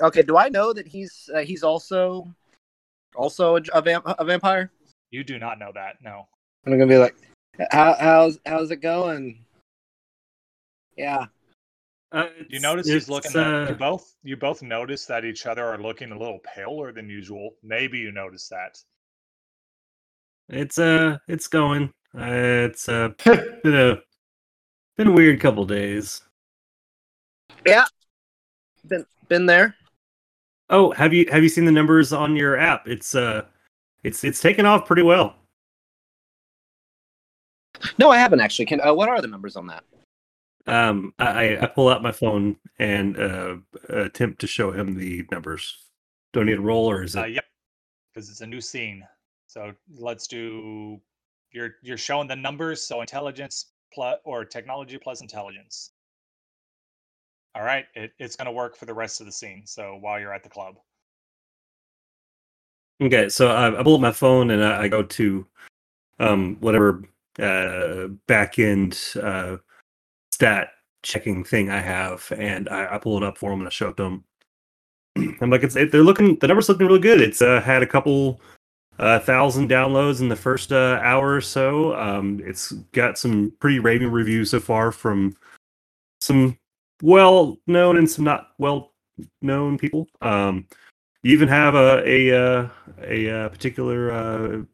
Okay, 0.00 0.22
do 0.22 0.36
I 0.36 0.48
know 0.48 0.72
that 0.72 0.86
he's 0.88 1.30
uh, 1.34 1.40
he's 1.40 1.62
also 1.62 2.26
also 3.14 3.56
a, 3.56 3.62
a, 3.74 3.82
vamp- 3.82 4.06
a 4.18 4.24
vampire? 4.24 4.72
you 5.10 5.22
do 5.22 5.38
not 5.38 5.58
know 5.58 5.70
that 5.74 5.96
no 6.02 6.26
I'm 6.66 6.72
gonna 6.72 6.86
be 6.86 6.98
like, 6.98 7.14
How, 7.70 7.94
how's 7.98 8.38
how's 8.46 8.70
it 8.70 8.76
going? 8.76 9.44
Yeah. 10.96 11.26
Uh, 12.12 12.26
you 12.48 12.60
notice 12.60 12.86
he's 12.86 12.96
it's, 12.96 13.08
looking 13.08 13.30
at 13.30 13.68
you 13.68 13.74
uh, 13.74 13.78
both 13.78 14.14
you 14.22 14.36
both 14.36 14.62
notice 14.62 15.06
that 15.06 15.24
each 15.24 15.46
other 15.46 15.64
are 15.64 15.78
looking 15.78 16.12
a 16.12 16.18
little 16.18 16.40
paler 16.54 16.92
than 16.92 17.08
usual 17.08 17.54
maybe 17.62 17.98
you 17.98 18.12
notice 18.12 18.48
that 18.48 18.76
It's 20.50 20.78
uh, 20.78 21.18
it's 21.26 21.48
going. 21.48 21.92
Uh, 22.14 22.68
it's 22.68 22.88
uh, 22.88 23.08
been 23.62 23.74
a 23.74 24.02
been 24.96 25.08
a 25.08 25.12
weird 25.12 25.40
couple 25.40 25.64
days. 25.64 26.20
Yeah, 27.64 27.86
been 28.86 29.06
been 29.28 29.46
there. 29.46 29.74
Oh, 30.68 30.90
have 30.92 31.14
you 31.14 31.26
have 31.30 31.42
you 31.42 31.48
seen 31.48 31.64
the 31.64 31.72
numbers 31.72 32.12
on 32.12 32.36
your 32.36 32.58
app? 32.58 32.86
It's 32.86 33.14
uh, 33.14 33.46
it's 34.04 34.24
it's 34.24 34.40
taken 34.40 34.66
off 34.66 34.86
pretty 34.86 35.02
well. 35.02 35.36
No, 37.98 38.10
I 38.10 38.18
haven't 38.18 38.40
actually. 38.40 38.66
Can 38.66 38.80
uh, 38.80 38.92
what 38.92 39.08
are 39.08 39.22
the 39.22 39.28
numbers 39.28 39.56
on 39.56 39.66
that? 39.68 39.84
Um, 40.66 41.12
I 41.18 41.58
I 41.58 41.66
pull 41.66 41.88
out 41.88 42.02
my 42.02 42.12
phone 42.12 42.56
and 42.78 43.18
uh, 43.18 43.56
attempt 43.88 44.40
to 44.40 44.46
show 44.46 44.70
him 44.72 44.94
the 44.94 45.26
numbers. 45.30 45.76
Do 46.32 46.40
I 46.40 46.44
need 46.44 46.58
a 46.58 46.60
roll 46.60 46.90
or 46.90 47.02
is 47.02 47.16
it? 47.16 47.20
Uh, 47.20 47.26
yep, 47.26 47.44
because 48.14 48.30
it's 48.30 48.40
a 48.40 48.46
new 48.46 48.60
scene. 48.60 49.06
So 49.48 49.72
let's 49.96 50.26
do. 50.26 51.00
You're 51.52 51.76
you're 51.82 51.98
showing 51.98 52.28
the 52.28 52.36
numbers. 52.36 52.82
So 52.86 53.00
intelligence 53.00 53.72
plus 53.92 54.18
or 54.24 54.44
technology 54.44 54.98
plus 54.98 55.20
intelligence. 55.20 55.90
All 57.54 57.62
right, 57.62 57.84
it, 57.94 58.12
it's 58.18 58.36
going 58.36 58.46
to 58.46 58.52
work 58.52 58.76
for 58.76 58.86
the 58.86 58.94
rest 58.94 59.20
of 59.20 59.26
the 59.26 59.32
scene. 59.32 59.62
So 59.66 59.98
while 60.00 60.18
you're 60.18 60.32
at 60.32 60.42
the 60.42 60.48
club, 60.48 60.76
Okay, 63.02 63.28
so 63.28 63.48
I, 63.48 63.78
I 63.78 63.82
pull 63.82 63.96
up 63.96 64.00
my 64.00 64.12
phone 64.12 64.50
and 64.50 64.64
I, 64.64 64.82
I 64.82 64.88
go 64.88 65.02
to 65.02 65.46
um 66.20 66.56
whatever 66.60 67.02
uh 67.40 68.08
back 68.28 68.58
end 68.58 68.98
uh 69.22 69.56
stat 70.42 70.70
checking 71.04 71.44
thing 71.44 71.70
I 71.70 71.78
have, 71.80 72.32
and 72.36 72.68
I, 72.68 72.96
I 72.96 72.98
pull 72.98 73.16
it 73.16 73.22
up 73.22 73.38
for 73.38 73.50
them 73.50 73.60
and 73.60 73.68
I 73.68 73.70
show 73.70 73.90
it 73.90 73.96
to 73.98 74.02
them. 74.02 74.24
I'm 75.40 75.50
like, 75.50 75.62
it's 75.62 75.76
it, 75.76 75.92
they're 75.92 76.02
looking 76.02 76.36
the 76.40 76.48
numbers 76.48 76.68
looking 76.68 76.88
really 76.88 76.98
good. 76.98 77.20
It's 77.20 77.40
uh, 77.40 77.60
had 77.60 77.82
a 77.82 77.86
couple 77.86 78.40
uh, 78.98 79.20
thousand 79.20 79.70
downloads 79.70 80.20
in 80.20 80.28
the 80.28 80.34
first 80.34 80.72
uh, 80.72 80.98
hour 81.00 81.32
or 81.32 81.40
so. 81.40 81.94
Um, 81.94 82.40
it's 82.44 82.72
got 82.90 83.18
some 83.18 83.52
pretty 83.60 83.78
raving 83.78 84.10
reviews 84.10 84.50
so 84.50 84.58
far 84.58 84.90
from 84.90 85.36
some 86.20 86.58
well 87.02 87.58
known 87.68 87.96
and 87.96 88.10
some 88.10 88.24
not 88.24 88.48
well 88.58 88.94
known 89.42 89.78
people. 89.78 90.08
Um, 90.22 90.66
you 91.22 91.32
even 91.32 91.46
have 91.46 91.76
a 91.76 92.02
a 92.04 92.36
uh, 92.36 92.68
a, 93.00 93.30
uh 93.30 93.48
particular 93.48 94.66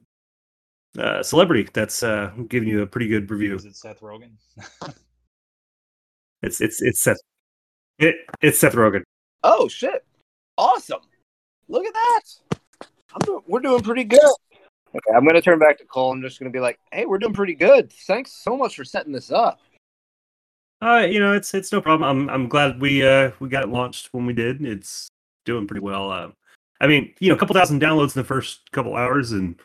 uh, 0.99 1.23
celebrity 1.23 1.69
that's 1.75 2.01
giving 2.49 2.71
you 2.71 2.81
a 2.81 2.87
pretty 2.87 3.09
good 3.09 3.31
review. 3.31 3.55
is 3.55 3.67
it 3.67 3.77
Seth 3.77 4.01
Rogen? 4.01 4.31
It's 6.43 6.61
it's 6.61 6.81
it's 6.83 7.01
Seth. 7.01 7.19
It, 7.99 8.17
it's 8.41 8.59
Seth 8.59 8.75
Rogen. 8.75 9.03
Oh 9.43 9.69
shit! 9.69 10.05
Awesome. 10.57 11.01
Look 11.69 11.85
at 11.85 11.95
that. 11.95 12.59
I'm 13.15 13.21
doing, 13.25 13.43
we're 13.47 13.61
doing 13.61 13.83
pretty 13.83 14.05
good. 14.05 14.21
Okay, 14.21 15.17
I'm 15.17 15.27
gonna 15.27 15.43
turn 15.43 15.59
back 15.59 15.79
to 15.79 15.85
Cole. 15.85 16.13
I'm 16.13 16.23
just 16.23 16.39
gonna 16.39 16.51
be 16.51 16.61
like, 16.61 16.79
"Hey, 16.93 17.07
we're 17.07 17.19
doing 17.19 17.35
pretty 17.35 17.55
good. 17.55 17.93
Thanks 17.93 18.33
so 18.33 18.57
much 18.57 18.77
for 18.77 18.85
setting 18.85 19.13
this 19.13 19.31
up." 19.31 19.61
Uh, 20.81 21.07
you 21.11 21.19
know, 21.19 21.33
it's 21.33 21.55
it's 21.55 21.73
no 21.73 21.81
problem. 21.81 22.09
I'm 22.09 22.31
I'm 22.31 22.49
glad 22.49 22.81
we 22.81 23.07
uh 23.07 23.33
we 23.41 23.49
got 23.49 23.65
it 23.65 23.69
launched 23.69 24.09
when 24.13 24.27
we 24.27 24.33
did. 24.33 24.65
It's 24.65 25.09
doing 25.45 25.67
pretty 25.67 25.81
well. 25.81 26.11
Uh, 26.11 26.29
I 26.81 26.87
mean, 26.87 27.13
you 27.19 27.29
know, 27.29 27.35
a 27.35 27.39
couple 27.39 27.55
thousand 27.55 27.83
downloads 27.83 28.17
in 28.17 28.23
the 28.23 28.29
first 28.29 28.71
couple 28.71 28.95
hours, 28.95 29.33
and 29.33 29.61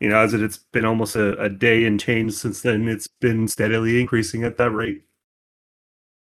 you 0.00 0.08
know, 0.08 0.16
as 0.18 0.34
it, 0.34 0.42
it's 0.42 0.58
been 0.72 0.84
almost 0.84 1.14
a, 1.14 1.38
a 1.40 1.48
day 1.48 1.84
and 1.84 2.00
change 2.00 2.32
since 2.32 2.62
then. 2.62 2.88
It's 2.88 3.06
been 3.06 3.46
steadily 3.46 4.00
increasing 4.00 4.42
at 4.42 4.56
that 4.56 4.70
rate. 4.70 5.04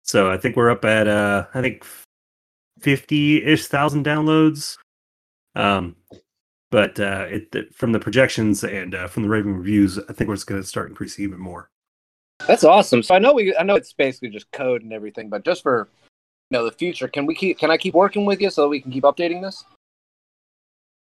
So 0.08 0.30
I 0.30 0.38
think 0.38 0.56
we're 0.56 0.70
up 0.70 0.86
at 0.86 1.06
uh, 1.06 1.44
I 1.52 1.60
think 1.60 1.84
fifty 2.80 3.44
ish 3.44 3.66
thousand 3.66 4.06
downloads. 4.06 4.78
Um, 5.54 5.96
but 6.70 6.98
uh, 6.98 7.26
it, 7.28 7.54
it- 7.54 7.74
from 7.74 7.92
the 7.92 8.00
projections 8.00 8.64
and 8.64 8.94
uh, 8.94 9.06
from 9.08 9.24
the 9.24 9.28
raving 9.28 9.54
reviews, 9.54 9.98
I 9.98 10.14
think 10.14 10.28
we're 10.28 10.36
just 10.36 10.46
going 10.46 10.62
to 10.62 10.66
start 10.66 10.88
increasing 10.88 11.24
even 11.24 11.38
more. 11.38 11.68
That's 12.46 12.64
awesome. 12.64 13.02
So 13.02 13.14
I 13.14 13.18
know 13.18 13.34
we 13.34 13.54
I 13.54 13.62
know 13.62 13.76
it's 13.76 13.92
basically 13.92 14.30
just 14.30 14.50
code 14.50 14.82
and 14.82 14.94
everything, 14.94 15.28
but 15.28 15.44
just 15.44 15.62
for 15.62 15.90
you 16.50 16.56
know 16.58 16.64
the 16.64 16.72
future, 16.72 17.06
can 17.06 17.26
we 17.26 17.34
keep 17.34 17.58
can 17.58 17.70
I 17.70 17.76
keep 17.76 17.92
working 17.92 18.24
with 18.24 18.40
you 18.40 18.48
so 18.48 18.62
that 18.62 18.68
we 18.68 18.80
can 18.80 18.90
keep 18.90 19.04
updating 19.04 19.42
this? 19.42 19.62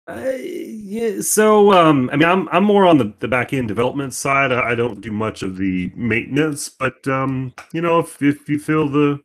Uh, 0.08 0.34
yeah, 0.38 1.20
so 1.20 1.74
um, 1.74 2.10
I 2.14 2.16
mean, 2.16 2.30
I'm 2.30 2.48
I'm 2.50 2.64
more 2.64 2.86
on 2.86 3.00
the, 3.00 3.12
the 3.20 3.28
back 3.28 3.54
end 3.54 3.68
development 3.68 4.14
side. 4.14 4.52
I, 4.52 4.72
I 4.72 4.76
don't 4.76 5.02
do 5.02 5.12
much 5.12 5.42
of 5.42 5.58
the 5.58 5.92
maintenance, 5.96 6.70
but 6.70 7.08
um, 7.08 7.54
you 7.74 7.82
know, 7.82 8.00
if 8.00 8.22
if 8.22 8.48
you 8.48 8.60
feel 8.60 8.88
the 8.88 9.20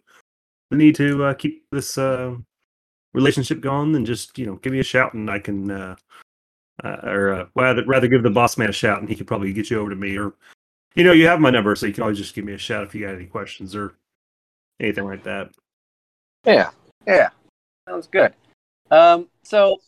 the 0.71 0.77
need 0.77 0.95
to 0.95 1.25
uh, 1.25 1.35
keep 1.35 1.67
this 1.71 1.99
uh, 1.99 2.35
relationship 3.13 3.61
going, 3.61 3.93
then 3.93 4.07
just 4.07 4.39
you 4.39 4.47
know, 4.47 4.57
give 4.57 4.73
me 4.73 4.79
a 4.79 4.85
shout, 4.85 5.13
and 5.13 5.31
I 5.31 5.39
can, 5.39 5.71
uh, 5.71 5.97
uh, 6.83 6.97
or 7.03 7.35
uh, 7.35 7.47
rather 7.55 7.85
rather 7.85 8.09
give 8.09 8.23
the 8.23 8.31
boss 8.31 8.57
man 8.57 8.71
a 8.71 8.73
shout, 8.73 9.01
and 9.01 9.09
he 9.09 9.17
could 9.17 9.27
probably 9.27 9.53
get 9.53 9.69
you 9.69 9.79
over 9.79 9.91
to 9.91 9.97
me, 9.97 10.17
or 10.17 10.33
you 10.95 11.05
know, 11.05 11.13
you 11.13 11.27
have 11.27 11.41
my 11.41 11.51
number, 11.51 11.77
so 11.77 11.85
you 11.85 11.93
can 11.93 12.05
always 12.05 12.19
just 12.19 12.35
give 12.35 12.47
me 12.47 12.55
a 12.55 12.59
shout 12.59 12.85
if 12.85 12.95
you 12.95 13.05
got 13.05 13.15
any 13.15 13.27
questions 13.27 13.77
or 13.77 13.97
anything 14.81 15.05
like 15.05 15.25
that. 15.25 15.51
Yeah, 16.47 16.71
yeah, 17.07 17.29
sounds 17.87 18.07
good. 18.07 18.33
Um, 18.91 19.29
so 19.43 19.79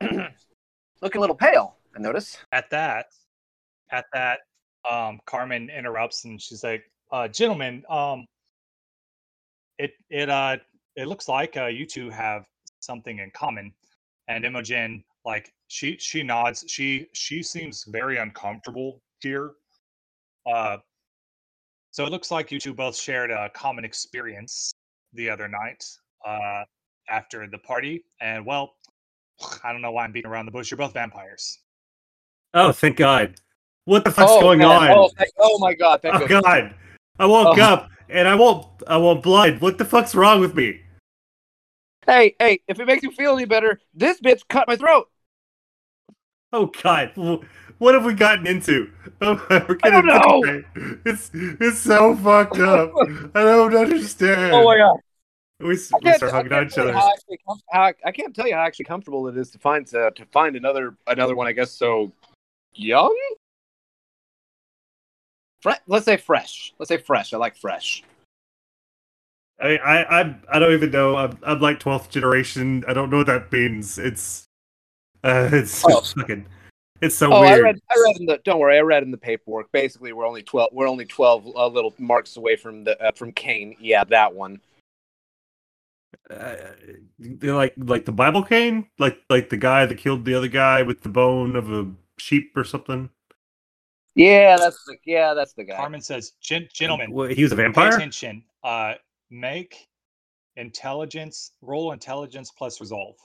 looking 1.02 1.18
a 1.18 1.20
little 1.20 1.36
pale. 1.36 1.76
I 1.96 2.00
notice. 2.00 2.36
At 2.52 2.70
that, 2.70 3.06
at 3.90 4.06
that, 4.12 4.40
um, 4.90 5.20
Carmen 5.26 5.70
interrupts 5.70 6.24
and 6.24 6.40
she's 6.40 6.62
like, 6.62 6.84
uh, 7.10 7.28
"Gentlemen, 7.28 7.82
um, 7.88 8.26
it 9.78 9.92
it 10.10 10.28
uh 10.28 10.58
it 10.96 11.06
looks 11.06 11.28
like 11.28 11.56
uh, 11.56 11.66
you 11.66 11.86
two 11.86 12.10
have 12.10 12.44
something 12.80 13.18
in 13.18 13.30
common." 13.30 13.72
And 14.28 14.44
Imogen, 14.44 15.04
like 15.24 15.52
she 15.68 15.96
she 15.98 16.22
nods. 16.22 16.64
She 16.68 17.08
she 17.12 17.42
seems 17.42 17.84
very 17.84 18.18
uncomfortable 18.18 19.00
here. 19.20 19.52
Uh, 20.46 20.78
so 21.90 22.04
it 22.04 22.10
looks 22.10 22.30
like 22.30 22.52
you 22.52 22.60
two 22.60 22.74
both 22.74 22.96
shared 22.96 23.30
a 23.30 23.48
common 23.50 23.84
experience 23.84 24.72
the 25.14 25.30
other 25.30 25.48
night 25.48 25.84
uh, 26.24 26.62
after 27.08 27.46
the 27.46 27.58
party. 27.58 28.04
And 28.20 28.44
well, 28.44 28.75
I 29.62 29.72
don't 29.72 29.82
know 29.82 29.92
why 29.92 30.04
I'm 30.04 30.12
beating 30.12 30.30
around 30.30 30.46
the 30.46 30.52
bush. 30.52 30.70
You're 30.70 30.78
both 30.78 30.94
vampires. 30.94 31.58
Oh, 32.54 32.72
thank 32.72 32.96
God! 32.96 33.34
What 33.84 34.04
the 34.04 34.10
fuck's 34.10 34.32
oh, 34.32 34.40
going 34.40 34.60
man. 34.60 34.68
on? 34.68 34.90
Oh, 34.90 35.10
thank- 35.16 35.30
oh 35.38 35.58
my 35.58 35.74
god! 35.74 36.00
Thank 36.02 36.14
Oh. 36.14 36.26
God! 36.26 36.74
I 37.18 37.26
woke 37.26 37.58
Oh. 37.58 37.62
up 37.62 37.90
and 38.08 38.26
I 38.26 38.34
won't. 38.34 38.66
I 38.86 38.96
won't 38.96 39.22
blood. 39.22 39.60
What 39.60 39.78
the 39.78 39.84
fuck's 39.84 40.14
wrong 40.14 40.40
with 40.40 40.54
me? 40.54 40.80
Hey, 42.06 42.34
hey! 42.38 42.60
If 42.68 42.80
it 42.80 42.86
makes 42.86 43.02
you 43.02 43.10
feel 43.10 43.34
any 43.34 43.44
better, 43.44 43.80
this 43.94 44.20
bitch 44.20 44.42
cut 44.48 44.68
my 44.68 44.76
throat. 44.76 45.08
Oh 46.52 46.66
God! 46.82 47.12
What 47.78 47.94
have 47.94 48.04
we 48.04 48.14
gotten 48.14 48.46
into? 48.46 48.90
Oh, 49.22 49.40
we're 49.48 49.78
I 49.82 49.88
don't 49.88 50.04
know. 50.04 50.62
It's 51.06 51.30
it's 51.34 51.78
so 51.78 52.14
fucked 52.16 52.58
up. 52.58 52.92
I 53.34 53.42
don't 53.42 53.74
understand. 53.74 54.52
Oh 54.52 54.64
my 54.64 54.76
god! 54.76 54.98
We, 55.58 55.68
we 55.68 55.76
start 55.76 56.20
hugging 56.32 56.66
each 56.66 56.76
other. 56.76 56.92
how 56.92 57.12
how, 57.70 57.92
I 58.04 58.12
can't 58.12 58.34
tell 58.34 58.46
you 58.46 58.54
how 58.54 58.60
actually 58.60 58.84
comfortable 58.84 59.26
it 59.28 59.36
is 59.38 59.50
to 59.52 59.58
find 59.58 59.92
uh, 59.94 60.10
to 60.10 60.26
find 60.26 60.54
another 60.54 60.94
another 61.06 61.34
one. 61.34 61.46
I 61.46 61.52
guess 61.52 61.70
so 61.72 62.12
young. 62.74 63.16
Fre- 65.62 65.70
let's 65.86 66.04
say 66.04 66.18
fresh. 66.18 66.74
Let's 66.78 66.88
say 66.88 66.98
fresh. 66.98 67.32
I 67.32 67.38
like 67.38 67.56
fresh. 67.56 68.02
I 69.58 69.78
I 69.78 70.20
I, 70.20 70.34
I 70.52 70.58
don't 70.58 70.74
even 70.74 70.90
know. 70.90 71.16
I'm, 71.16 71.38
I'm 71.42 71.60
like 71.60 71.80
twelfth 71.80 72.10
generation. 72.10 72.84
I 72.86 72.92
don't 72.92 73.08
know 73.08 73.18
what 73.18 73.26
that 73.28 73.50
means. 73.50 73.98
It's 73.98 74.44
uh, 75.24 75.48
it's 75.52 75.82
Oh. 75.86 76.02
fucking. 76.02 76.44
It's 77.00 77.14
so 77.14 77.30
oh, 77.32 77.42
I 77.42 77.52
weird. 77.52 77.62
read. 77.64 77.80
I 77.90 78.02
read 78.06 78.20
in 78.20 78.26
the. 78.26 78.40
Don't 78.44 78.58
worry, 78.58 78.76
I 78.76 78.80
read 78.80 79.02
in 79.02 79.10
the 79.10 79.18
paperwork. 79.18 79.70
Basically, 79.72 80.12
we're 80.12 80.26
only 80.26 80.42
twelve. 80.42 80.70
We're 80.72 80.88
only 80.88 81.06
twelve 81.06 81.46
uh, 81.46 81.66
little 81.66 81.94
marks 81.98 82.36
away 82.36 82.56
from 82.56 82.84
the 82.84 83.00
uh, 83.02 83.12
from 83.12 83.32
Kane. 83.32 83.74
Yeah, 83.80 84.04
that 84.04 84.34
one. 84.34 84.60
Uh, 86.30 86.54
they're 87.18 87.54
like 87.54 87.74
like 87.76 88.04
the 88.04 88.12
Bible 88.12 88.42
cane, 88.42 88.88
like 88.98 89.18
like 89.30 89.48
the 89.50 89.56
guy 89.56 89.86
that 89.86 89.96
killed 89.98 90.24
the 90.24 90.34
other 90.34 90.48
guy 90.48 90.82
with 90.82 91.02
the 91.02 91.08
bone 91.08 91.56
of 91.56 91.70
a 91.72 91.90
sheep 92.18 92.52
or 92.56 92.64
something. 92.64 93.10
Yeah, 94.14 94.56
that's 94.56 94.82
the. 94.84 94.96
Yeah, 95.04 95.34
that's 95.34 95.52
the 95.52 95.64
guy. 95.64 95.76
Carmen 95.76 96.00
says, 96.00 96.32
Gen- 96.40 96.68
"Gentlemen, 96.72 97.12
Well, 97.12 97.28
he 97.28 97.42
was 97.42 97.52
a 97.52 97.56
pay 97.56 97.62
vampire. 97.62 97.94
attention. 97.96 98.42
Uh, 98.64 98.94
make 99.30 99.88
intelligence 100.56 101.52
roll 101.60 101.92
intelligence 101.92 102.50
plus 102.56 102.80
resolve. 102.80 103.16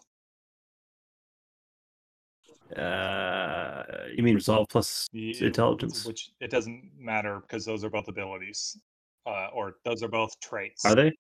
Uh, 2.78 3.84
you 4.16 4.24
mean 4.24 4.36
resolve 4.36 4.68
plus 4.70 5.08
Y- 5.14 5.34
intelligence? 5.42 6.06
which 6.06 6.32
it 6.40 6.50
doesn't 6.52 6.90
matter 6.98 7.40
because 7.42 7.66
those 7.66 7.84
are 7.84 7.90
both 7.90 8.08
abilities, 8.08 8.78
uh, 9.26 9.48
or 9.54 9.76
those 9.84 10.04
are 10.04 10.08
both 10.08 10.40
traits. 10.40 10.86
Are 10.86 10.96
they 10.96 11.12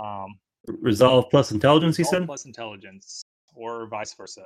Um, 0.00 0.38
resolve 0.66 1.30
plus 1.30 1.52
intelligence? 1.52 1.96
He 1.96 2.04
said. 2.04 2.26
plus 2.26 2.44
intelligence, 2.44 3.22
or 3.54 3.86
vice 3.86 4.14
versa. 4.14 4.44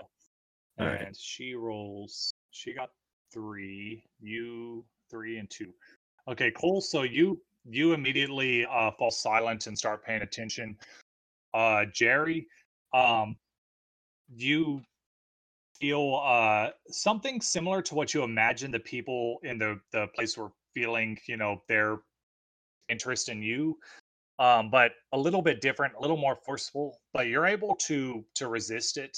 All 0.78 0.86
right. 0.86 1.02
and 1.02 1.16
she 1.16 1.54
rolls. 1.54 2.32
She 2.50 2.72
got 2.74 2.90
three. 3.32 4.04
You 4.20 4.84
three 5.10 5.38
and 5.38 5.48
two. 5.48 5.72
Okay, 6.28 6.50
Cole. 6.50 6.80
So 6.80 7.02
you 7.02 7.40
you 7.68 7.92
immediately 7.92 8.66
uh, 8.66 8.90
fall 8.98 9.10
silent 9.10 9.66
and 9.66 9.76
start 9.78 10.04
paying 10.04 10.22
attention. 10.22 10.76
Uh, 11.52 11.84
Jerry, 11.92 12.46
um, 12.92 13.36
you 14.34 14.82
feel 15.80 16.20
uh, 16.24 16.70
something 16.88 17.40
similar 17.40 17.82
to 17.82 17.94
what 17.94 18.12
you 18.12 18.22
imagine 18.22 18.70
the 18.70 18.80
people 18.80 19.38
in 19.42 19.58
the 19.58 19.80
the 19.92 20.08
place 20.14 20.36
were 20.36 20.50
feeling. 20.74 21.18
You 21.26 21.36
know, 21.36 21.62
their 21.68 21.98
interest 22.88 23.28
in 23.28 23.42
you, 23.42 23.78
um, 24.38 24.70
but 24.70 24.92
a 25.12 25.18
little 25.18 25.42
bit 25.42 25.60
different, 25.60 25.94
a 25.94 26.00
little 26.00 26.16
more 26.16 26.36
forceful. 26.44 27.00
But 27.12 27.28
you're 27.28 27.46
able 27.46 27.76
to 27.86 28.24
to 28.36 28.48
resist 28.48 28.96
it. 28.96 29.16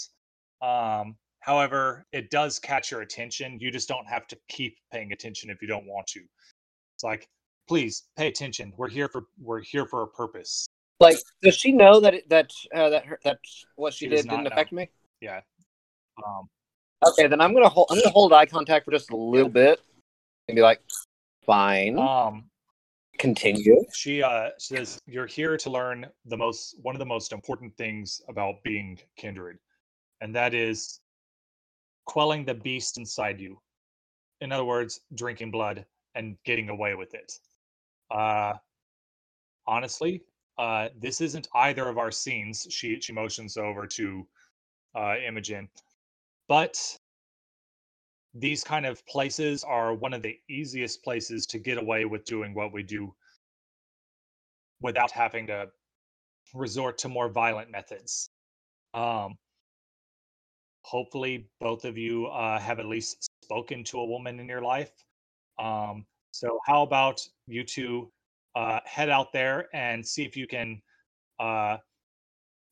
Um, 0.62 1.16
however, 1.40 2.06
it 2.12 2.30
does 2.30 2.58
catch 2.58 2.90
your 2.90 3.02
attention. 3.02 3.58
You 3.60 3.70
just 3.70 3.88
don't 3.88 4.06
have 4.06 4.26
to 4.28 4.38
keep 4.48 4.76
paying 4.92 5.12
attention 5.12 5.50
if 5.50 5.60
you 5.62 5.68
don't 5.68 5.86
want 5.86 6.06
to. 6.08 6.20
It's 6.20 7.04
like, 7.04 7.28
please 7.68 8.04
pay 8.16 8.28
attention. 8.28 8.72
We're 8.76 8.88
here 8.88 9.08
for 9.08 9.24
we're 9.40 9.60
here 9.60 9.86
for 9.86 10.02
a 10.02 10.06
purpose. 10.06 10.66
Like, 10.98 11.18
does 11.42 11.54
she 11.54 11.72
know 11.72 12.00
that 12.00 12.14
it, 12.14 12.28
that 12.30 12.50
uh, 12.74 12.88
that 12.90 13.04
her, 13.04 13.18
that 13.24 13.38
what 13.76 13.92
she, 13.92 14.06
She 14.06 14.08
did 14.10 14.28
didn't 14.28 14.44
know. 14.44 14.50
affect 14.50 14.72
me? 14.72 14.88
Yeah. 15.20 15.40
Um, 16.26 16.48
Okay, 17.04 17.26
then 17.26 17.40
I'm 17.40 17.52
gonna 17.52 17.68
hold. 17.68 17.88
I'm 17.90 17.98
gonna 17.98 18.10
hold 18.10 18.32
eye 18.32 18.46
contact 18.46 18.84
for 18.84 18.90
just 18.90 19.10
a 19.10 19.16
little 19.16 19.50
bit 19.50 19.80
and 20.48 20.56
be 20.56 20.62
like, 20.62 20.80
"Fine, 21.44 21.98
um, 21.98 22.48
continue." 23.26 23.84
she 23.92 24.22
uh 24.22 24.50
says 24.58 25.00
you're 25.06 25.26
here 25.26 25.56
to 25.56 25.68
learn 25.70 26.06
the 26.26 26.36
most 26.36 26.76
one 26.82 26.94
of 26.94 26.98
the 26.98 27.12
most 27.16 27.32
important 27.32 27.76
things 27.76 28.20
about 28.28 28.62
being 28.62 28.98
kindred, 29.16 29.58
and 30.20 30.34
that 30.34 30.54
is 30.54 31.00
quelling 32.06 32.44
the 32.44 32.54
beast 32.54 32.98
inside 32.98 33.40
you. 33.40 33.60
In 34.40 34.52
other 34.52 34.64
words, 34.64 35.00
drinking 35.14 35.50
blood 35.50 35.84
and 36.14 36.36
getting 36.44 36.68
away 36.68 36.94
with 36.94 37.14
it. 37.14 37.32
Uh 38.10 38.54
honestly, 39.66 40.22
uh 40.58 40.88
this 40.98 41.20
isn't 41.20 41.48
either 41.54 41.88
of 41.88 41.98
our 41.98 42.12
scenes. 42.12 42.66
She 42.70 43.00
she 43.00 43.12
motions 43.12 43.56
over 43.56 43.86
to 43.98 44.26
uh 44.94 45.14
Imogen. 45.28 45.68
But 46.48 46.74
these 48.38 48.62
kind 48.62 48.86
of 48.86 49.04
places 49.06 49.64
are 49.64 49.94
one 49.94 50.12
of 50.12 50.22
the 50.22 50.36
easiest 50.48 51.02
places 51.02 51.46
to 51.46 51.58
get 51.58 51.78
away 51.78 52.04
with 52.04 52.24
doing 52.24 52.54
what 52.54 52.72
we 52.72 52.82
do 52.82 53.14
without 54.80 55.10
having 55.10 55.46
to 55.46 55.68
resort 56.54 56.98
to 56.98 57.08
more 57.08 57.28
violent 57.28 57.70
methods. 57.70 58.30
Um, 58.94 59.36
hopefully, 60.82 61.48
both 61.60 61.84
of 61.84 61.96
you 61.96 62.26
uh, 62.26 62.58
have 62.58 62.78
at 62.78 62.86
least 62.86 63.28
spoken 63.42 63.84
to 63.84 64.00
a 64.00 64.06
woman 64.06 64.38
in 64.38 64.48
your 64.48 64.62
life. 64.62 64.92
Um, 65.58 66.04
so, 66.32 66.58
how 66.66 66.82
about 66.82 67.26
you 67.46 67.64
two 67.64 68.10
uh, 68.54 68.80
head 68.84 69.10
out 69.10 69.32
there 69.32 69.68
and 69.74 70.06
see 70.06 70.24
if 70.24 70.36
you 70.36 70.46
can 70.46 70.80
uh, 71.38 71.76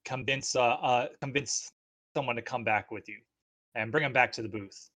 convince 0.04 0.56
uh, 0.56 0.62
uh, 0.62 1.08
convince 1.20 1.70
someone 2.16 2.36
to 2.36 2.42
come 2.42 2.64
back 2.64 2.90
with 2.90 3.08
you 3.08 3.18
and 3.74 3.90
bring 3.90 4.02
them 4.02 4.12
back 4.12 4.32
to 4.32 4.42
the 4.42 4.48
booth. 4.48 4.90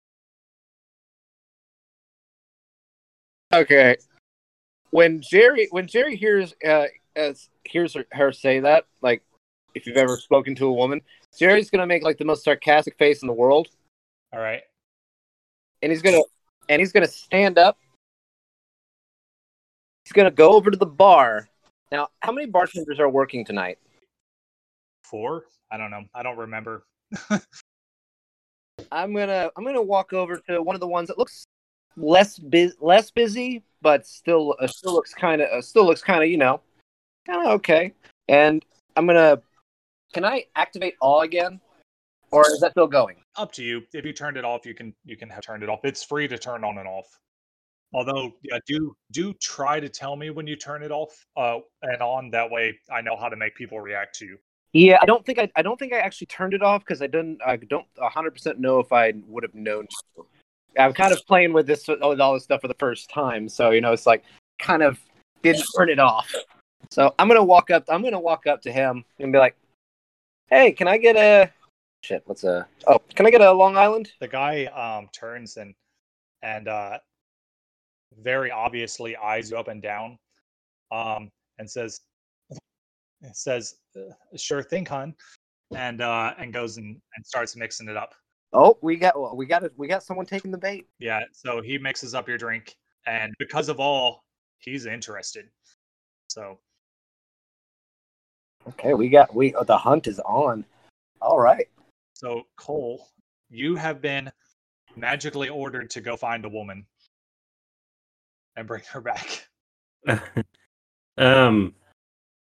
Okay. 3.53 3.97
When 4.91 5.21
Jerry 5.21 5.69
when 5.71 5.87
Jerry 5.87 6.17
hears 6.17 6.55
uh 6.67 6.87
as 7.17 7.49
hears 7.65 7.95
her, 7.95 8.05
her 8.13 8.33
say 8.33 8.61
that, 8.61 8.87
like 9.03 9.23
if 9.75 9.87
you've 9.87 9.97
ever 9.97 10.17
spoken 10.17 10.55
to 10.57 10.67
a 10.67 10.73
woman. 10.73 11.01
Jerry's 11.37 11.71
gonna 11.71 11.87
make 11.87 12.03
like 12.03 12.19
the 12.19 12.25
most 12.25 12.45
sarcastic 12.45 12.97
face 12.99 13.23
in 13.23 13.29
the 13.29 13.35
world, 13.35 13.69
All 14.33 14.41
right. 14.41 14.63
and 15.83 15.93
he's 15.93 16.03
gonna 16.03 16.23
and 16.69 16.81
he's 16.81 16.93
gonna 16.93 17.07
stand 17.07 17.59
up. 17.59 17.79
He's 20.05 20.13
gonna 20.13 20.31
go 20.31 20.53
over 20.53 20.71
to 20.71 20.77
the 20.77 20.87
bar. 20.87 21.49
Now, 21.93 22.09
how 22.21 22.33
many 22.33 22.47
bartenders 22.47 22.99
are 22.99 23.09
working 23.09 23.45
tonight? 23.45 23.79
Four? 25.05 25.45
I 25.71 25.77
don't 25.77 25.91
know. 25.91 26.05
I 26.15 26.23
don't 26.23 26.37
remember. 26.39 26.85
I'm 28.91 29.15
gonna 29.15 29.51
I'm 29.57 29.65
gonna 29.65 29.83
walk 29.83 30.13
over 30.13 30.39
to 30.49 30.63
one 30.63 30.77
of 30.77 30.81
the 30.81 30.89
ones 30.89 31.09
that 31.09 31.19
looks 31.19 31.47
less 31.99 32.39
bu- 32.39 32.73
less 32.81 33.11
busy, 33.11 33.63
but 33.83 34.07
still 34.07 34.55
uh, 34.61 34.67
still 34.67 34.95
looks 34.95 35.15
kind 35.15 35.43
of 35.43 35.49
uh, 35.51 35.63
still 35.63 35.87
looks 35.87 36.03
kind 36.03 36.23
of 36.23 36.31
you 36.31 36.37
know 36.37 36.61
kind 37.27 37.47
of 37.47 37.53
okay. 37.55 37.93
And 38.29 38.65
I'm 38.97 39.07
gonna 39.07 39.41
can 40.13 40.25
I 40.25 40.45
activate 40.57 40.95
Awe 41.01 41.23
again, 41.23 41.61
or 42.31 42.47
is 42.47 42.61
that 42.61 42.73
still 42.73 42.87
going? 42.87 43.17
Up 43.37 43.53
to 43.53 43.63
you. 43.63 43.83
If 43.93 44.05
you 44.05 44.13
turned 44.13 44.37
it 44.37 44.45
off, 44.45 44.67
you 44.67 44.75
can 44.75 44.95
you 45.05 45.17
can 45.17 45.29
have 45.29 45.43
turned 45.43 45.63
it 45.63 45.69
off. 45.69 45.81
It's 45.85 46.03
free 46.03 46.29
to 46.29 46.39
turn 46.39 46.65
on 46.65 46.79
and 46.79 46.89
off. 46.89 47.07
Although, 47.95 48.33
yeah, 48.43 48.59
do 48.67 48.95
do 49.13 49.33
try 49.35 49.81
to 49.81 49.89
tell 49.89 50.15
me 50.15 50.31
when 50.31 50.47
you 50.47 50.57
turn 50.57 50.83
it 50.83 50.91
off 50.91 51.27
uh, 51.37 51.59
and 51.83 52.03
on. 52.03 52.31
That 52.31 52.51
way, 52.51 52.79
I 52.93 53.01
know 53.01 53.17
how 53.17 53.29
to 53.29 53.37
make 53.37 53.55
people 53.55 53.81
react 53.81 54.19
to 54.19 54.27
you. 54.27 54.39
Yeah, 54.73 54.99
I 55.01 55.07
don't 55.07 55.25
think 55.25 55.39
I 55.39 55.51
I 55.57 55.63
don't 55.63 55.79
think 55.79 55.93
I 55.93 55.99
actually 55.99 56.27
turned 56.27 56.53
it 56.53 56.63
off 56.63 56.83
because 56.85 57.01
I 57.01 57.07
didn't 57.07 57.41
I 57.45 57.57
don't 57.57 57.87
100 57.97 58.31
percent 58.33 58.59
know 58.59 58.79
if 58.79 58.93
I 58.93 59.15
would 59.27 59.43
have 59.43 59.55
known. 59.55 59.87
to. 59.87 60.27
I'm 60.79 60.93
kind 60.93 61.13
of 61.13 61.21
playing 61.27 61.53
with 61.53 61.67
this 61.67 61.87
with 61.89 62.21
all 62.21 62.35
this 62.35 62.45
stuff 62.45 62.61
for 62.61 62.69
the 62.69 62.75
first 62.75 63.11
time, 63.11 63.49
so 63.49 63.71
you 63.71 63.81
know 63.81 63.93
it's 63.93 64.07
like 64.07 64.25
kind 64.59 64.83
of 64.83 64.99
didn't 65.43 65.65
turn 65.77 65.89
it 65.91 65.99
off. 65.99 66.33
So 66.91 67.15
I'm 67.19 67.29
gonna 67.29 67.45
walk 67.45 67.71
up. 67.71 67.85
I'm 67.89 68.03
gonna 68.03 68.21
walk 68.21 68.47
up 68.47 68.63
to 68.63 68.73
him 68.73 69.05
and 69.19 69.33
be 69.33 69.39
like, 69.39 69.57
"Hey, 70.49 70.73
can 70.73 70.89
I 70.89 70.97
get 70.97 71.17
a 71.17 71.53
shit? 72.03 72.23
What's 72.27 72.45
a 72.45 72.67
oh? 72.87 73.01
Can 73.15 73.27
I 73.27 73.31
get 73.31 73.41
a 73.41 73.53
Long 73.53 73.77
Island?" 73.77 74.11
The 74.21 74.29
guy 74.29 74.67
um, 74.67 75.09
turns 75.13 75.57
and 75.57 75.75
and 76.43 76.69
uh, 76.69 76.99
very 78.23 78.51
obviously 78.51 79.17
eyes 79.17 79.51
you 79.51 79.59
up 79.59 79.69
and 79.69 79.83
down, 79.83 80.19
um, 80.93 81.31
and 81.59 81.69
says, 81.69 82.01
says, 83.33 83.77
"Uh, 83.97 84.13
"Sure 84.37 84.63
thing, 84.63 84.87
hon," 84.87 85.15
and 85.75 86.01
uh, 86.01 86.35
and 86.39 86.53
goes 86.53 86.77
and, 86.77 87.01
and 87.17 87.27
starts 87.27 87.57
mixing 87.57 87.89
it 87.89 87.97
up. 87.97 88.15
Oh, 88.53 88.79
we 88.81 88.97
got 88.97 89.37
we 89.37 89.47
got 89.47 89.63
it. 89.65 89.73
We 89.77 89.89
got 89.89 90.03
someone 90.03 90.27
taking 90.27 90.51
the 90.51 90.59
bait. 90.59 90.87
Yeah, 90.99 91.21
so 91.33 91.61
he 91.61 91.79
mixes 91.79 92.15
up 92.15 92.29
your 92.29 92.39
drink, 92.39 92.77
and 93.07 93.35
because 93.39 93.69
of 93.69 93.79
Awe, 93.81 94.17
he's 94.59 94.87
interested. 94.87 95.49
So 96.29 96.59
Okay, 98.69 98.95
we 98.95 99.09
got 99.09 99.35
we 99.35 99.55
the 99.67 99.79
hunt 99.79 100.07
is 100.07 100.21
on. 100.21 100.65
All 101.21 101.41
right. 101.41 101.67
So, 102.13 102.43
Cole, 102.57 103.09
you 103.49 103.77
have 103.77 104.01
been 104.03 104.31
magically 104.97 105.49
ordered 105.49 105.91
to 105.91 106.01
go 106.01 106.17
find 106.17 106.45
a 106.45 106.49
woman 106.49 106.85
and 108.57 108.67
bring 108.67 108.83
her 108.93 109.01
back. 109.01 109.49
um, 111.19 111.75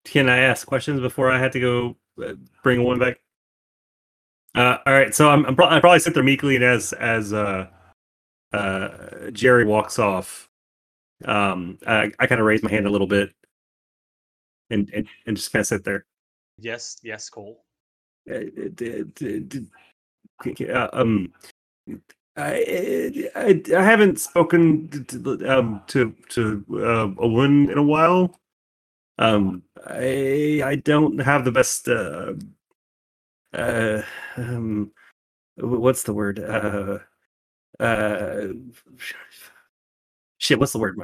can 0.05 0.29
I 0.29 0.39
ask 0.39 0.67
questions 0.67 1.01
before 1.01 1.31
I 1.31 1.39
had 1.39 1.53
to 1.53 1.61
go 1.61 1.97
uh, 2.23 2.35
bring 2.63 2.83
one 2.83 2.99
back? 2.99 3.21
Uh, 4.57 4.79
all 4.87 4.95
right, 4.95 5.15
so 5.15 5.29
I'm, 5.29 5.45
I'm 5.45 5.55
pro- 5.55 5.69
I 5.69 5.81
probably 5.81 5.99
sit 5.99 6.15
there 6.15 6.23
meekly, 6.23 6.57
and 6.57 6.65
as 6.65 6.95
as 6.95 7.35
uh, 7.35 7.67
uh, 8.55 9.31
Jerry 9.31 9.67
walks 9.67 9.99
off, 9.99 10.49
um, 11.27 11.77
I, 11.87 12.11
I 12.19 12.27
kind 12.27 12.41
of 12.41 12.47
raise 12.47 12.63
my 12.63 12.71
hand 12.71 12.87
a 12.87 12.91
little 12.91 13.07
bit, 13.07 13.35
and 14.71 14.91
and, 14.95 15.07
and 15.27 15.37
just 15.37 15.53
kind 15.53 15.61
of 15.61 15.67
sit 15.67 15.85
there. 15.85 16.07
Yes, 16.59 16.97
yes, 17.03 17.29
Cole. 17.29 17.65
Uh, 18.31 18.45
uh, 20.71 20.89
um, 20.95 21.33
I, 22.39 23.31
I 23.37 23.63
I 23.77 23.83
haven't 23.83 24.21
spoken 24.21 24.89
to 24.89 25.05
to, 25.05 25.59
um, 25.59 25.83
to, 25.89 26.15
to 26.31 26.65
uh, 26.73 27.23
a 27.23 27.29
woman 27.29 27.71
in 27.71 27.77
a 27.77 27.83
while. 27.83 28.41
Um, 29.19 29.65
I 29.87 30.63
I 30.65 30.77
don't 30.77 31.19
have 31.19 31.45
the 31.45 31.53
best. 31.53 31.89
Uh, 31.89 32.33
uh, 33.57 34.03
um, 34.37 34.93
what's 35.57 36.05
the 36.05 36.13
word? 36.13 36.39
Uh, 36.41 36.99
uh, 37.81 38.49
shit. 40.39 40.59
What's 40.59 40.73
the 40.73 40.79
word? 40.79 41.01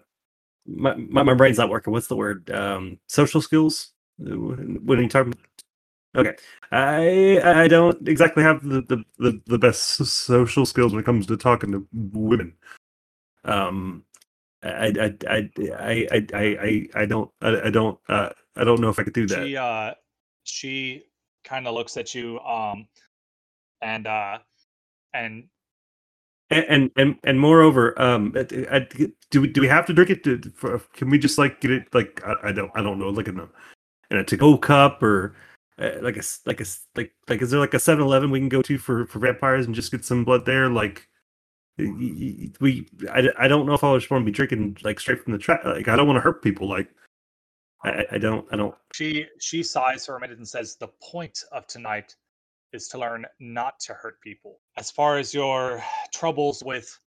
My, 0.66 0.95
my 0.95 1.23
my 1.23 1.35
brain's 1.35 1.59
not 1.59 1.70
working. 1.70 1.93
What's 1.93 2.09
the 2.09 2.16
word? 2.16 2.51
Um, 2.51 2.99
social 3.09 3.41
skills. 3.43 3.93
When 4.19 4.87
you 4.87 5.09
talk. 5.09 5.29
Okay, 6.15 6.35
I 6.70 7.41
I 7.43 7.69
don't 7.69 8.07
exactly 8.07 8.43
have 8.43 8.62
the 8.62 8.83
the, 8.83 9.05
the, 9.19 9.41
the 9.47 9.59
best 9.59 9.83
social 10.05 10.66
skills 10.66 10.93
when 10.93 11.01
it 11.01 11.07
comes 11.07 11.27
to 11.27 11.37
talking 11.37 11.73
to 11.73 11.87
women. 11.93 12.55
Um, 13.45 14.05
I 14.62 14.93
I 15.01 15.15
I 15.29 15.51
I 15.59 16.07
I 16.11 16.29
I 16.35 16.57
I, 16.61 16.89
I 16.95 17.07
don't 17.07 17.31
I, 17.41 17.61
I 17.62 17.70
don't 17.70 17.99
uh 18.09 18.31
I 18.57 18.65
don't 18.65 18.81
know 18.81 18.91
if 18.91 18.99
I 18.99 19.05
could 19.05 19.15
do 19.15 19.27
that. 19.27 19.47
She 19.47 19.57
uh 19.57 19.95
she 20.45 21.03
kind 21.44 21.66
of 21.66 21.74
looks 21.74 21.97
at 21.97 22.14
you 22.14 22.39
um 22.40 22.86
and 23.81 24.06
uh 24.06 24.39
and 25.14 25.44
and 26.52 26.90
and 26.97 27.16
and, 27.24 27.40
moreover, 27.40 28.01
um, 28.01 28.32
do 29.31 29.40
we 29.40 29.48
do 29.48 29.60
we 29.62 29.69
have 29.69 29.86
to 29.86 29.93
drink 29.94 30.10
it? 30.10 30.24
To, 30.24 30.39
for, 30.55 30.78
can 30.93 31.09
we 31.09 31.19
just 31.19 31.39
like 31.39 31.60
get 31.60 31.70
it 31.70 31.94
like 31.94 32.20
I, 32.27 32.48
I 32.48 32.52
don't 32.52 32.70
I 32.74 32.82
don't 32.82 32.98
know 32.98 33.09
like 33.09 33.28
in 33.28 33.39
a 33.39 33.48
in 34.10 34.19
a 34.19 34.24
to 34.24 34.36
go 34.36 34.59
cup 34.59 35.02
or 35.02 35.35
uh, 35.78 35.93
like 36.02 36.19
a 36.19 36.23
like 36.44 36.60
a 36.60 36.66
like 36.94 37.14
like 37.28 37.40
is 37.40 37.51
there 37.51 37.60
like 37.60 37.74
a 37.74 37.78
7-Eleven 37.78 38.31
we 38.31 38.39
can 38.39 38.51
go 38.51 38.60
to 38.62 38.77
for 38.77 39.06
for 39.06 39.19
vampires 39.19 39.64
and 39.64 39.74
just 39.74 39.90
get 39.90 40.05
some 40.05 40.24
blood 40.24 40.44
there? 40.44 40.69
Like 40.69 41.09
we 41.78 42.86
I, 43.10 43.28
I 43.39 43.48
don't 43.48 43.66
know 43.66 43.74
if 43.74 43.82
I 43.82 43.97
just 43.97 44.10
want 44.10 44.23
to 44.23 44.27
be 44.27 44.35
drinking 44.35 44.77
like 44.82 45.01
straight 45.01 45.23
from 45.24 45.32
the 45.32 45.39
track. 45.39 45.64
Like 45.64 45.89
I 45.89 45.97
don't 45.97 46.06
want 46.06 46.19
to 46.19 46.23
hurt 46.23 46.43
people. 46.43 46.69
Like 46.69 46.89
I 47.85 48.07
I- 48.13 48.19
don't 48.19 48.47
I 48.53 48.57
don't. 48.57 48.75
she 48.95 49.27
she 49.41 49.63
sighs 49.63 50.07
for 50.07 50.17
a 50.17 50.21
minute 50.21 50.39
and 50.39 50.49
says 50.49 50.77
the 50.77 50.89
point 51.03 51.39
of 51.53 51.67
tonight 51.67 52.15
is 52.73 52.89
to 52.89 52.99
learn 52.99 53.27
not 53.41 53.79
to 53.81 53.93
hurt 53.95 54.21
people. 54.23 54.61
As 54.77 54.91
far 54.91 55.19
as 55.19 55.35
your 55.35 55.83
troubles 56.13 56.63
with 56.65 56.99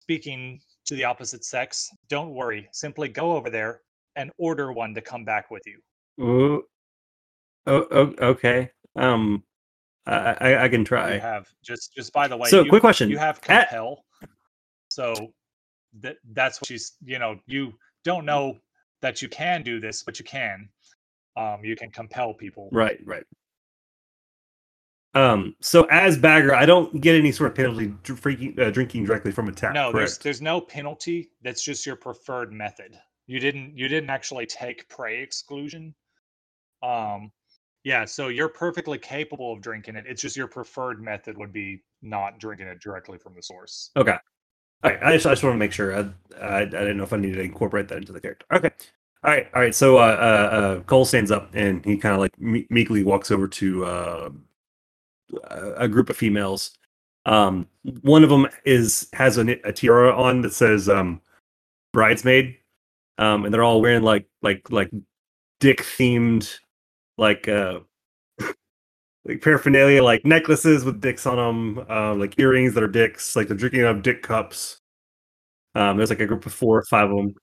speaking 0.00 0.60
to 0.86 0.94
the 0.94 1.04
opposite 1.04 1.44
sex, 1.44 1.90
don't 2.08 2.34
worry. 2.34 2.68
Simply 2.72 3.08
go 3.08 3.32
over 3.32 3.50
there 3.50 3.82
and 4.16 4.30
order 4.38 4.72
one 4.72 4.94
to 4.94 5.00
come 5.00 5.24
back 5.24 5.50
with 5.50 5.62
you. 5.66 5.78
Oh, 6.20 6.62
oh, 7.66 7.86
oh 7.90 8.14
okay. 8.30 8.70
Um, 8.96 9.44
I 10.06 10.36
I, 10.40 10.64
I 10.64 10.68
can 10.68 10.80
You 10.80 10.86
try. 10.86 11.18
have 11.18 11.48
just 11.62 11.94
just 11.94 12.12
by 12.12 12.26
the 12.28 12.36
way. 12.36 12.48
So, 12.48 12.62
you, 12.64 12.70
quick 12.70 12.80
question. 12.80 13.10
You 13.10 13.18
have 13.18 13.40
At- 13.48 13.68
compel. 13.70 14.04
So 14.88 15.32
that 16.00 16.16
that's 16.32 16.60
what 16.60 16.68
she's. 16.68 16.92
You 17.04 17.18
know, 17.18 17.38
you 17.46 17.74
don't 18.04 18.24
know 18.24 18.56
that 19.02 19.22
you 19.22 19.28
can 19.28 19.62
do 19.62 19.80
this, 19.80 20.02
but 20.02 20.18
you 20.18 20.24
can. 20.24 20.68
Um, 21.36 21.64
you 21.64 21.76
can 21.76 21.90
compel 21.90 22.34
people. 22.34 22.68
Right, 22.72 23.00
right. 23.04 23.24
Um, 25.14 25.56
so 25.60 25.84
as 25.90 26.16
bagger, 26.16 26.54
I 26.54 26.66
don't 26.66 27.00
get 27.00 27.16
any 27.16 27.32
sort 27.32 27.50
of 27.50 27.56
penalty 27.56 27.92
dr- 28.02 28.20
freaking, 28.20 28.58
uh, 28.58 28.70
drinking 28.70 29.04
directly 29.04 29.32
from 29.32 29.48
a 29.48 29.52
tap. 29.52 29.74
No, 29.74 29.92
there's 29.92 30.18
there's 30.18 30.40
no 30.40 30.60
penalty. 30.60 31.30
That's 31.42 31.64
just 31.64 31.84
your 31.84 31.96
preferred 31.96 32.52
method. 32.52 32.98
You 33.26 33.40
didn't 33.40 33.76
you 33.76 33.88
didn't 33.88 34.10
actually 34.10 34.46
take 34.46 34.88
prey 34.88 35.22
exclusion. 35.22 35.94
Um, 36.82 37.32
yeah, 37.82 38.04
so 38.04 38.28
you're 38.28 38.48
perfectly 38.48 38.98
capable 38.98 39.52
of 39.52 39.62
drinking 39.62 39.96
it. 39.96 40.04
It's 40.06 40.22
just 40.22 40.36
your 40.36 40.46
preferred 40.46 41.02
method 41.02 41.36
would 41.38 41.52
be 41.52 41.82
not 42.02 42.38
drinking 42.38 42.66
it 42.68 42.80
directly 42.80 43.18
from 43.18 43.34
the 43.34 43.42
source. 43.42 43.90
Okay. 43.96 44.16
I 44.82 45.12
just, 45.12 45.26
I 45.26 45.30
just 45.30 45.42
want 45.42 45.54
to 45.54 45.58
make 45.58 45.72
sure. 45.72 45.94
I, 45.94 46.08
I, 46.40 46.60
I 46.62 46.64
didn't 46.64 46.96
know 46.96 47.04
if 47.04 47.12
I 47.12 47.16
needed 47.18 47.36
to 47.36 47.42
incorporate 47.42 47.88
that 47.88 47.98
into 47.98 48.12
the 48.12 48.20
character. 48.20 48.46
Okay. 48.52 48.70
All 49.22 49.30
right. 49.30 49.48
All 49.54 49.60
right. 49.60 49.74
So 49.74 49.98
uh, 49.98 50.00
uh, 50.00 50.56
uh, 50.56 50.80
Cole 50.84 51.04
stands 51.04 51.30
up 51.30 51.50
and 51.54 51.84
he 51.84 51.96
kind 51.96 52.14
of 52.14 52.20
like 52.20 52.38
me- 52.40 52.66
meekly 52.70 53.04
walks 53.04 53.30
over 53.30 53.46
to 53.48 53.84
uh, 53.84 54.30
a 55.50 55.72
a 55.84 55.88
group 55.88 56.10
of 56.10 56.16
females. 56.16 56.72
Um, 57.26 57.68
one 58.02 58.24
of 58.24 58.30
them 58.30 58.48
is 58.64 59.08
has 59.12 59.38
a, 59.38 59.58
a 59.68 59.72
tiara 59.72 60.16
on 60.16 60.40
that 60.42 60.54
says 60.54 60.88
um, 60.88 61.20
bridesmaid, 61.92 62.56
um, 63.18 63.44
and 63.44 63.52
they're 63.52 63.62
all 63.62 63.82
wearing 63.82 64.02
like 64.02 64.26
like 64.42 64.70
like 64.70 64.90
dick 65.60 65.82
themed 65.82 66.58
like 67.18 67.48
uh 67.48 67.80
like 69.24 69.42
paraphernalia, 69.42 70.02
like 70.02 70.24
necklaces 70.24 70.84
with 70.84 71.00
dicks 71.00 71.26
on 71.26 71.36
them, 71.36 71.86
uh, 71.90 72.14
like 72.14 72.38
earrings 72.38 72.74
that 72.74 72.82
are 72.82 72.88
dicks, 72.88 73.36
like 73.36 73.48
they're 73.48 73.56
drinking 73.56 73.82
out 73.82 73.96
of 73.96 74.02
dick 74.02 74.22
cups. 74.22 74.80
Um, 75.74 75.96
there's 75.96 76.10
like 76.10 76.20
a 76.20 76.26
group 76.26 76.46
of 76.46 76.54
four 76.54 76.78
or 76.78 76.84
five 76.84 77.10
of 77.10 77.16
them. 77.16 77.34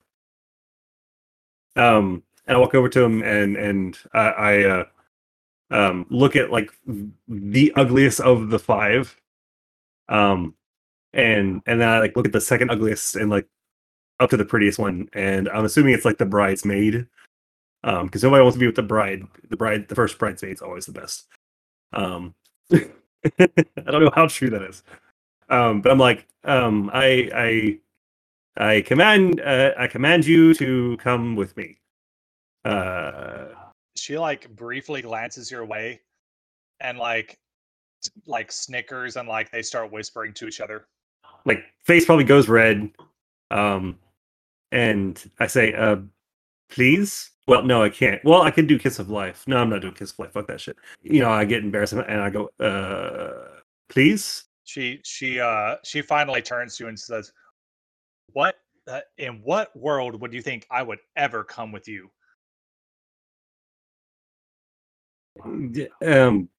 Um, 1.75 2.23
and 2.47 2.57
I 2.57 2.59
walk 2.59 2.75
over 2.75 2.89
to 2.89 2.99
them 2.99 3.21
and 3.21 3.55
and 3.55 3.97
I, 4.13 4.19
I 4.19 4.63
uh, 4.63 4.83
um 5.69 6.05
look 6.09 6.35
at 6.35 6.51
like 6.51 6.71
the 7.27 7.71
ugliest 7.75 8.19
of 8.21 8.49
the 8.49 8.59
five. 8.59 9.15
Um, 10.09 10.55
and 11.13 11.61
and 11.65 11.81
then 11.81 11.89
I 11.89 11.99
like 11.99 12.15
look 12.15 12.25
at 12.25 12.33
the 12.33 12.41
second 12.41 12.71
ugliest 12.71 13.15
and 13.15 13.29
like 13.29 13.47
up 14.19 14.29
to 14.31 14.37
the 14.37 14.45
prettiest 14.45 14.79
one, 14.79 15.09
and 15.13 15.47
I'm 15.49 15.65
assuming 15.65 15.93
it's 15.93 16.05
like 16.05 16.17
the 16.17 16.25
bridesmaid. 16.25 17.07
Um, 17.83 18.07
because 18.07 18.23
nobody 18.23 18.41
wants 18.41 18.55
to 18.55 18.59
be 18.59 18.65
with 18.65 18.75
the 18.75 18.83
bride. 18.83 19.23
The 19.49 19.55
bride, 19.57 19.87
the 19.87 19.95
first 19.95 20.17
bridesmaid's 20.17 20.61
always 20.61 20.87
the 20.87 20.91
best. 20.91 21.27
Um, 21.93 22.33
I 22.73 23.49
don't 23.85 24.03
know 24.03 24.11
how 24.13 24.27
true 24.27 24.49
that 24.49 24.61
is. 24.61 24.83
Um, 25.49 25.81
but 25.81 25.91
I'm 25.91 25.97
like, 25.99 26.27
um, 26.43 26.89
I, 26.93 27.79
I, 28.57 28.65
I 28.75 28.81
command, 28.81 29.39
uh, 29.41 29.71
I 29.77 29.87
command 29.87 30.25
you 30.25 30.53
to 30.55 30.97
come 30.97 31.35
with 31.35 31.55
me. 31.55 31.77
Uh, 32.65 33.45
She 33.95 34.17
like 34.17 34.49
briefly 34.55 35.01
glances 35.01 35.49
your 35.49 35.65
way, 35.65 36.01
and 36.81 36.97
like, 36.97 37.39
like 38.25 38.51
snickers, 38.51 39.15
and 39.15 39.27
like 39.27 39.51
they 39.51 39.61
start 39.61 39.91
whispering 39.91 40.33
to 40.33 40.47
each 40.47 40.59
other. 40.61 40.87
like 41.45 41.63
face 41.83 42.05
probably 42.05 42.25
goes 42.25 42.47
red. 42.49 42.91
Um, 43.51 43.97
and 44.73 45.31
I 45.39 45.47
say, 45.47 45.73
uh, 45.73 45.97
please. 46.69 47.31
Well, 47.47 47.63
no, 47.63 47.81
I 47.81 47.89
can't. 47.89 48.23
Well, 48.25 48.41
I 48.41 48.51
can 48.51 48.67
do 48.67 48.77
kiss 48.77 48.99
of 48.99 49.09
life. 49.09 49.45
No, 49.47 49.57
I'm 49.57 49.69
not 49.69 49.81
doing 49.81 49.93
kiss 49.93 50.11
of 50.11 50.19
life. 50.19 50.33
Fuck 50.33 50.47
that 50.47 50.59
shit. 50.59 50.77
You 51.01 51.21
know, 51.21 51.29
I 51.31 51.45
get 51.45 51.63
embarrassed 51.63 51.93
and 51.93 52.21
I 52.21 52.29
go, 52.29 52.49
uh, 52.59 53.61
please. 53.89 54.43
She 54.65 54.99
she 55.05 55.39
uh 55.39 55.77
she 55.85 56.01
finally 56.01 56.41
turns 56.41 56.75
to 56.75 56.83
you 56.83 56.89
and 56.89 56.99
says, 56.99 57.31
"What 58.33 58.55
uh, 58.85 58.99
in 59.17 59.39
what 59.43 59.73
world 59.77 60.19
would 60.19 60.33
you 60.33 60.41
think 60.41 60.67
I 60.69 60.83
would 60.83 60.99
ever 61.15 61.45
come 61.45 61.71
with 61.71 61.87
you?" 61.87 62.11
Um, 65.41 66.49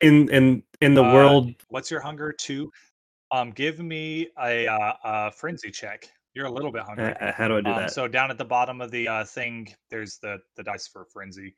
in 0.00 0.28
in 0.30 0.62
in 0.80 0.94
the 0.94 1.04
Uh, 1.04 1.14
world, 1.14 1.50
What's 1.68 1.92
your 1.92 2.00
hunger? 2.00 2.32
to? 2.32 2.72
Um, 3.30 3.52
give 3.52 3.78
me 3.78 4.30
a 4.42 4.66
uh, 4.66 4.94
uh 5.04 5.30
frenzy 5.30 5.70
check. 5.70 6.10
You're 6.36 6.44
a 6.46 6.50
little 6.52 6.70
bit 6.70 6.82
hungry. 6.82 7.14
uh, 7.14 7.28
uh, 7.28 7.32
how 7.32 7.48
do 7.48 7.56
I 7.56 7.60
do 7.62 7.70
Um, 7.70 7.76
that? 7.78 7.92
so 7.92 8.06
down 8.06 8.30
at 8.30 8.36
the 8.36 8.44
bottom 8.44 8.82
of 8.82 8.90
the 8.90 9.08
uh, 9.08 9.24
thing, 9.24 9.74
there's 9.88 10.18
the 10.18 10.38
the 10.56 10.62
dice 10.62 10.86
for 10.86 11.06
frenzy. 11.06 11.54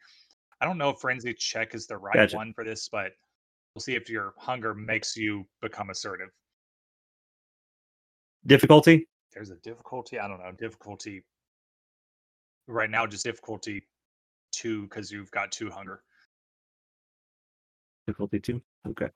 I 0.61 0.67
don't 0.67 0.79
know 0.79 0.91
if 0.91 1.01
frenzy 1.01 1.35
check 1.35 1.75
is 1.75 1.89
the 1.89 1.97
right 1.99 2.15
Gotcha. 2.15 2.37
one 2.37 2.53
for 2.55 2.63
this, 2.65 2.89
but 2.89 3.11
we'll 3.75 3.81
see 3.83 3.97
if 3.97 4.09
your 4.09 4.35
hunger 4.39 4.75
makes 4.75 5.17
you 5.17 5.45
become 5.61 5.91
assertive. 5.91 6.29
Difficulty. 8.47 9.09
There's 9.33 9.51
a 9.51 9.57
difficulty. 9.57 10.21
I 10.21 10.29
don't 10.29 10.39
know 10.39 10.53
difficulty. 10.57 11.25
Right 12.69 12.89
now, 12.89 13.05
just 13.05 13.25
difficulty 13.25 13.83
two 14.53 14.83
because 14.83 15.11
you've 15.11 15.31
got 15.33 15.51
two 15.51 15.71
hunger. 15.71 16.05
Difficulty 18.07 18.39
two. 18.39 18.63
Okay. 18.87 19.09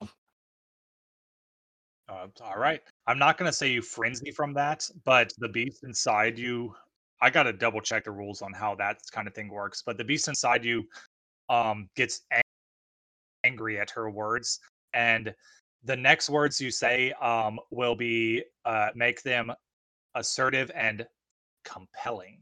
Uh, 2.09 2.27
all 2.43 2.59
right. 2.59 2.81
I'm 3.07 3.19
not 3.19 3.39
going 3.39 3.51
to 3.51 3.57
say 3.57 3.71
you 3.71 3.83
frenzy 3.83 4.31
from 4.31 4.53
that, 4.55 4.89
but 5.05 5.33
the 5.39 5.49
beast 5.49 5.85
inside 5.85 6.39
you, 6.39 6.75
I 7.21 7.31
got 7.31 7.45
to 7.45 7.53
double 7.53 7.81
check 7.81 8.05
the 8.05 8.11
rules 8.11 8.43
on 8.43 8.53
how 8.53 8.75
that 8.77 8.99
kind 9.13 9.29
of 9.29 9.35
thing 9.35 9.49
works. 9.49 9.83
But 9.85 9.97
the 9.97 10.05
beast 10.05 10.29
inside 10.29 10.65
you 10.65 10.85
um, 11.49 11.89
gets 11.97 12.23
ang- 12.31 12.43
angry 13.45 13.79
at 13.79 13.91
her 13.91 14.11
words. 14.11 14.61
And 14.93 15.35
the 15.85 15.97
next 15.97 16.29
words 16.29 16.61
you 16.61 16.71
say 16.71 17.13
um, 17.21 17.59
will 17.71 17.95
be 17.95 18.43
uh, 18.65 18.89
make 18.95 19.23
them 19.23 19.53
assertive 20.15 20.71
and 20.75 21.07
compelling. 21.65 22.41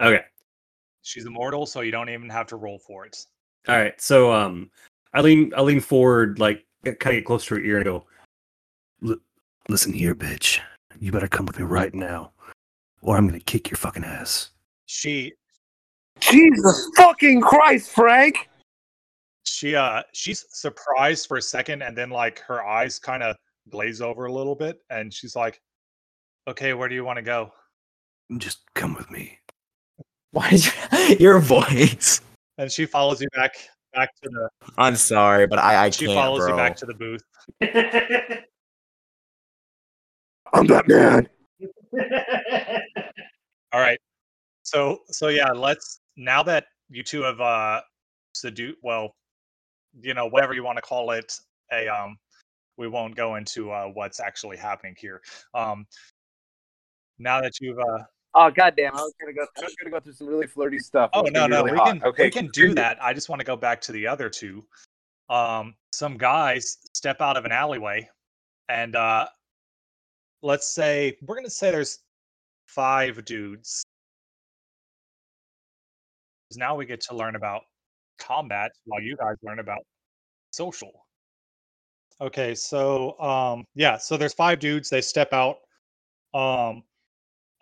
Okay. 0.00 0.24
She's 1.02 1.26
immortal, 1.26 1.66
so 1.66 1.82
you 1.82 1.92
don't 1.92 2.08
even 2.08 2.28
have 2.30 2.46
to 2.48 2.56
roll 2.56 2.78
for 2.78 3.06
it. 3.06 3.16
All 3.68 3.76
right. 3.76 4.00
So 4.00 4.32
um, 4.32 4.70
I 5.14 5.20
lean 5.20 5.52
I 5.56 5.62
lean 5.62 5.80
forward, 5.80 6.38
like 6.38 6.64
kind 6.94 7.16
of 7.16 7.20
get 7.20 7.26
close 7.26 7.44
to 7.46 7.54
her 7.54 7.60
ear 7.60 7.76
and 7.76 7.84
go, 7.84 8.06
"Listen 9.68 9.92
here, 9.92 10.14
bitch. 10.14 10.60
You 10.98 11.12
better 11.12 11.28
come 11.28 11.46
with 11.46 11.58
me 11.58 11.64
right 11.64 11.94
now, 11.94 12.32
or 13.02 13.16
I'm 13.16 13.26
gonna 13.26 13.40
kick 13.40 13.70
your 13.70 13.76
fucking 13.76 14.04
ass." 14.04 14.50
She 14.86 15.32
Jesus 16.20 16.90
fucking 16.96 17.40
Christ, 17.42 17.90
Frank! 17.90 18.48
she 19.48 19.74
uh 19.76 20.02
she's 20.12 20.44
surprised 20.50 21.28
for 21.28 21.36
a 21.36 21.42
second 21.42 21.80
and 21.82 21.96
then 21.96 22.10
like 22.10 22.40
her 22.40 22.64
eyes 22.66 22.98
kind 22.98 23.22
of 23.22 23.36
glaze 23.70 24.00
over 24.00 24.26
a 24.26 24.32
little 24.32 24.56
bit 24.56 24.80
and 24.90 25.14
she's 25.14 25.36
like 25.36 25.60
okay 26.48 26.74
where 26.74 26.88
do 26.88 26.94
you 26.96 27.04
want 27.04 27.16
to 27.16 27.22
go 27.22 27.52
Just 28.38 28.58
come 28.74 28.94
with 28.94 29.08
me. 29.10 29.38
Why 30.32 30.48
is 30.50 30.66
you, 30.66 31.16
your 31.20 31.38
voice? 31.38 32.20
and 32.58 32.70
she 32.72 32.86
follows 32.86 33.20
you 33.20 33.28
back 33.34 33.54
back 33.96 34.14
to 34.22 34.28
the 34.28 34.48
I'm 34.78 34.94
sorry, 34.94 35.46
but 35.46 35.58
I, 35.58 35.86
I 35.86 35.90
she 35.90 36.06
can't, 36.06 36.16
follows 36.16 36.40
bro. 36.40 36.50
you 36.50 36.56
back 36.56 36.76
to 36.76 36.86
the 36.86 36.94
booth 36.94 37.22
I'm 40.52 40.66
Batman. 40.66 41.28
all 43.72 43.80
right 43.80 43.98
so 44.62 44.98
so 45.08 45.28
yeah 45.28 45.50
let's 45.52 46.00
now 46.16 46.42
that 46.42 46.66
you 46.90 47.02
two 47.02 47.22
have 47.22 47.40
uh 47.40 47.80
seduced 48.34 48.76
well 48.82 49.14
you 50.00 50.12
know 50.14 50.26
whatever 50.28 50.52
you 50.52 50.62
want 50.62 50.76
to 50.76 50.82
call 50.82 51.10
it 51.12 51.32
a 51.72 51.88
um 51.88 52.16
we 52.76 52.86
won't 52.88 53.16
go 53.16 53.36
into 53.36 53.70
uh 53.70 53.86
what's 53.86 54.20
actually 54.20 54.56
happening 54.56 54.94
here 54.98 55.22
um 55.54 55.86
now 57.18 57.40
that 57.40 57.52
you've 57.60 57.78
uh 57.78 58.02
Oh 58.38 58.50
goddamn! 58.50 58.94
I 58.94 59.00
was 59.00 59.14
gonna 59.18 59.32
go. 59.32 59.46
I 59.56 59.62
was 59.62 59.74
gonna 59.76 59.90
go 59.90 59.98
through 59.98 60.12
some 60.12 60.26
really 60.26 60.46
flirty 60.46 60.78
stuff. 60.78 61.08
Oh 61.14 61.22
no, 61.22 61.46
no, 61.46 61.62
really 61.64 61.72
we 61.72 61.78
hot. 61.78 61.86
can 61.86 62.04
Okay, 62.04 62.24
we 62.24 62.30
can 62.30 62.48
do 62.48 62.74
that. 62.74 63.02
I 63.02 63.14
just 63.14 63.30
want 63.30 63.40
to 63.40 63.46
go 63.46 63.56
back 63.56 63.80
to 63.82 63.92
the 63.92 64.06
other 64.06 64.28
two. 64.28 64.62
Um, 65.30 65.74
some 65.92 66.18
guys 66.18 66.76
step 66.92 67.22
out 67.22 67.38
of 67.38 67.46
an 67.46 67.52
alleyway, 67.52 68.06
and 68.68 68.94
uh, 68.94 69.26
let's 70.42 70.68
say 70.68 71.16
we're 71.22 71.34
gonna 71.34 71.48
say 71.48 71.70
there's 71.70 72.00
five 72.66 73.24
dudes. 73.24 73.82
Now 76.56 76.76
we 76.76 76.84
get 76.84 77.00
to 77.02 77.16
learn 77.16 77.36
about 77.36 77.62
combat 78.18 78.70
while 78.84 79.00
you 79.00 79.16
guys 79.16 79.36
learn 79.42 79.60
about 79.60 79.80
social. 80.50 80.92
Okay, 82.20 82.54
so 82.54 83.18
um, 83.18 83.64
yeah, 83.74 83.96
so 83.96 84.18
there's 84.18 84.34
five 84.34 84.58
dudes. 84.58 84.90
They 84.90 85.00
step 85.00 85.32
out, 85.32 85.56
um, 86.34 86.82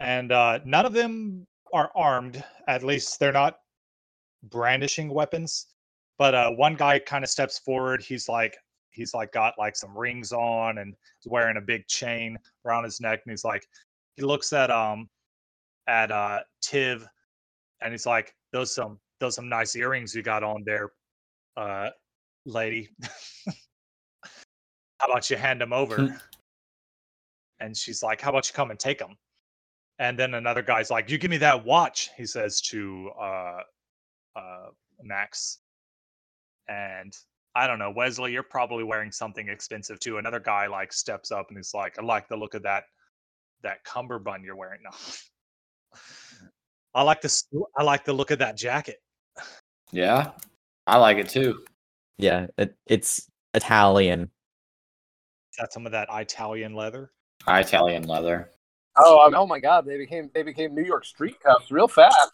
and 0.05 0.32
uh, 0.32 0.60
none 0.64 0.85
of 0.85 0.93
them 0.93 1.47
are 1.72 1.90
armed. 1.97 2.44
At 2.68 2.82
least 2.82 3.18
they're 3.18 3.32
not 3.32 3.56
brandishing 4.44 5.09
weapons. 5.12 5.68
But 6.18 6.35
uh, 6.35 6.51
one 6.51 6.76
guy 6.76 6.98
kind 6.98 7.24
of 7.24 7.31
steps 7.31 7.59
forward. 7.59 8.02
He's 8.02 8.28
like, 8.28 8.56
he's 8.90 9.14
like 9.14 9.32
got 9.32 9.55
like 9.59 9.74
some 9.74 9.97
rings 9.97 10.32
on 10.32 10.78
and 10.78 10.94
he's 11.18 11.31
wearing 11.31 11.56
a 11.56 11.60
big 11.60 11.86
chain 11.89 12.39
around 12.64 12.85
his 12.85 13.01
neck. 13.01 13.20
And 13.24 13.32
he's 13.32 13.44
like, 13.44 13.66
he 14.16 14.22
looks 14.22 14.52
at 14.52 14.70
um 14.70 15.09
at 15.89 16.12
uh 16.12 16.40
Tiv, 16.62 17.06
and 17.81 17.93
he's 17.93 18.06
like, 18.06 18.32
those 18.52 18.72
some 18.72 19.01
those 19.18 19.35
some 19.35 19.48
nice 19.48 19.74
earrings 19.74 20.14
you 20.14 20.22
got 20.22 20.44
on 20.44 20.62
there, 20.64 20.93
uh, 21.56 21.90
lady. 22.47 22.89
How 25.01 25.10
about 25.10 25.28
you 25.31 25.36
hand 25.36 25.60
them 25.60 25.72
over? 25.72 26.16
and 27.60 27.76
she's 27.76 28.02
like, 28.02 28.20
how 28.20 28.31
about 28.31 28.48
you 28.48 28.55
come 28.55 28.70
and 28.70 28.78
take 28.78 28.98
them? 28.98 29.16
And 29.98 30.18
then 30.18 30.34
another 30.34 30.62
guy's 30.62 30.90
like, 30.90 31.08
"You 31.10 31.18
give 31.18 31.30
me 31.30 31.36
that 31.38 31.64
watch," 31.64 32.10
he 32.16 32.26
says 32.26 32.60
to 32.62 33.10
uh, 33.20 33.60
uh, 34.36 34.66
Max. 35.02 35.58
And 36.68 37.16
I 37.54 37.66
don't 37.66 37.78
know, 37.78 37.90
Wesley, 37.90 38.32
you're 38.32 38.42
probably 38.42 38.82
wearing 38.82 39.12
something 39.12 39.48
expensive 39.48 40.00
too. 40.00 40.18
Another 40.18 40.40
guy 40.40 40.66
like 40.66 40.92
steps 40.92 41.30
up 41.30 41.46
and 41.48 41.56
he's 41.56 41.74
like, 41.74 41.98
"I 41.98 42.02
like 42.02 42.28
the 42.28 42.36
look 42.36 42.54
of 42.54 42.62
that 42.64 42.84
that 43.62 43.84
cummerbund 43.84 44.44
you're 44.44 44.56
wearing." 44.56 44.80
No, 44.82 44.90
I 46.94 47.02
like 47.02 47.20
this. 47.20 47.44
I 47.76 47.84
like 47.84 48.04
the 48.04 48.12
look 48.12 48.32
of 48.32 48.40
that 48.40 48.56
jacket. 48.56 49.00
Yeah, 49.92 50.32
I 50.86 50.96
like 50.96 51.18
it 51.18 51.28
too. 51.28 51.64
Yeah, 52.18 52.48
it, 52.58 52.74
it's 52.86 53.30
Italian. 53.54 54.22
Is 54.22 55.58
that 55.58 55.72
some 55.72 55.86
of 55.86 55.92
that 55.92 56.08
Italian 56.10 56.74
leather? 56.74 57.12
Italian 57.46 58.04
leather. 58.04 58.50
Oh, 58.96 59.18
I'm- 59.20 59.34
oh 59.34 59.46
my 59.46 59.58
God! 59.58 59.84
They 59.86 59.96
became 59.98 60.30
they 60.34 60.42
became 60.42 60.74
New 60.74 60.84
York 60.84 61.04
street 61.04 61.40
cops 61.40 61.70
real 61.70 61.88
fast. 61.88 62.32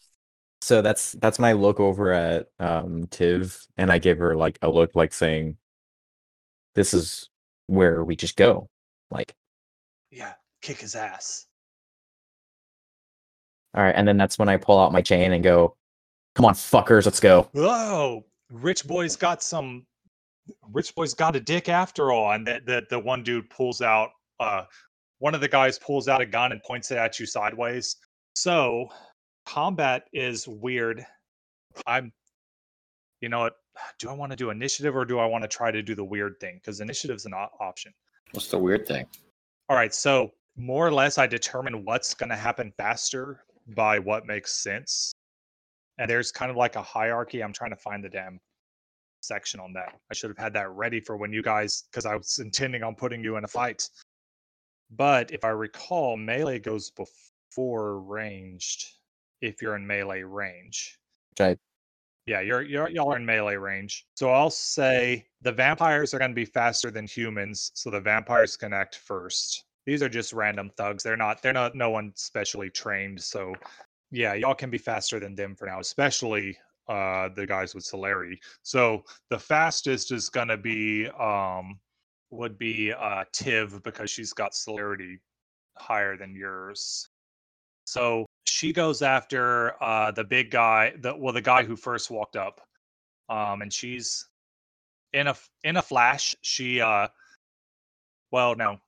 So 0.62 0.82
that's 0.82 1.12
that's 1.12 1.38
my 1.38 1.52
look 1.52 1.80
over 1.80 2.12
at 2.12 2.48
um 2.58 3.06
Tiv, 3.06 3.66
and 3.78 3.90
I 3.90 3.98
gave 3.98 4.18
her 4.18 4.36
like 4.36 4.58
a 4.62 4.68
look 4.70 4.94
like 4.94 5.14
saying, 5.14 5.56
"This 6.74 6.92
is 6.92 7.30
where 7.66 8.04
we 8.04 8.14
just 8.16 8.36
go." 8.36 8.68
Like, 9.10 9.34
Yeah, 10.10 10.34
kick 10.60 10.78
his 10.78 10.94
ass. 10.94 11.46
all 13.74 13.82
right, 13.82 13.94
and 13.94 14.06
then 14.06 14.16
that's 14.16 14.38
when 14.38 14.48
I 14.48 14.56
pull 14.56 14.78
out 14.78 14.92
my 14.92 15.00
chain 15.02 15.32
and 15.32 15.42
go, 15.44 15.76
"Come 16.34 16.44
on, 16.44 16.54
fuckers, 16.54 17.06
let's 17.06 17.20
go." 17.20 17.48
Whoa, 17.52 18.24
rich 18.50 18.86
boy's 18.86 19.16
got 19.16 19.42
some. 19.42 19.86
Rich 20.72 20.94
boy's 20.94 21.14
got 21.14 21.36
a 21.36 21.40
dick 21.40 21.68
after 21.68 22.12
all, 22.12 22.32
and 22.32 22.46
that 22.46 22.66
the, 22.66 22.82
the 22.90 22.98
one 22.98 23.22
dude 23.22 23.48
pulls 23.50 23.80
out. 23.80 24.10
Uh, 24.40 24.64
one 25.20 25.34
of 25.34 25.40
the 25.40 25.48
guys 25.48 25.78
pulls 25.78 26.08
out 26.08 26.20
a 26.20 26.26
gun 26.26 26.50
and 26.50 26.62
points 26.62 26.90
it 26.90 26.98
at 26.98 27.20
you 27.20 27.26
sideways. 27.26 27.96
So, 28.34 28.88
combat 29.46 30.04
is 30.12 30.48
weird. 30.48 31.06
I'm. 31.86 32.12
You 33.20 33.28
know 33.28 33.40
what? 33.40 33.54
Do 33.98 34.08
I 34.08 34.12
want 34.12 34.32
to 34.32 34.36
do 34.36 34.50
initiative 34.50 34.96
or 34.96 35.04
do 35.04 35.18
I 35.18 35.26
want 35.26 35.42
to 35.42 35.48
try 35.48 35.70
to 35.70 35.82
do 35.82 35.94
the 35.94 36.04
weird 36.04 36.40
thing? 36.40 36.56
Because 36.56 36.80
initiative's 36.80 37.26
an 37.26 37.34
op- 37.34 37.52
option. 37.60 37.92
What's 38.32 38.48
the 38.48 38.58
weird 38.58 38.86
thing? 38.86 39.06
All 39.68 39.76
right, 39.76 39.94
so 39.94 40.32
more 40.56 40.86
or 40.86 40.92
less, 40.92 41.18
I 41.18 41.26
determine 41.26 41.84
what's 41.84 42.14
going 42.14 42.30
to 42.30 42.36
happen 42.36 42.72
faster 42.76 43.44
by 43.68 43.98
what 43.98 44.26
makes 44.26 44.52
sense. 44.52 45.12
And 45.98 46.10
there's 46.10 46.32
kind 46.32 46.50
of 46.50 46.56
like 46.56 46.76
a 46.76 46.82
hierarchy. 46.82 47.42
I'm 47.42 47.52
trying 47.52 47.70
to 47.70 47.76
find 47.76 48.02
the 48.02 48.08
damn 48.08 48.40
section 49.22 49.60
on 49.60 49.72
that. 49.74 49.94
I 50.10 50.14
should 50.14 50.30
have 50.30 50.38
had 50.38 50.52
that 50.54 50.70
ready 50.70 51.00
for 51.00 51.16
when 51.16 51.32
you 51.32 51.42
guys, 51.42 51.84
because 51.90 52.06
I 52.06 52.16
was 52.16 52.38
intending 52.38 52.82
on 52.82 52.94
putting 52.94 53.22
you 53.22 53.36
in 53.36 53.44
a 53.44 53.48
fight. 53.48 53.88
But 54.90 55.30
if 55.30 55.44
I 55.44 55.50
recall, 55.50 56.16
melee 56.16 56.58
goes 56.58 56.90
before 56.90 58.00
ranged 58.00 58.86
if 59.40 59.62
you're 59.62 59.76
in 59.76 59.86
melee 59.86 60.22
range. 60.22 60.98
I 61.40 61.56
Yeah, 62.26 62.40
you're, 62.40 62.62
you're 62.62 62.88
y'all 62.90 63.12
are 63.12 63.16
in 63.16 63.24
melee 63.24 63.56
range. 63.56 64.06
So 64.14 64.30
I'll 64.30 64.50
say 64.50 65.26
the 65.42 65.52
vampires 65.52 66.12
are 66.12 66.18
going 66.18 66.30
to 66.30 66.34
be 66.34 66.44
faster 66.44 66.90
than 66.90 67.06
humans, 67.06 67.70
so 67.74 67.90
the 67.90 68.00
vampires 68.00 68.56
can 68.56 68.72
act 68.72 68.96
first. 68.96 69.64
These 69.86 70.02
are 70.02 70.08
just 70.08 70.32
random 70.32 70.70
thugs. 70.76 71.02
They're 71.02 71.16
not 71.16 71.42
they're 71.42 71.52
not 71.52 71.74
no 71.74 71.90
one 71.90 72.12
specially 72.14 72.70
trained, 72.70 73.20
so 73.20 73.54
yeah, 74.10 74.34
y'all 74.34 74.54
can 74.54 74.70
be 74.70 74.78
faster 74.78 75.18
than 75.18 75.34
them 75.34 75.54
for 75.54 75.66
now, 75.66 75.80
especially 75.80 76.56
uh 76.88 77.28
the 77.34 77.46
guys 77.46 77.74
with 77.74 77.84
celerity. 77.84 78.38
So 78.62 79.04
the 79.30 79.38
fastest 79.38 80.12
is 80.12 80.28
going 80.28 80.48
to 80.48 80.56
be 80.56 81.08
um 81.18 81.78
would 82.30 82.58
be 82.58 82.92
uh 82.92 83.24
Tiv 83.32 83.82
because 83.82 84.10
she's 84.10 84.32
got 84.32 84.54
celerity 84.54 85.20
higher 85.76 86.16
than 86.16 86.34
yours. 86.34 87.08
So 87.84 88.26
she 88.44 88.72
goes 88.72 89.02
after 89.02 89.82
uh 89.82 90.10
the 90.12 90.24
big 90.24 90.50
guy, 90.50 90.94
the 91.00 91.16
well 91.16 91.32
the 91.32 91.40
guy 91.42 91.64
who 91.64 91.76
first 91.76 92.10
walked 92.10 92.36
up. 92.36 92.60
Um 93.28 93.62
and 93.62 93.72
she's 93.72 94.28
in 95.12 95.26
a 95.26 95.34
in 95.64 95.76
a 95.76 95.82
flash, 95.82 96.34
she 96.42 96.80
uh 96.80 97.08
well 98.30 98.54
no. 98.54 98.78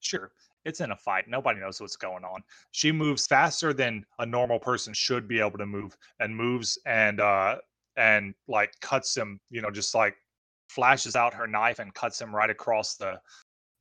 Sure. 0.00 0.30
It's 0.64 0.80
in 0.80 0.92
a 0.92 0.96
fight. 0.96 1.28
Nobody 1.28 1.60
knows 1.60 1.80
what's 1.80 1.96
going 1.96 2.24
on. 2.24 2.42
She 2.70 2.90
moves 2.90 3.26
faster 3.26 3.74
than 3.74 4.04
a 4.18 4.24
normal 4.24 4.58
person 4.58 4.94
should 4.94 5.28
be 5.28 5.38
able 5.38 5.58
to 5.58 5.66
move 5.66 5.96
and 6.20 6.34
moves 6.34 6.78
and 6.86 7.20
uh 7.20 7.56
and 7.96 8.34
like 8.48 8.72
cuts 8.80 9.16
him, 9.16 9.38
you 9.50 9.60
know, 9.60 9.70
just 9.70 9.94
like 9.94 10.16
flashes 10.74 11.16
out 11.16 11.32
her 11.34 11.46
knife 11.46 11.78
and 11.78 11.92
cuts 11.94 12.20
him 12.20 12.34
right 12.34 12.50
across 12.50 12.96
the 12.96 13.18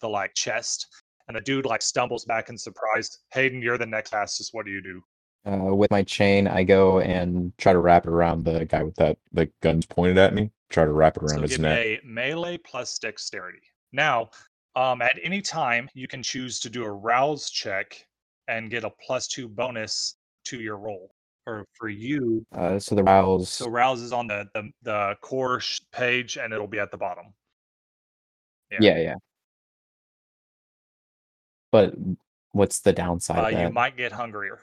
the 0.02 0.08
like 0.08 0.34
chest. 0.36 0.88
And 1.28 1.38
the 1.38 1.42
dude 1.42 1.66
like 1.66 1.82
stumbles 1.82 2.26
back 2.26 2.50
in 2.50 2.58
surprise. 2.58 3.20
Hayden, 3.34 3.62
you're 3.62 3.78
the 3.78 3.86
next 3.86 4.10
fastest. 4.10 4.54
What 4.54 4.66
do 4.66 4.72
you 4.72 4.82
do? 4.82 5.02
uh, 5.46 5.74
with 5.74 5.92
my 5.92 6.04
chain, 6.04 6.48
I 6.48 6.64
go 6.64 7.00
and 7.00 7.52
try 7.58 7.74
to 7.74 7.80
wrap 7.80 8.06
it 8.06 8.10
around 8.10 8.46
the 8.46 8.66
guy 8.66 8.84
with 8.84 8.96
that 8.96 9.18
the 9.32 9.50
guns 9.62 9.86
pointed 9.86 10.18
at 10.18 10.34
me. 10.34 10.52
Try 10.70 10.86
to 10.86 10.92
wrap 10.92 11.18
it 11.18 11.24
around 11.24 11.36
So 11.38 11.42
his 11.42 11.52
give 11.52 11.60
me 11.62 11.70
neck. 11.70 11.86
a 11.86 12.00
melee 12.06 12.58
plus 12.58 12.98
dexterity. 13.00 13.62
Now, 13.92 14.30
um, 14.76 15.02
at 15.02 15.18
any 15.24 15.42
time, 15.42 15.90
you 15.94 16.08
can 16.08 16.24
choose 16.24 16.60
to 16.62 16.70
do 16.70 16.84
a 16.84 16.92
rouse 16.92 17.50
check 17.50 18.06
and 18.48 18.70
get 18.70 18.84
a 18.84 18.90
plus 19.06 19.28
two 19.28 19.48
bonus 19.48 20.16
to 20.46 20.60
your 20.62 20.78
roll. 20.78 21.12
Or 21.46 21.66
for 21.74 21.90
you, 21.90 22.46
Uh, 22.54 22.80
so 22.80 22.96
the 22.96 23.04
rouse. 23.04 23.50
so 23.50 23.70
rouse 23.70 24.00
is 24.00 24.14
on 24.14 24.28
the 24.28 24.48
the, 24.54 24.70
the 24.84 25.18
core 25.22 25.62
page 25.92 26.38
and 26.38 26.54
it'll 26.54 26.68
be 26.68 26.80
at 26.80 26.90
the 26.92 26.98
bottom. 26.98 27.34
yeah. 28.72 28.78
yeah, 28.82 28.98
yeah. 29.00 29.16
But 31.72 31.96
what's 32.52 32.80
the 32.80 32.94
downside 32.94 33.54
Uh, 33.56 33.60
you 33.60 33.70
might 33.72 33.98
get 33.98 34.12
hungrier. 34.14 34.60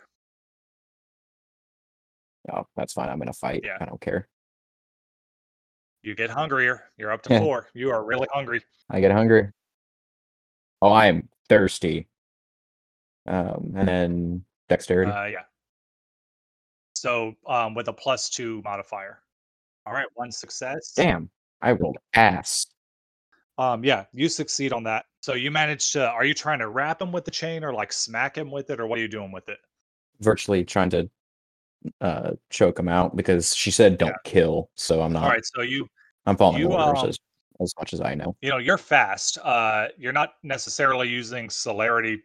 Oh, 2.50 2.66
that's 2.76 2.92
fine. 2.94 3.08
I'm 3.10 3.20
in 3.20 3.28
a 3.28 3.32
fight. 3.32 3.60
Yeah. 3.64 3.76
I 3.80 3.84
don't 3.84 4.00
care. 4.00 4.26
You 6.02 6.14
get 6.14 6.30
hungrier. 6.30 6.84
You're 6.96 7.12
up 7.12 7.22
to 7.24 7.38
four. 7.40 7.68
You 7.74 7.90
are 7.90 8.02
really 8.04 8.28
hungry. 8.32 8.62
I 8.88 9.00
get 9.00 9.12
hungry. 9.12 9.50
Oh, 10.80 10.90
I 10.90 11.06
am 11.06 11.28
thirsty. 11.48 12.08
Um, 13.26 13.74
and 13.76 13.86
then 13.86 14.44
dexterity. 14.70 15.10
Uh, 15.12 15.26
yeah. 15.26 15.42
So 17.00 17.32
um, 17.46 17.74
with 17.74 17.88
a 17.88 17.94
plus 17.94 18.28
two 18.28 18.60
modifier. 18.62 19.22
All 19.86 19.94
right, 19.94 20.06
one 20.16 20.30
success. 20.30 20.92
Damn, 20.94 21.30
I 21.62 21.72
rolled 21.72 21.96
ass. 22.12 22.66
Um, 23.56 23.82
yeah, 23.82 24.04
you 24.12 24.28
succeed 24.28 24.74
on 24.74 24.84
that. 24.84 25.06
So 25.20 25.32
you 25.32 25.50
managed 25.50 25.94
to. 25.94 26.06
Are 26.06 26.26
you 26.26 26.34
trying 26.34 26.58
to 26.58 26.68
wrap 26.68 27.00
him 27.00 27.10
with 27.10 27.24
the 27.24 27.30
chain, 27.30 27.64
or 27.64 27.72
like 27.72 27.90
smack 27.90 28.36
him 28.36 28.50
with 28.50 28.68
it, 28.68 28.80
or 28.80 28.86
what 28.86 28.98
are 28.98 29.02
you 29.02 29.08
doing 29.08 29.32
with 29.32 29.48
it? 29.48 29.56
Virtually 30.20 30.62
trying 30.62 30.90
to 30.90 31.10
uh 32.02 32.32
choke 32.50 32.78
him 32.78 32.88
out 32.88 33.16
because 33.16 33.56
she 33.56 33.70
said 33.70 33.96
don't 33.96 34.14
kill. 34.24 34.68
So 34.74 35.00
I'm 35.00 35.14
not. 35.14 35.24
All 35.24 35.30
right, 35.30 35.44
so 35.56 35.62
you 35.62 35.86
I'm 36.26 36.36
following 36.36 36.60
you, 36.60 36.68
orders 36.68 37.02
um, 37.02 37.08
as, 37.08 37.18
as 37.62 37.74
much 37.78 37.94
as 37.94 38.02
I 38.02 38.14
know. 38.14 38.36
you 38.42 38.50
know 38.50 38.58
you're 38.58 38.76
fast. 38.76 39.38
Uh, 39.42 39.86
you're 39.96 40.12
not 40.12 40.34
necessarily 40.42 41.08
using 41.08 41.48
celerity, 41.48 42.20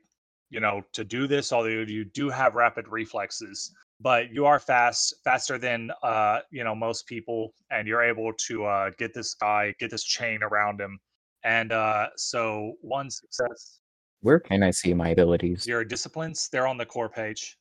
you 0.50 0.60
know, 0.60 0.82
to 0.92 1.06
do 1.06 1.28
this. 1.28 1.54
Although 1.54 1.70
you 1.70 2.04
do 2.04 2.30
have 2.30 2.56
rapid 2.56 2.90
reflexes, 2.90 3.72
but 4.00 4.32
you 4.32 4.46
are 4.46 4.60
fast, 4.60 5.16
faster 5.24 5.58
than 5.58 5.92
uh, 6.04 6.40
you 6.52 6.64
know 6.64 6.76
most 6.76 7.08
people, 7.08 7.54
and 7.72 7.88
you're 7.88 8.04
able 8.04 8.34
to 8.48 8.66
uh 8.66 8.92
get 8.98 9.14
this 9.14 9.34
guy, 9.36 9.74
get 9.80 9.92
this 9.92 10.04
chain 10.04 10.44
around 10.44 10.80
him, 10.80 11.00
and 11.44 11.72
uh, 11.72 12.08
so 12.18 12.74
one 12.82 13.10
success. 13.10 13.80
Where 14.22 14.40
can 14.40 14.64
I 14.64 14.72
see 14.72 14.94
my 14.94 15.10
abilities? 15.10 15.68
Your 15.68 15.84
disciplines, 15.84 16.50
they're 16.52 16.68
on 16.68 16.78
the 16.78 16.86
core 16.86 17.10
page. 17.10 17.58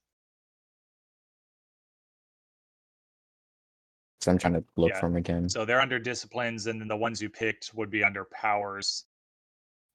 So 4.22 4.32
I'm 4.32 4.38
trying 4.38 4.54
to 4.54 4.64
look 4.76 4.88
Yeah, 4.90 5.00
for 5.00 5.08
them 5.10 5.16
again. 5.16 5.48
So 5.50 5.66
they're 5.66 5.82
under 5.82 5.98
disciplines, 5.98 6.66
and 6.66 6.80
then 6.80 6.88
the 6.88 6.96
ones 6.96 7.20
you 7.20 7.28
picked 7.28 7.74
would 7.74 7.90
be 7.90 8.02
under 8.02 8.24
powers. 8.24 9.04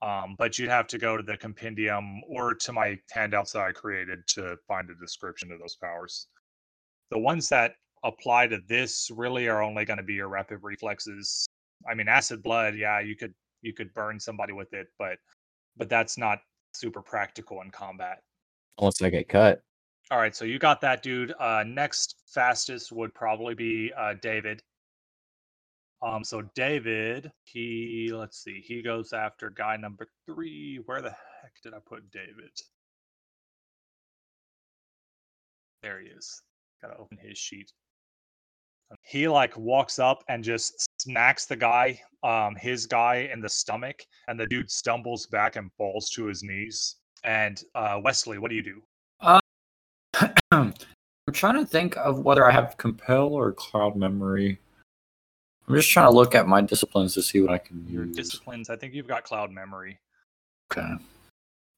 Um, 0.01 0.35
but 0.38 0.57
you'd 0.57 0.69
have 0.69 0.88
to 0.88 0.97
go 0.97 1.17
to 1.17 1.23
the 1.23 1.35
compendium 1.35 2.21
or 2.30 2.53
to 2.55 2.71
my 2.71 2.97
handouts 3.11 3.51
that 3.51 3.63
I 3.63 3.71
created 3.71 4.19
to 4.27 4.55
find 4.67 4.89
a 4.89 4.95
description 4.95 5.51
of 5.51 5.59
those 5.59 5.76
powers. 5.76 6.27
The 7.11 7.19
ones 7.19 7.49
that 7.49 7.73
apply 8.03 8.47
to 8.47 8.59
this 8.67 9.09
really 9.13 9.47
are 9.47 9.61
only 9.61 9.84
going 9.84 9.97
to 9.97 10.03
be 10.03 10.13
your 10.13 10.30
rapid 10.30 10.59
reflexes. 10.61 11.45
I 11.89 11.95
mean, 11.95 12.07
acid 12.07 12.41
blood, 12.43 12.76
yeah, 12.76 12.99
you 12.99 13.15
could 13.15 13.34
you 13.61 13.73
could 13.73 13.93
burn 13.93 14.19
somebody 14.19 14.53
with 14.53 14.73
it, 14.73 14.88
but 14.97 15.17
but 15.76 15.89
that's 15.89 16.17
not 16.17 16.39
super 16.73 17.01
practical 17.01 17.61
in 17.61 17.71
combat. 17.71 18.19
Unless 18.77 19.01
I 19.01 19.09
get 19.09 19.27
cut. 19.27 19.61
All 20.11 20.17
right, 20.17 20.35
so 20.35 20.45
you 20.45 20.57
got 20.59 20.81
that, 20.81 21.03
dude. 21.03 21.34
Uh, 21.39 21.63
next 21.67 22.15
fastest 22.34 22.91
would 22.91 23.13
probably 23.13 23.53
be 23.53 23.91
uh, 23.97 24.15
David. 24.21 24.63
Um, 26.01 26.23
so 26.23 26.41
David, 26.55 27.31
he 27.43 28.09
let's 28.13 28.41
see, 28.41 28.61
he 28.65 28.81
goes 28.81 29.11
after 29.11 29.49
guy 29.49 29.76
number 29.77 30.07
three. 30.26 30.80
Where 30.85 31.01
the 31.01 31.09
heck 31.09 31.61
did 31.61 31.73
I 31.73 31.80
put 31.85 32.09
David? 32.11 32.51
There 35.84 35.99
he 36.01 36.07
is. 36.07 36.41
Gotta 36.81 36.97
open 36.97 37.17
his 37.21 37.38
sheet. 37.38 37.71
He 39.03 39.27
like 39.27 39.55
walks 39.55 39.99
up 39.99 40.23
and 40.30 40.43
just 40.43 40.88
smacks 41.01 41.45
the 41.45 41.55
guy, 41.55 42.01
um, 42.23 42.55
his 42.55 42.85
guy 42.85 43.30
in 43.31 43.41
the 43.41 43.49
stomach, 43.49 44.03
and 44.27 44.39
the 44.39 44.47
dude 44.47 44.71
stumbles 44.71 45.27
back 45.27 45.57
and 45.57 45.71
falls 45.77 46.09
to 46.11 46.26
his 46.26 46.43
knees. 46.43 46.95
And 47.23 47.61
uh, 47.76 47.99
Wesley, 48.03 48.39
what 48.39 48.49
do 48.49 48.55
you 48.55 48.63
do? 48.63 48.81
I'm 50.51 50.73
trying 51.34 51.55
to 51.55 51.65
think 51.65 51.95
of 51.97 52.19
whether 52.19 52.49
I 52.49 52.51
have 52.51 52.77
compel 52.77 53.27
or 53.27 53.51
cloud 53.51 53.95
memory. 53.95 54.59
I'm 55.69 55.75
just 55.75 55.91
trying 55.91 56.07
to 56.07 56.15
look 56.15 56.33
at 56.33 56.47
my 56.47 56.61
disciplines 56.61 57.13
to 57.13 57.21
see 57.21 57.41
what 57.41 57.51
I 57.51 57.59
can 57.59 57.85
Your 57.87 58.05
use. 58.05 58.15
disciplines. 58.15 58.71
I 58.71 58.75
think 58.75 58.95
you've 58.95 59.07
got 59.07 59.23
cloud 59.23 59.51
memory. 59.51 59.99
Okay. 60.71 60.93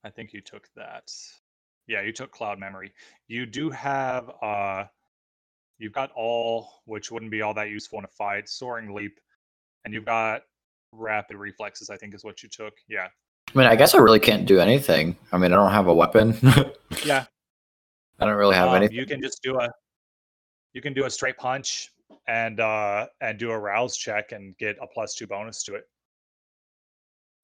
I 0.05 0.09
think 0.09 0.31
you 0.31 0.39
took 0.39 0.69
that. 0.77 1.11
Yeah, 1.87 2.01
you 2.01 2.13
took 2.13 2.31
cloud 2.31 2.57
memory. 2.57 2.93
You 3.27 3.45
do 3.45 3.69
have 3.69 4.31
uh 4.41 4.85
you've 5.77 5.91
got 5.91 6.11
awe, 6.15 6.65
which 6.85 7.11
wouldn't 7.11 7.31
be 7.31 7.41
all 7.41 7.53
that 7.53 7.69
useful 7.69 7.99
in 7.99 8.05
a 8.05 8.09
fight, 8.09 8.47
soaring 8.47 8.93
leap, 8.93 9.19
and 9.83 9.93
you've 9.93 10.05
got 10.05 10.43
rapid 10.93 11.35
reflexes, 11.35 11.89
I 11.89 11.97
think 11.97 12.13
is 12.13 12.23
what 12.23 12.41
you 12.43 12.49
took. 12.49 12.73
Yeah. 12.87 13.07
I 13.53 13.57
mean, 13.57 13.67
I 13.67 13.75
guess 13.75 13.93
I 13.93 13.97
really 13.97 14.19
can't 14.19 14.45
do 14.45 14.61
anything. 14.61 15.17
I 15.33 15.37
mean, 15.37 15.51
I 15.51 15.57
don't 15.57 15.71
have 15.71 15.87
a 15.87 15.93
weapon. 15.93 16.37
Yeah. 17.03 17.25
I 18.19 18.25
don't 18.25 18.35
really 18.35 18.55
have 18.55 18.69
um, 18.69 18.75
anything. 18.75 18.95
You 18.95 19.05
can 19.05 19.21
just 19.21 19.41
do 19.43 19.59
a 19.59 19.67
you 20.73 20.81
can 20.81 20.93
do 20.93 21.05
a 21.05 21.09
straight 21.09 21.37
punch 21.37 21.91
and 22.27 22.59
uh 22.59 23.07
and 23.21 23.37
do 23.39 23.51
a 23.51 23.57
rouse 23.57 23.97
check 23.97 24.31
and 24.31 24.57
get 24.57 24.77
a 24.81 24.87
plus 24.87 25.15
two 25.15 25.27
bonus 25.27 25.63
to 25.63 25.75
it. 25.75 25.83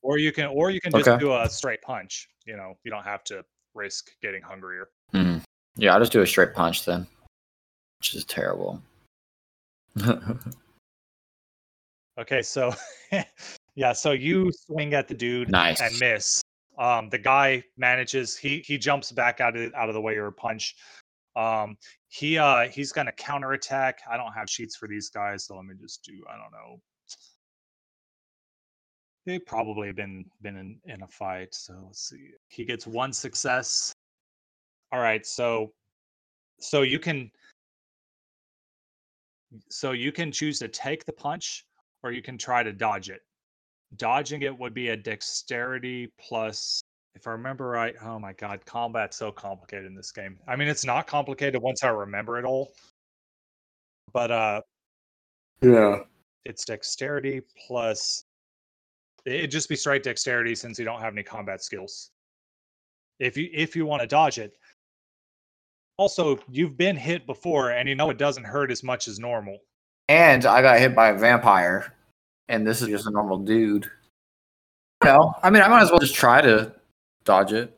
Or 0.02 0.18
you 0.18 0.32
can 0.32 0.46
or 0.48 0.70
you 0.72 0.80
can 0.80 0.92
just 0.92 1.08
Okay. 1.08 1.20
do 1.20 1.34
a 1.34 1.50
straight 1.50 1.82
punch. 1.82 2.30
You 2.46 2.56
know, 2.58 2.76
you 2.84 2.92
don't 2.92 3.04
have 3.04 3.24
to 3.26 3.44
risk 3.74 4.10
getting 4.22 4.42
hungrier. 4.42 4.90
Mhm. 5.14 5.44
Yeah, 5.76 5.94
I'll 5.94 6.00
just 6.00 6.12
do 6.12 6.22
a 6.22 6.28
straight 6.28 6.54
punch 6.54 6.86
then, 6.86 7.08
which 8.00 8.16
is 8.16 8.26
terrible. 8.26 8.82
Okay, 12.20 12.42
so 12.42 12.74
yeah, 13.76 13.94
so 13.94 14.12
you 14.12 14.52
swing 14.52 14.94
at 14.96 15.08
the 15.08 15.14
dude 15.14 15.52
Nice. 15.52 15.80
and 15.82 16.00
miss. 16.00 16.42
Um, 16.80 17.10
the 17.10 17.18
guy 17.18 17.64
manages 17.78 18.36
he 18.36 18.60
he 18.66 18.78
jumps 18.78 19.12
back 19.12 19.40
out 19.40 19.56
of 19.56 19.74
out 19.76 19.90
of 19.90 19.94
the 19.96 20.02
way 20.02 20.14
of 20.14 20.18
your 20.18 20.32
punch. 20.32 20.76
Um, 21.36 21.78
he 22.10 22.38
uh 22.38 22.68
he's 22.70 22.92
gonna 22.92 23.12
counterattack. 23.12 24.00
I 24.10 24.18
don't 24.18 24.34
have 24.34 24.50
sheets 24.50 24.76
for 24.76 24.88
these 24.88 25.10
guys, 25.10 25.46
so 25.46 25.56
let 25.56 25.66
me 25.66 25.76
just 25.80 26.04
do 26.04 26.14
I 26.30 26.38
don't 26.38 26.52
know. 26.52 26.82
They 29.26 29.40
probably 29.40 29.88
have 29.88 29.98
been 29.98 30.26
been 30.42 30.58
in, 30.58 30.80
in 30.86 31.04
a 31.04 31.08
fight, 31.08 31.54
so 31.54 31.84
let's 31.86 32.08
see. 32.10 32.30
He 32.48 32.64
gets 32.64 32.88
one 32.88 33.12
success. 33.12 33.94
All 34.92 35.02
right, 35.02 35.26
so 35.26 35.74
so 36.60 36.82
you 36.82 37.00
can 37.00 37.30
so 39.70 39.92
you 39.92 40.12
can 40.12 40.32
choose 40.32 40.60
to 40.60 40.68
take 40.68 41.06
the 41.06 41.14
punch 41.14 41.66
or 42.04 42.12
you 42.12 42.22
can 42.22 42.38
try 42.38 42.64
to 42.64 42.72
dodge 42.72 43.10
it. 43.10 43.22
Dodging 43.96 44.42
it 44.42 44.58
would 44.58 44.74
be 44.74 44.90
a 44.90 44.98
dexterity 44.98 46.12
plus 46.20 46.82
if 47.18 47.26
I 47.26 47.32
remember 47.32 47.68
right, 47.68 47.96
oh 48.04 48.20
my 48.20 48.34
god, 48.34 48.64
combat's 48.66 49.18
so 49.18 49.32
complicated 49.32 49.88
in 49.88 49.96
this 49.96 50.12
game. 50.12 50.38
I 50.48 50.56
mean, 50.56 50.68
it's 50.68 50.86
not 50.86 51.08
complicated 51.08 51.60
once 51.60 51.84
I 51.84 51.90
remember 51.90 52.38
it 52.38 52.46
all. 52.46 52.72
But 54.14 54.32
uh 54.32 54.62
Yeah. 55.62 56.02
it's 56.46 56.64
dexterity 56.64 57.42
plus 57.68 58.24
it'd 59.26 59.52
just 59.52 59.68
be 59.68 59.76
straight 59.76 60.04
dexterity 60.04 60.54
since 60.56 60.78
you 60.78 60.86
don't 60.86 61.02
have 61.02 61.14
any 61.14 61.24
combat 61.24 61.64
skills. 61.64 62.12
If 63.20 63.36
you 63.36 63.50
if 63.52 63.76
you 63.76 63.86
want 63.88 64.02
to 64.02 64.08
dodge 64.08 64.38
it. 64.38 64.54
Also, 65.98 66.38
you've 66.52 66.78
been 66.78 66.96
hit 66.96 67.26
before 67.26 67.72
and 67.72 67.90
you 67.90 67.96
know 67.96 68.12
it 68.12 68.20
doesn't 68.20 68.44
hurt 68.44 68.70
as 68.70 68.84
much 68.84 69.08
as 69.08 69.18
normal. 69.18 69.58
And 70.08 70.46
I 70.46 70.62
got 70.62 70.78
hit 70.80 70.94
by 70.96 71.10
a 71.10 71.18
vampire, 71.18 71.96
and 72.48 72.66
this 72.66 72.84
is 72.84 72.88
just 72.90 73.08
a 73.08 73.12
normal 73.12 73.40
dude. 73.40 73.90
No, 75.04 75.34
I 75.42 75.50
mean 75.50 75.64
I 75.64 75.68
might 75.68 75.82
as 75.82 75.90
well 75.90 76.00
just 76.00 76.14
try 76.14 76.42
to 76.42 76.72
dodge 77.28 77.54
it. 77.54 77.78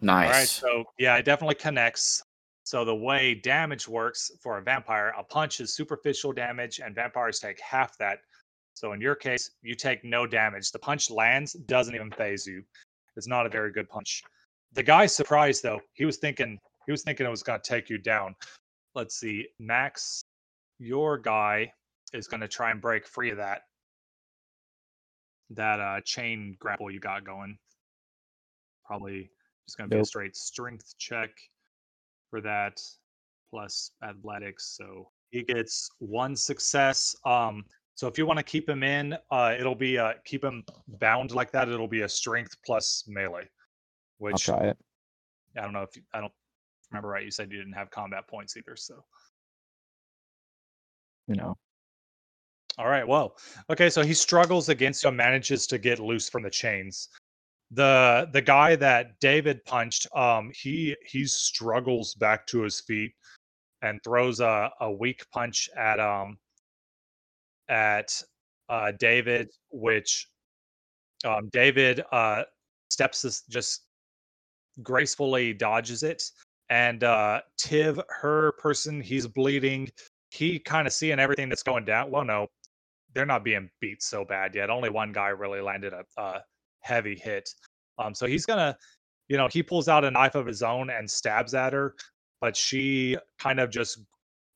Nice. 0.00 0.26
All 0.62 0.70
right, 0.70 0.82
so 0.84 0.84
yeah, 0.98 1.16
it 1.16 1.24
definitely 1.24 1.56
connects. 1.56 2.22
So 2.64 2.84
the 2.84 2.94
way 2.94 3.34
damage 3.34 3.88
works 3.88 4.30
for 4.40 4.58
a 4.58 4.62
vampire, 4.62 5.12
a 5.18 5.24
punch 5.24 5.60
is 5.60 5.74
superficial 5.74 6.32
damage, 6.32 6.78
and 6.78 6.94
vampires 6.94 7.40
take 7.40 7.60
half 7.60 7.98
that. 7.98 8.20
So 8.74 8.92
in 8.92 9.00
your 9.00 9.16
case, 9.16 9.50
you 9.62 9.74
take 9.74 10.04
no 10.04 10.26
damage. 10.26 10.70
The 10.70 10.78
punch 10.78 11.10
lands, 11.10 11.52
doesn't 11.52 11.94
even 11.94 12.10
phase 12.12 12.46
you. 12.46 12.62
It's 13.16 13.26
not 13.26 13.44
a 13.44 13.50
very 13.50 13.72
good 13.72 13.88
punch. 13.88 14.22
The 14.72 14.84
guy's 14.84 15.14
surprised 15.14 15.62
though. 15.64 15.80
He 15.94 16.04
was 16.04 16.18
thinking 16.18 16.58
he 16.86 16.92
was 16.92 17.02
thinking 17.02 17.26
it 17.26 17.30
was 17.30 17.42
going 17.42 17.60
to 17.60 17.68
take 17.68 17.90
you 17.90 17.98
down. 17.98 18.34
Let's 18.94 19.18
see, 19.18 19.48
Max, 19.58 20.22
your 20.78 21.18
guy 21.18 21.72
is 22.12 22.28
going 22.28 22.40
to 22.40 22.48
try 22.48 22.70
and 22.70 22.80
break 22.80 23.06
free 23.06 23.30
of 23.30 23.36
that 23.36 23.62
that 25.50 25.80
uh 25.80 26.00
chain 26.04 26.56
grapple 26.60 26.90
you 26.90 27.00
got 27.00 27.24
going. 27.24 27.58
Probably 28.90 29.30
just 29.68 29.78
going 29.78 29.88
to 29.88 29.94
be 29.94 30.00
a 30.00 30.04
straight 30.04 30.34
strength 30.34 30.94
check 30.98 31.30
for 32.28 32.40
that 32.40 32.80
plus 33.48 33.92
athletics. 34.02 34.76
So 34.76 35.08
he 35.30 35.44
gets 35.44 35.88
one 36.00 36.34
success. 36.34 37.14
Um, 37.24 37.64
so 37.94 38.08
if 38.08 38.18
you 38.18 38.26
want 38.26 38.40
to 38.40 38.42
keep 38.42 38.68
him 38.68 38.82
in, 38.82 39.16
uh, 39.30 39.54
it'll 39.56 39.76
be 39.76 39.96
uh, 39.96 40.14
keep 40.24 40.42
him 40.42 40.64
bound 40.98 41.30
like 41.30 41.52
that. 41.52 41.68
It'll 41.68 41.86
be 41.86 42.00
a 42.00 42.08
strength 42.08 42.56
plus 42.66 43.04
melee, 43.06 43.48
I'll 44.32 44.38
try 44.38 44.64
it. 44.66 44.78
I 45.56 45.60
don't 45.60 45.72
know 45.72 45.82
if 45.82 45.94
you, 45.94 46.02
I 46.12 46.20
don't 46.20 46.32
remember 46.90 47.08
right. 47.10 47.24
You 47.24 47.30
said 47.30 47.52
you 47.52 47.58
didn't 47.58 47.74
have 47.74 47.92
combat 47.92 48.26
points 48.26 48.56
either. 48.56 48.74
So 48.74 49.04
You 51.28 51.36
know, 51.36 51.56
all 52.76 52.88
right, 52.88 53.06
well, 53.06 53.36
okay. 53.70 53.88
So 53.88 54.02
he 54.02 54.14
struggles 54.14 54.68
against 54.68 55.04
you, 55.04 55.08
and 55.08 55.16
manages 55.16 55.68
to 55.68 55.78
get 55.78 56.00
loose 56.00 56.28
from 56.28 56.42
the 56.42 56.50
chains. 56.50 57.08
The 57.72 58.28
the 58.32 58.42
guy 58.42 58.76
that 58.76 59.20
David 59.20 59.64
punched, 59.64 60.06
um, 60.14 60.50
he 60.54 60.96
he 61.06 61.24
struggles 61.26 62.14
back 62.14 62.46
to 62.48 62.62
his 62.62 62.80
feet 62.80 63.12
and 63.82 64.00
throws 64.02 64.40
a, 64.40 64.70
a 64.80 64.90
weak 64.90 65.24
punch 65.32 65.68
at 65.76 66.00
um 66.00 66.38
at 67.68 68.22
uh 68.68 68.92
David, 68.98 69.50
which 69.70 70.28
um 71.24 71.48
David 71.52 72.02
uh 72.12 72.44
steps 72.90 73.22
this 73.22 73.42
just 73.48 73.86
gracefully 74.82 75.52
dodges 75.52 76.02
it. 76.02 76.22
And 76.70 77.04
uh 77.04 77.42
Tiv, 77.58 78.00
her 78.08 78.52
person, 78.52 79.00
he's 79.00 79.26
bleeding. 79.26 79.88
He 80.30 80.58
kind 80.58 80.86
of 80.86 80.92
seeing 80.92 81.18
everything 81.20 81.48
that's 81.48 81.62
going 81.62 81.84
down. 81.84 82.10
Well, 82.10 82.24
no, 82.24 82.48
they're 83.14 83.26
not 83.26 83.44
being 83.44 83.70
beat 83.80 84.02
so 84.02 84.24
bad 84.24 84.54
yet. 84.54 84.70
Only 84.70 84.90
one 84.90 85.12
guy 85.12 85.28
really 85.28 85.60
landed 85.60 85.92
a, 85.92 86.04
a 86.20 86.42
heavy 86.80 87.16
hit. 87.16 87.48
Um, 87.98 88.14
so 88.14 88.26
he's 88.26 88.46
gonna, 88.46 88.76
you 89.28 89.36
know, 89.36 89.48
he 89.52 89.62
pulls 89.62 89.88
out 89.88 90.04
a 90.04 90.10
knife 90.10 90.34
of 90.34 90.46
his 90.46 90.62
own 90.62 90.90
and 90.90 91.10
stabs 91.10 91.54
at 91.54 91.72
her, 91.72 91.94
but 92.40 92.56
she 92.56 93.16
kind 93.38 93.60
of 93.60 93.70
just, 93.70 94.00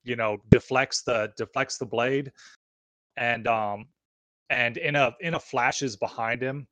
you 0.05 0.17
know, 0.17 0.39
deflects 0.51 1.03
the 1.03 1.33
deflects 1.37 1.79
the 1.79 1.87
blade, 1.87 2.33
and 3.17 3.47
um, 3.47 3.87
and 4.51 4.77
in 4.77 4.97
a 4.97 5.15
in 5.21 5.35
a 5.35 5.41
flashes 5.41 5.97
behind 5.97 6.43
him, 6.43 6.67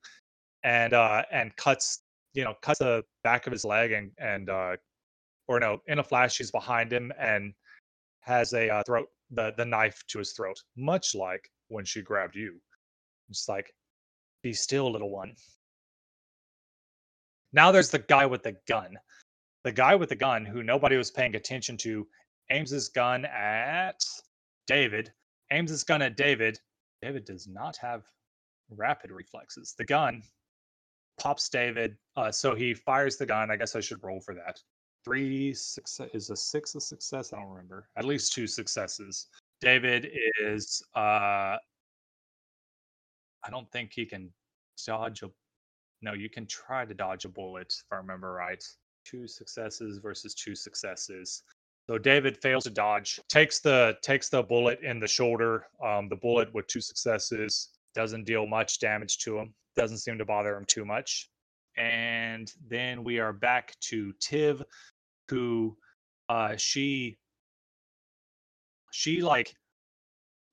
and 0.65 0.93
uh, 0.95 1.23
and 1.33 1.55
cuts, 1.57 2.03
you 2.35 2.45
know, 2.45 2.55
cuts 2.63 2.79
the 2.79 3.05
back 3.25 3.47
of 3.47 3.53
his 3.53 3.65
leg 3.65 3.93
and 3.93 4.11
and 4.19 4.51
uh, 4.51 4.77
or 5.49 5.61
no, 5.61 5.79
in 5.87 5.99
a 5.99 6.03
flash 6.05 6.35
she's 6.35 6.51
behind 6.51 6.93
him 6.93 7.13
and 7.19 7.53
has 8.21 8.53
a 8.55 8.71
uh, 8.71 8.83
throat 8.85 9.09
the 9.33 9.53
the 9.57 9.65
knife 9.65 10.03
to 10.09 10.19
his 10.19 10.33
throat, 10.33 10.57
much 10.77 11.15
like 11.15 11.51
when 11.69 11.85
she 11.85 12.03
grabbed 12.03 12.37
you. 12.37 12.61
It's 13.29 13.49
like, 13.49 13.73
be 14.43 14.53
still, 14.53 14.91
little 14.91 15.11
one. 15.11 15.35
Now 17.53 17.71
there's 17.71 17.91
the 17.91 17.99
guy 17.99 18.27
with 18.27 18.43
the 18.43 18.57
gun. 18.67 18.99
The 19.65 19.73
guy 19.73 19.95
with 19.95 20.09
the 20.09 20.17
gun 20.17 20.45
who 20.45 20.63
nobody 20.63 20.97
was 20.97 21.11
paying 21.11 21.37
attention 21.37 21.77
to 21.79 22.07
aims 22.51 22.71
his 22.71 22.89
gun 22.89 23.25
at 23.25 24.03
David, 24.67 25.13
aims 25.51 25.71
his 25.71 25.85
gun 25.85 26.03
at 26.03 26.17
David. 26.17 26.59
David 27.01 27.25
does 27.25 27.47
not 27.47 27.77
have 27.77 28.05
rapid 28.71 29.11
reflexes. 29.11 29.75
The 29.77 29.85
gun 29.85 30.23
pops 31.19 31.49
David, 31.49 31.97
uh, 32.17 32.33
so 32.33 32.55
he 32.55 32.75
fires 32.75 33.17
the 33.17 33.27
gun. 33.27 33.51
I 33.51 33.57
guess 33.57 33.77
I 33.77 33.81
should 33.81 34.03
roll 34.03 34.21
for 34.21 34.35
that. 34.35 34.61
Three 35.05 35.53
success 35.53 36.09
is 36.15 36.31
a 36.31 36.37
six 36.37 36.75
a 36.75 36.81
success. 36.81 37.33
I 37.33 37.41
don't 37.41 37.49
remember. 37.49 37.89
At 37.97 38.05
least 38.05 38.33
two 38.33 38.47
successes. 38.47 39.27
David 39.61 40.11
is 40.41 40.83
uh 40.95 41.57
I 43.45 43.51
don't 43.51 43.71
think 43.73 43.93
he 43.93 44.07
can 44.07 44.31
dodge 44.87 45.23
a 45.23 45.31
no, 46.03 46.15
you 46.15 46.29
can 46.29 46.47
try 46.47 46.85
to 46.85 46.95
dodge 46.95 47.25
a 47.25 47.29
bullet 47.29 47.73
if 47.73 47.93
I 47.93 47.97
remember 47.97 48.33
right. 48.33 48.63
Two 49.05 49.27
successes 49.29 49.99
versus 49.99 50.35
two 50.35 50.55
successes. 50.55 51.45
So 51.89 51.99
David 51.99 52.37
fails 52.37 52.65
to 52.65 52.71
dodge, 52.71 53.21
takes 53.29 53.61
the 53.61 53.97
takes 54.03 54.29
the 54.29 54.43
bullet 54.43 54.81
in 54.83 55.01
the 55.01 55.09
shoulder. 55.09 55.67
Um, 55.85 56.09
the 56.09 56.17
bullet 56.17 56.53
with 56.53 56.67
two 56.67 56.81
successes 56.81 57.71
doesn't 57.95 58.25
deal 58.25 58.47
much 58.47 58.79
damage 58.81 59.19
to 59.19 59.39
him. 59.39 59.55
Doesn't 59.77 59.99
seem 59.99 60.19
to 60.19 60.25
bother 60.25 60.57
him 60.57 60.65
too 60.67 60.85
much. 60.85 61.29
And 61.77 62.53
then 62.69 63.03
we 63.03 63.19
are 63.19 63.33
back 63.33 63.75
to 63.81 64.13
Tiv, 64.21 64.63
who 65.29 65.77
uh, 66.29 66.57
she 66.57 67.19
she 68.93 69.23
like 69.23 69.55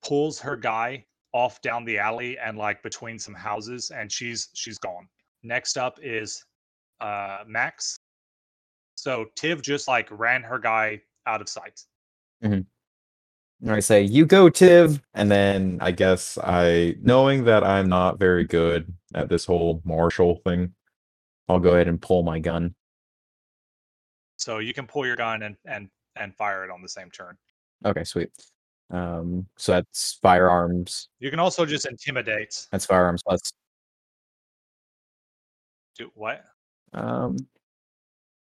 pulls 0.02 0.40
her 0.40 0.56
guy 0.56 1.04
off 1.32 1.60
down 1.62 1.84
the 1.84 1.98
alley 1.98 2.38
and 2.38 2.58
like 2.58 2.82
between 2.82 3.18
some 3.18 3.34
houses, 3.34 3.90
and 3.90 4.10
she's 4.10 4.48
she's 4.54 4.78
gone. 4.78 5.08
Next 5.42 5.76
up 5.78 5.98
is 6.02 6.44
uh, 7.00 7.38
Max. 7.46 7.98
So 8.94 9.26
Tiv 9.36 9.62
just 9.62 9.88
like 9.88 10.08
ran 10.10 10.42
her 10.42 10.58
guy 10.58 11.00
out 11.26 11.40
of 11.40 11.48
sight. 11.48 11.80
And 13.62 13.70
I 13.72 13.80
say, 13.80 14.02
"You 14.02 14.26
go, 14.26 14.48
Tiv," 14.48 15.00
and 15.14 15.30
then 15.30 15.78
I 15.80 15.90
guess 15.90 16.38
I, 16.38 16.96
knowing 17.02 17.44
that 17.44 17.62
I'm 17.62 17.88
not 17.88 18.18
very 18.18 18.44
good 18.44 18.92
at 19.14 19.28
this 19.28 19.44
whole 19.44 19.82
martial 19.84 20.36
thing, 20.46 20.74
I'll 21.48 21.60
go 21.60 21.70
ahead 21.70 21.88
and 21.88 22.00
pull 22.00 22.22
my 22.22 22.38
gun. 22.38 22.74
So 24.36 24.58
you 24.58 24.72
can 24.72 24.86
pull 24.86 25.06
your 25.06 25.16
gun 25.16 25.42
and 25.42 25.56
and 25.66 25.88
and 26.16 26.34
fire 26.34 26.64
it 26.64 26.70
on 26.70 26.82
the 26.82 26.88
same 26.88 27.10
turn. 27.10 27.36
Okay, 27.84 28.04
sweet. 28.04 28.30
Um, 28.90 29.46
so 29.56 29.72
that's 29.72 30.18
firearms. 30.20 31.08
You 31.20 31.30
can 31.30 31.38
also 31.38 31.64
just 31.64 31.86
intimidate. 31.86 32.66
That's 32.72 32.86
firearms 32.86 33.22
plus. 33.22 33.52
Do 35.96 36.10
what? 36.14 36.44
Um, 36.92 37.36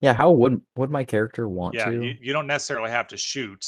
yeah. 0.01 0.13
How 0.13 0.31
would 0.31 0.61
would 0.75 0.91
my 0.91 1.03
character 1.03 1.49
want 1.49 1.73
Yeah, 1.75 1.89
to? 1.89 2.03
you, 2.03 2.15
you 2.21 2.33
don't 2.33 2.47
necessarily 2.47 2.91
have 2.91 3.07
to 3.07 3.17
shoot. 3.17 3.65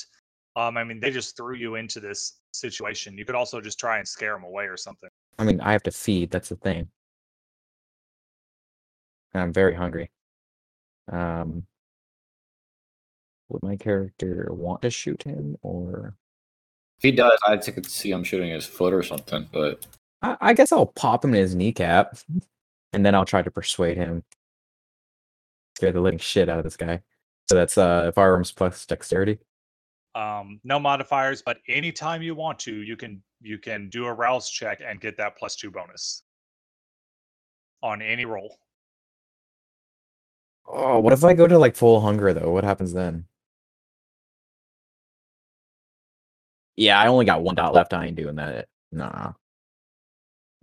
Um, 0.55 0.77
I 0.77 0.83
mean, 0.83 0.99
they 0.99 1.11
just 1.11 1.37
threw 1.37 1.55
you 1.55 1.75
into 1.75 1.99
this 1.99 2.39
situation. 2.51 3.17
You 3.17 3.25
could 3.25 3.35
also 3.35 3.61
just 3.61 3.79
try 3.79 3.97
and 3.97 4.07
scare 4.07 4.33
them 4.33 4.43
away 4.43 4.65
or 4.65 4.77
something. 4.77 5.09
I 5.37 5.45
mean, 5.45 5.61
I 5.61 5.71
have 5.71 5.83
to 5.83 5.91
feed. 5.91 6.31
That's 6.31 6.49
the 6.49 6.55
thing. 6.57 6.89
And 9.33 9.43
I'm 9.43 9.53
very 9.53 9.73
hungry. 9.73 10.11
Um, 11.11 11.63
would 13.47 13.63
my 13.63 13.75
character 13.77 14.47
want 14.51 14.81
to 14.83 14.89
shoot 14.89 15.23
him, 15.23 15.55
or 15.61 16.15
If 16.99 17.03
he 17.03 17.11
does, 17.13 17.39
I 17.47 17.55
could 17.55 17.85
see 17.85 18.11
him 18.11 18.25
shooting 18.25 18.51
his 18.51 18.65
foot 18.65 18.93
or 18.93 19.03
something. 19.03 19.47
But 19.53 19.87
I, 20.21 20.35
I 20.41 20.53
guess 20.53 20.73
I'll 20.73 20.85
pop 20.85 21.23
him 21.23 21.33
in 21.33 21.39
his 21.39 21.55
kneecap, 21.55 22.17
and 22.91 23.05
then 23.05 23.15
I'll 23.15 23.23
try 23.23 23.41
to 23.41 23.49
persuade 23.49 23.95
him. 23.95 24.21
Scare 25.77 25.93
the 25.93 26.01
living 26.01 26.19
shit 26.19 26.49
out 26.49 26.57
of 26.57 26.65
this 26.65 26.75
guy. 26.75 27.01
So 27.47 27.55
that's 27.55 27.77
uh 27.77 28.11
firearms 28.11 28.51
plus 28.51 28.85
dexterity. 28.85 29.39
Um, 30.13 30.59
no 30.65 30.77
modifiers, 30.77 31.41
but 31.41 31.59
anytime 31.69 32.21
you 32.21 32.35
want 32.35 32.59
to, 32.59 32.73
you 32.81 32.97
can 32.97 33.23
you 33.41 33.57
can 33.57 33.87
do 33.87 34.05
a 34.05 34.13
rouse 34.13 34.49
check 34.49 34.81
and 34.85 34.99
get 34.99 35.15
that 35.17 35.37
plus 35.37 35.55
two 35.55 35.71
bonus 35.71 36.23
on 37.81 38.01
any 38.01 38.25
roll. 38.25 38.57
Oh, 40.67 40.99
what 40.99 41.13
if 41.13 41.23
I 41.23 41.33
go 41.33 41.47
to 41.47 41.57
like 41.57 41.77
full 41.77 42.01
hunger 42.01 42.33
though? 42.33 42.51
What 42.51 42.65
happens 42.65 42.91
then? 42.91 43.25
Yeah, 46.79 46.97
I 46.97 47.07
only 47.07 47.25
got 47.25 47.43
one 47.43 47.55
dot 47.55 47.73
left. 47.73 47.93
I 47.93 48.05
ain't 48.05 48.15
doing 48.15 48.37
that. 48.37 48.69
Nah. 48.93 49.33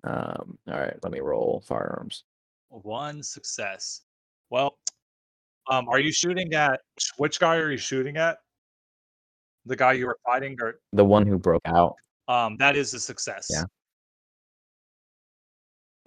Um. 0.03 0.57
All 0.67 0.81
right. 0.81 0.97
Let 1.03 1.13
me 1.13 1.21
roll 1.21 1.63
firearms. 1.69 2.25
One 2.71 3.23
success. 3.23 4.01
Well, 4.49 4.79
um, 5.71 5.87
are 5.91 6.01
you 6.01 6.11
shooting 6.13 6.55
at 6.55 6.81
which 7.19 7.39
guy 7.39 7.57
are 7.57 7.71
you 7.71 7.77
shooting 7.77 8.17
at? 8.17 8.39
The 9.67 9.77
guy 9.77 9.93
you 9.93 10.07
were 10.07 10.19
fighting, 10.25 10.57
or 10.63 10.81
The 10.95 11.05
one 11.05 11.27
who 11.27 11.39
broke 11.39 11.67
out. 11.67 11.97
um, 12.29 12.57
that 12.57 12.77
is 12.77 12.95
a 12.95 13.01
success. 13.01 13.49
Yeah. 13.51 13.65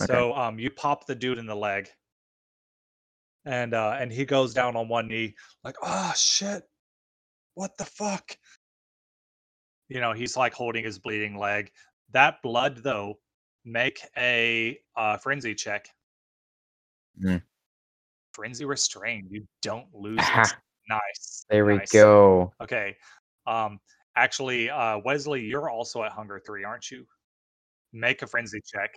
Okay. 0.02 0.12
So 0.12 0.34
um, 0.34 0.58
you 0.58 0.72
pop 0.72 1.06
the 1.06 1.14
dude 1.14 1.38
in 1.38 1.46
the 1.46 1.56
leg, 1.56 1.88
and 3.46 3.76
uh, 3.76 3.96
and 4.00 4.12
he 4.12 4.26
goes 4.26 4.56
down 4.56 4.76
on 4.76 4.88
one 4.88 5.08
knee, 5.08 5.36
like, 5.64 5.76
oh 5.84 6.14
shit, 6.16 6.64
what 7.54 7.78
the 7.78 7.86
fuck? 7.86 8.36
You 9.90 10.00
know, 10.00 10.14
he's 10.14 10.38
like 10.38 10.54
holding 10.54 10.84
his 10.84 11.00
bleeding 11.00 11.38
leg. 11.38 11.72
That 12.12 12.42
blood, 12.42 12.78
though, 12.78 13.20
make 13.66 14.00
a 14.18 14.80
uh, 14.96 15.18
frenzy 15.18 15.56
check. 15.56 15.88
Mm. 17.24 17.42
Frenzy 18.34 18.66
restrained. 18.66 19.28
You 19.32 19.46
don't 19.62 19.88
lose 19.94 20.20
Aha. 20.20 20.44
it. 20.44 20.54
Nice. 20.90 21.46
There 21.52 21.66
we 21.66 21.80
go. 21.94 22.52
Okay. 22.60 22.98
Um, 23.46 23.80
actually, 24.16 24.72
uh, 24.72 24.98
Wesley, 25.06 25.44
you're 25.44 25.70
also 25.70 26.02
at 26.02 26.12
hunger 26.12 26.42
three, 26.44 26.64
aren't 26.64 26.90
you? 26.90 27.06
Make 27.94 28.24
a 28.24 28.28
frenzy 28.28 28.60
check. 28.66 28.90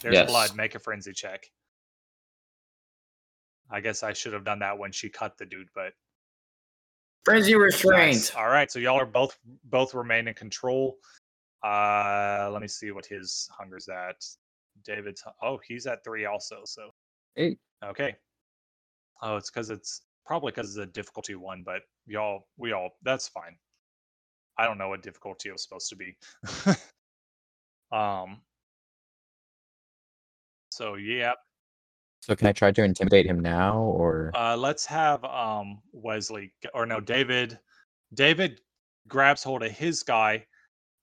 There's 0.00 0.14
Yes. 0.14 0.30
blood. 0.30 0.54
Make 0.54 0.76
a 0.76 0.78
frenzy 0.78 1.12
check. 1.12 1.50
I 3.68 3.80
guess 3.80 4.04
I 4.04 4.12
should 4.12 4.32
have 4.32 4.44
done 4.44 4.60
that 4.60 4.78
when 4.78 4.92
she 4.92 5.08
cut 5.08 5.38
the 5.38 5.44
dude, 5.46 5.68
but 5.74 5.92
Frenzy 7.24 7.54
restraint. 7.54 8.12
nice. 8.12 8.34
All 8.34 8.48
right, 8.48 8.70
so 8.70 8.78
y'all 8.78 8.98
are 8.98 9.06
both 9.06 9.38
both 9.64 9.94
remain 9.94 10.28
in 10.28 10.34
control. 10.34 10.98
Uh, 11.62 12.48
let 12.52 12.62
me 12.62 12.68
see 12.68 12.90
what 12.90 13.04
his 13.04 13.48
hunger's 13.56 13.88
at. 13.88 14.16
David's 14.84 15.22
oh, 15.42 15.60
he's 15.66 15.86
at 15.86 16.02
three 16.04 16.24
also. 16.24 16.60
So 16.64 16.90
eight. 17.36 17.58
okay. 17.84 18.16
Oh, 19.22 19.36
it's 19.36 19.50
because 19.50 19.68
it's 19.68 20.02
probably 20.24 20.52
because 20.52 20.70
it's 20.70 20.78
a 20.78 20.86
difficulty 20.86 21.34
one, 21.34 21.62
but 21.64 21.82
y'all, 22.06 22.46
we 22.56 22.72
all 22.72 22.90
that's 23.02 23.28
fine. 23.28 23.56
I 24.56 24.66
don't 24.66 24.78
know 24.78 24.88
what 24.88 25.02
difficulty 25.02 25.50
it 25.50 25.52
was 25.52 25.62
supposed 25.62 25.88
to 25.90 25.96
be. 25.96 26.16
um. 27.96 28.40
So 30.70 30.94
yeah, 30.94 31.32
So 32.20 32.36
can 32.36 32.46
I 32.46 32.52
try 32.52 32.70
to 32.70 32.84
intimidate 32.84 33.26
him 33.26 33.40
now, 33.40 33.78
or 33.78 34.30
uh, 34.34 34.56
let's 34.56 34.84
have 34.86 35.24
um 35.24 35.80
Wesley 35.92 36.52
or 36.74 36.84
no 36.86 37.00
David. 37.00 37.58
David 38.14 38.60
grabs 39.08 39.42
hold 39.42 39.62
of 39.62 39.72
his 39.72 40.02
guy 40.02 40.44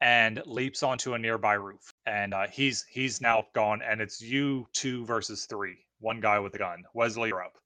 and 0.02 0.42
leaps 0.46 0.84
onto 0.84 1.16
a 1.16 1.18
nearby 1.18 1.54
roof, 1.54 1.92
and 2.06 2.34
uh, 2.34 2.46
he's 2.48 2.86
he's 2.90 3.20
now 3.20 3.46
gone, 3.56 3.82
and 3.82 4.00
it's 4.00 4.22
you 4.22 4.68
two 4.74 5.06
versus 5.06 5.46
three. 5.46 5.76
One 6.00 6.22
guy 6.22 6.38
with 6.40 6.54
a 6.54 6.60
gun. 6.60 6.84
Wesley, 6.94 7.30
you're 7.30 7.44
up. 7.44 7.58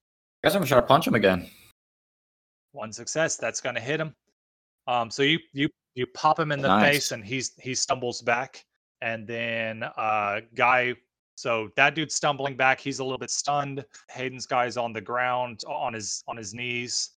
Guess 0.43 0.53
I'm 0.55 0.61
gonna 0.61 0.69
try 0.69 0.79
to 0.79 0.85
punch 0.87 1.05
him 1.05 1.15
again. 1.15 1.49
One 2.71 2.93
success. 2.93 3.35
That's 3.35 3.59
gonna 3.59 3.81
hit 3.81 3.99
him. 3.99 4.15
Um, 4.87 5.11
so 5.11 5.23
you 5.23 5.39
you 5.51 5.67
you 5.95 6.07
pop 6.07 6.39
him 6.39 6.53
in 6.53 6.61
the 6.61 6.69
Nice. 6.69 6.89
face, 6.93 7.11
and 7.11 7.25
he's 7.25 7.51
he 7.59 7.75
stumbles 7.75 8.21
back, 8.21 8.63
and 9.01 9.27
then 9.27 9.83
uh 9.83 10.39
guy. 10.55 10.95
So 11.41 11.71
that 11.75 11.95
dude's 11.95 12.13
stumbling 12.13 12.55
back. 12.55 12.79
He's 12.79 12.99
a 12.99 13.03
little 13.03 13.17
bit 13.17 13.31
stunned. 13.31 13.83
Hayden's 14.11 14.45
guy's 14.45 14.77
on 14.77 14.93
the 14.93 15.01
ground 15.01 15.61
on 15.67 15.91
his 15.91 16.23
on 16.27 16.37
his 16.37 16.53
knees, 16.53 17.13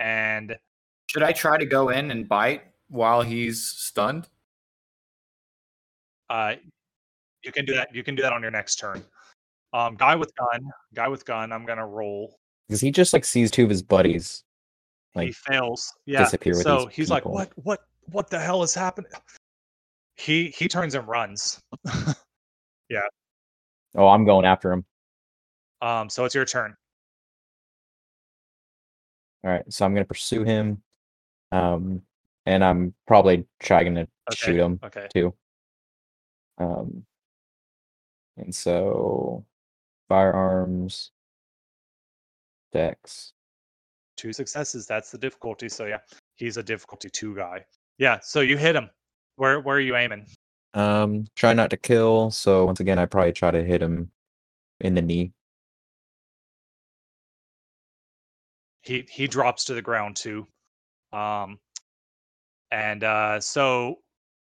and 0.00 0.56
Should 1.06 1.22
I 1.22 1.30
try 1.30 1.56
to 1.56 1.64
go 1.64 1.90
in 1.90 2.10
and 2.10 2.28
bite 2.28 2.62
while 2.88 3.22
he's 3.22 3.62
stunned? 3.62 4.28
uh 6.30 6.54
you 7.44 7.52
can 7.52 7.64
do 7.64 7.72
that. 7.74 7.94
You 7.94 8.02
can 8.02 8.16
do 8.16 8.22
that 8.22 8.32
on 8.32 8.42
your 8.42 8.50
next 8.50 8.74
turn. 8.80 9.04
Um, 9.72 9.94
guy 9.94 10.16
with 10.16 10.34
gun. 10.34 10.68
Guy 10.94 11.06
with 11.06 11.24
gun. 11.24 11.52
I'm 11.52 11.64
gonna 11.64 11.86
roll. 11.86 12.40
because 12.66 12.80
he 12.80 12.90
just 12.90 13.12
like 13.12 13.24
sees 13.24 13.52
two 13.52 13.62
of 13.62 13.70
his 13.70 13.84
buddies? 13.84 14.42
Like, 15.14 15.28
he 15.28 15.32
fails. 15.32 15.92
Yeah. 16.06 16.24
disappear 16.24 16.54
with 16.54 16.64
so 16.64 16.86
these 16.86 16.96
he's 16.96 17.10
like, 17.10 17.24
"What? 17.24 17.52
What? 17.54 17.84
What 18.06 18.30
the 18.30 18.40
hell 18.40 18.64
is 18.64 18.74
happening?" 18.74 19.12
He 20.16 20.48
he 20.48 20.66
turns 20.66 20.96
and 20.96 21.06
runs. 21.06 21.60
Oh, 23.94 24.08
I'm 24.08 24.24
going 24.24 24.44
after 24.44 24.72
him. 24.72 24.84
um, 25.82 26.08
so 26.10 26.24
it's 26.24 26.34
your 26.34 26.44
turn. 26.44 26.76
All 29.44 29.50
right, 29.50 29.64
so 29.72 29.84
I'm 29.86 29.94
gonna 29.94 30.04
pursue 30.04 30.44
him, 30.44 30.82
um, 31.50 32.02
and 32.46 32.62
I'm 32.62 32.94
probably 33.06 33.46
trying 33.58 33.94
to 33.94 34.06
shoot 34.34 34.56
him 34.60 34.78
Okay. 34.84 35.08
too. 35.14 35.34
Um, 36.58 37.06
and 38.36 38.54
so 38.54 39.46
firearms, 40.08 41.10
dex. 42.72 43.32
Two 44.18 44.34
successes. 44.34 44.86
That's 44.86 45.10
the 45.10 45.16
difficulty. 45.18 45.70
So 45.70 45.86
yeah, 45.86 46.00
he's 46.36 46.58
a 46.58 46.62
difficulty 46.62 47.08
two 47.08 47.34
guy. 47.34 47.64
Yeah. 47.96 48.18
So 48.22 48.40
you 48.40 48.58
hit 48.58 48.76
him. 48.76 48.90
Where 49.36 49.60
where 49.60 49.76
are 49.76 49.80
you 49.80 49.96
aiming? 49.96 50.26
Um, 50.74 51.26
try 51.34 51.52
not 51.52 51.70
to 51.70 51.76
kill. 51.76 52.30
So 52.30 52.64
once 52.64 52.80
again, 52.80 52.98
I 52.98 53.06
probably 53.06 53.32
try 53.32 53.50
to 53.50 53.62
hit 53.62 53.82
him 53.82 54.10
in 54.80 54.94
the 54.94 55.02
knee. 55.02 55.32
He 58.82 59.06
he 59.10 59.26
drops 59.26 59.64
to 59.64 59.74
the 59.74 59.82
ground 59.82 60.16
too. 60.16 60.46
Um, 61.12 61.58
and 62.70 63.04
uh, 63.04 63.40
so 63.40 63.98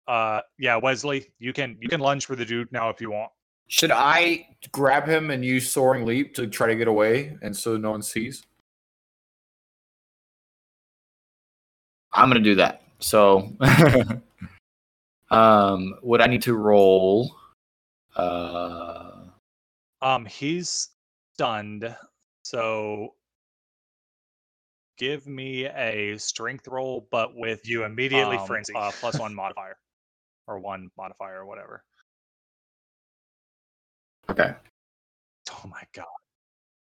uh, 0.07 0.41
yeah, 0.57 0.77
Wesley, 0.77 1.31
you 1.39 1.53
can 1.53 1.77
you 1.81 1.89
can 1.89 1.99
lunge 1.99 2.25
for 2.25 2.35
the 2.35 2.45
dude 2.45 2.71
now 2.71 2.89
if 2.89 3.01
you 3.01 3.11
want. 3.11 3.31
Should 3.67 3.91
I 3.91 4.47
grab 4.71 5.07
him 5.07 5.29
and 5.29 5.43
use 5.43 5.69
soaring 5.69 6.05
leap 6.05 6.33
to 6.35 6.47
try 6.47 6.67
to 6.67 6.75
get 6.75 6.87
away 6.87 7.37
and 7.41 7.55
so 7.55 7.75
no 7.77 7.91
one 7.91 8.01
sees? 8.01 8.43
I'm 12.13 12.29
gonna 12.29 12.39
do 12.39 12.55
that. 12.55 12.81
So 12.99 13.49
um 15.29 15.95
would 16.03 16.21
I 16.21 16.27
need 16.27 16.41
to 16.43 16.55
roll 16.55 17.35
uh 18.15 19.25
Um, 20.01 20.25
he's 20.25 20.89
stunned. 21.33 21.95
So 22.43 23.15
give 24.97 25.27
me 25.27 25.65
a 25.65 26.17
strength 26.17 26.67
roll, 26.67 27.07
but 27.11 27.35
with 27.35 27.61
You 27.67 27.83
immediately 27.83 28.37
um, 28.37 28.47
frenzy. 28.47 28.73
uh, 28.75 28.91
plus 28.99 29.19
one 29.19 29.33
modifier, 29.43 29.77
or 30.47 30.59
one 30.59 30.89
modifier, 30.97 31.41
or 31.41 31.45
whatever. 31.45 31.83
okay. 34.29 34.53
Oh 35.51 35.67
my 35.67 35.83
god! 35.93 36.05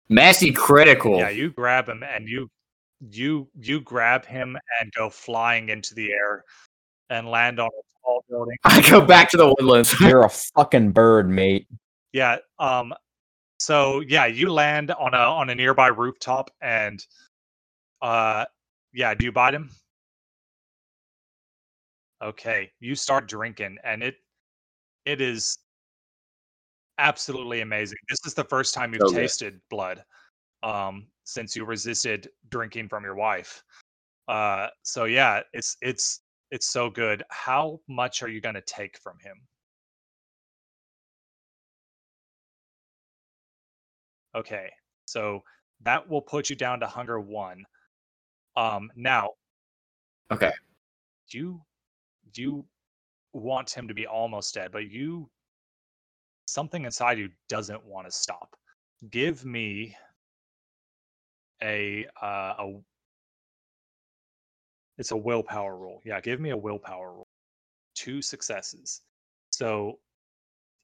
Messy 0.10 0.52
critical. 0.52 1.18
Yeah, 1.18 1.30
you 1.30 1.52
grab 1.52 1.90
him 1.90 2.04
and 2.04 2.28
you 2.28 2.50
you 3.10 3.50
you 3.60 3.82
grab 3.82 4.26
him 4.26 4.58
and 4.80 4.92
go 4.94 5.10
flying 5.10 5.70
into 5.70 5.94
the 5.96 6.12
air 6.12 6.44
and 7.10 7.28
land 7.28 7.60
on 7.60 7.68
a 7.68 7.84
tall 8.04 8.24
building. 8.30 8.58
I 8.64 8.82
go 8.90 9.02
back 9.02 9.30
to 9.32 9.38
the 9.38 9.48
woodlands. 9.48 9.94
You're 10.00 10.24
a 10.24 10.30
fucking 10.30 10.92
bird, 10.92 11.30
mate. 11.30 11.68
Yeah. 12.12 12.38
Um. 12.60 12.94
So 13.60 14.02
yeah, 14.02 14.26
you 14.26 14.52
land 14.52 14.92
on 14.92 15.14
a 15.14 15.18
on 15.18 15.50
a 15.50 15.56
nearby 15.56 15.88
rooftop 15.88 16.52
and, 16.62 17.06
uh, 18.02 18.46
yeah. 18.94 19.14
Do 19.14 19.26
you 19.26 19.32
bite 19.32 19.54
him? 19.54 19.70
Okay. 22.22 22.72
You 22.80 22.96
start 22.96 23.28
drinking, 23.28 23.78
and 23.84 24.04
it 24.04 24.16
it 25.06 25.22
is 25.22 25.58
absolutely 26.98 27.62
amazing. 27.62 27.98
This 28.10 28.20
is 28.26 28.34
the 28.34 28.44
first 28.44 28.74
time 28.74 28.94
you've 28.94 29.02
So 29.02 29.10
good. 29.10 29.22
tasted 29.22 29.62
blood, 29.70 30.04
um, 30.62 31.08
since 31.24 31.56
you 31.56 31.66
resisted 31.66 32.30
drinking 32.50 32.90
from 32.90 33.04
your 33.04 33.16
wife. 33.16 33.64
Uh. 34.28 34.68
So 34.84 35.06
yeah, 35.06 35.42
it's 35.54 35.78
it's 35.82 36.22
it's 36.54 36.68
so 36.68 36.88
good. 36.88 37.24
How 37.32 37.80
much 37.88 38.22
are 38.22 38.30
you 38.30 38.40
gonna 38.40 38.62
take 38.62 38.96
from 39.00 39.18
him? 39.18 39.42
Okay, 44.36 44.70
so 45.06 45.42
that 45.82 46.08
will 46.08 46.22
put 46.22 46.52
you 46.52 46.56
down 46.56 46.80
to 46.82 46.86
hunger 46.86 47.20
one. 47.20 47.66
Um, 48.56 48.92
now, 48.96 49.32
Okay. 50.30 50.52
you 51.30 51.60
you 52.36 52.66
want 53.34 53.72
him 53.72 53.88
to 53.88 53.96
be 53.96 54.06
almost 54.06 54.54
dead, 54.54 54.72
but 54.72 54.92
you 54.92 55.32
something 56.48 56.86
inside 56.86 57.18
you 57.18 57.30
doesn't 57.50 57.84
want 57.84 58.06
to 58.06 58.12
stop. 58.12 58.56
Give 59.10 59.44
me 59.44 59.98
a 61.64 62.06
uh, 62.22 62.54
a 62.60 62.80
it's 64.98 65.12
a 65.12 65.18
willpower 65.18 65.76
roll. 65.78 66.02
Yeah, 66.06 66.22
give 66.22 66.40
me 66.40 66.52
a 66.52 66.58
willpower 66.58 67.14
roll. 67.14 67.28
Two 67.96 68.22
successes. 68.22 69.02
So 69.52 70.00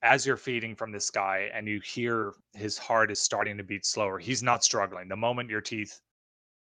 as 0.03 0.25
you're 0.25 0.37
feeding 0.37 0.75
from 0.75 0.91
this 0.91 1.09
guy 1.09 1.49
and 1.53 1.67
you 1.67 1.81
hear 1.81 2.33
his 2.53 2.77
heart 2.77 3.11
is 3.11 3.19
starting 3.19 3.57
to 3.57 3.63
beat 3.63 3.85
slower, 3.85 4.19
he's 4.19 4.43
not 4.43 4.63
struggling. 4.63 5.07
The 5.09 5.15
moment 5.17 5.49
your 5.49 5.61
teeth 5.61 5.99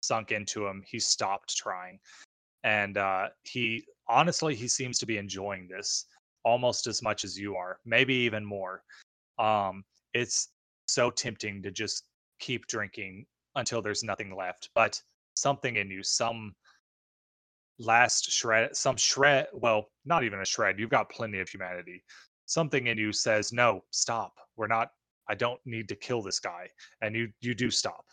sunk 0.01 0.31
into 0.31 0.67
him, 0.67 0.83
he 0.85 0.99
stopped 0.99 1.55
trying. 1.57 1.99
and 2.63 2.97
uh, 2.97 3.27
he 3.43 3.85
honestly 4.09 4.55
he 4.55 4.67
seems 4.67 4.99
to 4.99 5.05
be 5.05 5.17
enjoying 5.17 5.67
this 5.67 6.05
almost 6.43 6.87
as 6.87 7.01
much 7.01 7.23
as 7.23 7.39
you 7.39 7.55
are, 7.55 7.79
maybe 7.85 8.13
even 8.13 8.45
more. 8.45 8.83
Um, 9.39 9.83
it's 10.13 10.49
so 10.87 11.09
tempting 11.11 11.63
to 11.63 11.71
just 11.71 12.05
keep 12.39 12.67
drinking 12.67 13.25
until 13.55 13.81
there's 13.81 14.03
nothing 14.03 14.35
left, 14.35 14.69
but 14.75 15.01
something 15.35 15.77
in 15.77 15.89
you, 15.89 16.03
some 16.03 16.55
last 17.79 18.31
shred, 18.31 18.75
some 18.75 18.97
shred, 18.97 19.47
well, 19.53 19.89
not 20.05 20.23
even 20.23 20.39
a 20.39 20.45
shred, 20.45 20.79
you've 20.79 20.89
got 20.89 21.09
plenty 21.09 21.39
of 21.39 21.49
humanity. 21.49 22.03
Something 22.45 22.87
in 22.87 22.97
you 22.97 23.11
says, 23.11 23.51
no, 23.51 23.83
stop. 23.91 24.33
We're 24.55 24.67
not, 24.67 24.89
I 25.27 25.35
don't 25.35 25.59
need 25.65 25.89
to 25.89 25.95
kill 25.95 26.21
this 26.21 26.39
guy. 26.39 26.69
And 27.01 27.15
you, 27.15 27.29
you 27.41 27.53
do 27.53 27.71
stop. 27.71 28.05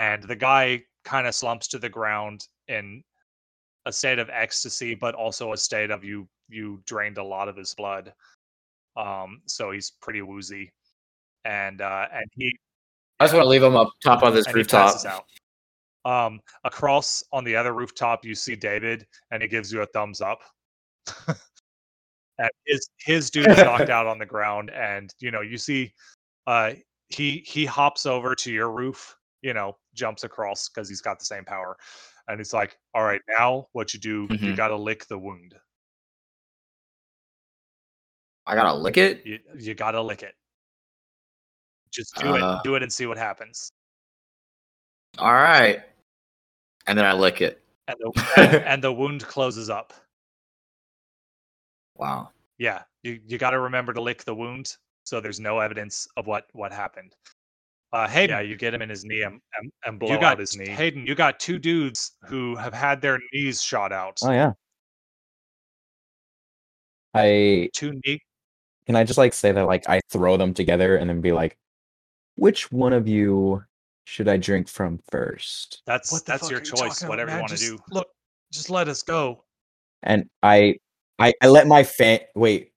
And 0.00 0.22
the 0.22 0.36
guy 0.36 0.82
kind 1.04 1.26
of 1.26 1.34
slumps 1.34 1.68
to 1.68 1.78
the 1.78 1.88
ground 1.88 2.46
in 2.68 3.02
a 3.86 3.92
state 3.92 4.18
of 4.18 4.30
ecstasy, 4.30 4.94
but 4.94 5.14
also 5.14 5.52
a 5.52 5.56
state 5.56 5.90
of 5.90 6.04
you, 6.04 6.28
you 6.48 6.82
drained 6.86 7.18
a 7.18 7.24
lot 7.24 7.48
of 7.48 7.56
his 7.56 7.74
blood. 7.74 8.12
Um, 8.96 9.40
so 9.46 9.70
he's 9.70 9.92
pretty 10.02 10.22
woozy. 10.22 10.72
And, 11.44 11.80
uh, 11.80 12.06
and 12.12 12.26
he, 12.32 12.54
I 13.18 13.24
just 13.24 13.34
want 13.34 13.44
to 13.44 13.48
leave 13.48 13.62
him 13.62 13.76
up 13.76 13.90
top 14.04 14.22
on 14.22 14.34
this 14.34 14.52
rooftop. 14.52 15.22
Passes 16.04 16.10
out. 16.10 16.26
Um, 16.26 16.40
across 16.64 17.22
on 17.32 17.44
the 17.44 17.56
other 17.56 17.72
rooftop, 17.74 18.24
you 18.24 18.34
see 18.34 18.56
David, 18.56 19.06
and 19.30 19.42
he 19.42 19.48
gives 19.48 19.72
you 19.72 19.82
a 19.82 19.86
thumbs 19.86 20.20
up. 20.20 20.40
and 22.38 22.50
his 22.66 22.88
his 22.98 23.30
dude's 23.30 23.62
knocked 23.62 23.90
out 23.90 24.06
on 24.06 24.18
the 24.18 24.26
ground, 24.26 24.70
and 24.70 25.14
you 25.20 25.30
know 25.30 25.40
you 25.40 25.58
see, 25.58 25.92
uh, 26.46 26.72
he 27.08 27.44
he 27.46 27.64
hops 27.64 28.06
over 28.06 28.34
to 28.34 28.52
your 28.52 28.70
roof, 28.70 29.16
you 29.42 29.54
know, 29.54 29.76
jumps 29.94 30.24
across 30.24 30.68
because 30.68 30.88
he's 30.88 31.00
got 31.00 31.18
the 31.18 31.24
same 31.24 31.44
power, 31.44 31.76
and 32.28 32.40
it's 32.40 32.52
like, 32.52 32.76
"All 32.94 33.04
right, 33.04 33.20
now 33.38 33.66
what 33.72 33.94
you 33.94 34.00
do? 34.00 34.28
You 34.30 34.52
Mhm. 34.52 34.56
got 34.56 34.68
to 34.68 34.76
lick 34.76 35.06
the 35.06 35.18
wound. 35.18 35.54
I 38.44 38.54
gotta 38.56 38.74
lick 38.74 38.96
it. 38.96 39.24
You 39.24 39.38
you 39.56 39.74
got 39.74 39.92
to 39.92 40.02
lick 40.02 40.22
it. 40.22 40.34
Just 41.92 42.16
do 42.16 42.34
Uh. 42.34 42.56
it, 42.56 42.64
do 42.64 42.74
it, 42.74 42.82
and 42.82 42.92
see 42.92 43.06
what 43.06 43.18
happens." 43.18 43.72
All 45.18 45.34
right. 45.34 45.82
And 46.86 46.98
then 46.98 47.04
I 47.04 47.12
lick 47.12 47.40
it. 47.40 47.62
And 47.88 47.96
the 47.98 48.32
and, 48.36 48.64
and 48.64 48.84
the 48.84 48.92
wound 48.92 49.24
closes 49.24 49.70
up. 49.70 49.92
Wow. 51.96 52.30
Yeah, 52.58 52.82
you 53.02 53.20
you 53.26 53.38
got 53.38 53.50
to 53.50 53.60
remember 53.60 53.92
to 53.92 54.00
lick 54.00 54.24
the 54.24 54.34
wound, 54.34 54.76
so 55.04 55.20
there's 55.20 55.40
no 55.40 55.58
evidence 55.58 56.06
of 56.16 56.26
what 56.26 56.46
what 56.52 56.72
happened. 56.72 57.14
Uh, 57.92 58.08
Hayden, 58.08 58.36
yeah, 58.36 58.40
you 58.40 58.56
get 58.56 58.72
him 58.72 58.80
in 58.80 58.88
his 58.88 59.04
knee 59.04 59.22
and, 59.22 59.38
and, 59.58 59.70
and 59.84 59.98
blow 59.98 60.12
You 60.12 60.14
got 60.18 60.32
out 60.32 60.38
his 60.38 60.56
knee. 60.56 60.68
Hayden, 60.68 61.06
you 61.06 61.14
got 61.14 61.38
two 61.38 61.58
dudes 61.58 62.12
who 62.24 62.56
have 62.56 62.72
had 62.72 63.02
their 63.02 63.18
knees 63.32 63.62
shot 63.62 63.92
out. 63.92 64.18
Oh 64.22 64.30
yeah. 64.30 64.52
I 67.14 67.68
Two 67.74 68.00
knee. 68.04 68.20
can 68.86 68.96
I 68.96 69.04
just 69.04 69.18
like 69.18 69.34
say 69.34 69.52
that 69.52 69.66
like 69.66 69.88
I 69.88 70.00
throw 70.08 70.38
them 70.38 70.54
together 70.54 70.96
and 70.96 71.10
then 71.10 71.20
be 71.20 71.32
like, 71.32 71.58
which 72.36 72.72
one 72.72 72.94
of 72.94 73.06
you 73.06 73.62
should 74.04 74.28
I 74.28 74.36
drink 74.36 74.68
from 74.68 75.00
first? 75.10 75.82
That's 75.86 76.10
What 76.12 76.24
that's 76.26 76.50
your 76.50 76.60
are 76.60 76.64
you 76.64 76.70
choice. 76.70 77.00
about, 77.02 77.08
Whatever 77.10 77.32
you 77.32 77.38
want 77.38 77.52
to 77.52 77.56
do. 77.56 77.78
Look, 77.90 78.08
just 78.52 78.70
let 78.70 78.88
us 78.88 79.02
go. 79.02 79.44
And 80.02 80.28
I 80.42 80.76
I 81.18 81.34
I 81.40 81.48
let 81.48 81.66
my 81.66 81.84
fan 81.84 82.20
wait. 82.34 82.72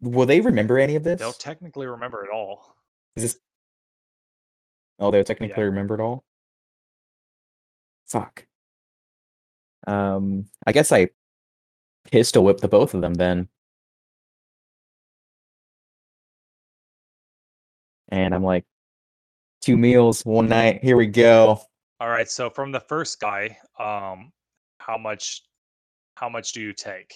Will 0.00 0.26
they 0.26 0.40
remember 0.40 0.78
any 0.78 0.96
of 0.96 1.04
this? 1.04 1.18
They'll 1.20 1.32
technically 1.32 1.86
remember 1.86 2.24
it 2.24 2.30
all. 2.30 2.76
Is 3.16 3.22
this 3.22 3.38
Oh, 4.98 5.10
they'll 5.10 5.24
technically 5.24 5.64
remember 5.64 5.94
it 5.94 6.00
all? 6.00 6.24
Fuck. 8.06 8.46
Um 9.86 10.46
I 10.66 10.72
guess 10.72 10.92
I 10.92 11.10
pistol 12.10 12.44
whip 12.44 12.58
the 12.58 12.68
both 12.68 12.94
of 12.94 13.00
them 13.00 13.14
then. 13.14 13.48
And 18.08 18.34
I'm 18.34 18.44
like, 18.44 18.64
two 19.64 19.76
meals, 19.76 20.22
one 20.24 20.48
night, 20.48 20.82
here 20.84 20.96
we 20.96 21.06
go. 21.06 21.60
All 22.00 22.08
right. 22.08 22.28
So 22.28 22.50
from 22.50 22.70
the 22.70 22.80
first 22.80 23.18
guy, 23.20 23.56
um, 23.78 24.30
how 24.78 24.98
much 24.98 25.42
how 26.16 26.28
much 26.28 26.52
do 26.52 26.60
you 26.60 26.72
take? 26.72 27.12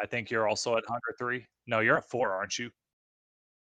I 0.00 0.06
think 0.06 0.30
you're 0.30 0.48
also 0.48 0.76
at 0.76 0.84
hunger 0.86 1.14
three. 1.18 1.44
No, 1.66 1.80
you're 1.80 1.98
at 1.98 2.08
four, 2.08 2.32
aren't 2.32 2.58
you? 2.58 2.70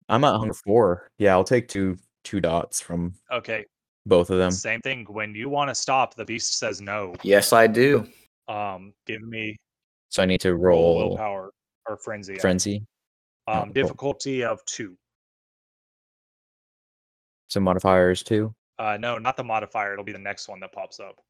I'm 0.10 0.24
at 0.24 0.36
hunger 0.38 0.54
four. 0.54 1.08
Yeah, 1.18 1.34
I'll 1.34 1.44
take 1.44 1.68
two 1.68 1.98
two 2.24 2.40
dots 2.40 2.80
from 2.80 3.14
Okay. 3.32 3.66
both 4.06 4.30
of 4.30 4.38
them. 4.38 4.52
Same 4.52 4.80
thing. 4.82 5.06
When 5.10 5.36
you 5.36 5.50
want 5.50 5.70
to 5.70 5.76
stop, 5.76 6.16
the 6.16 6.24
beast 6.26 6.58
says 6.58 6.80
no. 6.80 7.14
Yes, 7.24 7.52
I 7.52 7.68
do. 7.68 8.08
Um, 8.48 8.94
give 9.06 9.22
me 9.22 9.58
So 10.10 10.24
I 10.24 10.26
need 10.26 10.42
to 10.42 10.56
roll 10.56 11.00
roll 11.00 11.10
willpower 11.10 11.52
or 11.88 11.98
frenzy. 11.98 12.38
frenzy. 12.40 12.86
oh, 13.48 13.54
Um, 13.54 13.64
cool. 13.66 13.74
difficulty 13.74 14.44
of 14.44 14.64
two. 14.66 14.96
Some 17.54 17.62
modifiers 17.62 18.24
too. 18.24 18.52
Uh, 18.80 18.98
no, 19.00 19.20
not 19.20 19.38
the 19.38 19.44
modifier. 19.44 19.94
It'll 19.94 20.04
be 20.04 20.12
the 20.12 20.18
next 20.18 20.48
one 20.48 20.60
that 20.62 20.72
pops 20.72 21.00
up. 21.00 21.22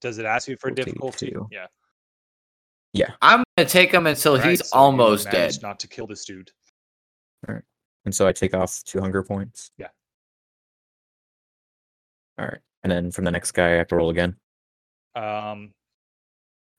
Does 0.00 0.18
it 0.18 0.26
ask 0.26 0.48
you 0.48 0.56
for 0.56 0.68
Difficulty 0.72 1.26
difficulty? 1.26 1.30
two. 1.30 1.68
Yeah. 2.92 3.12
I'm 3.22 3.44
gonna 3.56 3.68
take 3.68 3.92
him 3.92 4.08
until 4.08 4.32
Alright, 4.32 4.50
he's 4.50 4.68
so 4.68 4.76
almost 4.76 5.30
dead. 5.30 5.54
Not 5.62 5.78
to 5.78 5.86
kill 5.86 6.08
this 6.08 6.24
dude. 6.24 6.50
All 7.48 7.54
right. 7.54 7.62
And 8.04 8.12
so 8.12 8.26
I 8.26 8.32
take 8.32 8.52
off 8.52 8.82
two 8.82 9.00
hunger 9.00 9.22
points. 9.22 9.70
Yeah. 9.78 9.90
All 12.36 12.46
right. 12.46 12.58
And 12.82 12.90
then 12.90 13.12
from 13.12 13.24
the 13.26 13.30
next 13.30 13.52
guy 13.52 13.66
I 13.66 13.76
have 13.76 13.86
to 13.88 13.96
roll 13.96 14.10
again. 14.10 14.34
Um, 15.14 15.72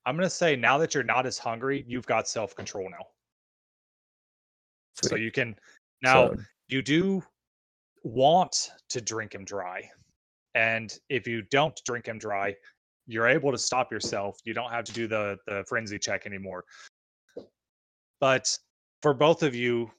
I'm 0.05 0.17
gonna 0.17 0.29
say 0.29 0.57
now 0.57 0.77
that 0.79 0.93
you're 0.93 1.05
not 1.05 1.25
as 1.25 1.37
hungry, 1.37 1.85
you've 1.87 2.07
got 2.07 2.27
self 2.27 2.53
control 2.57 2.89
now. 2.89 3.05
So 5.01 5.15
you 5.15 5.31
can 5.31 5.55
now 6.01 6.29
So- 6.29 6.35
you 6.67 6.81
do 6.81 7.23
want 8.03 8.71
to 8.89 9.01
drink 9.01 9.33
him 9.35 9.45
dry. 9.45 9.89
And 10.55 10.91
if 11.09 11.27
you 11.27 11.43
don't 11.43 11.79
drink 11.85 12.07
him 12.07 12.17
dry, 12.17 12.55
you're 13.07 13.27
able 13.27 13.51
to 13.51 13.57
stop 13.57 13.91
yourself. 13.91 14.39
You 14.43 14.53
don't 14.53 14.71
have 14.71 14.85
to 14.85 14.93
do 14.93 15.07
the 15.07 15.37
the 15.47 15.63
frenzy 15.67 15.99
check 15.99 16.25
anymore. 16.25 16.65
But 18.19 18.57
for 19.01 19.13
both 19.13 19.43
of 19.43 19.55
you, 19.55 19.91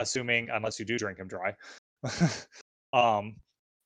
assuming 0.00 0.48
unless 0.50 0.78
you 0.78 0.84
do 0.84 0.98
drink 0.98 1.18
him 1.18 1.28
dry, 1.28 1.54
um, 2.92 3.36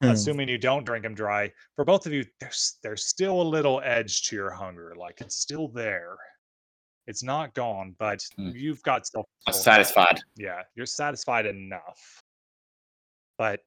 Hmm. 0.02 0.08
assuming 0.08 0.48
you 0.48 0.56
don't 0.56 0.84
drink 0.86 1.04
him 1.04 1.14
dry, 1.14 1.52
for 1.76 1.84
both 1.84 2.06
of 2.06 2.12
you, 2.14 2.24
there's 2.40 2.78
there's 2.82 3.04
still 3.04 3.42
a 3.42 3.48
little 3.56 3.82
edge 3.84 4.22
to 4.28 4.36
your 4.36 4.50
hunger. 4.50 4.94
Like 4.96 5.20
it's 5.20 5.36
still 5.36 5.68
there. 5.68 6.16
It's 7.10 7.24
not 7.24 7.54
gone, 7.54 7.96
but 7.98 8.24
Hmm. 8.36 8.50
you've 8.54 8.80
got 8.84 9.04
self. 9.04 9.26
I'm 9.44 9.52
satisfied. 9.52 10.20
Yeah, 10.36 10.62
you're 10.76 10.86
satisfied 10.86 11.44
enough. 11.44 12.22
But 13.36 13.64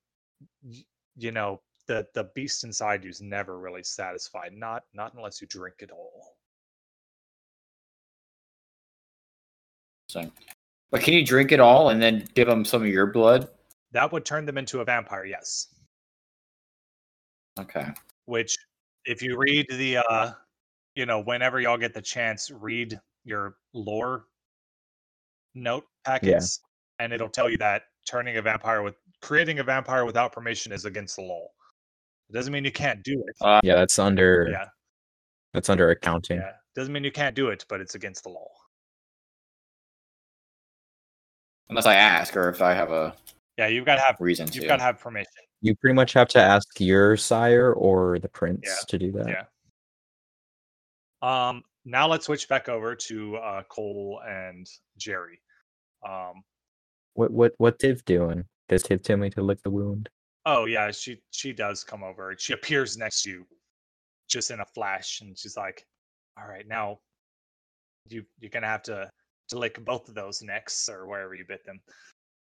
you 1.18 1.32
know, 1.34 1.62
the 1.88 2.08
the 2.14 2.24
beast 2.36 2.64
inside 2.64 3.04
you 3.04 3.10
is 3.10 3.20
never 3.22 3.60
really 3.60 3.84
satisfied. 3.84 4.54
Not 4.54 4.86
not 4.94 5.14
unless 5.14 5.42
you 5.42 5.48
drink 5.48 5.76
it 5.80 5.92
all. 5.92 6.38
So, 10.08 10.32
but 10.90 11.02
can 11.02 11.14
you 11.14 11.26
drink 11.26 11.52
it 11.52 11.60
all 11.60 11.90
and 11.90 12.02
then 12.02 12.26
give 12.36 12.48
them 12.48 12.64
some 12.64 12.82
of 12.82 12.88
your 12.88 13.08
blood? 13.08 13.50
That 13.92 14.10
would 14.14 14.24
turn 14.24 14.46
them 14.46 14.58
into 14.58 14.80
a 14.80 14.86
vampire, 14.86 15.26
yes. 15.26 15.68
Okay. 17.60 17.88
which 18.26 18.58
if 19.04 19.22
you 19.22 19.38
read 19.38 19.66
the 19.70 19.98
uh 19.98 20.32
you 20.96 21.06
know 21.06 21.20
whenever 21.20 21.60
y'all 21.60 21.78
get 21.78 21.94
the 21.94 22.02
chance 22.02 22.50
read 22.50 22.98
your 23.26 23.56
lore 23.74 24.26
note 25.56 25.86
packets 26.06 26.60
and 27.00 27.14
it'll 27.14 27.30
tell 27.30 27.50
you 27.50 27.58
that 27.58 27.84
turning 28.08 28.38
a 28.38 28.42
vampire 28.42 28.82
with 28.82 28.96
creating 29.22 29.60
a 29.60 29.64
vampire 29.64 30.06
without 30.06 30.32
permission 30.34 30.72
is 30.72 30.86
against 30.86 31.16
the 31.16 31.22
law 31.22 31.46
it 32.30 32.34
doesn't 32.34 32.52
mean 32.52 32.66
you 32.66 32.72
can't 32.72 33.04
do 33.04 33.24
it 33.28 33.36
Uh, 33.42 33.60
yeah, 33.64 33.76
that's 33.76 34.00
under 34.00 34.50
yeah 34.52 34.66
that's 35.54 35.70
under 35.70 35.92
accounting. 35.92 36.38
yeah 36.38 36.52
doesn't 36.76 36.92
mean 36.92 37.04
you 37.04 37.12
can't 37.12 37.36
do 37.36 37.50
it 37.50 37.64
but 37.70 37.80
it's 37.80 37.96
against 37.96 38.24
the 38.24 38.30
law 38.30 38.48
Unless 41.70 41.86
I 41.86 41.96
ask 41.96 42.36
or 42.36 42.50
if 42.50 42.62
I 42.62 42.74
have 42.74 42.92
a 42.92 43.16
yeah 43.58 43.68
you've 43.68 43.86
got 43.86 43.96
to 43.96 44.02
have 44.02 44.18
reason 44.20 44.48
you've 44.48 44.64
to. 44.64 44.68
got 44.68 44.78
to 44.78 44.84
have 44.84 45.00
permission 45.00 45.32
You 45.62 45.76
pretty 45.76 45.94
much 45.94 46.12
have 46.14 46.28
to 46.30 46.42
ask 46.42 46.80
your 46.82 47.16
sire 47.16 47.72
or 47.74 48.20
the 48.20 48.28
prince 48.28 48.64
Yeah, 48.66 48.76
to 48.90 48.98
do 48.98 49.12
that. 49.14 49.28
yeah. 49.30 49.44
um 51.50 51.64
now 51.86 52.08
let's 52.08 52.26
switch 52.26 52.48
back 52.48 52.70
over 52.70 52.96
to 52.96 53.36
uh 53.38 53.64
cole 53.64 54.22
and 54.28 54.68
jerry 54.98 55.40
um 56.08 56.44
What 57.14 57.32
what 57.32 57.54
what 57.58 57.80
Tiv 57.80 58.04
doing? 58.06 58.44
Does 58.70 58.84
Tiv 58.84 59.04
tell 59.04 59.18
me 59.18 59.30
to 59.32 59.42
lick 59.42 59.62
the 59.64 59.70
wound? 59.70 60.10
Oh 60.46 60.66
yeah, 60.66 60.92
she 60.92 61.22
she 61.32 61.54
does 61.54 61.84
come 61.84 62.04
over. 62.04 62.36
She 62.38 62.54
appears 62.54 62.98
next 62.98 63.24
to 63.24 63.30
you, 63.30 63.46
just 64.28 64.52
in 64.52 64.60
a 64.60 64.66
flash, 64.66 65.22
and 65.22 65.38
she's 65.38 65.56
like, 65.56 65.86
"All 66.38 66.48
right, 66.48 66.68
now 66.68 67.00
you 68.10 68.26
you're 68.40 68.50
gonna 68.50 68.68
have 68.68 68.84
to 68.84 69.10
to 69.50 69.58
lick 69.60 69.84
both 69.86 70.10
of 70.10 70.16
those 70.16 70.42
necks 70.42 70.90
or 70.90 71.08
wherever 71.08 71.36
you 71.36 71.46
bit 71.48 71.64
them." 71.66 71.80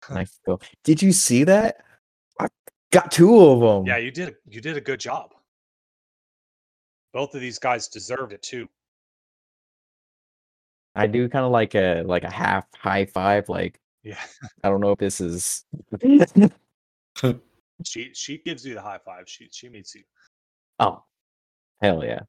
I 0.09 0.25
go, 0.45 0.59
Did 0.83 1.01
you 1.01 1.11
see 1.11 1.43
that? 1.45 1.77
I 2.39 2.47
Got 2.91 3.11
two 3.11 3.39
of 3.39 3.59
them. 3.59 3.85
Yeah, 3.85 3.97
you 3.97 4.11
did. 4.11 4.35
You 4.47 4.61
did 4.61 4.77
a 4.77 4.81
good 4.81 4.99
job. 4.99 5.33
Both 7.13 7.35
of 7.35 7.41
these 7.41 7.59
guys 7.59 7.87
deserved 7.87 8.33
it 8.33 8.41
too. 8.41 8.67
I 10.95 11.07
do 11.07 11.27
kind 11.27 11.45
of 11.45 11.51
like 11.51 11.75
a 11.75 12.03
like 12.03 12.23
a 12.23 12.31
half 12.31 12.65
high 12.75 13.05
five. 13.05 13.49
Like 13.49 13.79
Yeah, 14.03 14.19
I 14.63 14.69
don't 14.69 14.81
know 14.81 14.91
if 14.91 14.99
this 14.99 15.21
is. 15.21 15.65
she 17.83 18.11
she 18.13 18.37
gives 18.39 18.65
you 18.65 18.75
the 18.75 18.81
high 18.81 18.99
five. 19.05 19.23
She 19.27 19.49
she 19.51 19.69
meets 19.69 19.95
you. 19.95 20.03
oh, 20.79 21.03
hell 21.81 22.03
yeah. 22.03 22.21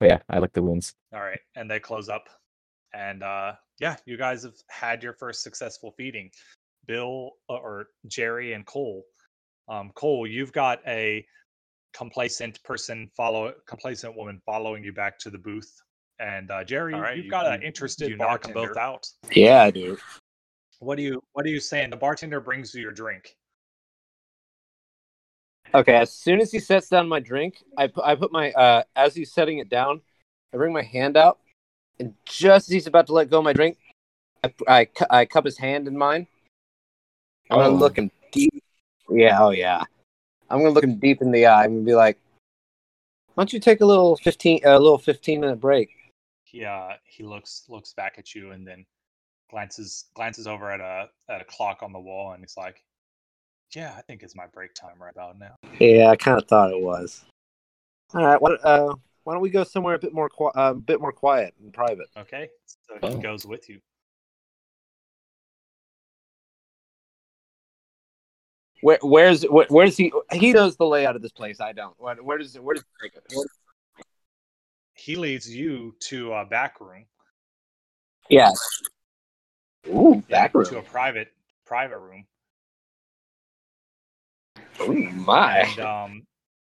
But 0.00 0.10
yeah, 0.10 0.18
I 0.28 0.38
like 0.38 0.52
the 0.52 0.62
wounds. 0.62 0.94
All 1.12 1.20
right, 1.20 1.40
and 1.56 1.70
they 1.70 1.80
close 1.80 2.08
up, 2.08 2.28
and 2.94 3.22
uh 3.22 3.54
yeah, 3.80 3.96
you 4.06 4.16
guys 4.16 4.42
have 4.42 4.56
had 4.68 5.02
your 5.02 5.12
first 5.14 5.42
successful 5.42 5.92
feeding. 5.96 6.30
Bill 6.86 7.32
uh, 7.48 7.54
or 7.54 7.88
Jerry 8.06 8.54
and 8.54 8.66
Cole. 8.66 9.04
Um, 9.68 9.90
Cole, 9.94 10.26
you've 10.26 10.52
got 10.52 10.80
a 10.86 11.24
complacent 11.92 12.62
person 12.64 13.10
follow 13.16 13.52
complacent 13.66 14.16
woman 14.16 14.40
following 14.44 14.82
you 14.82 14.92
back 14.92 15.18
to 15.18 15.30
the 15.30 15.38
booth, 15.38 15.70
and 16.18 16.50
uh, 16.50 16.64
Jerry, 16.64 16.94
All 16.94 17.00
right, 17.00 17.16
you've 17.16 17.26
you 17.26 17.30
got 17.30 17.46
an 17.46 17.60
can- 17.60 17.62
interested 17.62 18.10
you 18.10 18.16
knock 18.16 18.46
'em 18.46 18.52
bartender. 18.54 18.68
both 18.74 18.76
out. 18.76 19.08
Yeah, 19.32 19.62
I 19.62 19.70
do. 19.70 19.96
What 20.80 20.96
do 20.96 21.02
you 21.02 21.22
What 21.32 21.44
are 21.46 21.50
you 21.50 21.60
saying? 21.60 21.90
The 21.90 21.96
bartender 21.96 22.40
brings 22.40 22.74
you 22.74 22.82
your 22.82 22.92
drink. 22.92 23.34
Okay, 25.74 25.94
as 25.96 26.12
soon 26.12 26.40
as 26.40 26.50
he 26.50 26.60
sets 26.60 26.88
down 26.88 27.08
my 27.08 27.20
drink, 27.20 27.62
I 27.76 27.88
put 27.88 28.04
I 28.04 28.14
put 28.14 28.32
my 28.32 28.52
uh 28.52 28.82
as 28.96 29.14
he's 29.14 29.32
setting 29.32 29.58
it 29.58 29.68
down, 29.68 30.00
I 30.54 30.56
bring 30.56 30.72
my 30.72 30.82
hand 30.82 31.16
out, 31.16 31.38
and 32.00 32.14
just 32.24 32.68
as 32.68 32.72
he's 32.72 32.86
about 32.86 33.06
to 33.08 33.12
let 33.12 33.28
go 33.28 33.38
of 33.38 33.44
my 33.44 33.52
drink, 33.52 33.76
I 34.44 34.52
I, 34.66 34.88
I 35.10 35.24
cup 35.26 35.44
his 35.44 35.58
hand 35.58 35.86
in 35.88 35.96
mine. 35.98 36.26
I'm 37.50 37.58
gonna 37.58 37.74
Oh. 37.74 37.76
look 37.78 37.98
him 37.98 38.10
deep. 38.32 38.62
Yeah, 39.10 39.42
oh 39.42 39.50
yeah. 39.50 39.84
I'm 40.48 40.58
gonna 40.60 40.70
look 40.70 40.84
him 40.84 40.96
deep 40.98 41.20
in 41.20 41.32
the 41.32 41.46
eye. 41.46 41.64
I'm 41.64 41.74
gonna 41.74 41.84
be 41.84 41.94
like, 41.94 42.18
"Why 43.34 43.42
don't 43.42 43.52
you 43.52 43.60
take 43.60 43.80
a 43.82 43.86
little 43.86 44.16
fifteen 44.16 44.60
a 44.64 44.78
little 44.78 44.96
fifteen 44.98 45.40
minute 45.40 45.60
break?" 45.60 45.90
He 46.58 46.64
uh 46.64 46.94
he 47.04 47.22
looks 47.22 47.62
looks 47.68 47.92
back 47.92 48.16
at 48.18 48.34
you 48.34 48.50
and 48.50 48.66
then 48.66 48.84
glances 49.48 50.06
glances 50.14 50.48
over 50.48 50.72
at 50.72 50.80
a 50.80 51.08
at 51.32 51.40
a 51.40 51.44
clock 51.44 51.84
on 51.84 51.92
the 51.92 52.00
wall 52.00 52.32
and 52.32 52.42
he's 52.42 52.56
like, 52.56 52.82
"Yeah, 53.76 53.94
I 53.96 54.00
think 54.02 54.24
it's 54.24 54.34
my 54.34 54.46
break 54.48 54.74
time 54.74 55.00
right 55.00 55.12
about 55.12 55.38
now." 55.38 55.54
Yeah, 55.78 56.08
I 56.08 56.16
kind 56.16 56.36
of 56.36 56.48
thought 56.48 56.72
it 56.72 56.80
was. 56.82 57.24
All 58.12 58.26
right, 58.26 58.42
what 58.42 58.58
uh, 58.64 58.92
why 59.22 59.34
don't 59.34 59.42
we 59.42 59.50
go 59.50 59.62
somewhere 59.62 59.94
a 59.94 60.00
bit 60.00 60.12
more 60.12 60.28
qui- 60.28 60.50
uh, 60.56 60.72
a 60.72 60.74
bit 60.74 61.00
more 61.00 61.12
quiet 61.12 61.54
and 61.62 61.72
private? 61.72 62.08
Okay, 62.16 62.48
so 62.66 62.94
he 63.08 63.14
Oh. 63.14 63.18
goes 63.18 63.46
with 63.46 63.68
you. 63.68 63.80
Where 68.80 68.98
where's 69.02 69.44
where, 69.44 69.66
where's 69.68 69.96
he? 69.96 70.12
He 70.32 70.52
knows 70.52 70.76
the 70.76 70.86
layout 70.86 71.14
of 71.14 71.22
this 71.22 71.30
place. 71.30 71.60
I 71.60 71.70
don't. 71.72 71.94
Where, 72.00 72.16
where 72.16 72.38
does 72.38 72.58
where 72.58 72.74
does 72.74 72.82
it 72.82 72.88
take 73.00 73.16
us? 73.16 73.22
Where- 73.36 73.46
He 74.98 75.16
leads 75.16 75.48
you 75.48 75.94
to 76.08 76.32
a 76.32 76.44
back 76.44 76.80
room. 76.80 77.06
Yes. 78.28 78.58
Ooh, 79.88 80.22
back 80.28 80.54
room. 80.54 80.64
to 80.66 80.78
a 80.78 80.82
private 80.82 81.28
private 81.64 81.98
room. 81.98 82.26
Ooh, 84.80 85.10
my. 85.10 85.60
And 85.60 85.80
um, 85.80 86.26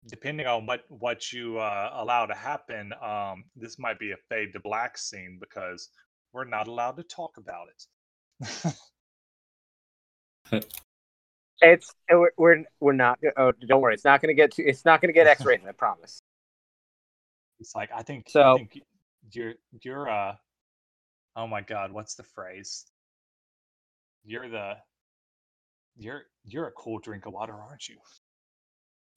depending 0.07 0.47
on 0.47 0.67
what 0.67 0.85
what 0.89 1.33
you 1.33 1.59
uh, 1.59 1.91
allow 1.95 2.27
to 2.27 2.35
happen, 2.35 2.93
um, 3.03 3.45
this 3.57 3.79
might 3.79 3.99
be 3.99 4.13
a 4.13 4.17
fade 4.29 4.53
to 4.53 4.61
black 4.61 4.97
scene 4.97 5.39
because 5.41 5.89
we're 6.33 6.45
not 6.45 6.69
allowed 6.69 6.97
to 6.97 7.03
talk 7.03 7.37
about 7.37 7.67
it. 7.69 8.75
It's 11.63 11.95
we're 12.11 12.33
we're, 12.37 12.65
we're 12.81 12.93
not. 12.93 13.21
Oh, 13.37 13.53
don't 13.53 13.81
worry. 13.81 13.95
It's 13.95 14.05
not 14.05 14.21
gonna 14.21 14.35
get 14.35 14.53
too. 14.53 14.65
It's 14.67 14.85
not 14.85 15.01
gonna 15.01 15.13
get 15.13 15.29
X 15.29 15.45
rated. 15.45 15.69
I 15.69 15.73
promise. 15.73 16.21
It's 17.63 17.75
like 17.77 17.91
I 17.95 18.03
think 18.03 18.25
I 18.29 18.31
So- 18.31 18.57
think 18.57 18.81
you're 19.31 19.55
you're 19.83 20.11
uh 20.11 20.35
oh 21.37 21.47
my 21.47 21.61
god, 21.63 21.93
what's 21.93 22.15
the 22.17 22.25
phrase? 22.25 22.85
You're 24.25 24.49
the 24.49 24.75
you're 25.97 26.23
you're 26.45 26.67
a 26.67 26.73
cool 26.73 26.99
drink 26.99 27.27
of 27.27 27.33
water, 27.33 27.55
aren't 27.55 27.89
you? 27.89 27.97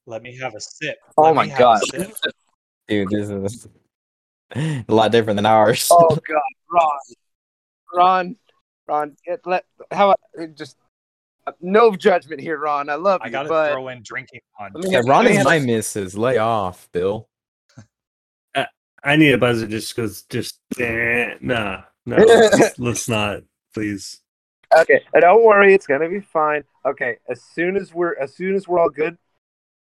Let 0.06 0.22
me 0.22 0.38
have 0.38 0.54
a 0.56 0.60
sip. 0.62 0.98
Oh 1.18 1.24
Let 1.24 1.36
my 1.36 1.44
me 1.46 1.50
have 1.50 1.60
a 1.60 1.98
God. 1.98 2.14
Dude, 2.88 3.10
this 3.10 3.30
is 3.30 3.68
a 4.56 4.84
lot 4.88 5.12
different 5.12 5.38
than 5.38 5.46
ours. 5.48 5.88
Oh 5.92 6.08
God, 6.28 6.42
Ron, 6.72 6.90
Ron, 7.96 8.36
Ron. 8.88 9.16
It, 9.26 9.42
let 9.46 9.66
how 9.92 10.12
about- 10.12 10.56
just 10.56 10.78
uh, 11.48 11.52
no 11.62 11.96
judgment 11.96 12.42
here, 12.42 12.58
Ron. 12.60 12.90
I 12.90 12.96
love 12.96 13.22
I 13.24 13.28
you, 13.28 13.32
gotta 13.32 13.50
but 13.50 13.72
throw 13.72 13.88
in 13.88 14.02
drinking 14.04 14.42
punch. 14.58 14.74
Let 14.76 14.92
yeah, 14.92 15.02
Ron 15.06 15.26
let 15.26 15.36
is 15.36 15.44
my 15.46 15.56
a- 15.56 15.60
missus. 15.66 16.16
Lay 16.16 16.38
off, 16.38 16.88
Bill. 16.92 17.28
I 19.06 19.16
need 19.16 19.34
a 19.34 19.38
buzzer 19.38 19.68
just 19.68 19.96
because, 19.96 20.24
just 20.24 20.60
eh, 20.80 21.36
nah, 21.40 21.84
no, 22.08 22.18
let's, 22.18 22.80
let's 22.80 23.08
not, 23.08 23.44
please. 23.74 24.22
Okay, 24.76 25.02
don't 25.20 25.46
worry, 25.46 25.76
it's 25.76 25.86
gonna 25.86 26.10
be 26.10 26.20
fine. 26.20 26.64
Okay, 26.86 27.18
as 27.30 27.42
soon 27.42 27.78
as 27.78 27.94
we're 27.94 28.18
as 28.18 28.34
soon 28.34 28.56
as 28.56 28.68
we're 28.68 28.80
all 28.80 28.90
good, 28.90 29.16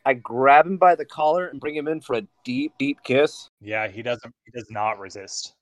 I 0.06 0.14
grab 0.14 0.68
him 0.68 0.78
by 0.78 0.94
the 0.96 1.06
collar 1.06 1.48
and 1.48 1.60
bring 1.60 1.76
him 1.76 1.88
in 1.88 2.02
for 2.02 2.18
a 2.18 2.22
deep, 2.46 2.74
deep 2.78 3.00
kiss. 3.04 3.50
Yeah, 3.60 3.88
he 3.88 4.04
doesn't 4.04 4.34
he 4.46 4.52
does 4.52 4.70
not 4.70 5.00
resist. 5.00 5.54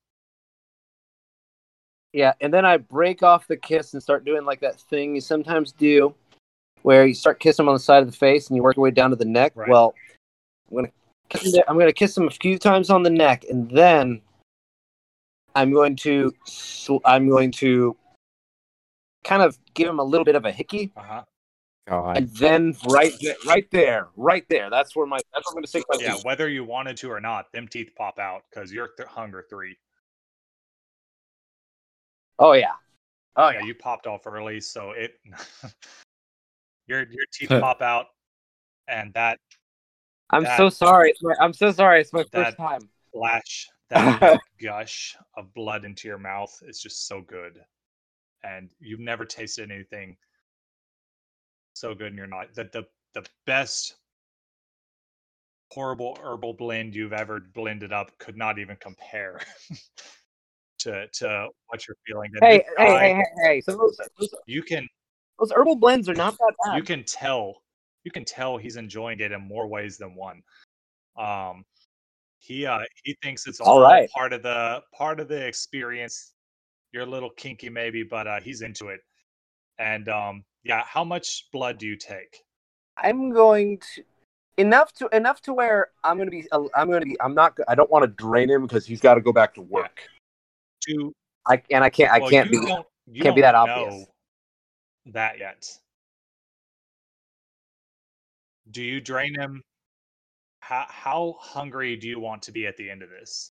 Yeah, 2.12 2.34
and 2.42 2.54
then 2.54 2.66
I 2.66 2.78
break 2.78 3.24
off 3.24 3.48
the 3.48 3.58
kiss 3.58 3.94
and 3.94 4.04
start 4.04 4.26
doing 4.26 4.44
like 4.46 4.60
that 4.60 4.80
thing 4.80 5.16
you 5.16 5.22
sometimes 5.22 5.72
do, 5.72 6.14
where 6.82 7.06
you 7.06 7.14
start 7.14 7.40
kissing 7.40 7.64
him 7.64 7.70
on 7.70 7.76
the 7.76 7.80
side 7.80 8.04
of 8.04 8.12
the 8.12 8.18
face 8.18 8.48
and 8.48 8.58
you 8.58 8.64
work 8.64 8.76
your 8.76 8.84
way 8.84 8.92
down 8.92 9.10
to 9.12 9.16
the 9.16 9.26
neck. 9.26 9.54
Right. 9.56 9.70
Well, 9.70 9.96
I'm 10.70 10.76
gonna 10.76 10.88
kiss 10.88 10.96
him, 10.96 10.97
I'm 11.68 11.78
gonna 11.78 11.94
kiss 11.94 12.18
him 12.18 12.28
a 12.28 12.32
few 12.32 12.58
times 12.58 12.90
on 12.90 13.04
the 13.04 13.10
neck, 13.10 13.46
and 13.50 13.70
then 13.70 14.22
I'm 15.56 15.72
going 15.72 15.96
to 15.98 16.34
I'm 17.06 17.28
going 17.30 17.52
to 17.54 17.98
kind 19.24 19.42
of 19.42 19.58
give 19.74 19.90
him 19.90 20.00
a 20.00 20.04
little 20.04 20.24
bit 20.26 20.36
of 20.36 20.46
a 20.46 20.52
hickey, 20.52 20.92
Uh-huh. 20.96 21.24
God. 21.88 22.18
and 22.18 22.30
then 22.30 22.76
right 22.86 23.14
there, 23.22 23.36
right 23.46 23.68
there, 23.72 24.08
right 24.16 24.46
there. 24.50 24.70
That's 24.70 24.96
where 24.96 25.06
my 25.06 25.20
that's 25.34 25.48
where 25.48 25.52
I'm 25.52 25.56
gonna 25.56 25.68
stick 25.68 25.84
my 25.90 25.98
Yeah, 26.00 26.14
teeth. 26.16 26.26
whether 26.26 26.48
you 26.48 26.64
wanted 26.64 26.98
to 26.98 27.12
or 27.12 27.20
not, 27.20 27.52
them 27.52 27.68
teeth 27.68 27.92
pop 27.96 28.20
out 28.20 28.44
because 28.50 28.72
you're 28.72 28.90
th- 28.90 29.10
hunger 29.10 29.46
three. 29.50 29.76
Oh 32.40 32.54
yeah, 32.54 32.74
oh 33.36 33.50
Yeah, 33.50 33.60
yeah. 33.60 33.66
you 33.66 33.76
popped 33.76 34.08
off 34.08 34.28
early, 34.28 34.62
so 34.62 34.92
it 34.92 35.20
your 36.88 37.00
your 37.00 37.26
teeth 37.34 37.50
pop 37.50 37.82
out, 37.82 38.08
and 38.88 39.14
that 39.14 39.40
I'm 40.30 40.44
that- 40.44 40.58
so 40.58 40.70
sorry. 40.70 41.14
My, 41.22 41.36
I'm 41.40 41.54
so 41.54 41.72
sorry. 41.72 42.02
It's 42.02 42.14
my 42.14 42.24
first 42.32 42.58
time. 42.58 42.90
flash, 43.14 43.68
that 43.90 44.40
gush 44.62 45.16
of 45.36 45.54
blood 45.54 45.86
into 45.86 46.08
your 46.08 46.18
mouth 46.18 46.54
is 46.68 46.80
just 46.82 47.08
so 47.08 47.22
good, 47.22 47.60
and 48.44 48.70
you've 48.80 49.00
never 49.00 49.26
tasted 49.26 49.72
anything 49.72 50.18
so 51.74 51.94
good 51.96 52.12
in 52.12 52.18
your 52.18 52.28
life. 52.28 52.54
That 52.56 52.72
the 52.72 52.86
the 53.14 53.26
best 53.46 53.96
horrible 55.72 56.18
herbal 56.22 56.54
blend 56.54 56.96
you've 56.96 57.14
ever 57.14 57.40
blended 57.40 57.92
up 57.92 58.18
could 58.20 58.38
not 58.38 58.60
even 58.60 58.76
compare 58.78 59.40
to 60.80 61.08
to 61.08 61.48
what 61.68 61.88
you're 61.88 61.98
feeling. 62.06 62.32
Hey, 62.42 62.64
hey, 62.78 62.86
hey, 62.86 63.14
hey, 63.14 63.24
hey. 63.44 63.62
So 63.62 63.78
those, 63.78 64.00
those, 64.20 64.30
you 64.46 64.62
can 64.64 64.88
those 65.40 65.52
herbal 65.52 65.76
blends 65.76 66.10
are 66.10 66.16
not 66.16 66.38
that 66.38 66.54
bad. 66.66 66.78
you 66.78 66.84
can 66.84 67.04
tell 67.04 67.62
you 68.08 68.12
can 68.12 68.24
tell 68.24 68.56
he's 68.56 68.78
enjoying 68.78 69.20
it 69.20 69.34
in 69.34 69.42
more 69.42 69.68
ways 69.68 69.98
than 69.98 70.16
one 70.16 70.42
um 71.18 71.66
he 72.40 72.66
uh 72.66 72.80
he 73.04 73.14
thinks 73.22 73.46
it's 73.48 73.60
All 73.60 73.80
all 73.80 73.82
right. 73.82 74.10
part 74.12 74.32
of 74.32 74.42
the 74.44 74.82
part 74.98 75.20
of 75.20 75.28
the 75.28 75.46
experience 75.46 76.32
you're 76.94 77.04
a 77.04 77.06
little 77.06 77.32
kinky 77.32 77.70
maybe 77.70 78.04
but 78.04 78.26
uh 78.28 78.40
he's 78.40 78.62
into 78.62 78.88
it 78.88 79.02
and 79.78 80.08
um 80.08 80.46
yeah 80.64 80.84
how 80.86 81.04
much 81.04 81.48
blood 81.52 81.78
do 81.78 81.86
you 81.86 81.98
take 81.98 82.44
I'm 82.96 83.30
going 83.32 83.80
to 83.96 84.04
enough 84.58 84.94
to 84.94 85.10
enough 85.12 85.42
to 85.42 85.54
where 85.54 85.90
I'm 86.04 86.18
going 86.18 86.28
to 86.28 86.32
be. 86.32 86.48
I'm 86.52 86.88
going 86.88 87.02
to 87.02 87.06
be. 87.06 87.20
I'm 87.22 87.36
not. 87.36 87.56
I 87.68 87.76
don't 87.76 87.92
want 87.92 88.04
to 88.04 88.08
drain 88.08 88.50
him 88.50 88.64
because 88.64 88.88
he's 88.88 89.00
got 89.00 89.14
to 89.14 89.22
go 89.22 89.32
back 89.32 89.54
to 89.56 89.62
work. 89.62 90.10
to 90.88 91.14
I 91.48 91.62
and 91.70 91.84
I 91.84 91.92
can't. 91.92 92.12
I 92.12 92.20
well, 92.20 92.32
can't 92.32 92.50
you 92.50 92.84
be. 93.06 93.22
can't 93.22 93.36
be 93.36 93.42
that 93.42 93.54
obvious. 93.54 94.08
that 95.14 95.38
yet 95.38 95.70
do 98.72 98.84
you 98.84 99.00
drain 99.00 99.34
him 99.36 99.64
how 100.60 100.86
how 100.90 101.36
hungry 101.40 101.96
do 101.96 102.08
you 102.08 102.20
want 102.20 102.42
to 102.42 102.52
be 102.52 102.68
at 102.68 102.78
the 102.78 102.90
end 102.90 103.02
of 103.02 103.10
this 103.10 103.52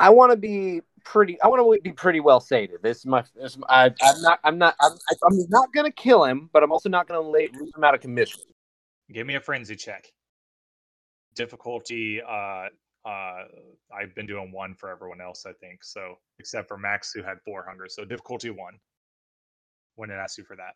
I 0.00 0.08
want 0.08 0.32
to 0.32 0.36
be 0.36 0.80
pretty. 1.04 1.40
I 1.42 1.48
want 1.48 1.60
to 1.60 1.82
be 1.82 1.92
pretty 1.92 2.20
well 2.20 2.40
sated. 2.40 2.82
This 2.82 2.98
is 2.98 3.06
my. 3.06 3.22
This 3.36 3.58
I, 3.68 3.92
I'm 4.00 4.22
not. 4.22 4.40
I'm 4.42 4.58
not. 4.58 4.74
I'm, 4.80 4.92
I'm 5.24 5.38
not 5.50 5.72
going 5.74 5.84
to 5.84 5.92
kill 5.92 6.24
him, 6.24 6.48
but 6.54 6.62
I'm 6.62 6.72
also 6.72 6.88
not 6.88 7.06
going 7.06 7.22
to 7.22 7.28
lose 7.28 7.74
him 7.76 7.84
out 7.84 7.94
of 7.94 8.00
commission. 8.00 8.40
Give 9.12 9.26
me 9.26 9.34
a 9.34 9.40
frenzy 9.40 9.76
check. 9.76 10.06
Difficulty, 11.34 12.20
uh, 12.22 12.68
uh, 13.04 13.44
I've 13.94 14.14
been 14.14 14.26
doing 14.26 14.52
one 14.52 14.74
for 14.74 14.90
everyone 14.90 15.20
else, 15.20 15.44
I 15.46 15.52
think. 15.52 15.84
So, 15.84 16.16
except 16.38 16.68
for 16.68 16.78
Max, 16.78 17.12
who 17.12 17.22
had 17.22 17.38
four 17.44 17.64
hunger. 17.68 17.86
So, 17.88 18.04
difficulty 18.04 18.50
one 18.50 18.78
when 19.96 20.10
it 20.10 20.14
asks 20.14 20.38
you 20.38 20.44
for 20.44 20.56
that. 20.56 20.74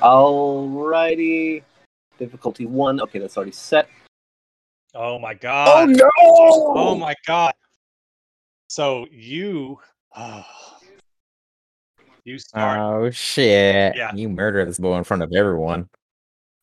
Alrighty. 0.00 1.62
Difficulty 2.18 2.66
one. 2.66 3.00
Okay, 3.00 3.18
that's 3.18 3.36
already 3.36 3.52
set. 3.52 3.88
Oh 4.94 5.18
my 5.18 5.34
god. 5.34 5.68
Oh 5.68 5.84
no! 5.86 6.10
Oh 6.18 6.94
my 6.96 7.14
god. 7.26 7.54
So 8.68 9.06
you 9.10 9.78
you 12.24 12.38
start 12.38 12.78
Oh 12.80 13.10
shit! 13.10 13.94
Yeah. 13.96 14.14
You 14.14 14.28
murder 14.28 14.64
this 14.64 14.78
boy 14.78 14.96
in 14.96 15.04
front 15.04 15.22
of 15.22 15.32
everyone. 15.34 15.88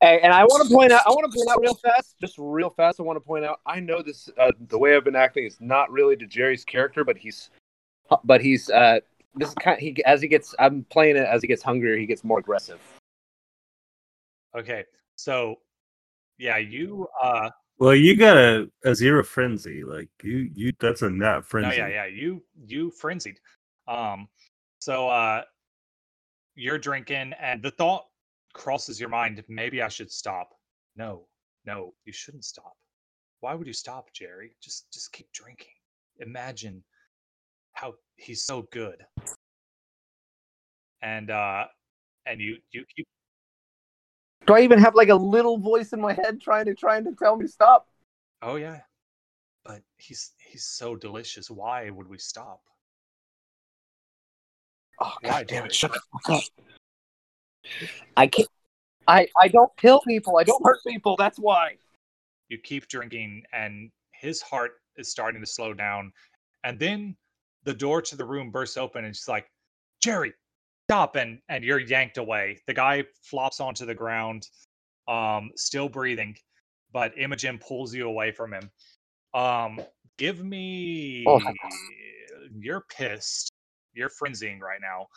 Hey, 0.01 0.19
and 0.21 0.31
I 0.31 0.43
want 0.43 0.67
to 0.67 0.73
point 0.73 0.91
out, 0.91 1.01
I 1.07 1.09
want 1.09 1.31
to 1.31 1.35
point 1.35 1.49
out 1.49 1.59
real 1.59 1.73
fast, 1.73 2.15
just 2.21 2.35
real 2.37 2.69
fast. 2.69 2.99
I 2.99 3.03
want 3.03 3.17
to 3.17 3.21
point 3.21 3.43
out, 3.43 3.61
I 3.65 3.79
know 3.79 4.03
this, 4.03 4.29
uh, 4.37 4.51
the 4.67 4.77
way 4.77 4.95
I've 4.95 5.03
been 5.03 5.15
acting 5.15 5.45
is 5.45 5.57
not 5.59 5.91
really 5.91 6.15
to 6.17 6.27
Jerry's 6.27 6.63
character, 6.63 7.03
but 7.03 7.17
he's, 7.17 7.49
but 8.23 8.39
he's, 8.39 8.69
uh, 8.69 8.99
this 9.33 9.49
is 9.49 9.55
kind. 9.55 9.75
of, 9.75 9.79
he 9.79 10.03
as 10.05 10.21
he 10.21 10.27
gets, 10.27 10.53
I'm 10.59 10.85
playing 10.91 11.17
it 11.17 11.25
as 11.25 11.41
he 11.41 11.47
gets 11.47 11.63
hungrier, 11.63 11.97
he 11.97 12.05
gets 12.05 12.23
more 12.23 12.37
aggressive. 12.37 12.79
Okay. 14.57 14.83
So 15.15 15.55
yeah, 16.37 16.57
you 16.57 17.07
uh 17.21 17.49
Well, 17.79 17.95
you 17.95 18.15
got 18.15 18.37
a, 18.37 18.69
a 18.85 18.95
zero 18.95 19.23
frenzy. 19.23 19.83
Like 19.83 20.09
you, 20.23 20.49
you 20.53 20.73
that's 20.79 21.01
a 21.01 21.09
not 21.09 21.37
no, 21.37 21.41
frenzy. 21.41 21.77
yeah, 21.77 21.87
yeah, 21.87 22.05
you 22.05 22.43
you 22.65 22.91
frenzied. 22.91 23.39
Um 23.87 24.27
so 24.79 25.07
uh 25.09 25.41
you're 26.55 26.79
drinking 26.79 27.33
and 27.39 27.61
the 27.61 27.71
thought 27.71 28.05
crosses 28.53 28.99
your 28.99 29.09
mind, 29.09 29.43
maybe 29.47 29.81
I 29.81 29.87
should 29.87 30.11
stop. 30.11 30.49
No, 30.95 31.27
no, 31.65 31.93
you 32.05 32.13
shouldn't 32.13 32.45
stop. 32.45 32.73
Why 33.41 33.53
would 33.53 33.67
you 33.67 33.73
stop, 33.73 34.11
Jerry? 34.13 34.55
Just 34.61 34.91
just 34.91 35.11
keep 35.13 35.31
drinking. 35.31 35.73
Imagine 36.19 36.83
how 37.73 37.93
he's 38.15 38.43
so 38.43 38.67
good. 38.71 38.97
And 41.01 41.29
uh 41.29 41.65
and 42.25 42.41
you 42.41 42.57
you 42.71 42.83
keep 42.95 43.07
Do 44.47 44.53
I 44.53 44.61
even 44.61 44.79
have 44.79 44.95
like 44.95 45.09
a 45.09 45.15
little 45.15 45.57
voice 45.57 45.91
in 45.91 45.99
my 45.99 46.13
head 46.13 46.39
trying 46.41 46.65
to 46.65 46.73
trying 46.73 47.03
to 47.03 47.11
tell 47.11 47.35
me 47.35 47.45
to 47.45 47.51
stop? 47.51 47.87
Oh 48.41 48.55
yeah. 48.55 48.79
But 49.65 49.81
he's 49.97 50.31
he's 50.39 50.63
so 50.63 50.95
delicious. 50.95 51.51
Why 51.51 51.89
would 51.89 52.07
we 52.07 52.17
stop? 52.17 52.61
Oh 55.01 55.13
Why, 55.21 55.29
god 55.29 55.47
damn 55.47 55.65
it! 55.65 55.75
Shut 55.75 55.91
the 55.93 55.99
fuck 56.13 56.37
up. 56.37 56.43
I 58.15 58.27
can't. 58.27 58.47
I 59.07 59.27
I 59.39 59.49
don't 59.49 59.71
kill 59.75 59.99
people. 60.07 60.37
I 60.37 60.43
don't 60.43 60.63
hurt 60.65 60.79
people. 60.87 61.17
That's 61.17 61.37
why. 61.37 61.75
You 62.47 62.57
keep 62.57 62.87
drinking 62.87 63.43
and 63.51 63.91
his 64.11 64.41
heart 64.41 64.71
is 64.95 65.11
starting 65.11 65.41
to 65.41 65.47
slow 65.47 65.73
down. 65.73 66.13
And 66.63 66.79
then 66.79 67.17
the 67.65 67.73
door 67.73 68.01
to 68.01 68.15
the 68.15 68.23
room 68.23 68.51
bursts 68.51 68.77
open 68.77 69.03
and 69.03 69.13
she's 69.13 69.27
like, 69.27 69.51
Jerry, 70.01 70.33
stop 70.87 71.17
and 71.17 71.39
and 71.49 71.63
you're 71.65 71.79
yanked 71.79 72.17
away. 72.17 72.59
The 72.65 72.73
guy 72.73 73.03
flops 73.21 73.59
onto 73.59 73.85
the 73.85 73.93
ground, 73.93 74.47
um, 75.07 75.51
still 75.55 75.89
breathing, 75.89 76.35
but 76.93 77.11
Imogen 77.17 77.59
pulls 77.59 77.93
you 77.93 78.07
away 78.07 78.31
from 78.31 78.53
him. 78.53 78.71
Um, 79.33 79.81
give 80.17 80.43
me 80.43 81.25
Oh. 81.27 81.41
you're 82.57 82.85
pissed. 82.89 83.51
You're 83.93 84.09
frenzying 84.09 84.59
right 84.61 84.79
now. 84.81 85.07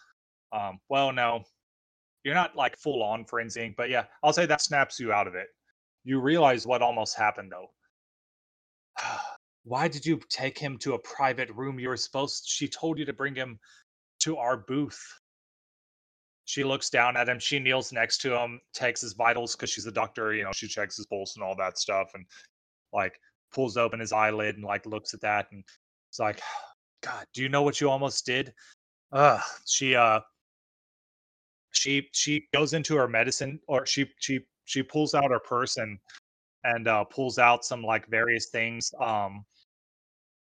Um, 0.53 0.81
well, 0.89 1.13
no, 1.13 1.45
you're 2.25 2.35
not 2.35 2.57
like 2.57 2.77
full 2.77 3.03
on 3.05 3.25
frenzying, 3.25 3.75
but 3.77 3.91
yeah, 3.91 4.07
I'll 4.25 4.33
say 4.33 4.47
that 4.47 4.61
snaps 4.63 4.99
you 4.99 5.13
out 5.13 5.29
of 5.29 5.37
it. 5.37 5.47
You 6.03 6.21
realize 6.21 6.67
what 6.67 6.83
almost 6.83 7.17
happened 7.17 7.53
though. 7.53 7.69
Why 9.65 9.87
did 9.87 10.05
you 10.05 10.19
take 10.31 10.59
him 10.59 10.79
to 10.79 10.95
a 10.95 10.99
private 10.99 11.51
room? 11.51 11.79
You 11.79 11.91
were 11.91 11.97
supposed 11.97 12.45
she 12.49 12.67
told 12.67 12.99
you 12.99 13.05
to 13.05 13.13
bring 13.13 13.37
him 13.37 13.61
to 14.21 14.37
our 14.39 14.57
booth. 14.57 15.01
She 16.51 16.65
looks 16.65 16.91
down 16.91 17.17
at 17.17 17.29
him, 17.29 17.39
she 17.39 17.61
kneels 17.61 17.93
next 17.93 18.19
to 18.23 18.37
him, 18.37 18.61
takes 18.75 19.01
his 19.01 19.13
vitals 19.13 19.55
because 19.55 19.71
she's 19.71 19.87
a 19.87 19.93
doctor, 19.93 20.35
you 20.35 20.43
know, 20.43 20.51
she 20.53 20.67
checks 20.67 20.97
his 20.97 21.07
pulse 21.07 21.37
and 21.37 21.45
all 21.45 21.55
that 21.55 21.79
stuff 21.79 22.11
and 22.15 22.27
like 22.93 23.21
pulls 23.53 23.77
open 23.77 24.01
his 24.01 24.11
eyelid 24.11 24.57
and 24.57 24.65
like 24.65 24.85
looks 24.85 25.15
at 25.15 25.21
that 25.21 25.47
and 25.53 25.63
it's 26.09 26.19
like, 26.19 26.41
God, 27.03 27.25
do 27.35 27.43
you 27.43 27.49
know 27.49 27.63
what 27.63 27.81
you 27.81 27.89
almost 27.89 28.27
did? 28.27 28.53
Uh 29.13 29.39
she 29.65 29.95
uh 29.95 30.19
she 31.71 32.09
she 32.13 32.49
goes 32.53 32.73
into 32.73 32.97
her 32.97 33.07
medicine 33.07 33.61
or 33.69 33.87
she 33.87 34.11
she 34.19 34.41
she 34.65 34.83
pulls 34.83 35.15
out 35.15 35.31
her 35.31 35.39
purse 35.39 35.77
and 35.77 35.99
and 36.65 36.89
uh 36.89 37.05
pulls 37.05 37.39
out 37.39 37.65
some 37.65 37.81
like 37.81 38.09
various 38.09 38.49
things 38.49 38.93
um 39.01 39.45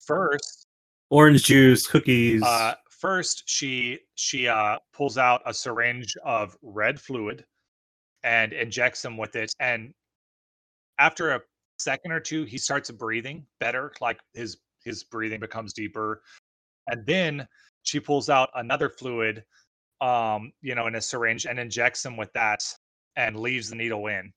first 0.00 0.66
Orange 1.10 1.44
juice, 1.44 1.86
cookies. 1.86 2.42
uh 2.42 2.74
first 3.02 3.42
she 3.46 3.98
she 4.14 4.48
uh 4.48 4.78
pulls 4.94 5.18
out 5.18 5.42
a 5.44 5.52
syringe 5.52 6.14
of 6.24 6.56
red 6.62 6.98
fluid 6.98 7.44
and 8.22 8.54
injects 8.54 9.04
him 9.04 9.18
with 9.18 9.36
it 9.36 9.52
and 9.60 9.92
after 10.98 11.32
a 11.32 11.40
second 11.78 12.12
or 12.12 12.20
two 12.20 12.44
he 12.44 12.56
starts 12.56 12.90
breathing 12.90 13.44
better 13.60 13.92
like 14.00 14.18
his 14.32 14.58
his 14.84 15.04
breathing 15.04 15.40
becomes 15.40 15.72
deeper. 15.72 16.22
And 16.88 17.04
then 17.06 17.46
she 17.82 18.00
pulls 18.00 18.28
out 18.28 18.50
another 18.54 18.88
fluid 18.88 19.44
um 20.00 20.52
you 20.62 20.74
know 20.74 20.86
in 20.88 20.96
a 20.96 21.00
syringe 21.00 21.46
and 21.46 21.58
injects 21.58 22.04
him 22.04 22.16
with 22.16 22.32
that 22.32 22.62
and 23.16 23.38
leaves 23.38 23.70
the 23.70 23.76
needle 23.76 24.06
in. 24.06 24.32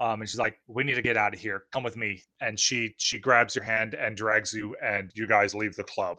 Um 0.00 0.20
and 0.20 0.28
she's 0.28 0.38
like 0.38 0.58
we 0.66 0.84
need 0.84 0.94
to 0.94 1.02
get 1.02 1.16
out 1.16 1.34
of 1.34 1.40
here. 1.40 1.64
Come 1.72 1.82
with 1.82 1.96
me. 1.96 2.22
And 2.40 2.58
she 2.58 2.94
she 2.98 3.18
grabs 3.18 3.54
your 3.54 3.64
hand 3.64 3.94
and 3.94 4.16
drags 4.16 4.52
you 4.52 4.76
and 4.82 5.10
you 5.14 5.26
guys 5.26 5.54
leave 5.54 5.76
the 5.76 5.84
club. 5.84 6.18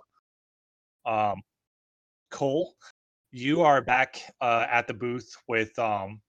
Um 1.06 1.42
cole 2.32 2.76
you 3.32 3.62
are 3.62 3.82
back 3.82 4.22
uh 4.42 4.66
at 4.70 4.88
the 4.88 4.94
booth 4.94 5.36
with 5.48 5.78
um 5.80 6.22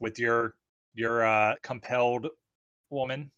with 0.00 0.18
your 0.18 0.54
your 0.94 1.24
uh 1.26 1.54
compelled 1.62 2.28
woman 2.90 3.30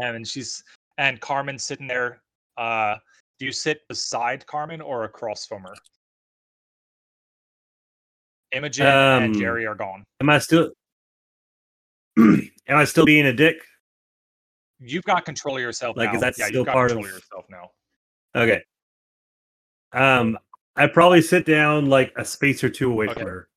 and 0.00 0.26
she's 0.26 0.62
and 0.98 1.20
carmen's 1.20 1.64
sitting 1.64 1.86
there 1.86 2.22
uh 2.56 2.94
do 3.38 3.46
you 3.46 3.52
sit 3.52 3.86
beside 3.88 4.46
carmen 4.46 4.80
or 4.80 5.04
across 5.04 5.46
from 5.46 5.62
her 5.62 5.74
imogen 8.52 8.86
and 8.86 9.34
Um, 9.34 9.40
jerry 9.40 9.66
are 9.66 9.74
gone 9.74 10.04
am 10.20 10.30
I 10.30 10.38
still? 10.38 10.70
am 12.18 12.40
I 12.68 12.84
still 12.84 13.04
being 13.04 13.26
a 13.26 13.32
dick? 13.32 13.56
you've 14.78 15.04
got 15.04 15.24
control 15.24 15.56
of 15.56 15.62
yourself 15.62 15.96
Like, 15.96 16.10
now 16.10 16.14
is 16.14 16.20
that 16.20 16.34
yeah 16.38 16.46
still 16.46 16.58
you've 16.60 16.66
got 16.66 16.72
part 16.74 16.90
control 16.90 17.04
of- 17.04 17.10
of 17.10 17.16
yourself 17.16 17.44
now 17.50 17.70
Okay. 18.34 18.62
Um, 19.92 20.36
I 20.76 20.86
probably 20.86 21.22
sit 21.22 21.46
down 21.46 21.86
like 21.86 22.12
a 22.16 22.24
space 22.24 22.62
or 22.62 22.68
two 22.70 22.90
away 22.90 23.06
Okay. 23.06 23.14
from 23.14 23.26
her, 23.26 23.48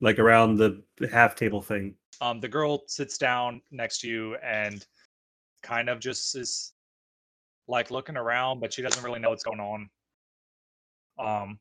like 0.00 0.18
around 0.18 0.56
the 0.56 0.82
half 1.10 1.34
table 1.36 1.60
thing. 1.62 1.94
um 2.20 2.40
the 2.40 2.48
girl 2.48 2.84
sits 2.86 3.18
down 3.18 3.60
next 3.70 4.00
to 4.00 4.08
you 4.08 4.36
and 4.36 4.86
kind 5.62 5.88
of 5.88 5.98
just 6.00 6.36
is 6.36 6.72
like 7.66 7.90
looking 7.90 8.16
around 8.16 8.60
but 8.60 8.72
she 8.72 8.82
doesn't 8.82 9.02
really 9.02 9.18
know 9.20 9.30
what's 9.30 9.42
going 9.44 9.60
on 9.60 9.88
um 11.18 11.58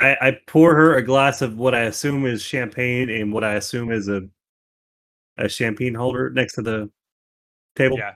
I, 0.00 0.16
I 0.20 0.38
pour 0.46 0.74
her 0.76 0.94
a 0.96 1.02
glass 1.02 1.42
of 1.42 1.58
what 1.58 1.74
I 1.74 1.82
assume 1.82 2.24
is 2.24 2.40
champagne 2.42 3.10
and 3.10 3.32
what 3.32 3.42
I 3.44 3.54
assume 3.54 3.90
is 3.92 4.08
a 4.08 4.28
a 5.36 5.48
champagne 5.48 5.94
holder 5.94 6.30
next 6.30 6.54
to 6.54 6.62
the 6.62 6.90
table. 7.76 7.96
yeah 7.98 8.14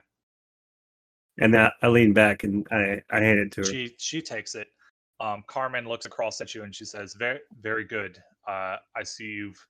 And 1.38 1.54
that 1.54 1.74
I 1.82 1.88
lean 1.88 2.12
back 2.12 2.44
and 2.44 2.66
I, 2.70 3.02
I 3.10 3.20
hand 3.20 3.38
it 3.40 3.52
to 3.52 3.60
her. 3.62 3.66
she 3.66 3.94
she 3.98 4.22
takes 4.22 4.54
it 4.54 4.68
um 5.20 5.42
carmen 5.46 5.86
looks 5.86 6.06
across 6.06 6.40
at 6.40 6.54
you 6.54 6.62
and 6.64 6.74
she 6.74 6.84
says 6.84 7.14
very 7.14 7.40
very 7.60 7.84
good. 7.84 8.18
Uh 8.48 8.76
i 8.96 9.02
see 9.02 9.24
you've 9.24 9.66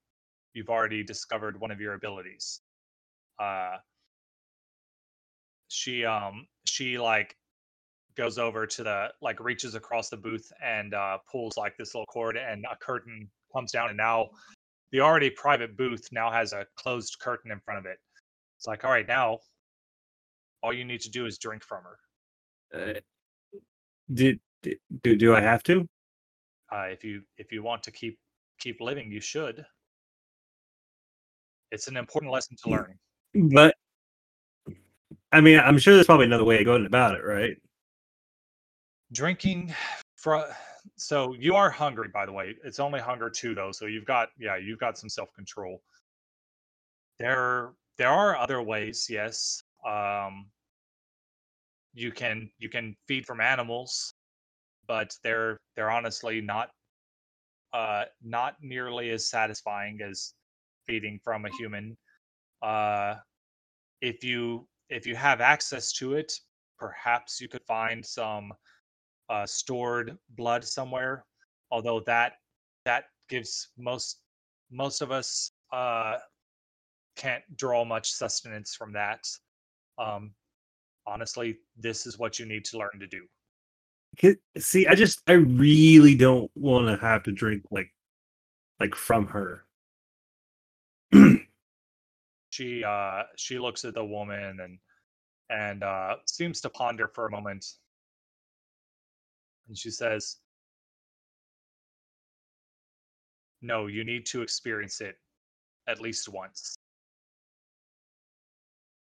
you've 0.54 0.68
already 0.68 1.02
discovered 1.02 1.60
one 1.60 1.70
of 1.70 1.80
your 1.80 1.94
abilities. 1.94 2.60
Uh 3.38 3.76
she 5.68 6.04
um 6.04 6.46
she 6.66 6.98
like 6.98 7.36
goes 8.16 8.38
over 8.38 8.66
to 8.66 8.82
the 8.82 9.08
like 9.22 9.40
reaches 9.40 9.74
across 9.74 10.10
the 10.10 10.16
booth 10.16 10.52
and 10.62 10.94
uh 10.94 11.18
pulls 11.30 11.56
like 11.56 11.76
this 11.78 11.94
little 11.94 12.06
cord 12.06 12.36
and 12.36 12.64
a 12.70 12.76
curtain 12.76 13.28
comes 13.54 13.72
down 13.72 13.88
and 13.88 13.96
now 13.96 14.28
the 14.90 15.00
already 15.00 15.30
private 15.30 15.76
booth 15.76 16.08
now 16.12 16.30
has 16.30 16.52
a 16.52 16.66
closed 16.76 17.16
curtain 17.18 17.50
in 17.50 17.58
front 17.60 17.78
of 17.78 17.86
it. 17.86 17.98
It's 18.58 18.66
like 18.66 18.84
all 18.84 18.90
right 18.90 19.08
now 19.08 19.38
all 20.62 20.72
you 20.72 20.84
need 20.84 21.00
to 21.00 21.10
do 21.10 21.26
is 21.26 21.38
drink 21.38 21.62
from 21.62 21.82
her. 21.84 21.98
Uh, 22.74 23.00
did, 24.12 24.40
do 25.02 25.16
do 25.16 25.34
I 25.34 25.40
have 25.40 25.62
to? 25.64 25.86
uh, 26.72 26.84
if 26.84 27.04
you 27.04 27.22
if 27.36 27.52
you 27.52 27.62
want 27.62 27.82
to 27.82 27.90
keep 27.90 28.18
keep 28.58 28.80
living 28.80 29.12
you 29.12 29.20
should. 29.20 29.64
It's 31.70 31.88
an 31.88 31.96
important 31.96 32.32
lesson 32.32 32.56
to 32.62 32.70
learn. 32.70 32.98
But 33.34 33.74
I 35.32 35.40
mean, 35.40 35.58
I'm 35.58 35.78
sure 35.78 35.94
there's 35.94 36.06
probably 36.06 36.26
another 36.26 36.44
way 36.44 36.58
of 36.58 36.64
going 36.64 36.86
about 36.86 37.14
it, 37.14 37.24
right? 37.24 37.56
drinking 39.12 39.70
fro 40.16 40.42
so 40.96 41.34
you 41.34 41.54
are 41.54 41.68
hungry 41.68 42.08
by 42.08 42.24
the 42.24 42.32
way. 42.32 42.56
It's 42.64 42.80
only 42.80 42.98
hunger 42.98 43.28
too, 43.28 43.54
though 43.54 43.70
so 43.70 43.84
you've 43.84 44.06
got 44.06 44.30
yeah 44.38 44.56
you've 44.56 44.78
got 44.78 44.96
some 44.96 45.10
self-control. 45.10 45.82
There 47.18 47.72
there 47.98 48.08
are 48.08 48.36
other 48.36 48.62
ways 48.62 49.06
yes. 49.10 49.62
Um 49.86 50.46
you 51.92 52.10
can 52.10 52.50
you 52.58 52.70
can 52.70 52.96
feed 53.06 53.26
from 53.26 53.40
animals 53.42 54.14
but 54.86 55.14
they're 55.22 55.58
they're 55.76 55.90
honestly 55.90 56.40
not 56.40 56.70
uh, 57.72 58.04
not 58.22 58.56
nearly 58.60 59.10
as 59.10 59.28
satisfying 59.28 60.00
as 60.02 60.34
feeding 60.86 61.18
from 61.24 61.46
a 61.46 61.50
human. 61.58 61.96
Uh, 62.62 63.14
if 64.00 64.22
you 64.24 64.66
if 64.88 65.06
you 65.06 65.16
have 65.16 65.40
access 65.40 65.92
to 65.92 66.14
it, 66.14 66.32
perhaps 66.78 67.40
you 67.40 67.48
could 67.48 67.64
find 67.66 68.04
some 68.04 68.52
uh, 69.30 69.46
stored 69.46 70.16
blood 70.30 70.64
somewhere. 70.64 71.24
Although 71.70 72.00
that 72.06 72.34
that 72.84 73.04
gives 73.28 73.68
most 73.78 74.20
most 74.70 75.00
of 75.00 75.10
us 75.10 75.52
uh, 75.72 76.18
can't 77.16 77.44
draw 77.56 77.84
much 77.84 78.12
sustenance 78.12 78.74
from 78.74 78.92
that. 78.92 79.24
Um, 79.98 80.34
honestly, 81.06 81.58
this 81.76 82.06
is 82.06 82.18
what 82.18 82.38
you 82.38 82.46
need 82.46 82.64
to 82.66 82.78
learn 82.78 82.98
to 83.00 83.06
do. 83.06 83.26
See, 84.58 84.86
I 84.86 84.94
just 84.94 85.22
I 85.26 85.32
really 85.32 86.14
don't 86.14 86.50
want 86.54 86.86
to 86.88 86.96
have 87.04 87.22
to 87.24 87.32
drink 87.32 87.64
like 87.70 87.92
like 88.80 88.94
from 88.94 89.26
her. 89.28 89.64
She 92.50 92.84
uh, 92.84 93.22
she 93.36 93.58
looks 93.58 93.82
at 93.86 93.94
the 93.94 94.04
woman 94.04 94.60
and 94.60 94.78
and 95.48 95.82
uh, 95.82 96.16
seems 96.26 96.60
to 96.60 96.68
ponder 96.68 97.08
for 97.08 97.26
a 97.26 97.30
moment, 97.30 97.64
and 99.68 99.78
she 99.78 99.90
says, 99.90 100.36
"No, 103.62 103.86
you 103.86 104.04
need 104.04 104.26
to 104.26 104.42
experience 104.42 105.00
it 105.00 105.16
at 105.88 106.00
least 106.00 106.28
once." 106.28 106.76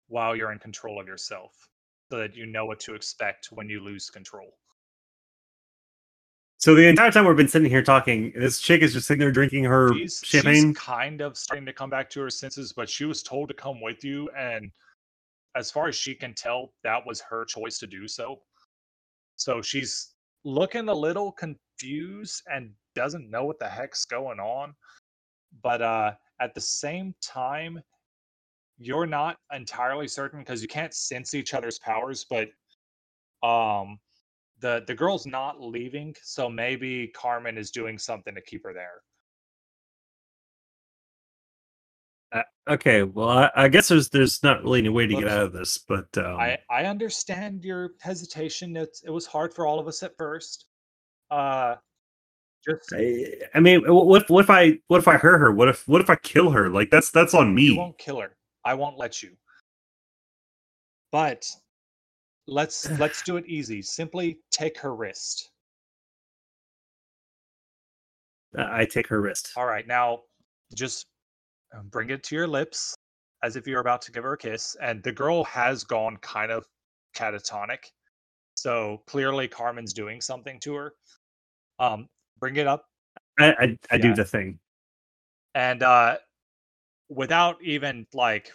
while 0.09 0.35
you're 0.35 0.53
in 0.53 0.59
control 0.59 1.01
of 1.01 1.07
yourself 1.07 1.69
so 2.11 2.19
that 2.19 2.35
you 2.35 2.47
know 2.47 2.65
what 2.65 2.81
to 2.81 2.95
expect 2.95 3.49
when 3.53 3.69
you 3.69 3.81
lose 3.81 4.11
control. 4.11 4.58
So 6.61 6.75
the 6.75 6.89
entire 6.89 7.13
time 7.13 7.25
we've 7.25 7.37
been 7.37 7.47
sitting 7.47 7.71
here 7.71 7.85
talking, 7.85 8.33
this 8.35 8.61
chick 8.61 8.83
is 8.83 8.93
just 8.93 9.07
sitting 9.07 9.21
there 9.21 9.31
drinking 9.31 9.63
her 9.65 9.95
She's, 9.95 10.21
champagne. 10.25 10.75
she's 10.75 10.77
kind 10.77 11.21
of 11.21 11.37
starting 11.37 11.65
to 11.67 11.73
come 11.73 11.89
back 11.89 12.11
to 12.11 12.21
her 12.21 12.31
senses, 12.31 12.73
but 12.73 12.89
she 12.89 13.05
was 13.05 13.23
told 13.23 13.49
to 13.49 13.55
come 13.55 13.81
with 13.81 14.03
you. 14.03 14.29
And 14.37 14.73
as 15.55 15.71
far 15.71 15.87
as 15.87 15.95
she 15.95 16.17
can 16.17 16.35
tell, 16.35 16.73
that 16.83 17.07
was 17.07 17.21
her 17.21 17.45
choice 17.45 17.79
to 17.79 17.87
do 17.87 18.09
so. 18.09 18.41
So 19.37 19.63
she's 19.63 20.15
looking 20.43 20.89
a 20.89 20.95
little 20.95 21.31
confused 21.31 22.43
and 22.53 22.73
doesn't 22.97 23.31
know 23.31 23.45
what 23.45 23.61
the 23.61 23.69
heck's 23.69 24.05
going 24.05 24.41
on. 24.41 24.75
But 25.63 25.81
uh, 25.81 26.13
at 26.41 26.55
the 26.55 26.61
same 26.61 27.15
time, 27.23 27.81
you're 28.79 29.07
not 29.07 29.37
entirely 29.53 30.09
certain 30.09 30.41
because 30.41 30.61
you 30.61 30.69
can't 30.69 30.93
sense 30.93 31.35
each 31.35 31.55
other's 31.55 31.79
powers, 31.79 32.27
but 32.29 32.49
um 33.47 34.01
the 34.61 34.85
the 34.87 34.95
girl's 34.95 35.27
not 35.27 35.61
leaving, 35.61 36.15
so 36.23 36.49
maybe 36.49 37.09
Carmen 37.09 37.59
is 37.59 37.71
doing 37.71 37.99
something 37.99 38.35
to 38.35 38.41
keep 38.41 38.65
her 38.65 38.73
there. 38.73 39.03
Uh, 42.33 42.73
okay, 42.75 43.03
well, 43.03 43.29
I, 43.29 43.51
I 43.57 43.69
guess 43.69 43.89
there's 43.89 44.11
there's 44.11 44.43
not 44.43 44.63
really 44.63 44.81
any 44.81 44.91
way 44.91 45.07
to 45.07 45.15
get 45.15 45.29
out 45.29 45.47
of 45.47 45.53
this, 45.53 45.79
but 45.79 46.07
um, 46.19 46.37
I 46.39 46.59
I 46.71 46.85
understand 46.85 47.65
your 47.65 47.93
hesitation. 48.01 48.77
It 48.77 48.99
it 49.05 49.11
was 49.11 49.27
hard 49.27 49.55
for 49.55 49.67
all 49.67 49.79
of 49.79 49.89
us 49.89 50.03
at 50.03 50.17
first. 50.17 50.67
Uh 51.31 51.77
just 52.67 52.93
I, 52.93 53.25
I 53.55 53.61
mean, 53.61 53.83
what 53.87 54.23
if, 54.23 54.31
what 54.31 54.45
if 54.45 54.51
I 54.51 54.79
what 54.89 54.99
if 54.99 55.09
I 55.09 55.17
hurt 55.17 55.39
her? 55.39 55.53
What 55.53 55.69
if 55.69 55.87
what 55.89 56.01
if 56.01 56.11
I 56.11 56.17
kill 56.17 56.51
her? 56.51 56.69
Like 56.69 56.91
that's 56.91 57.11
that's 57.11 57.35
on 57.35 57.49
you 57.59 57.73
me. 57.73 57.79
won't 57.79 57.99
kill 57.99 58.21
her. 58.21 58.37
I 58.65 58.75
won't 58.75 58.99
let 58.99 59.23
you. 59.23 59.31
But 61.13 61.47
let's 62.49 62.91
let's 62.99 63.23
do 63.23 63.37
it 63.37 63.47
easy. 63.47 63.83
Simply 63.83 64.41
take 64.51 64.79
her 64.81 64.95
wrist. 64.95 65.51
I 68.57 68.81
I 68.81 68.85
take 68.85 69.07
her 69.09 69.20
wrist. 69.20 69.53
All 69.57 69.66
right, 69.66 69.87
now 69.87 70.23
just 70.75 71.07
uh, 71.77 71.83
bring 71.83 72.11
it 72.11 72.23
to 72.25 72.35
your 72.35 72.49
lips 72.49 72.95
as 73.45 73.57
if 73.57 73.66
you're 73.66 73.81
about 73.81 74.03
to 74.03 74.12
give 74.12 74.25
her 74.25 74.33
a 74.33 74.39
kiss. 74.39 74.77
And 74.83 75.03
the 75.03 75.12
girl 75.12 75.45
has 75.45 75.85
gone 75.85 76.16
kind 76.19 76.51
of 76.51 76.66
catatonic. 77.15 77.85
So 78.57 79.03
clearly 79.07 79.47
Carmen's 79.47 79.93
doing 79.93 80.20
something 80.20 80.59
to 80.61 80.75
her. 80.75 80.95
Um, 81.79 82.09
bring 82.41 82.57
it 82.57 82.66
up 82.66 82.87
I 83.39 83.53
I, 83.53 83.79
I 83.93 83.99
do 83.99 84.15
the 84.15 84.25
thing. 84.25 84.59
and 85.55 85.83
uh 85.83 86.16
without 87.09 87.57
even 87.62 88.07
like 88.12 88.53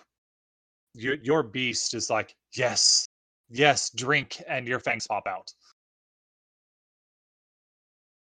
your 0.93 1.15
your 1.15 1.43
beast 1.43 1.93
is 1.93 2.09
like, 2.09 2.35
yes, 2.53 3.07
yes, 3.49 3.89
drink, 3.89 4.41
and 4.47 4.67
your 4.67 4.79
fangs 4.79 5.07
pop 5.07 5.27
out. 5.27 5.51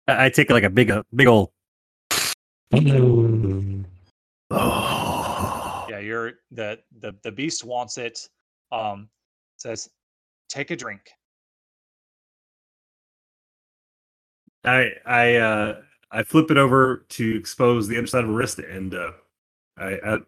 I, 0.06 0.26
I 0.26 0.30
take 0.30 0.50
like 0.50 0.64
a 0.64 0.70
big 0.70 0.90
uh, 0.90 1.02
big 1.14 1.26
old. 1.26 1.50
Oh. 4.50 5.86
Yeah, 5.90 5.98
you're 5.98 6.32
the 6.50 6.78
the 7.00 7.14
the 7.22 7.32
beast 7.32 7.64
wants 7.64 7.98
it. 7.98 8.28
Um 8.72 9.08
says, 9.56 9.90
take 10.48 10.70
a 10.70 10.76
drink. 10.76 11.10
I 14.64 14.92
I 15.06 15.36
uh 15.36 15.80
I 16.10 16.22
flip 16.22 16.50
it 16.50 16.56
over 16.56 17.06
to 17.10 17.36
expose 17.36 17.86
the 17.88 17.96
underside 17.96 18.24
of 18.24 18.30
a 18.30 18.32
wrist, 18.32 18.58
and 18.58 18.94
uh, 18.94 19.12
I, 19.76 19.98
I 20.04 20.18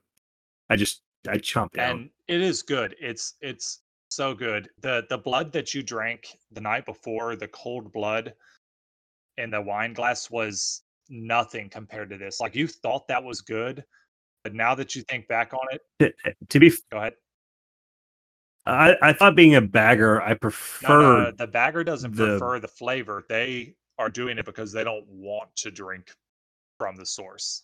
I 0.69 0.77
just 0.77 1.03
I 1.29 1.39
chomp 1.39 1.73
down. 1.73 1.91
and 1.91 2.11
it 2.29 2.41
is 2.41 2.63
good 2.63 2.95
it's 3.01 3.35
it's 3.41 3.81
so 4.11 4.35
good 4.35 4.69
the 4.83 5.07
the 5.09 5.17
blood 5.17 5.53
that 5.53 5.73
you 5.73 5.83
drank 5.83 6.37
the 6.53 6.61
night 6.61 6.85
before 6.85 7.37
the 7.37 7.49
cold 7.49 7.93
blood 7.93 8.35
in 9.39 9.51
the 9.51 9.61
wine 9.61 9.93
glass 9.93 10.31
was 10.31 10.83
nothing 11.09 11.69
compared 11.71 12.11
to 12.11 12.19
this 12.19 12.41
like 12.41 12.55
you 12.55 12.67
thought 12.67 13.07
that 13.09 13.23
was 13.23 13.41
good 13.41 13.85
but 14.43 14.53
now 14.55 14.75
that 14.75 14.95
you 14.97 15.03
think 15.03 15.27
back 15.29 15.53
on 15.55 15.61
it 15.71 15.81
to, 16.01 16.13
eh, 16.29 16.33
to 16.49 16.59
be, 16.59 16.67
f- 16.69 16.79
go 16.91 16.99
ahead 16.99 17.13
I 18.67 18.97
I 19.01 19.13
thought 19.15 19.35
being 19.37 19.55
a 19.55 19.61
bagger, 19.61 20.21
I 20.21 20.35
prefer. 20.35 20.89
no, 20.89 21.25
no, 21.25 21.31
the 21.31 21.47
bagger 21.47 21.83
doesn't 21.83 22.15
the- 22.15 22.39
prefer 22.39 22.61
the 22.61 22.69
flavor 22.69 23.25
they 23.29 23.75
are 23.99 24.11
doing 24.11 24.39
it 24.39 24.45
because 24.45 24.71
they 24.73 24.85
don't 24.85 25.07
want 25.09 25.55
to 25.57 25.71
drink 25.71 26.13
from 26.79 26.97
the 26.97 27.07
source 27.07 27.63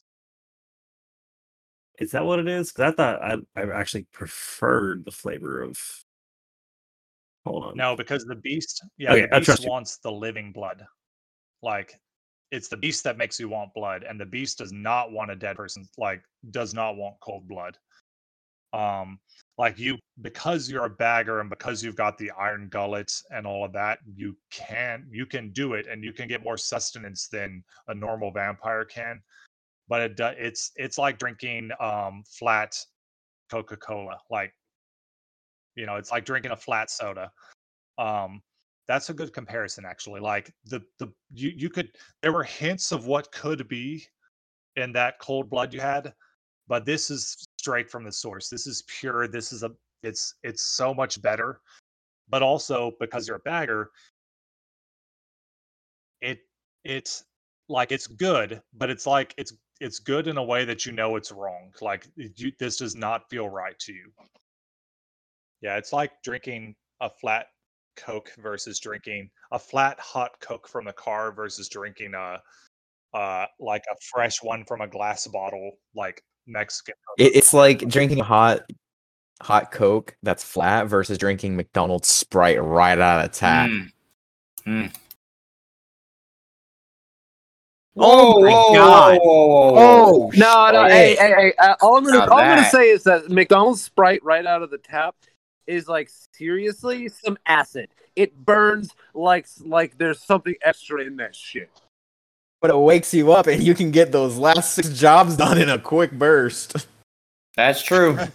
Is 1.98 2.12
that 2.12 2.24
what 2.24 2.38
it 2.38 2.46
is? 2.48 2.72
'Cause 2.72 2.92
I 2.92 2.96
thought 2.96 3.22
I 3.22 3.36
I 3.60 3.70
actually 3.72 4.04
preferred 4.04 5.04
the 5.04 5.10
flavor 5.12 5.60
of. 5.62 6.04
Hold 7.46 7.64
on. 7.64 7.76
no 7.76 7.94
because 7.94 8.24
the 8.24 8.34
beast 8.34 8.84
yeah 8.98 9.12
Okay, 9.12 9.28
the 9.30 9.38
beast 9.38 9.68
wants 9.68 9.98
the 9.98 10.10
living 10.10 10.52
blood. 10.52 10.84
Like 11.62 11.94
it's 12.50 12.68
the 12.68 12.76
beast 12.76 13.04
that 13.04 13.16
makes 13.16 13.38
you 13.38 13.48
want 13.48 13.72
blood 13.72 14.04
and 14.08 14.20
the 14.20 14.26
beast 14.26 14.58
does 14.58 14.72
not 14.72 15.12
want 15.12 15.30
a 15.30 15.36
dead 15.36 15.56
person 15.56 15.86
like 15.96 16.22
does 16.50 16.74
not 16.74 16.96
want 16.96 17.16
cold 17.20 17.46
blood. 17.46 17.78
Um 18.72 19.20
like 19.58 19.78
you 19.78 19.96
because 20.22 20.68
you're 20.68 20.86
a 20.86 20.90
bagger 20.90 21.40
and 21.40 21.48
because 21.48 21.84
you've 21.84 21.96
got 21.96 22.18
the 22.18 22.32
iron 22.32 22.68
gullets 22.68 23.24
and 23.30 23.46
all 23.46 23.64
of 23.64 23.72
that 23.72 24.00
you 24.12 24.36
can 24.50 25.06
you 25.10 25.24
can 25.24 25.50
do 25.52 25.74
it 25.74 25.86
and 25.86 26.02
you 26.02 26.12
can 26.12 26.26
get 26.26 26.42
more 26.42 26.58
sustenance 26.58 27.28
than 27.28 27.62
a 27.88 27.94
normal 27.94 28.32
vampire 28.32 28.84
can 28.84 29.22
but 29.88 30.02
it 30.02 30.20
it's 30.38 30.72
it's 30.76 30.98
like 30.98 31.18
drinking 31.18 31.70
um 31.80 32.22
flat 32.26 32.76
coca-cola 33.50 34.18
like 34.30 34.52
you 35.76 35.86
know 35.86 35.96
it's 35.96 36.10
like 36.10 36.24
drinking 36.24 36.52
a 36.52 36.56
flat 36.56 36.90
soda. 36.90 37.30
Um 37.98 38.42
that's 38.88 39.10
a 39.10 39.14
good 39.14 39.32
comparison 39.32 39.84
actually 39.84 40.20
like 40.20 40.52
the 40.66 40.80
the 40.98 41.08
you 41.32 41.52
you 41.56 41.68
could 41.68 41.90
there 42.22 42.32
were 42.32 42.44
hints 42.44 42.92
of 42.92 43.06
what 43.06 43.30
could 43.32 43.66
be 43.68 44.04
in 44.76 44.92
that 44.92 45.18
cold 45.18 45.50
blood 45.50 45.72
you 45.74 45.80
had 45.80 46.12
but 46.68 46.84
this 46.84 47.10
is 47.10 47.36
straight 47.58 47.88
from 47.88 48.04
the 48.04 48.12
source. 48.12 48.48
This 48.48 48.66
is 48.66 48.82
pure 48.88 49.28
this 49.28 49.52
is 49.52 49.62
a 49.62 49.70
it's 50.02 50.34
it's 50.42 50.62
so 50.62 50.94
much 50.94 51.20
better 51.22 51.60
but 52.28 52.42
also 52.42 52.92
because 53.00 53.26
you're 53.26 53.38
a 53.38 53.40
bagger 53.40 53.90
it 56.20 56.40
it's 56.84 57.24
like 57.68 57.92
it's 57.92 58.06
good 58.06 58.60
but 58.74 58.90
it's 58.90 59.06
like 59.06 59.34
it's 59.36 59.52
it's 59.80 59.98
good 59.98 60.26
in 60.28 60.36
a 60.36 60.42
way 60.42 60.64
that 60.64 60.86
you 60.86 60.92
know 60.92 61.16
it's 61.16 61.32
wrong 61.32 61.72
like 61.80 62.06
you, 62.16 62.52
this 62.58 62.76
does 62.76 62.94
not 62.94 63.28
feel 63.28 63.48
right 63.48 63.78
to 63.78 63.92
you 63.92 64.10
yeah 65.60 65.76
it's 65.76 65.92
like 65.92 66.12
drinking 66.22 66.74
a 67.00 67.10
flat 67.10 67.46
coke 67.96 68.30
versus 68.38 68.78
drinking 68.78 69.28
a 69.52 69.58
flat 69.58 69.98
hot 69.98 70.32
coke 70.40 70.68
from 70.68 70.84
the 70.84 70.92
car 70.92 71.32
versus 71.32 71.68
drinking 71.68 72.12
a 72.14 72.40
uh 73.14 73.46
like 73.58 73.84
a 73.90 73.96
fresh 74.12 74.42
one 74.42 74.64
from 74.64 74.80
a 74.82 74.86
glass 74.86 75.26
bottle 75.26 75.72
like 75.94 76.22
mexican 76.46 76.94
It, 77.18 77.34
it's 77.34 77.54
like 77.54 77.88
drinking 77.88 78.18
hot 78.18 78.60
hot 79.42 79.70
Coke 79.70 80.16
that's 80.22 80.42
flat 80.42 80.86
versus 80.86 81.18
drinking 81.18 81.56
McDonald's 81.56 82.08
Sprite 82.08 82.62
right 82.62 82.98
out 82.98 83.24
of 83.24 83.30
the 83.32 83.38
tap. 83.38 83.68
Mm. 83.68 83.90
Mm. 84.66 84.96
Oh 87.98 88.42
my 88.42 88.50
God. 88.50 89.18
Oh, 89.22 90.30
No, 90.34 90.70
no. 90.70 90.84
Hey, 90.86 91.16
hey, 91.16 91.32
hey. 91.36 91.52
Uh, 91.58 91.74
all 91.80 91.96
I'm 91.96 92.04
gonna, 92.04 92.26
all 92.30 92.38
I'm 92.38 92.48
gonna 92.56 92.64
say 92.68 92.90
is 92.90 93.04
that 93.04 93.30
McDonald's 93.30 93.82
Sprite 93.82 94.22
right 94.22 94.44
out 94.44 94.62
of 94.62 94.70
the 94.70 94.78
tap 94.78 95.14
is 95.66 95.88
like 95.88 96.10
seriously 96.32 97.08
some 97.08 97.36
acid. 97.46 97.88
It 98.14 98.36
burns 98.44 98.90
like 99.14 99.46
like 99.64 99.98
there's 99.98 100.22
something 100.22 100.54
extra 100.62 101.02
in 101.04 101.16
that 101.16 101.34
shit. 101.34 101.70
but 102.60 102.70
it 102.70 102.76
wakes 102.76 103.12
you 103.12 103.32
up 103.32 103.46
and 103.46 103.62
you 103.62 103.74
can 103.74 103.90
get 103.90 104.12
those 104.12 104.36
last 104.38 104.74
six 104.74 104.88
jobs 104.90 105.36
done 105.36 105.58
in 105.58 105.68
a 105.68 105.78
quick 105.78 106.12
burst. 106.12 106.86
That's 107.56 107.82
true. 107.82 108.18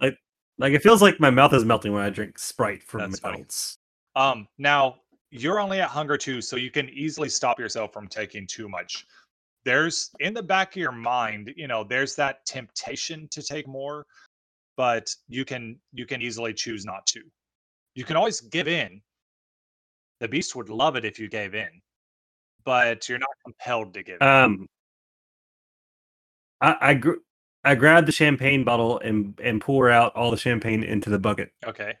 Like 0.00 0.18
like 0.58 0.72
it 0.74 0.82
feels 0.82 1.00
like 1.02 1.18
my 1.20 1.30
mouth 1.30 1.52
is 1.54 1.64
melting 1.64 1.92
when 1.92 2.02
I 2.02 2.10
drink 2.10 2.38
Sprite 2.38 2.82
from 2.82 3.00
That's 3.00 3.18
funny. 3.20 3.32
McDonald's. 3.38 3.78
Um, 4.14 4.48
now 4.58 4.96
you're 5.30 5.58
only 5.60 5.80
at 5.80 5.88
hunger 5.88 6.16
two, 6.16 6.40
so 6.40 6.56
you 6.56 6.70
can 6.70 6.88
easily 6.90 7.28
stop 7.28 7.58
yourself 7.58 7.92
from 7.92 8.06
taking 8.08 8.46
too 8.46 8.68
much. 8.68 9.06
There's 9.64 10.10
in 10.20 10.32
the 10.34 10.42
back 10.42 10.70
of 10.72 10.76
your 10.76 10.92
mind, 10.92 11.52
you 11.56 11.66
know, 11.66 11.82
there's 11.82 12.14
that 12.16 12.44
temptation 12.46 13.26
to 13.32 13.42
take 13.42 13.66
more, 13.66 14.06
but 14.76 15.08
you 15.28 15.44
can 15.44 15.78
you 15.92 16.06
can 16.06 16.22
easily 16.22 16.52
choose 16.54 16.84
not 16.84 17.06
to. 17.06 17.20
You 17.94 18.04
can 18.04 18.16
always 18.16 18.40
give 18.40 18.68
in. 18.68 19.00
The 20.20 20.28
beast 20.28 20.54
would 20.56 20.68
love 20.68 20.96
it 20.96 21.04
if 21.04 21.18
you 21.18 21.28
gave 21.28 21.54
in, 21.54 21.68
but 22.64 23.08
you're 23.08 23.18
not 23.18 23.28
compelled 23.44 23.94
to 23.94 24.02
give 24.02 24.20
in. 24.20 24.26
Um, 24.26 24.66
I 26.60 26.76
I, 26.80 26.94
gr- 26.94 27.22
I 27.64 27.74
grab 27.74 28.06
the 28.06 28.12
champagne 28.12 28.64
bottle 28.64 28.98
and 29.00 29.38
and 29.42 29.60
pour 29.60 29.90
out 29.90 30.14
all 30.14 30.30
the 30.30 30.36
champagne 30.36 30.82
into 30.82 31.10
the 31.10 31.18
bucket, 31.18 31.50
Okay. 31.66 31.94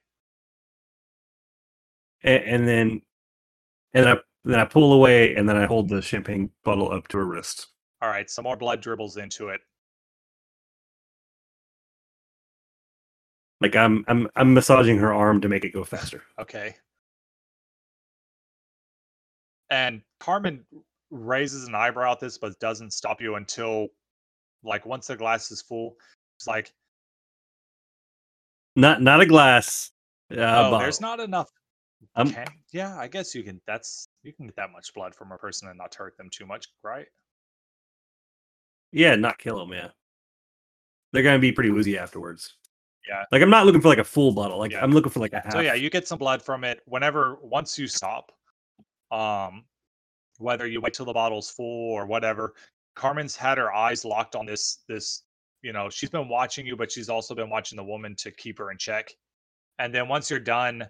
and, 2.22 2.44
and 2.44 2.68
then 2.68 3.02
and 3.94 4.08
I 4.08 4.16
then 4.44 4.60
I 4.60 4.64
pull 4.64 4.92
away, 4.92 5.34
and 5.34 5.48
then 5.48 5.56
I 5.56 5.66
hold 5.66 5.88
the 5.88 6.00
champagne 6.00 6.50
bottle 6.64 6.92
up 6.92 7.08
to 7.08 7.18
her 7.18 7.24
wrist. 7.24 7.66
All 8.00 8.08
right. 8.08 8.30
Some 8.30 8.44
more 8.44 8.56
blood 8.56 8.80
dribbles 8.80 9.16
into 9.16 9.48
it. 9.48 9.60
Like 13.60 13.74
I'm 13.74 14.04
I'm 14.08 14.28
I'm 14.36 14.54
massaging 14.54 14.98
her 14.98 15.14
arm 15.14 15.40
to 15.40 15.48
make 15.48 15.64
it 15.64 15.72
go 15.72 15.84
faster. 15.84 16.22
Okay. 16.38 16.74
And 19.70 20.02
Carmen 20.20 20.64
raises 21.10 21.66
an 21.66 21.74
eyebrow 21.74 22.12
at 22.12 22.20
this, 22.20 22.38
but 22.38 22.58
doesn't 22.60 22.92
stop 22.92 23.20
you 23.20 23.34
until, 23.34 23.88
like, 24.62 24.86
once 24.86 25.08
the 25.08 25.16
glass 25.16 25.50
is 25.50 25.60
full. 25.60 25.96
It's 26.38 26.46
like, 26.46 26.72
Not 28.76 29.00
not 29.00 29.22
a 29.22 29.26
glass. 29.26 29.90
Uh, 30.30 30.70
oh, 30.72 30.78
there's 30.78 31.00
not 31.00 31.18
enough. 31.18 31.48
Um, 32.14 32.30
Can, 32.30 32.46
yeah, 32.72 32.96
I 32.96 33.08
guess 33.08 33.34
you 33.34 33.42
can. 33.42 33.60
That's 33.66 34.08
you 34.22 34.32
can 34.34 34.46
get 34.46 34.56
that 34.56 34.70
much 34.70 34.92
blood 34.94 35.14
from 35.14 35.32
a 35.32 35.38
person 35.38 35.68
and 35.68 35.78
not 35.78 35.94
hurt 35.94 36.16
them 36.18 36.28
too 36.30 36.46
much, 36.46 36.66
right? 36.84 37.06
Yeah, 38.92 39.16
not 39.16 39.38
kill 39.38 39.58
them. 39.58 39.72
Yeah, 39.72 39.88
they're 41.12 41.22
gonna 41.22 41.38
be 41.38 41.52
pretty 41.52 41.70
woozy 41.70 41.96
afterwards. 41.96 42.54
Yeah. 43.08 43.24
like 43.30 43.42
I'm 43.42 43.50
not 43.50 43.66
looking 43.66 43.80
for 43.80 43.88
like 43.88 43.98
a 43.98 44.04
full 44.04 44.32
bottle. 44.32 44.58
Like 44.58 44.72
Yeah. 44.72 44.82
I'm 44.82 44.92
looking 44.92 45.10
for 45.10 45.20
like 45.20 45.32
a 45.32 45.40
half. 45.40 45.52
So 45.52 45.60
yeah, 45.60 45.74
you 45.74 45.90
get 45.90 46.08
some 46.08 46.18
blood 46.18 46.42
from 46.42 46.64
it 46.64 46.80
whenever 46.86 47.38
once 47.42 47.78
you 47.78 47.86
stop. 47.86 48.32
Um, 49.10 49.64
whether 50.38 50.66
you 50.66 50.80
wait 50.80 50.92
till 50.92 51.06
the 51.06 51.12
bottle's 51.12 51.50
full 51.50 51.92
or 51.92 52.06
whatever. 52.06 52.54
Carmen's 52.94 53.36
had 53.36 53.58
her 53.58 53.72
eyes 53.72 54.04
locked 54.04 54.34
on 54.34 54.46
this 54.46 54.82
this. 54.88 55.22
You 55.62 55.72
know, 55.72 55.88
she's 55.90 56.10
been 56.10 56.28
watching 56.28 56.66
you, 56.66 56.76
but 56.76 56.92
she's 56.92 57.08
also 57.08 57.34
been 57.34 57.50
watching 57.50 57.76
the 57.76 57.84
woman 57.84 58.14
to 58.16 58.30
keep 58.30 58.58
her 58.58 58.70
in 58.70 58.78
check. 58.78 59.10
And 59.78 59.92
then 59.92 60.06
once 60.06 60.30
you're 60.30 60.38
done, 60.38 60.86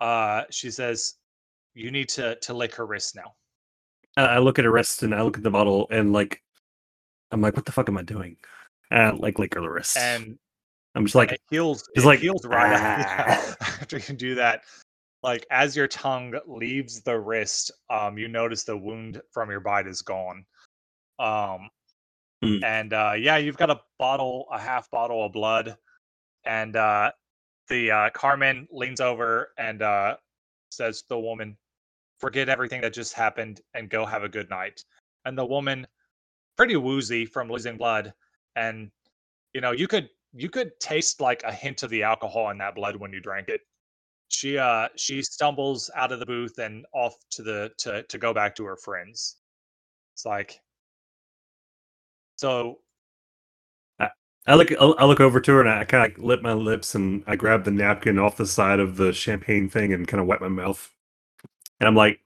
uh, 0.00 0.42
she 0.50 0.70
says, 0.70 1.14
"You 1.74 1.90
need 1.90 2.08
to 2.10 2.36
to 2.36 2.54
lick 2.54 2.74
her 2.74 2.86
wrist 2.86 3.16
now." 3.16 3.34
I 4.16 4.38
look 4.38 4.58
at 4.58 4.64
her 4.64 4.70
wrist 4.70 5.02
and 5.02 5.14
I 5.14 5.22
look 5.22 5.36
at 5.36 5.42
the 5.42 5.50
bottle 5.50 5.86
and 5.90 6.12
like, 6.12 6.42
I'm 7.30 7.40
like, 7.40 7.56
what 7.56 7.64
the 7.64 7.72
fuck 7.72 7.88
am 7.88 7.98
I 7.98 8.02
doing? 8.02 8.36
And 8.90 9.00
I, 9.00 9.10
like 9.10 9.38
lick 9.38 9.54
her 9.54 9.72
wrist. 9.72 9.96
And 9.96 10.38
I'm 10.94 11.04
just 11.04 11.14
like, 11.14 11.32
it 11.32 11.40
heals. 11.50 11.88
it's 11.94 12.04
like, 12.04 12.18
heals 12.20 12.44
right 12.44 12.72
"Ah." 12.80 13.56
after 13.60 13.98
you 13.98 14.14
do 14.14 14.34
that. 14.36 14.62
Like 15.22 15.46
as 15.50 15.76
your 15.76 15.86
tongue 15.86 16.34
leaves 16.46 17.02
the 17.02 17.18
wrist, 17.18 17.70
um, 17.90 18.16
you 18.16 18.26
notice 18.28 18.64
the 18.64 18.76
wound 18.76 19.20
from 19.32 19.50
your 19.50 19.60
bite 19.60 19.86
is 19.86 20.02
gone. 20.02 20.44
Um, 21.18 21.68
Hmm. 22.42 22.64
and 22.64 22.92
uh, 22.94 23.12
yeah, 23.18 23.36
you've 23.36 23.58
got 23.58 23.68
a 23.68 23.82
bottle, 23.98 24.46
a 24.50 24.58
half 24.58 24.90
bottle 24.90 25.26
of 25.26 25.32
blood, 25.32 25.76
and 26.46 26.74
uh, 26.74 27.12
the 27.68 27.90
uh, 27.90 28.10
Carmen 28.10 28.66
leans 28.70 29.00
over 29.02 29.52
and 29.58 29.82
uh, 29.82 30.16
says 30.70 31.02
to 31.02 31.08
the 31.10 31.18
woman, 31.18 31.58
"Forget 32.18 32.48
everything 32.48 32.80
that 32.80 32.94
just 32.94 33.12
happened 33.12 33.60
and 33.74 33.90
go 33.90 34.06
have 34.06 34.22
a 34.22 34.28
good 34.28 34.48
night." 34.48 34.82
And 35.26 35.36
the 35.36 35.44
woman, 35.44 35.86
pretty 36.56 36.76
woozy 36.76 37.26
from 37.26 37.50
losing 37.50 37.76
blood, 37.76 38.14
and 38.56 38.90
you 39.52 39.60
know 39.60 39.72
you 39.72 39.86
could 39.86 40.08
you 40.34 40.48
could 40.50 40.78
taste 40.80 41.20
like 41.20 41.42
a 41.44 41.52
hint 41.52 41.82
of 41.82 41.90
the 41.90 42.02
alcohol 42.02 42.50
in 42.50 42.58
that 42.58 42.74
blood 42.74 42.96
when 42.96 43.12
you 43.12 43.20
drank 43.20 43.48
it. 43.48 43.62
She 44.28 44.58
uh 44.58 44.88
she 44.96 45.22
stumbles 45.22 45.90
out 45.96 46.12
of 46.12 46.20
the 46.20 46.26
booth 46.26 46.58
and 46.58 46.86
off 46.94 47.14
to 47.32 47.42
the 47.42 47.72
to 47.78 48.04
to 48.04 48.18
go 48.18 48.34
back 48.34 48.54
to 48.56 48.64
her 48.66 48.76
friends. 48.76 49.36
It's 50.14 50.26
like 50.26 50.60
so 52.36 52.80
I 54.46 54.54
look, 54.54 54.72
I 54.72 55.04
look 55.04 55.20
over 55.20 55.40
to 55.40 55.52
her 55.52 55.60
and 55.60 55.68
I 55.70 55.84
kind 55.84 56.04
of 56.04 56.10
like 56.10 56.18
lip 56.24 56.42
my 56.42 56.54
lips 56.54 56.94
and 56.94 57.22
I 57.26 57.36
grab 57.36 57.64
the 57.64 57.70
napkin 57.70 58.18
off 58.18 58.36
the 58.36 58.46
side 58.46 58.80
of 58.80 58.96
the 58.96 59.12
champagne 59.12 59.68
thing 59.68 59.92
and 59.92 60.08
kind 60.08 60.20
of 60.20 60.26
wipe 60.26 60.40
my 60.40 60.48
mouth. 60.48 60.90
And 61.80 61.88
I'm 61.88 61.96
like, 61.96 62.20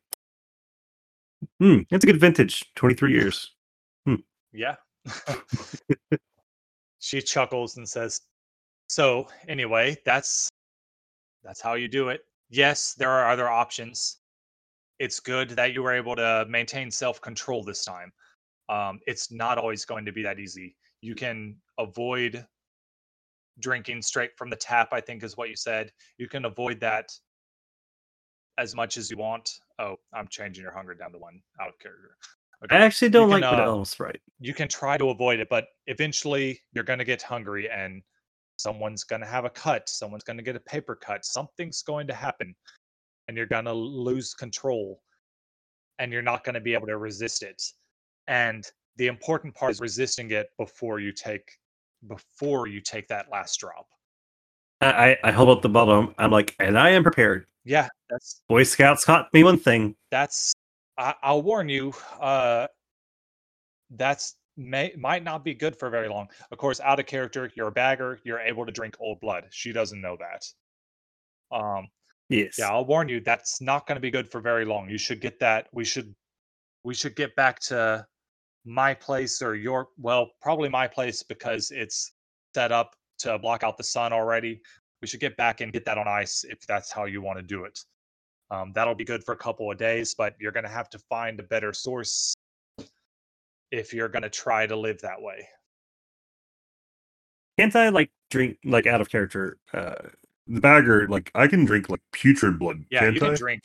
hmm, 1.60 1.80
it's 1.90 2.04
a 2.04 2.06
good 2.06 2.20
vintage, 2.20 2.64
23 2.74 3.12
years. 3.12 3.50
Hmm. 4.06 4.16
Yeah. 4.52 4.76
she 7.04 7.20
chuckles 7.20 7.76
and 7.76 7.86
says, 7.86 8.22
"So, 8.86 9.28
anyway, 9.46 9.94
that's 10.06 10.48
that's 11.42 11.60
how 11.60 11.74
you 11.74 11.86
do 11.86 12.08
it. 12.08 12.22
Yes, 12.48 12.94
there 12.94 13.10
are 13.10 13.30
other 13.30 13.46
options. 13.46 14.20
It's 14.98 15.20
good 15.20 15.50
that 15.50 15.74
you 15.74 15.82
were 15.82 15.92
able 15.92 16.16
to 16.16 16.46
maintain 16.48 16.90
self-control 16.90 17.64
this 17.64 17.84
time. 17.84 18.10
Um, 18.70 19.00
it's 19.06 19.30
not 19.30 19.58
always 19.58 19.84
going 19.84 20.06
to 20.06 20.12
be 20.12 20.22
that 20.22 20.40
easy. 20.40 20.76
You 21.02 21.14
can 21.14 21.56
avoid 21.78 22.46
drinking 23.60 24.00
straight 24.00 24.30
from 24.38 24.48
the 24.48 24.56
tap, 24.56 24.88
I 24.92 25.02
think 25.02 25.22
is 25.22 25.36
what 25.36 25.50
you 25.50 25.56
said. 25.56 25.92
You 26.16 26.26
can 26.26 26.46
avoid 26.46 26.80
that 26.80 27.06
as 28.56 28.74
much 28.74 28.96
as 28.96 29.10
you 29.10 29.18
want. 29.18 29.50
Oh, 29.78 29.96
I'm 30.14 30.28
changing 30.28 30.62
your 30.62 30.72
hunger 30.72 30.94
down 30.94 31.12
to 31.12 31.18
one 31.18 31.42
out 31.60 31.68
of 31.68 31.78
character. 31.78 32.16
I 32.70 32.76
actually 32.76 33.10
don't 33.10 33.30
can, 33.30 33.40
like 33.40 33.52
uh, 33.52 33.56
vanilla 33.56 33.86
Sprite. 33.86 34.20
you 34.40 34.54
can 34.54 34.68
try 34.68 34.96
to 34.96 35.10
avoid 35.10 35.40
it, 35.40 35.48
but 35.50 35.66
eventually 35.86 36.60
you're 36.72 36.84
going 36.84 36.98
to 36.98 37.04
get 37.04 37.22
hungry 37.22 37.68
and 37.70 38.02
someone's 38.56 39.04
going 39.04 39.20
to 39.20 39.26
have 39.26 39.44
a 39.44 39.50
cut. 39.50 39.88
Someone's 39.88 40.24
going 40.24 40.36
to 40.36 40.42
get 40.42 40.56
a 40.56 40.60
paper 40.60 40.94
cut. 40.94 41.24
Something's 41.24 41.82
going 41.82 42.06
to 42.06 42.14
happen 42.14 42.54
and 43.28 43.36
you're 43.36 43.46
going 43.46 43.64
to 43.64 43.72
lose 43.72 44.34
control 44.34 45.00
and 45.98 46.12
you're 46.12 46.22
not 46.22 46.44
going 46.44 46.54
to 46.54 46.60
be 46.60 46.74
able 46.74 46.86
to 46.86 46.98
resist 46.98 47.42
it. 47.42 47.62
And 48.26 48.64
the 48.96 49.06
important 49.08 49.54
part 49.54 49.72
is 49.72 49.80
resisting 49.80 50.30
it 50.30 50.48
before 50.58 51.00
you 51.00 51.12
take 51.12 51.50
before 52.06 52.66
you 52.66 52.80
take 52.80 53.08
that 53.08 53.26
last 53.30 53.58
drop. 53.58 53.86
I, 54.80 54.86
I, 54.86 55.16
I 55.24 55.30
hold 55.30 55.48
up 55.48 55.62
the 55.62 55.68
bottle. 55.68 56.12
I'm 56.18 56.30
like, 56.30 56.54
and 56.58 56.78
I 56.78 56.90
am 56.90 57.02
prepared. 57.02 57.46
Yeah, 57.64 57.88
that's 58.10 58.42
Boy 58.48 58.64
Scouts 58.64 59.04
taught 59.04 59.32
me 59.32 59.42
one 59.42 59.58
thing. 59.58 59.96
that's 60.10 60.52
I, 60.96 61.14
I'll 61.22 61.42
warn 61.42 61.68
you. 61.68 61.92
Uh, 62.20 62.66
that's 63.90 64.36
may 64.56 64.92
might 64.96 65.24
not 65.24 65.44
be 65.44 65.54
good 65.54 65.76
for 65.76 65.90
very 65.90 66.08
long. 66.08 66.28
Of 66.50 66.58
course, 66.58 66.80
out 66.80 67.00
of 67.00 67.06
character, 67.06 67.50
you're 67.54 67.68
a 67.68 67.72
bagger. 67.72 68.20
You're 68.24 68.40
able 68.40 68.66
to 68.66 68.72
drink 68.72 68.96
old 69.00 69.20
blood. 69.20 69.46
She 69.50 69.72
doesn't 69.72 70.00
know 70.00 70.16
that. 70.18 71.56
Um, 71.56 71.88
Yes. 72.30 72.58
yeah, 72.58 72.70
I'll 72.70 72.86
warn 72.86 73.08
you. 73.08 73.20
That's 73.20 73.60
not 73.60 73.86
going 73.86 73.96
to 73.96 74.00
be 74.00 74.10
good 74.10 74.30
for 74.30 74.40
very 74.40 74.64
long. 74.64 74.88
You 74.88 74.96
should 74.98 75.20
get 75.20 75.38
that. 75.40 75.68
We 75.72 75.84
should 75.84 76.14
we 76.82 76.94
should 76.94 77.16
get 77.16 77.36
back 77.36 77.60
to 77.60 78.06
my 78.64 78.94
place 78.94 79.42
or 79.42 79.54
your 79.54 79.88
well, 79.98 80.30
probably 80.40 80.68
my 80.68 80.88
place 80.88 81.22
because 81.22 81.70
it's 81.70 82.12
set 82.54 82.72
up 82.72 82.94
to 83.18 83.38
block 83.38 83.62
out 83.62 83.76
the 83.76 83.84
sun 83.84 84.12
already. 84.12 84.60
We 85.02 85.08
should 85.08 85.20
get 85.20 85.36
back 85.36 85.60
and 85.60 85.72
get 85.72 85.84
that 85.84 85.98
on 85.98 86.08
ice 86.08 86.44
if 86.48 86.60
that's 86.66 86.90
how 86.90 87.04
you 87.04 87.20
want 87.20 87.38
to 87.38 87.42
do 87.42 87.64
it. 87.64 87.78
Um, 88.50 88.72
that'll 88.74 88.94
be 88.94 89.04
good 89.04 89.24
for 89.24 89.32
a 89.32 89.36
couple 89.36 89.70
of 89.70 89.78
days, 89.78 90.14
but 90.14 90.34
you're 90.38 90.52
going 90.52 90.64
to 90.64 90.70
have 90.70 90.88
to 90.90 90.98
find 90.98 91.40
a 91.40 91.42
better 91.42 91.72
source 91.72 92.34
if 93.70 93.92
you're 93.92 94.08
going 94.08 94.22
to 94.22 94.30
try 94.30 94.66
to 94.66 94.76
live 94.76 95.00
that 95.00 95.20
way. 95.20 95.48
Can't 97.58 97.74
I 97.74 97.88
like 97.88 98.10
drink 98.30 98.58
like 98.64 98.86
out 98.86 99.00
of 99.00 99.08
character? 99.08 99.58
Uh, 99.72 99.94
the 100.46 100.60
bagger, 100.60 101.08
like 101.08 101.30
I 101.34 101.46
can 101.46 101.64
drink 101.64 101.88
like 101.88 102.00
putrid 102.12 102.58
blood. 102.58 102.84
Yeah, 102.90 103.00
can't 103.00 103.14
you 103.14 103.20
can 103.20 103.30
I? 103.30 103.36
drink. 103.36 103.62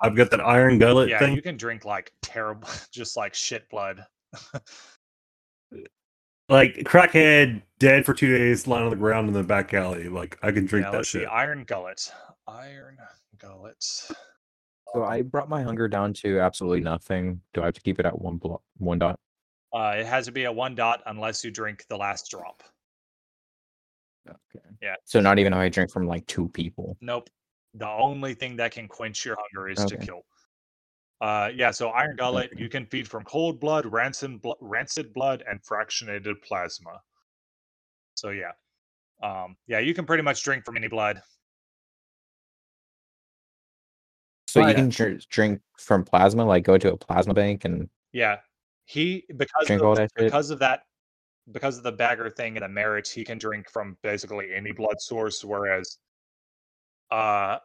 I've 0.00 0.16
got 0.16 0.30
that 0.32 0.40
iron 0.40 0.78
gullet 0.78 1.08
Yeah, 1.08 1.20
thing. 1.20 1.36
you 1.36 1.42
can 1.42 1.56
drink 1.56 1.84
like 1.84 2.12
terrible, 2.22 2.68
just 2.92 3.16
like 3.16 3.34
shit 3.34 3.68
blood. 3.70 4.04
Like 6.48 6.74
crackhead, 6.80 7.62
dead 7.78 8.04
for 8.04 8.12
two 8.12 8.36
days, 8.36 8.66
lying 8.66 8.84
on 8.84 8.90
the 8.90 8.96
ground 8.96 9.26
in 9.28 9.32
the 9.32 9.42
back 9.42 9.72
alley. 9.72 10.10
Like 10.10 10.38
I 10.42 10.52
can 10.52 10.66
drink 10.66 10.84
yeah, 10.84 10.90
that 10.90 10.96
let's 10.98 11.08
see. 11.10 11.20
shit. 11.20 11.28
Iron 11.30 11.64
gullet. 11.64 12.12
Iron 12.48 12.98
gullets. 13.38 14.12
So 14.92 15.04
I 15.04 15.22
brought 15.22 15.48
my 15.48 15.62
hunger 15.62 15.88
down 15.88 16.12
to 16.14 16.40
absolutely 16.40 16.80
nothing. 16.80 17.40
Do 17.54 17.62
I 17.62 17.66
have 17.66 17.74
to 17.74 17.80
keep 17.80 17.98
it 17.98 18.06
at 18.06 18.20
one 18.20 18.36
block, 18.36 18.62
one 18.76 18.98
dot? 18.98 19.18
Uh, 19.72 19.94
it 19.96 20.06
has 20.06 20.26
to 20.26 20.32
be 20.32 20.44
a 20.44 20.52
one 20.52 20.74
dot 20.74 21.02
unless 21.06 21.44
you 21.44 21.50
drink 21.50 21.84
the 21.88 21.96
last 21.96 22.30
drop. 22.30 22.62
Okay. 24.28 24.66
Yeah. 24.82 24.96
So 25.04 25.20
not 25.20 25.38
even 25.38 25.52
if 25.52 25.58
I 25.58 25.68
drink 25.68 25.90
from 25.90 26.06
like 26.06 26.26
two 26.26 26.48
people. 26.48 26.96
Nope. 27.00 27.30
The 27.74 27.88
only 27.88 28.34
thing 28.34 28.56
that 28.56 28.72
can 28.72 28.86
quench 28.86 29.24
your 29.24 29.36
hunger 29.38 29.70
is 29.70 29.82
to 29.86 29.96
kill. 29.96 30.22
Uh, 31.22 31.50
yeah, 31.54 31.70
so 31.70 31.90
Iron 31.90 32.16
Gullet, 32.16 32.50
you 32.58 32.68
can 32.68 32.84
feed 32.84 33.08
from 33.08 33.22
cold 33.22 33.60
blood, 33.60 33.86
rancid, 33.86 34.42
blo- 34.42 34.56
rancid 34.60 35.14
blood, 35.14 35.44
and 35.48 35.62
fractionated 35.62 36.42
plasma. 36.42 37.00
So 38.14 38.30
yeah, 38.30 38.50
um, 39.22 39.56
yeah, 39.68 39.78
you 39.78 39.94
can 39.94 40.04
pretty 40.04 40.24
much 40.24 40.42
drink 40.42 40.64
from 40.64 40.76
any 40.76 40.88
blood. 40.88 41.22
So 44.52 44.60
you 44.60 44.74
can 44.74 44.90
dr- 44.90 45.26
drink 45.30 45.62
from 45.78 46.04
plasma, 46.04 46.44
like 46.44 46.62
go 46.62 46.76
to 46.76 46.92
a 46.92 46.96
plasma 46.98 47.32
bank 47.32 47.64
and 47.64 47.88
Yeah, 48.12 48.36
he 48.84 49.24
because 49.34 49.70
of, 49.70 49.96
that 49.96 50.10
because 50.14 50.50
of 50.50 50.58
that 50.58 50.82
because 51.50 51.78
of 51.78 51.84
the 51.84 51.92
bagger 51.92 52.28
thing 52.28 52.58
and 52.58 52.62
the 52.62 52.68
merit, 52.68 53.08
he 53.08 53.24
can 53.24 53.38
drink 53.38 53.70
from 53.70 53.96
basically 54.02 54.52
any 54.54 54.70
blood 54.72 55.00
source. 55.00 55.42
Whereas, 55.42 55.96
uh, 57.10 57.60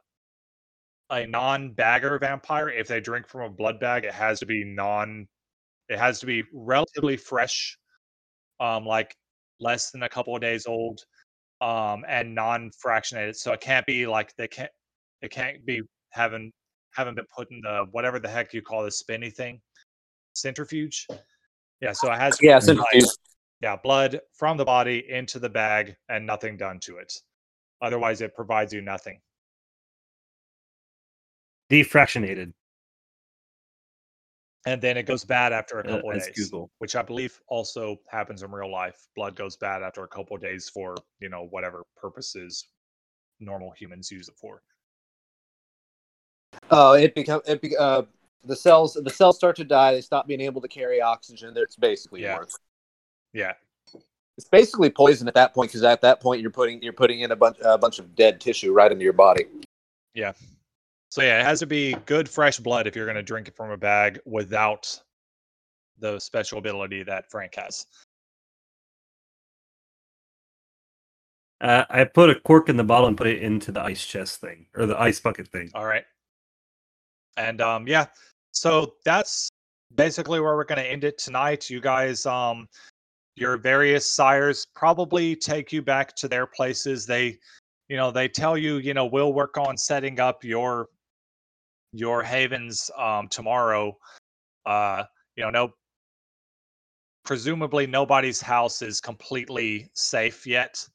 a 1.10 1.28
non-bagger 1.28 2.20
vampire, 2.20 2.70
if 2.70 2.88
they 2.88 3.02
drink 3.02 3.28
from 3.28 3.42
a 3.42 3.50
blood 3.50 3.82
bag, 3.82 4.06
it 4.06 4.14
has 4.14 4.40
to 4.40 4.46
be 4.46 4.64
non. 4.64 5.28
It 5.90 6.00
has 6.00 6.22
to 6.22 6.26
be 6.26 6.46
relatively 6.54 7.18
fresh, 7.18 7.78
um, 8.62 8.86
like 8.86 9.14
less 9.60 9.92
than 9.92 10.04
a 10.04 10.10
couple 10.10 10.34
of 10.34 10.42
days 10.42 10.66
old, 10.66 11.02
um, 11.60 12.06
and 12.08 12.34
non-fractionated. 12.34 13.36
So 13.36 13.52
it 13.52 13.60
can't 13.60 13.86
be 13.86 14.08
like 14.08 14.34
they 14.38 14.48
can't. 14.48 14.72
It 15.22 15.32
can't 15.32 15.66
be 15.66 15.82
having 16.12 16.54
haven't 16.98 17.16
been 17.16 17.28
put 17.34 17.50
in 17.52 17.62
the 17.62 17.86
whatever 17.92 18.20
the 18.20 18.28
heck 18.28 18.54
you 18.54 18.62
call 18.62 18.84
this 18.84 18.98
spinny 18.98 19.30
thing, 19.30 19.62
centrifuge. 20.34 21.08
Yeah, 21.80 21.94
so 21.94 22.12
it 22.12 22.18
has 22.18 22.38
Yeah, 22.42 22.56
like- 22.56 22.64
centrifuge. 22.64 23.06
yeah, 23.62 23.76
blood 23.76 24.20
from 24.34 24.58
the 24.58 24.66
body 24.66 25.06
into 25.10 25.38
the 25.40 25.50
bag 25.50 25.96
and 26.10 26.26
nothing 26.26 26.58
done 26.58 26.80
to 26.82 26.98
it. 26.98 27.14
Otherwise, 27.82 28.22
it 28.22 28.34
provides 28.36 28.74
you 28.74 28.82
nothing. 28.82 29.22
Defractionated. 31.70 32.52
And 34.66 34.82
then 34.82 34.98
it 34.98 35.04
goes 35.06 35.24
bad 35.24 35.54
after 35.54 35.80
a 35.80 35.84
uh, 35.88 35.96
couple 35.96 36.12
of 36.12 36.20
days, 36.20 36.50
Google. 36.50 36.72
which 36.80 36.96
I 36.96 37.04
believe 37.04 37.40
also 37.48 37.98
happens 38.10 38.42
in 38.42 38.52
real 38.52 38.72
life. 38.72 38.98
Blood 39.16 39.36
goes 39.36 39.56
bad 39.56 39.84
after 39.84 40.04
a 40.04 40.08
couple 40.08 40.36
of 40.36 40.42
days 40.42 40.68
for, 40.68 40.96
you 41.20 41.30
know, 41.30 41.48
whatever 41.52 41.86
purposes 41.96 42.68
normal 43.40 43.72
humans 43.72 44.10
use 44.12 44.28
it 44.28 44.36
for. 44.42 44.64
Oh, 46.70 46.94
it 46.94 47.16
become 47.16 47.42
it 47.48 47.62
be, 47.62 47.76
uh, 47.78 48.04
the 48.44 48.56
cells 48.56 48.94
the 48.94 49.10
cells 49.10 49.38
start 49.38 49.56
to 49.58 49.64
die. 49.64 49.94
They 49.94 50.02
stop 50.02 50.28
being 50.28 50.42
able 50.42 50.62
to 50.62 50.68
carry 50.68 51.02
oxygen. 51.02 51.54
It's 51.56 51.76
basically 51.76 52.22
Yeah. 52.24 52.38
worse. 52.38 52.58
Yeah. 53.34 53.54
It's 54.38 54.48
basically 54.50 54.90
poison 54.90 55.28
at 55.28 55.34
that 55.34 55.54
point 55.54 55.72
because 55.72 55.84
at 55.84 56.02
that 56.02 56.22
point 56.22 56.42
you're 56.42 56.52
putting 56.52 56.82
you're 56.82 56.94
putting 56.94 57.22
in 57.22 57.32
a 57.32 57.36
bunch 57.36 57.58
a 57.62 57.78
bunch 57.78 58.00
of 58.00 58.16
dead 58.16 58.40
tissue 58.40 58.72
right 58.74 58.92
into 58.92 59.04
your 59.04 59.14
body. 59.14 59.46
Yeah. 60.14 60.34
So 61.10 61.22
yeah, 61.22 61.40
it 61.40 61.46
has 61.46 61.60
to 61.60 61.66
be 61.66 61.94
good 62.06 62.28
fresh 62.30 62.60
blood 62.60 62.86
if 62.86 62.96
you're 62.96 63.06
going 63.06 63.16
to 63.16 63.24
drink 63.24 63.48
it 63.48 63.56
from 63.56 63.72
a 63.72 63.78
bag 63.78 64.20
without 64.26 65.02
the 66.00 66.20
special 66.20 66.60
ability 66.60 67.04
that 67.04 67.32
Frank 67.32 67.56
has. 67.56 67.86
Uh, 71.60 71.86
I 71.90 72.04
put 72.04 72.30
a 72.30 72.36
cork 72.36 72.70
in 72.70 72.78
the 72.78 72.84
bottle 72.84 73.08
and 73.08 73.18
put 73.18 73.26
it 73.26 73.42
into 73.42 73.72
the 73.72 73.82
ice 73.82 74.06
chest 74.06 74.42
thing 74.42 74.68
or 74.76 74.86
the 74.86 75.00
ice 75.00 75.20
bucket 75.20 75.48
thing. 75.48 75.72
All 75.74 75.86
right. 75.86 76.06
And 77.38 77.62
um 77.62 77.88
yeah, 77.88 78.08
so 78.52 78.94
that's 79.06 79.50
basically 79.96 80.40
where 80.40 80.56
we're 80.56 80.66
going 80.66 80.84
to 80.84 80.90
end 80.90 81.04
it 81.04 81.18
tonight. 81.18 81.70
You 81.70 81.80
guys 81.80 82.26
um 82.26 82.68
your 83.36 83.58
various 83.58 84.10
sires 84.10 84.66
probably 84.76 85.36
take 85.36 85.72
you 85.72 85.82
back 85.82 86.16
to 86.16 86.28
their 86.28 86.48
places. 86.48 87.06
They 87.06 87.38
you 87.90 87.96
know, 87.96 88.12
they 88.12 88.28
tell 88.28 88.58
you, 88.58 88.78
you 88.78 88.94
know, 88.94 89.06
we'll 89.06 89.32
work 89.32 89.58
on 89.58 89.78
setting 89.78 90.20
up 90.20 90.44
your 90.44 90.88
your 91.94 92.24
havens 92.24 92.92
um 92.98 93.28
tomorrow. 93.30 93.96
Uh 94.66 95.04
you 95.36 95.44
know, 95.44 95.52
no 95.52 95.74
presumably 97.24 97.86
nobody's 97.86 98.40
house 98.40 98.82
is 98.82 99.02
completely 99.02 99.90
safe 99.94 100.48
yet 100.48 100.88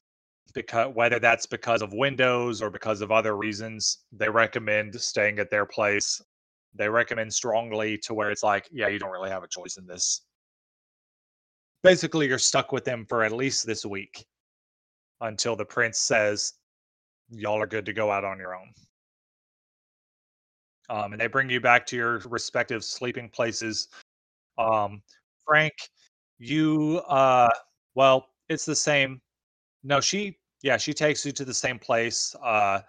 because 0.54 0.92
whether 0.94 1.18
that's 1.18 1.44
because 1.44 1.82
of 1.82 1.92
windows 1.92 2.62
or 2.62 2.70
because 2.70 3.02
of 3.02 3.12
other 3.12 3.36
reasons 3.36 3.98
they 4.12 4.30
recommend 4.30 4.98
staying 4.98 5.38
at 5.38 5.50
their 5.50 5.66
place 5.66 6.22
they 6.74 6.88
recommend 6.88 7.32
strongly 7.32 7.98
to 7.98 8.14
where 8.14 8.30
it's 8.30 8.42
like 8.42 8.68
yeah 8.72 8.88
you 8.88 8.98
don't 8.98 9.10
really 9.10 9.30
have 9.30 9.42
a 9.42 9.48
choice 9.48 9.76
in 9.76 9.86
this. 9.86 10.22
Basically 11.82 12.28
you're 12.28 12.38
stuck 12.38 12.72
with 12.72 12.84
them 12.84 13.04
for 13.08 13.24
at 13.24 13.32
least 13.32 13.66
this 13.66 13.84
week 13.84 14.24
until 15.20 15.56
the 15.56 15.64
prince 15.64 15.98
says 15.98 16.54
y'all 17.30 17.60
are 17.60 17.66
good 17.66 17.86
to 17.86 17.92
go 17.92 18.10
out 18.10 18.24
on 18.24 18.38
your 18.38 18.54
own. 18.54 18.68
Um, 20.90 21.12
and 21.12 21.20
they 21.20 21.26
bring 21.26 21.48
you 21.48 21.60
back 21.60 21.86
to 21.86 21.96
your 21.96 22.18
respective 22.28 22.84
sleeping 22.84 23.28
places. 23.28 23.88
Um, 24.58 25.02
frank 25.46 25.72
you 26.38 27.00
uh 27.08 27.48
well 27.94 28.26
it's 28.48 28.64
the 28.64 28.74
same. 28.74 29.20
No 29.84 30.00
she 30.00 30.38
yeah 30.62 30.76
she 30.76 30.92
takes 30.92 31.24
you 31.24 31.32
to 31.32 31.44
the 31.44 31.54
same 31.54 31.78
place 31.78 32.34
uh 32.44 32.80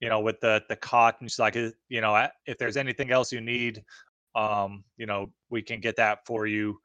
you 0.00 0.08
know 0.08 0.20
with 0.20 0.40
the 0.40 0.62
the 0.68 0.76
cot 0.76 1.16
and 1.20 1.30
she's 1.30 1.38
like 1.38 1.56
"Uh, 1.56 1.70
you 1.88 2.00
know 2.00 2.26
if 2.46 2.58
there's 2.58 2.76
anything 2.76 3.10
else 3.10 3.32
you 3.32 3.40
need 3.40 3.82
um 4.34 4.82
you 4.96 5.06
know 5.06 5.30
we 5.50 5.62
can 5.62 5.80
get 5.80 5.96
that 5.96 6.24
for 6.26 6.46
you 6.46 6.78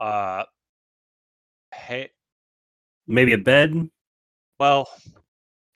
uh 0.00 0.44
hey 1.74 2.10
Maybe 3.06 3.32
a 3.32 3.38
bed. 3.38 3.88
well 4.58 4.88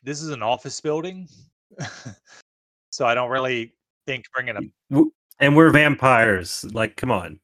this 0.02 0.20
is 0.20 0.28
an 0.31 0.43
office 0.43 0.81
building 0.81 1.28
so 2.91 3.07
i 3.07 3.15
don't 3.15 3.31
really 3.31 3.73
think 4.07 4.25
bringing 4.35 4.57
a 4.57 5.02
And 5.41 5.57
we're 5.57 5.70
vampires. 5.70 6.65
Like, 6.73 6.97
come 6.97 7.11
on. 7.11 7.41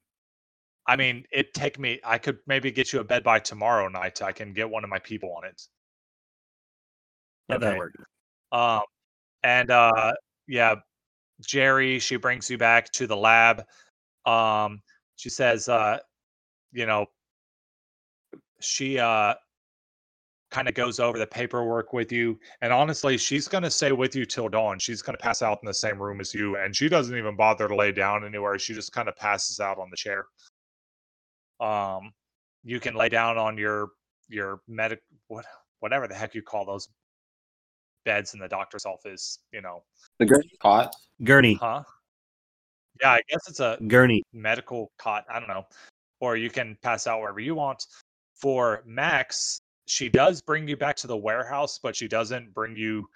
i 0.87 0.97
mean 0.97 1.25
it 1.33 1.55
take 1.55 1.79
me 1.79 2.01
i 2.05 2.19
could 2.19 2.39
maybe 2.47 2.71
get 2.71 2.93
you 2.93 3.01
a 3.01 3.05
bed 3.05 3.23
by 3.23 3.39
tomorrow 3.39 3.89
night 3.89 4.21
i 4.23 4.33
can 4.33 4.53
get 4.53 4.69
one 4.69 4.85
of 4.85 4.91
my 4.91 4.99
people 4.99 5.33
on 5.37 5.45
it 5.45 5.63
Let 7.49 7.61
that 7.61 7.69
Okay. 7.71 7.79
work. 7.79 7.95
Um, 8.53 8.83
and 9.43 9.71
uh, 9.71 10.13
yeah, 10.47 10.77
Jerry, 11.47 11.99
she 11.99 12.17
brings 12.17 12.51
you 12.51 12.59
back 12.59 12.91
to 12.93 13.07
the 13.07 13.17
lab. 13.17 13.65
Um, 14.27 14.83
she 15.17 15.31
says, 15.31 15.69
uh, 15.69 15.99
you 16.73 16.87
know, 16.87 17.07
she 18.61 18.99
uh, 18.99 19.35
kind 20.51 20.69
of 20.69 20.75
goes 20.75 20.99
over 20.99 21.19
the 21.19 21.27
paperwork 21.27 21.93
with 21.93 22.11
you. 22.11 22.39
And 22.61 22.73
honestly, 22.73 23.19
she's 23.19 23.49
going 23.49 23.65
to 23.65 23.71
stay 23.71 23.93
with 23.93 24.17
you 24.17 24.25
till 24.25 24.49
dawn. 24.49 24.79
She's 24.79 25.03
going 25.03 25.17
to 25.17 25.23
pass 25.23 25.43
out 25.43 25.59
in 25.63 25.67
the 25.67 25.75
same 25.75 26.01
room 26.01 26.21
as 26.21 26.35
you. 26.35 26.57
And 26.57 26.75
she 26.75 26.89
doesn't 26.89 27.17
even 27.17 27.37
bother 27.37 27.69
to 27.69 27.77
lay 27.77 27.93
down 27.93 28.25
anywhere. 28.25 28.59
She 28.59 28.75
just 28.75 28.93
kind 28.93 29.09
of 29.09 29.17
passes 29.17 29.61
out 29.61 29.79
on 29.79 29.91
the 29.91 29.97
chair. 29.97 30.27
Um, 31.61 32.13
you 32.65 32.81
can 32.81 32.95
lay 32.95 33.09
down 33.09 33.39
on 33.39 33.57
your 33.57 33.89
your 34.29 34.61
medic 34.69 35.01
what 35.29 35.45
whatever 35.81 36.07
the 36.07 36.15
heck 36.15 36.35
you 36.35 36.43
call 36.43 36.67
those 36.67 36.89
beds 38.05 38.35
in 38.35 38.41
the 38.41 38.49
doctor's 38.49 38.87
office, 38.87 39.41
you 39.53 39.61
know. 39.61 39.83
The 40.19 40.27
gurney 40.27 40.51
cot. 40.61 40.95
Gurney. 41.25 41.55
Huh? 41.55 41.83
Yeah, 43.01 43.13
I 43.13 43.21
guess 43.29 43.41
it's 43.49 43.61
a 43.61 43.79
Gurney. 43.87 44.23
medical 44.33 44.91
cot. 44.99 45.25
I 45.33 45.39
don't 45.39 45.49
know. 45.49 45.67
Or 46.21 46.37
you 46.37 46.51
can 46.51 46.77
pass 46.83 47.07
out 47.07 47.21
wherever 47.21 47.41
you 47.41 47.55
want. 47.55 47.85
For 48.35 48.83
Max, 48.87 49.61
she 49.87 50.09
does 50.09 50.41
bring 50.43 50.67
you 50.69 50.77
back 50.77 50.97
to 50.97 51.07
the 51.07 51.17
warehouse, 51.17 51.79
but 51.83 51.95
she 51.95 52.09
doesn't 52.09 52.53
bring 52.55 52.77
you 52.77 53.09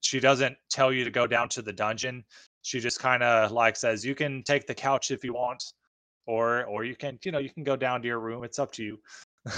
she 0.00 0.18
doesn't 0.18 0.56
tell 0.68 0.92
you 0.92 1.04
to 1.04 1.10
go 1.10 1.28
down 1.28 1.48
to 1.50 1.62
the 1.62 1.72
dungeon. 1.72 2.24
She 2.62 2.80
just 2.80 2.98
kind 2.98 3.22
of 3.22 3.52
like 3.52 3.76
says 3.76 4.04
you 4.04 4.14
can 4.16 4.42
take 4.42 4.66
the 4.66 4.74
couch 4.74 5.10
if 5.12 5.22
you 5.24 5.32
want 5.32 5.62
or 6.26 6.64
or 6.64 6.84
you 6.84 6.96
can, 6.96 7.18
you 7.24 7.30
know, 7.32 7.38
you 7.38 7.50
can 7.50 7.62
go 7.64 7.76
down 7.76 8.02
to 8.02 8.08
your 8.08 8.18
room. 8.18 8.42
It's 8.44 8.58
up 8.58 8.72
to 8.72 8.82
you. 8.84 8.98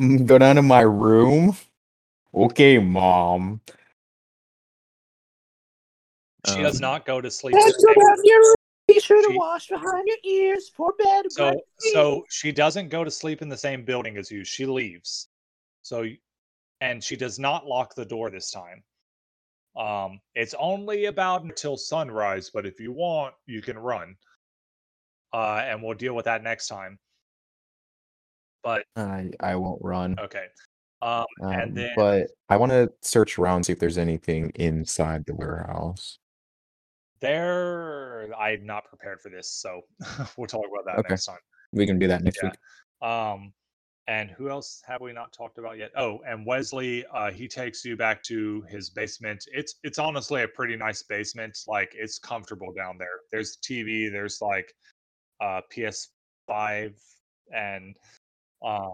Mm, 0.00 0.24
Go 0.26 0.38
down 0.38 0.56
to 0.56 0.62
my 0.62 0.80
room. 0.80 1.54
Okay, 2.34 2.78
mom. 2.78 3.60
she 6.46 6.60
does 6.62 6.76
Um, 6.76 6.80
not 6.80 7.06
go 7.06 7.20
to 7.20 7.30
sleep. 7.30 7.54
in 7.54 7.60
the 7.60 7.72
same- 7.72 8.54
Be 8.88 8.98
sure 8.98 9.22
She- 9.30 9.36
wash 9.38 9.68
behind 9.68 10.06
your 10.08 10.16
ears 10.24 10.68
for 10.70 10.92
bed. 10.94 11.30
So 11.30 11.54
so 11.78 12.24
she 12.30 12.50
doesn't 12.50 12.88
go 12.88 13.04
to 13.04 13.10
sleep 13.12 13.40
in 13.40 13.48
the 13.48 13.56
same 13.56 13.84
building 13.84 14.16
as 14.16 14.30
you. 14.30 14.44
She 14.44 14.66
leaves. 14.66 15.28
So 15.82 16.04
and 16.80 17.02
she 17.02 17.14
does 17.16 17.38
not 17.38 17.64
lock 17.64 17.94
the 17.94 18.04
door 18.04 18.28
this 18.28 18.50
time. 18.50 18.82
Um 19.76 20.20
it's 20.34 20.52
only 20.54 21.04
about 21.06 21.44
until 21.44 21.76
sunrise, 21.76 22.50
but 22.50 22.66
if 22.66 22.80
you 22.80 22.90
want, 22.92 23.34
you 23.46 23.62
can 23.62 23.78
run. 23.78 24.16
Uh 25.32 25.62
and 25.64 25.80
we'll 25.82 25.94
deal 25.96 26.14
with 26.14 26.24
that 26.24 26.42
next 26.42 26.66
time. 26.66 26.98
But 28.64 28.84
I 28.96 29.30
I 29.38 29.54
won't 29.56 29.80
run. 29.82 30.18
okay. 30.18 30.48
Um 31.02 31.24
Um, 31.42 31.52
and 31.52 31.76
then 31.76 31.90
but 31.96 32.30
I 32.48 32.56
want 32.56 32.70
to 32.72 32.92
search 33.02 33.38
around 33.38 33.64
see 33.64 33.72
if 33.72 33.78
there's 33.80 33.98
anything 33.98 34.50
inside 34.54 35.24
the 35.26 35.34
warehouse. 35.34 36.18
there 37.20 38.32
I'm 38.34 38.64
not 38.64 38.84
prepared 38.84 39.20
for 39.20 39.30
this, 39.30 39.50
so 39.50 39.82
we'll 40.36 40.46
talk 40.46 40.64
about 40.72 40.84
that 40.86 40.98
Okay. 41.00 41.10
next 41.10 41.26
time. 41.26 41.38
We 41.72 41.86
can 41.86 41.98
do 41.98 42.06
that 42.08 42.22
next 42.22 42.42
Yeah. 42.42 42.50
week. 42.50 43.08
Um, 43.08 43.52
And 44.08 44.30
who 44.30 44.48
else 44.50 44.82
have 44.86 45.00
we 45.00 45.12
not 45.12 45.32
talked 45.32 45.58
about 45.58 45.78
yet? 45.78 45.92
Oh, 45.96 46.20
and 46.26 46.44
Wesley, 46.44 47.06
uh, 47.06 47.30
he 47.30 47.46
takes 47.46 47.84
you 47.84 47.96
back 47.96 48.22
to 48.24 48.62
his 48.68 48.90
basement. 48.90 49.44
It's 49.52 49.76
it's 49.84 49.98
honestly 49.98 50.42
a 50.42 50.48
pretty 50.48 50.76
nice 50.76 51.02
basement. 51.04 51.56
Like 51.68 51.92
it's 51.94 52.18
comfortable 52.18 52.72
down 52.72 52.98
there. 52.98 53.20
There's 53.30 53.58
TV. 53.58 54.10
There's 54.10 54.40
like 54.42 54.74
uh, 55.40 55.60
PS5 55.72 57.00
and 57.54 57.96
um 58.64 58.92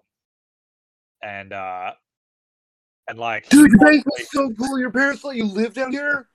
and 1.22 1.52
uh 1.52 1.92
and 3.08 3.18
like 3.18 3.48
Dude, 3.48 3.70
your 3.70 3.78
probably- 3.78 3.98
basement's 3.98 4.30
so 4.32 4.50
cool. 4.58 4.78
Your 4.78 4.90
parents 4.90 5.24
let 5.24 5.36
you 5.36 5.44
live 5.44 5.74
down 5.74 5.92
here? 5.92 6.28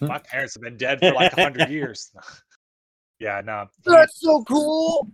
My 0.00 0.18
parents 0.18 0.54
have 0.54 0.62
been 0.62 0.76
dead 0.76 1.00
for 1.00 1.12
like 1.12 1.32
a 1.32 1.42
hundred 1.42 1.70
years. 1.70 2.12
yeah, 3.18 3.40
no. 3.44 3.66
That's 3.84 4.20
so 4.20 4.44
cool. 4.44 5.10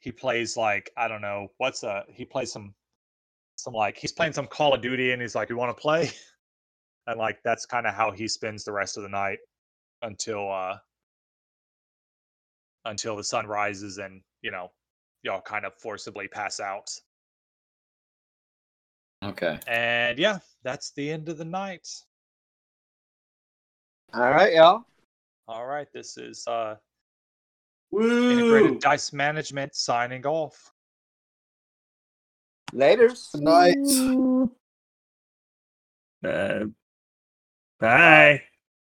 he 0.00 0.12
plays 0.12 0.56
like 0.56 0.90
I 0.96 1.08
don't 1.08 1.22
know 1.22 1.48
what's 1.58 1.82
a 1.82 2.04
he 2.08 2.24
plays 2.24 2.52
some 2.52 2.74
some 3.56 3.72
like 3.74 3.96
he's 3.96 4.12
playing 4.12 4.32
some 4.34 4.46
Call 4.46 4.74
of 4.74 4.82
Duty 4.82 5.12
and 5.12 5.20
he's 5.22 5.34
like, 5.34 5.48
"You 5.48 5.56
want 5.56 5.76
to 5.76 5.80
play?" 5.80 6.10
And 7.06 7.18
like 7.18 7.38
that's 7.44 7.66
kind 7.66 7.86
of 7.86 7.92
how 7.92 8.12
he 8.12 8.26
spends 8.26 8.64
the 8.64 8.72
rest 8.72 8.96
of 8.96 9.02
the 9.02 9.10
night 9.10 9.38
until 10.00 10.50
uh 10.50 10.76
until 12.86 13.14
the 13.16 13.24
sun 13.24 13.46
rises 13.46 13.98
and 13.98 14.22
you 14.40 14.50
know 14.50 14.70
y'all 15.24 15.40
kind 15.40 15.64
of 15.64 15.74
forcibly 15.74 16.28
pass 16.28 16.60
out. 16.60 16.90
Okay. 19.24 19.58
And 19.66 20.18
yeah, 20.18 20.38
that's 20.62 20.92
the 20.92 21.10
end 21.10 21.28
of 21.28 21.38
the 21.38 21.44
night. 21.44 21.88
All 24.12 24.30
right, 24.30 24.52
y'all. 24.52 24.84
All 25.48 25.66
right, 25.66 25.88
this 25.92 26.16
is 26.16 26.46
uh 26.46 26.76
Woo! 27.90 28.30
integrated 28.30 28.80
dice 28.80 29.12
management 29.12 29.74
signing 29.74 30.26
off. 30.26 30.72
Laters. 32.72 33.34
Nice. 33.34 34.48
Uh, 36.24 36.66
bye. 37.78 38.42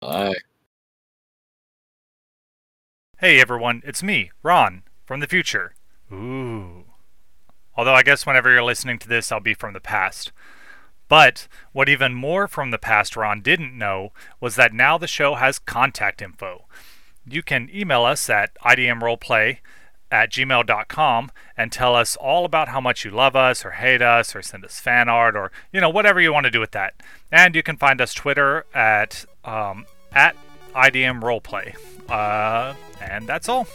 Bye. 0.00 0.34
Hey 3.18 3.40
everyone, 3.40 3.82
it's 3.84 4.02
me, 4.02 4.30
Ron, 4.42 4.82
from 5.06 5.20
the 5.20 5.26
future. 5.26 5.74
Ooh. 6.14 6.84
Although 7.76 7.94
I 7.94 8.02
guess 8.02 8.26
whenever 8.26 8.52
you're 8.52 8.62
listening 8.62 8.98
to 9.00 9.08
this, 9.08 9.32
I'll 9.32 9.40
be 9.40 9.54
from 9.54 9.72
the 9.74 9.80
past. 9.80 10.32
But 11.08 11.48
what 11.72 11.88
even 11.88 12.14
more 12.14 12.48
from 12.48 12.70
the 12.70 12.78
past 12.78 13.16
Ron 13.16 13.40
didn't 13.40 13.76
know 13.76 14.12
was 14.40 14.56
that 14.56 14.72
now 14.72 14.96
the 14.96 15.06
show 15.06 15.34
has 15.34 15.58
contact 15.58 16.22
info. 16.22 16.64
You 17.26 17.42
can 17.42 17.68
email 17.72 18.04
us 18.04 18.30
at 18.30 18.54
idmroleplay 18.64 19.58
at 20.10 20.30
gmail.com 20.30 21.30
and 21.56 21.72
tell 21.72 21.96
us 21.96 22.16
all 22.16 22.44
about 22.44 22.68
how 22.68 22.80
much 22.80 23.04
you 23.04 23.10
love 23.10 23.34
us 23.34 23.64
or 23.64 23.72
hate 23.72 24.02
us 24.02 24.36
or 24.36 24.42
send 24.42 24.64
us 24.64 24.78
fan 24.78 25.08
art 25.08 25.34
or, 25.36 25.50
you 25.72 25.80
know, 25.80 25.90
whatever 25.90 26.20
you 26.20 26.32
want 26.32 26.44
to 26.44 26.50
do 26.50 26.60
with 26.60 26.70
that. 26.70 26.94
And 27.32 27.54
you 27.56 27.62
can 27.62 27.76
find 27.76 28.00
us 28.00 28.14
Twitter 28.14 28.64
at, 28.72 29.24
um, 29.44 29.86
at 30.12 30.36
idmroleplay. 30.74 31.74
Uh, 32.08 32.74
and 33.00 33.26
that's 33.26 33.48
all. 33.48 33.66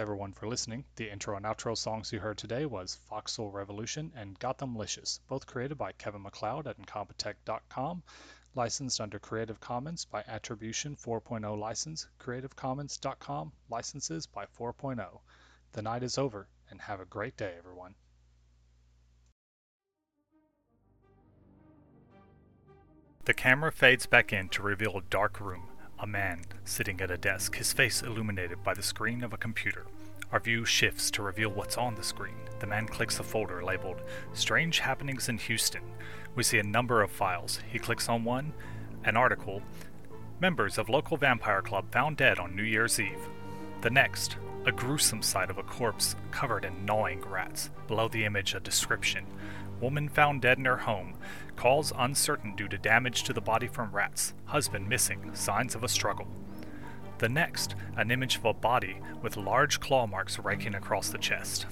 Everyone 0.00 0.32
for 0.32 0.48
listening. 0.48 0.86
The 0.96 1.10
intro 1.10 1.36
and 1.36 1.44
outro 1.44 1.76
songs 1.76 2.10
you 2.10 2.20
heard 2.20 2.38
today 2.38 2.64
was 2.64 2.98
Foxhole 3.10 3.50
Revolution 3.50 4.10
and 4.16 4.38
Gothamlicious, 4.38 5.20
both 5.28 5.44
created 5.44 5.76
by 5.76 5.92
Kevin 5.92 6.22
MacLeod 6.22 6.66
at 6.66 6.78
Incompetech.com, 6.78 8.02
licensed 8.54 8.98
under 8.98 9.18
Creative 9.18 9.60
Commons 9.60 10.06
by 10.06 10.22
Attribution 10.22 10.96
4.0 10.96 11.58
license, 11.58 12.08
CreativeCommons.com, 12.18 13.52
licenses 13.68 14.26
by 14.26 14.46
4.0. 14.46 15.20
The 15.72 15.82
night 15.82 16.02
is 16.02 16.16
over, 16.16 16.48
and 16.70 16.80
have 16.80 17.00
a 17.00 17.04
great 17.04 17.36
day, 17.36 17.54
everyone. 17.58 17.94
The 23.26 23.34
camera 23.34 23.70
fades 23.70 24.06
back 24.06 24.32
in 24.32 24.48
to 24.48 24.62
reveal 24.62 24.96
a 24.96 25.02
dark 25.02 25.38
room. 25.40 25.69
A 26.02 26.06
man 26.06 26.42
sitting 26.64 27.00
at 27.00 27.10
a 27.10 27.18
desk, 27.18 27.56
his 27.56 27.72
face 27.72 28.02
illuminated 28.02 28.64
by 28.64 28.74
the 28.74 28.82
screen 28.82 29.22
of 29.22 29.32
a 29.32 29.36
computer. 29.38 29.86
Our 30.32 30.40
view 30.40 30.64
shifts 30.64 31.10
to 31.12 31.22
reveal 31.22 31.50
what's 31.50 31.76
on 31.76 31.94
the 31.94 32.02
screen. 32.02 32.36
The 32.58 32.66
man 32.66 32.86
clicks 32.86 33.20
a 33.20 33.22
folder 33.22 33.62
labeled 33.62 34.00
Strange 34.32 34.78
Happenings 34.78 35.28
in 35.28 35.38
Houston. 35.38 35.82
We 36.34 36.42
see 36.42 36.58
a 36.58 36.62
number 36.62 37.02
of 37.02 37.10
files. 37.10 37.60
He 37.70 37.78
clicks 37.78 38.08
on 38.08 38.24
one, 38.24 38.54
an 39.04 39.16
article 39.16 39.62
Members 40.40 40.78
of 40.78 40.88
local 40.88 41.18
vampire 41.18 41.60
club 41.60 41.92
found 41.92 42.16
dead 42.16 42.38
on 42.38 42.56
New 42.56 42.62
Year's 42.62 42.98
Eve. 42.98 43.28
The 43.82 43.90
next, 43.90 44.36
a 44.64 44.72
gruesome 44.72 45.20
sight 45.20 45.50
of 45.50 45.58
a 45.58 45.62
corpse 45.62 46.16
covered 46.30 46.64
in 46.64 46.86
gnawing 46.86 47.20
rats. 47.28 47.68
Below 47.88 48.08
the 48.08 48.24
image, 48.24 48.54
a 48.54 48.60
description 48.60 49.26
Woman 49.80 50.08
found 50.08 50.42
dead 50.42 50.58
in 50.58 50.64
her 50.66 50.78
home. 50.78 51.14
Calls 51.56 51.92
uncertain 51.96 52.54
due 52.54 52.68
to 52.68 52.78
damage 52.78 53.22
to 53.24 53.32
the 53.32 53.40
body 53.40 53.66
from 53.66 53.92
rats. 53.92 54.34
Husband 54.46 54.88
missing. 54.88 55.34
Signs 55.34 55.74
of 55.74 55.82
a 55.82 55.88
struggle. 55.88 56.26
The 57.18 57.28
next, 57.28 57.74
an 57.96 58.10
image 58.10 58.36
of 58.36 58.44
a 58.44 58.54
body 58.54 58.98
with 59.22 59.36
large 59.36 59.80
claw 59.80 60.06
marks 60.06 60.38
raking 60.38 60.74
across 60.74 61.10
the 61.10 61.18
chest. 61.18 61.66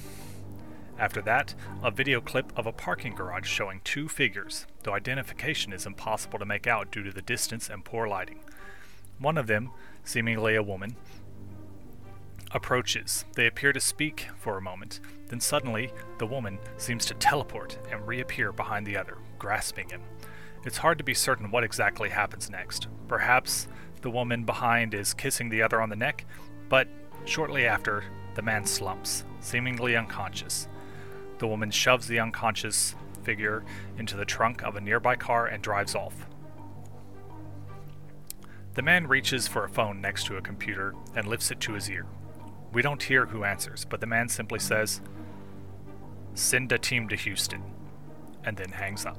After 0.99 1.23
that, 1.23 1.55
a 1.83 1.91
video 1.91 2.21
clip 2.21 2.53
of 2.57 2.67
a 2.67 2.73
parking 2.73 3.15
garage 3.15 3.47
showing 3.47 3.81
two 3.85 4.09
figures, 4.09 4.67
though 4.83 4.95
identification 4.95 5.73
is 5.73 5.87
impossible 5.87 6.39
to 6.41 6.45
make 6.45 6.67
out 6.67 6.91
due 6.91 7.05
to 7.05 7.13
the 7.13 7.23
distance 7.23 7.71
and 7.71 7.85
poor 7.85 8.09
lighting. 8.09 8.41
One 9.19 9.39
of 9.39 9.47
them, 9.47 9.71
seemingly 10.05 10.57
a 10.57 10.63
woman, 10.63 10.97
approaches. 12.51 13.25
They 13.35 13.47
appear 13.47 13.73
to 13.73 13.81
speak 13.81 14.29
for 14.37 14.59
a 14.59 14.63
moment. 14.63 15.01
Then 15.29 15.41
suddenly, 15.41 15.93
the 16.19 16.27
woman 16.27 16.59
seems 16.77 17.05
to 17.07 17.15
teleport 17.15 17.79
and 17.91 18.07
reappear 18.07 18.53
behind 18.53 18.87
the 18.87 18.97
other, 18.97 19.19
grasping 19.39 19.89
him. 19.89 20.03
It's 20.65 20.79
hard 20.79 20.99
to 20.99 21.05
be 21.05 21.15
certain 21.15 21.51
what 21.51 21.65
exactly 21.65 22.09
happens 22.09 22.51
next. 22.51 22.89
Perhaps 23.07 23.69
the 24.01 24.11
woman 24.11 24.45
behind 24.45 24.95
is 24.95 25.15
kissing 25.15 25.49
the 25.49 25.63
other 25.63 25.81
on 25.81 25.89
the 25.89 25.97
neck, 25.97 26.25
but 26.69 26.89
shortly 27.25 27.67
after, 27.67 28.05
the 28.35 28.43
man 28.43 28.65
slumps, 28.65 29.25
seemingly 29.41 29.97
unconscious. 29.97 30.69
The 31.39 31.47
woman 31.47 31.71
shoves 31.71 32.07
the 32.07 32.21
unconscious 32.21 32.95
figure 33.23 33.65
into 33.99 34.17
the 34.17 34.25
trunk 34.25 34.63
of 34.63 34.77
a 34.77 34.81
nearby 34.81 35.17
car 35.17 35.47
and 35.47 35.63
drives 35.63 35.95
off. 35.95 36.27
The 38.75 38.83
man 38.83 39.07
reaches 39.07 39.49
for 39.49 39.65
a 39.65 39.69
phone 39.69 40.01
next 40.01 40.27
to 40.27 40.37
a 40.37 40.43
computer 40.43 40.95
and 41.15 41.27
lifts 41.27 41.51
it 41.51 41.61
to 41.61 41.73
his 41.73 41.91
ear. 41.91 42.07
We 42.73 42.83
don't 42.83 43.03
hear 43.03 43.27
who 43.27 43.45
answers, 43.45 43.85
but 43.85 44.01
the 44.01 44.07
man 44.07 44.29
simply 44.29 44.61
says, 44.61 45.01
Send 46.39 46.71
a 46.71 46.79
team 46.79 47.09
to 47.09 47.17
Houston, 47.17 47.61
and 48.45 48.57
then 48.57 48.71
hangs 48.71 49.05
up. 49.05 49.19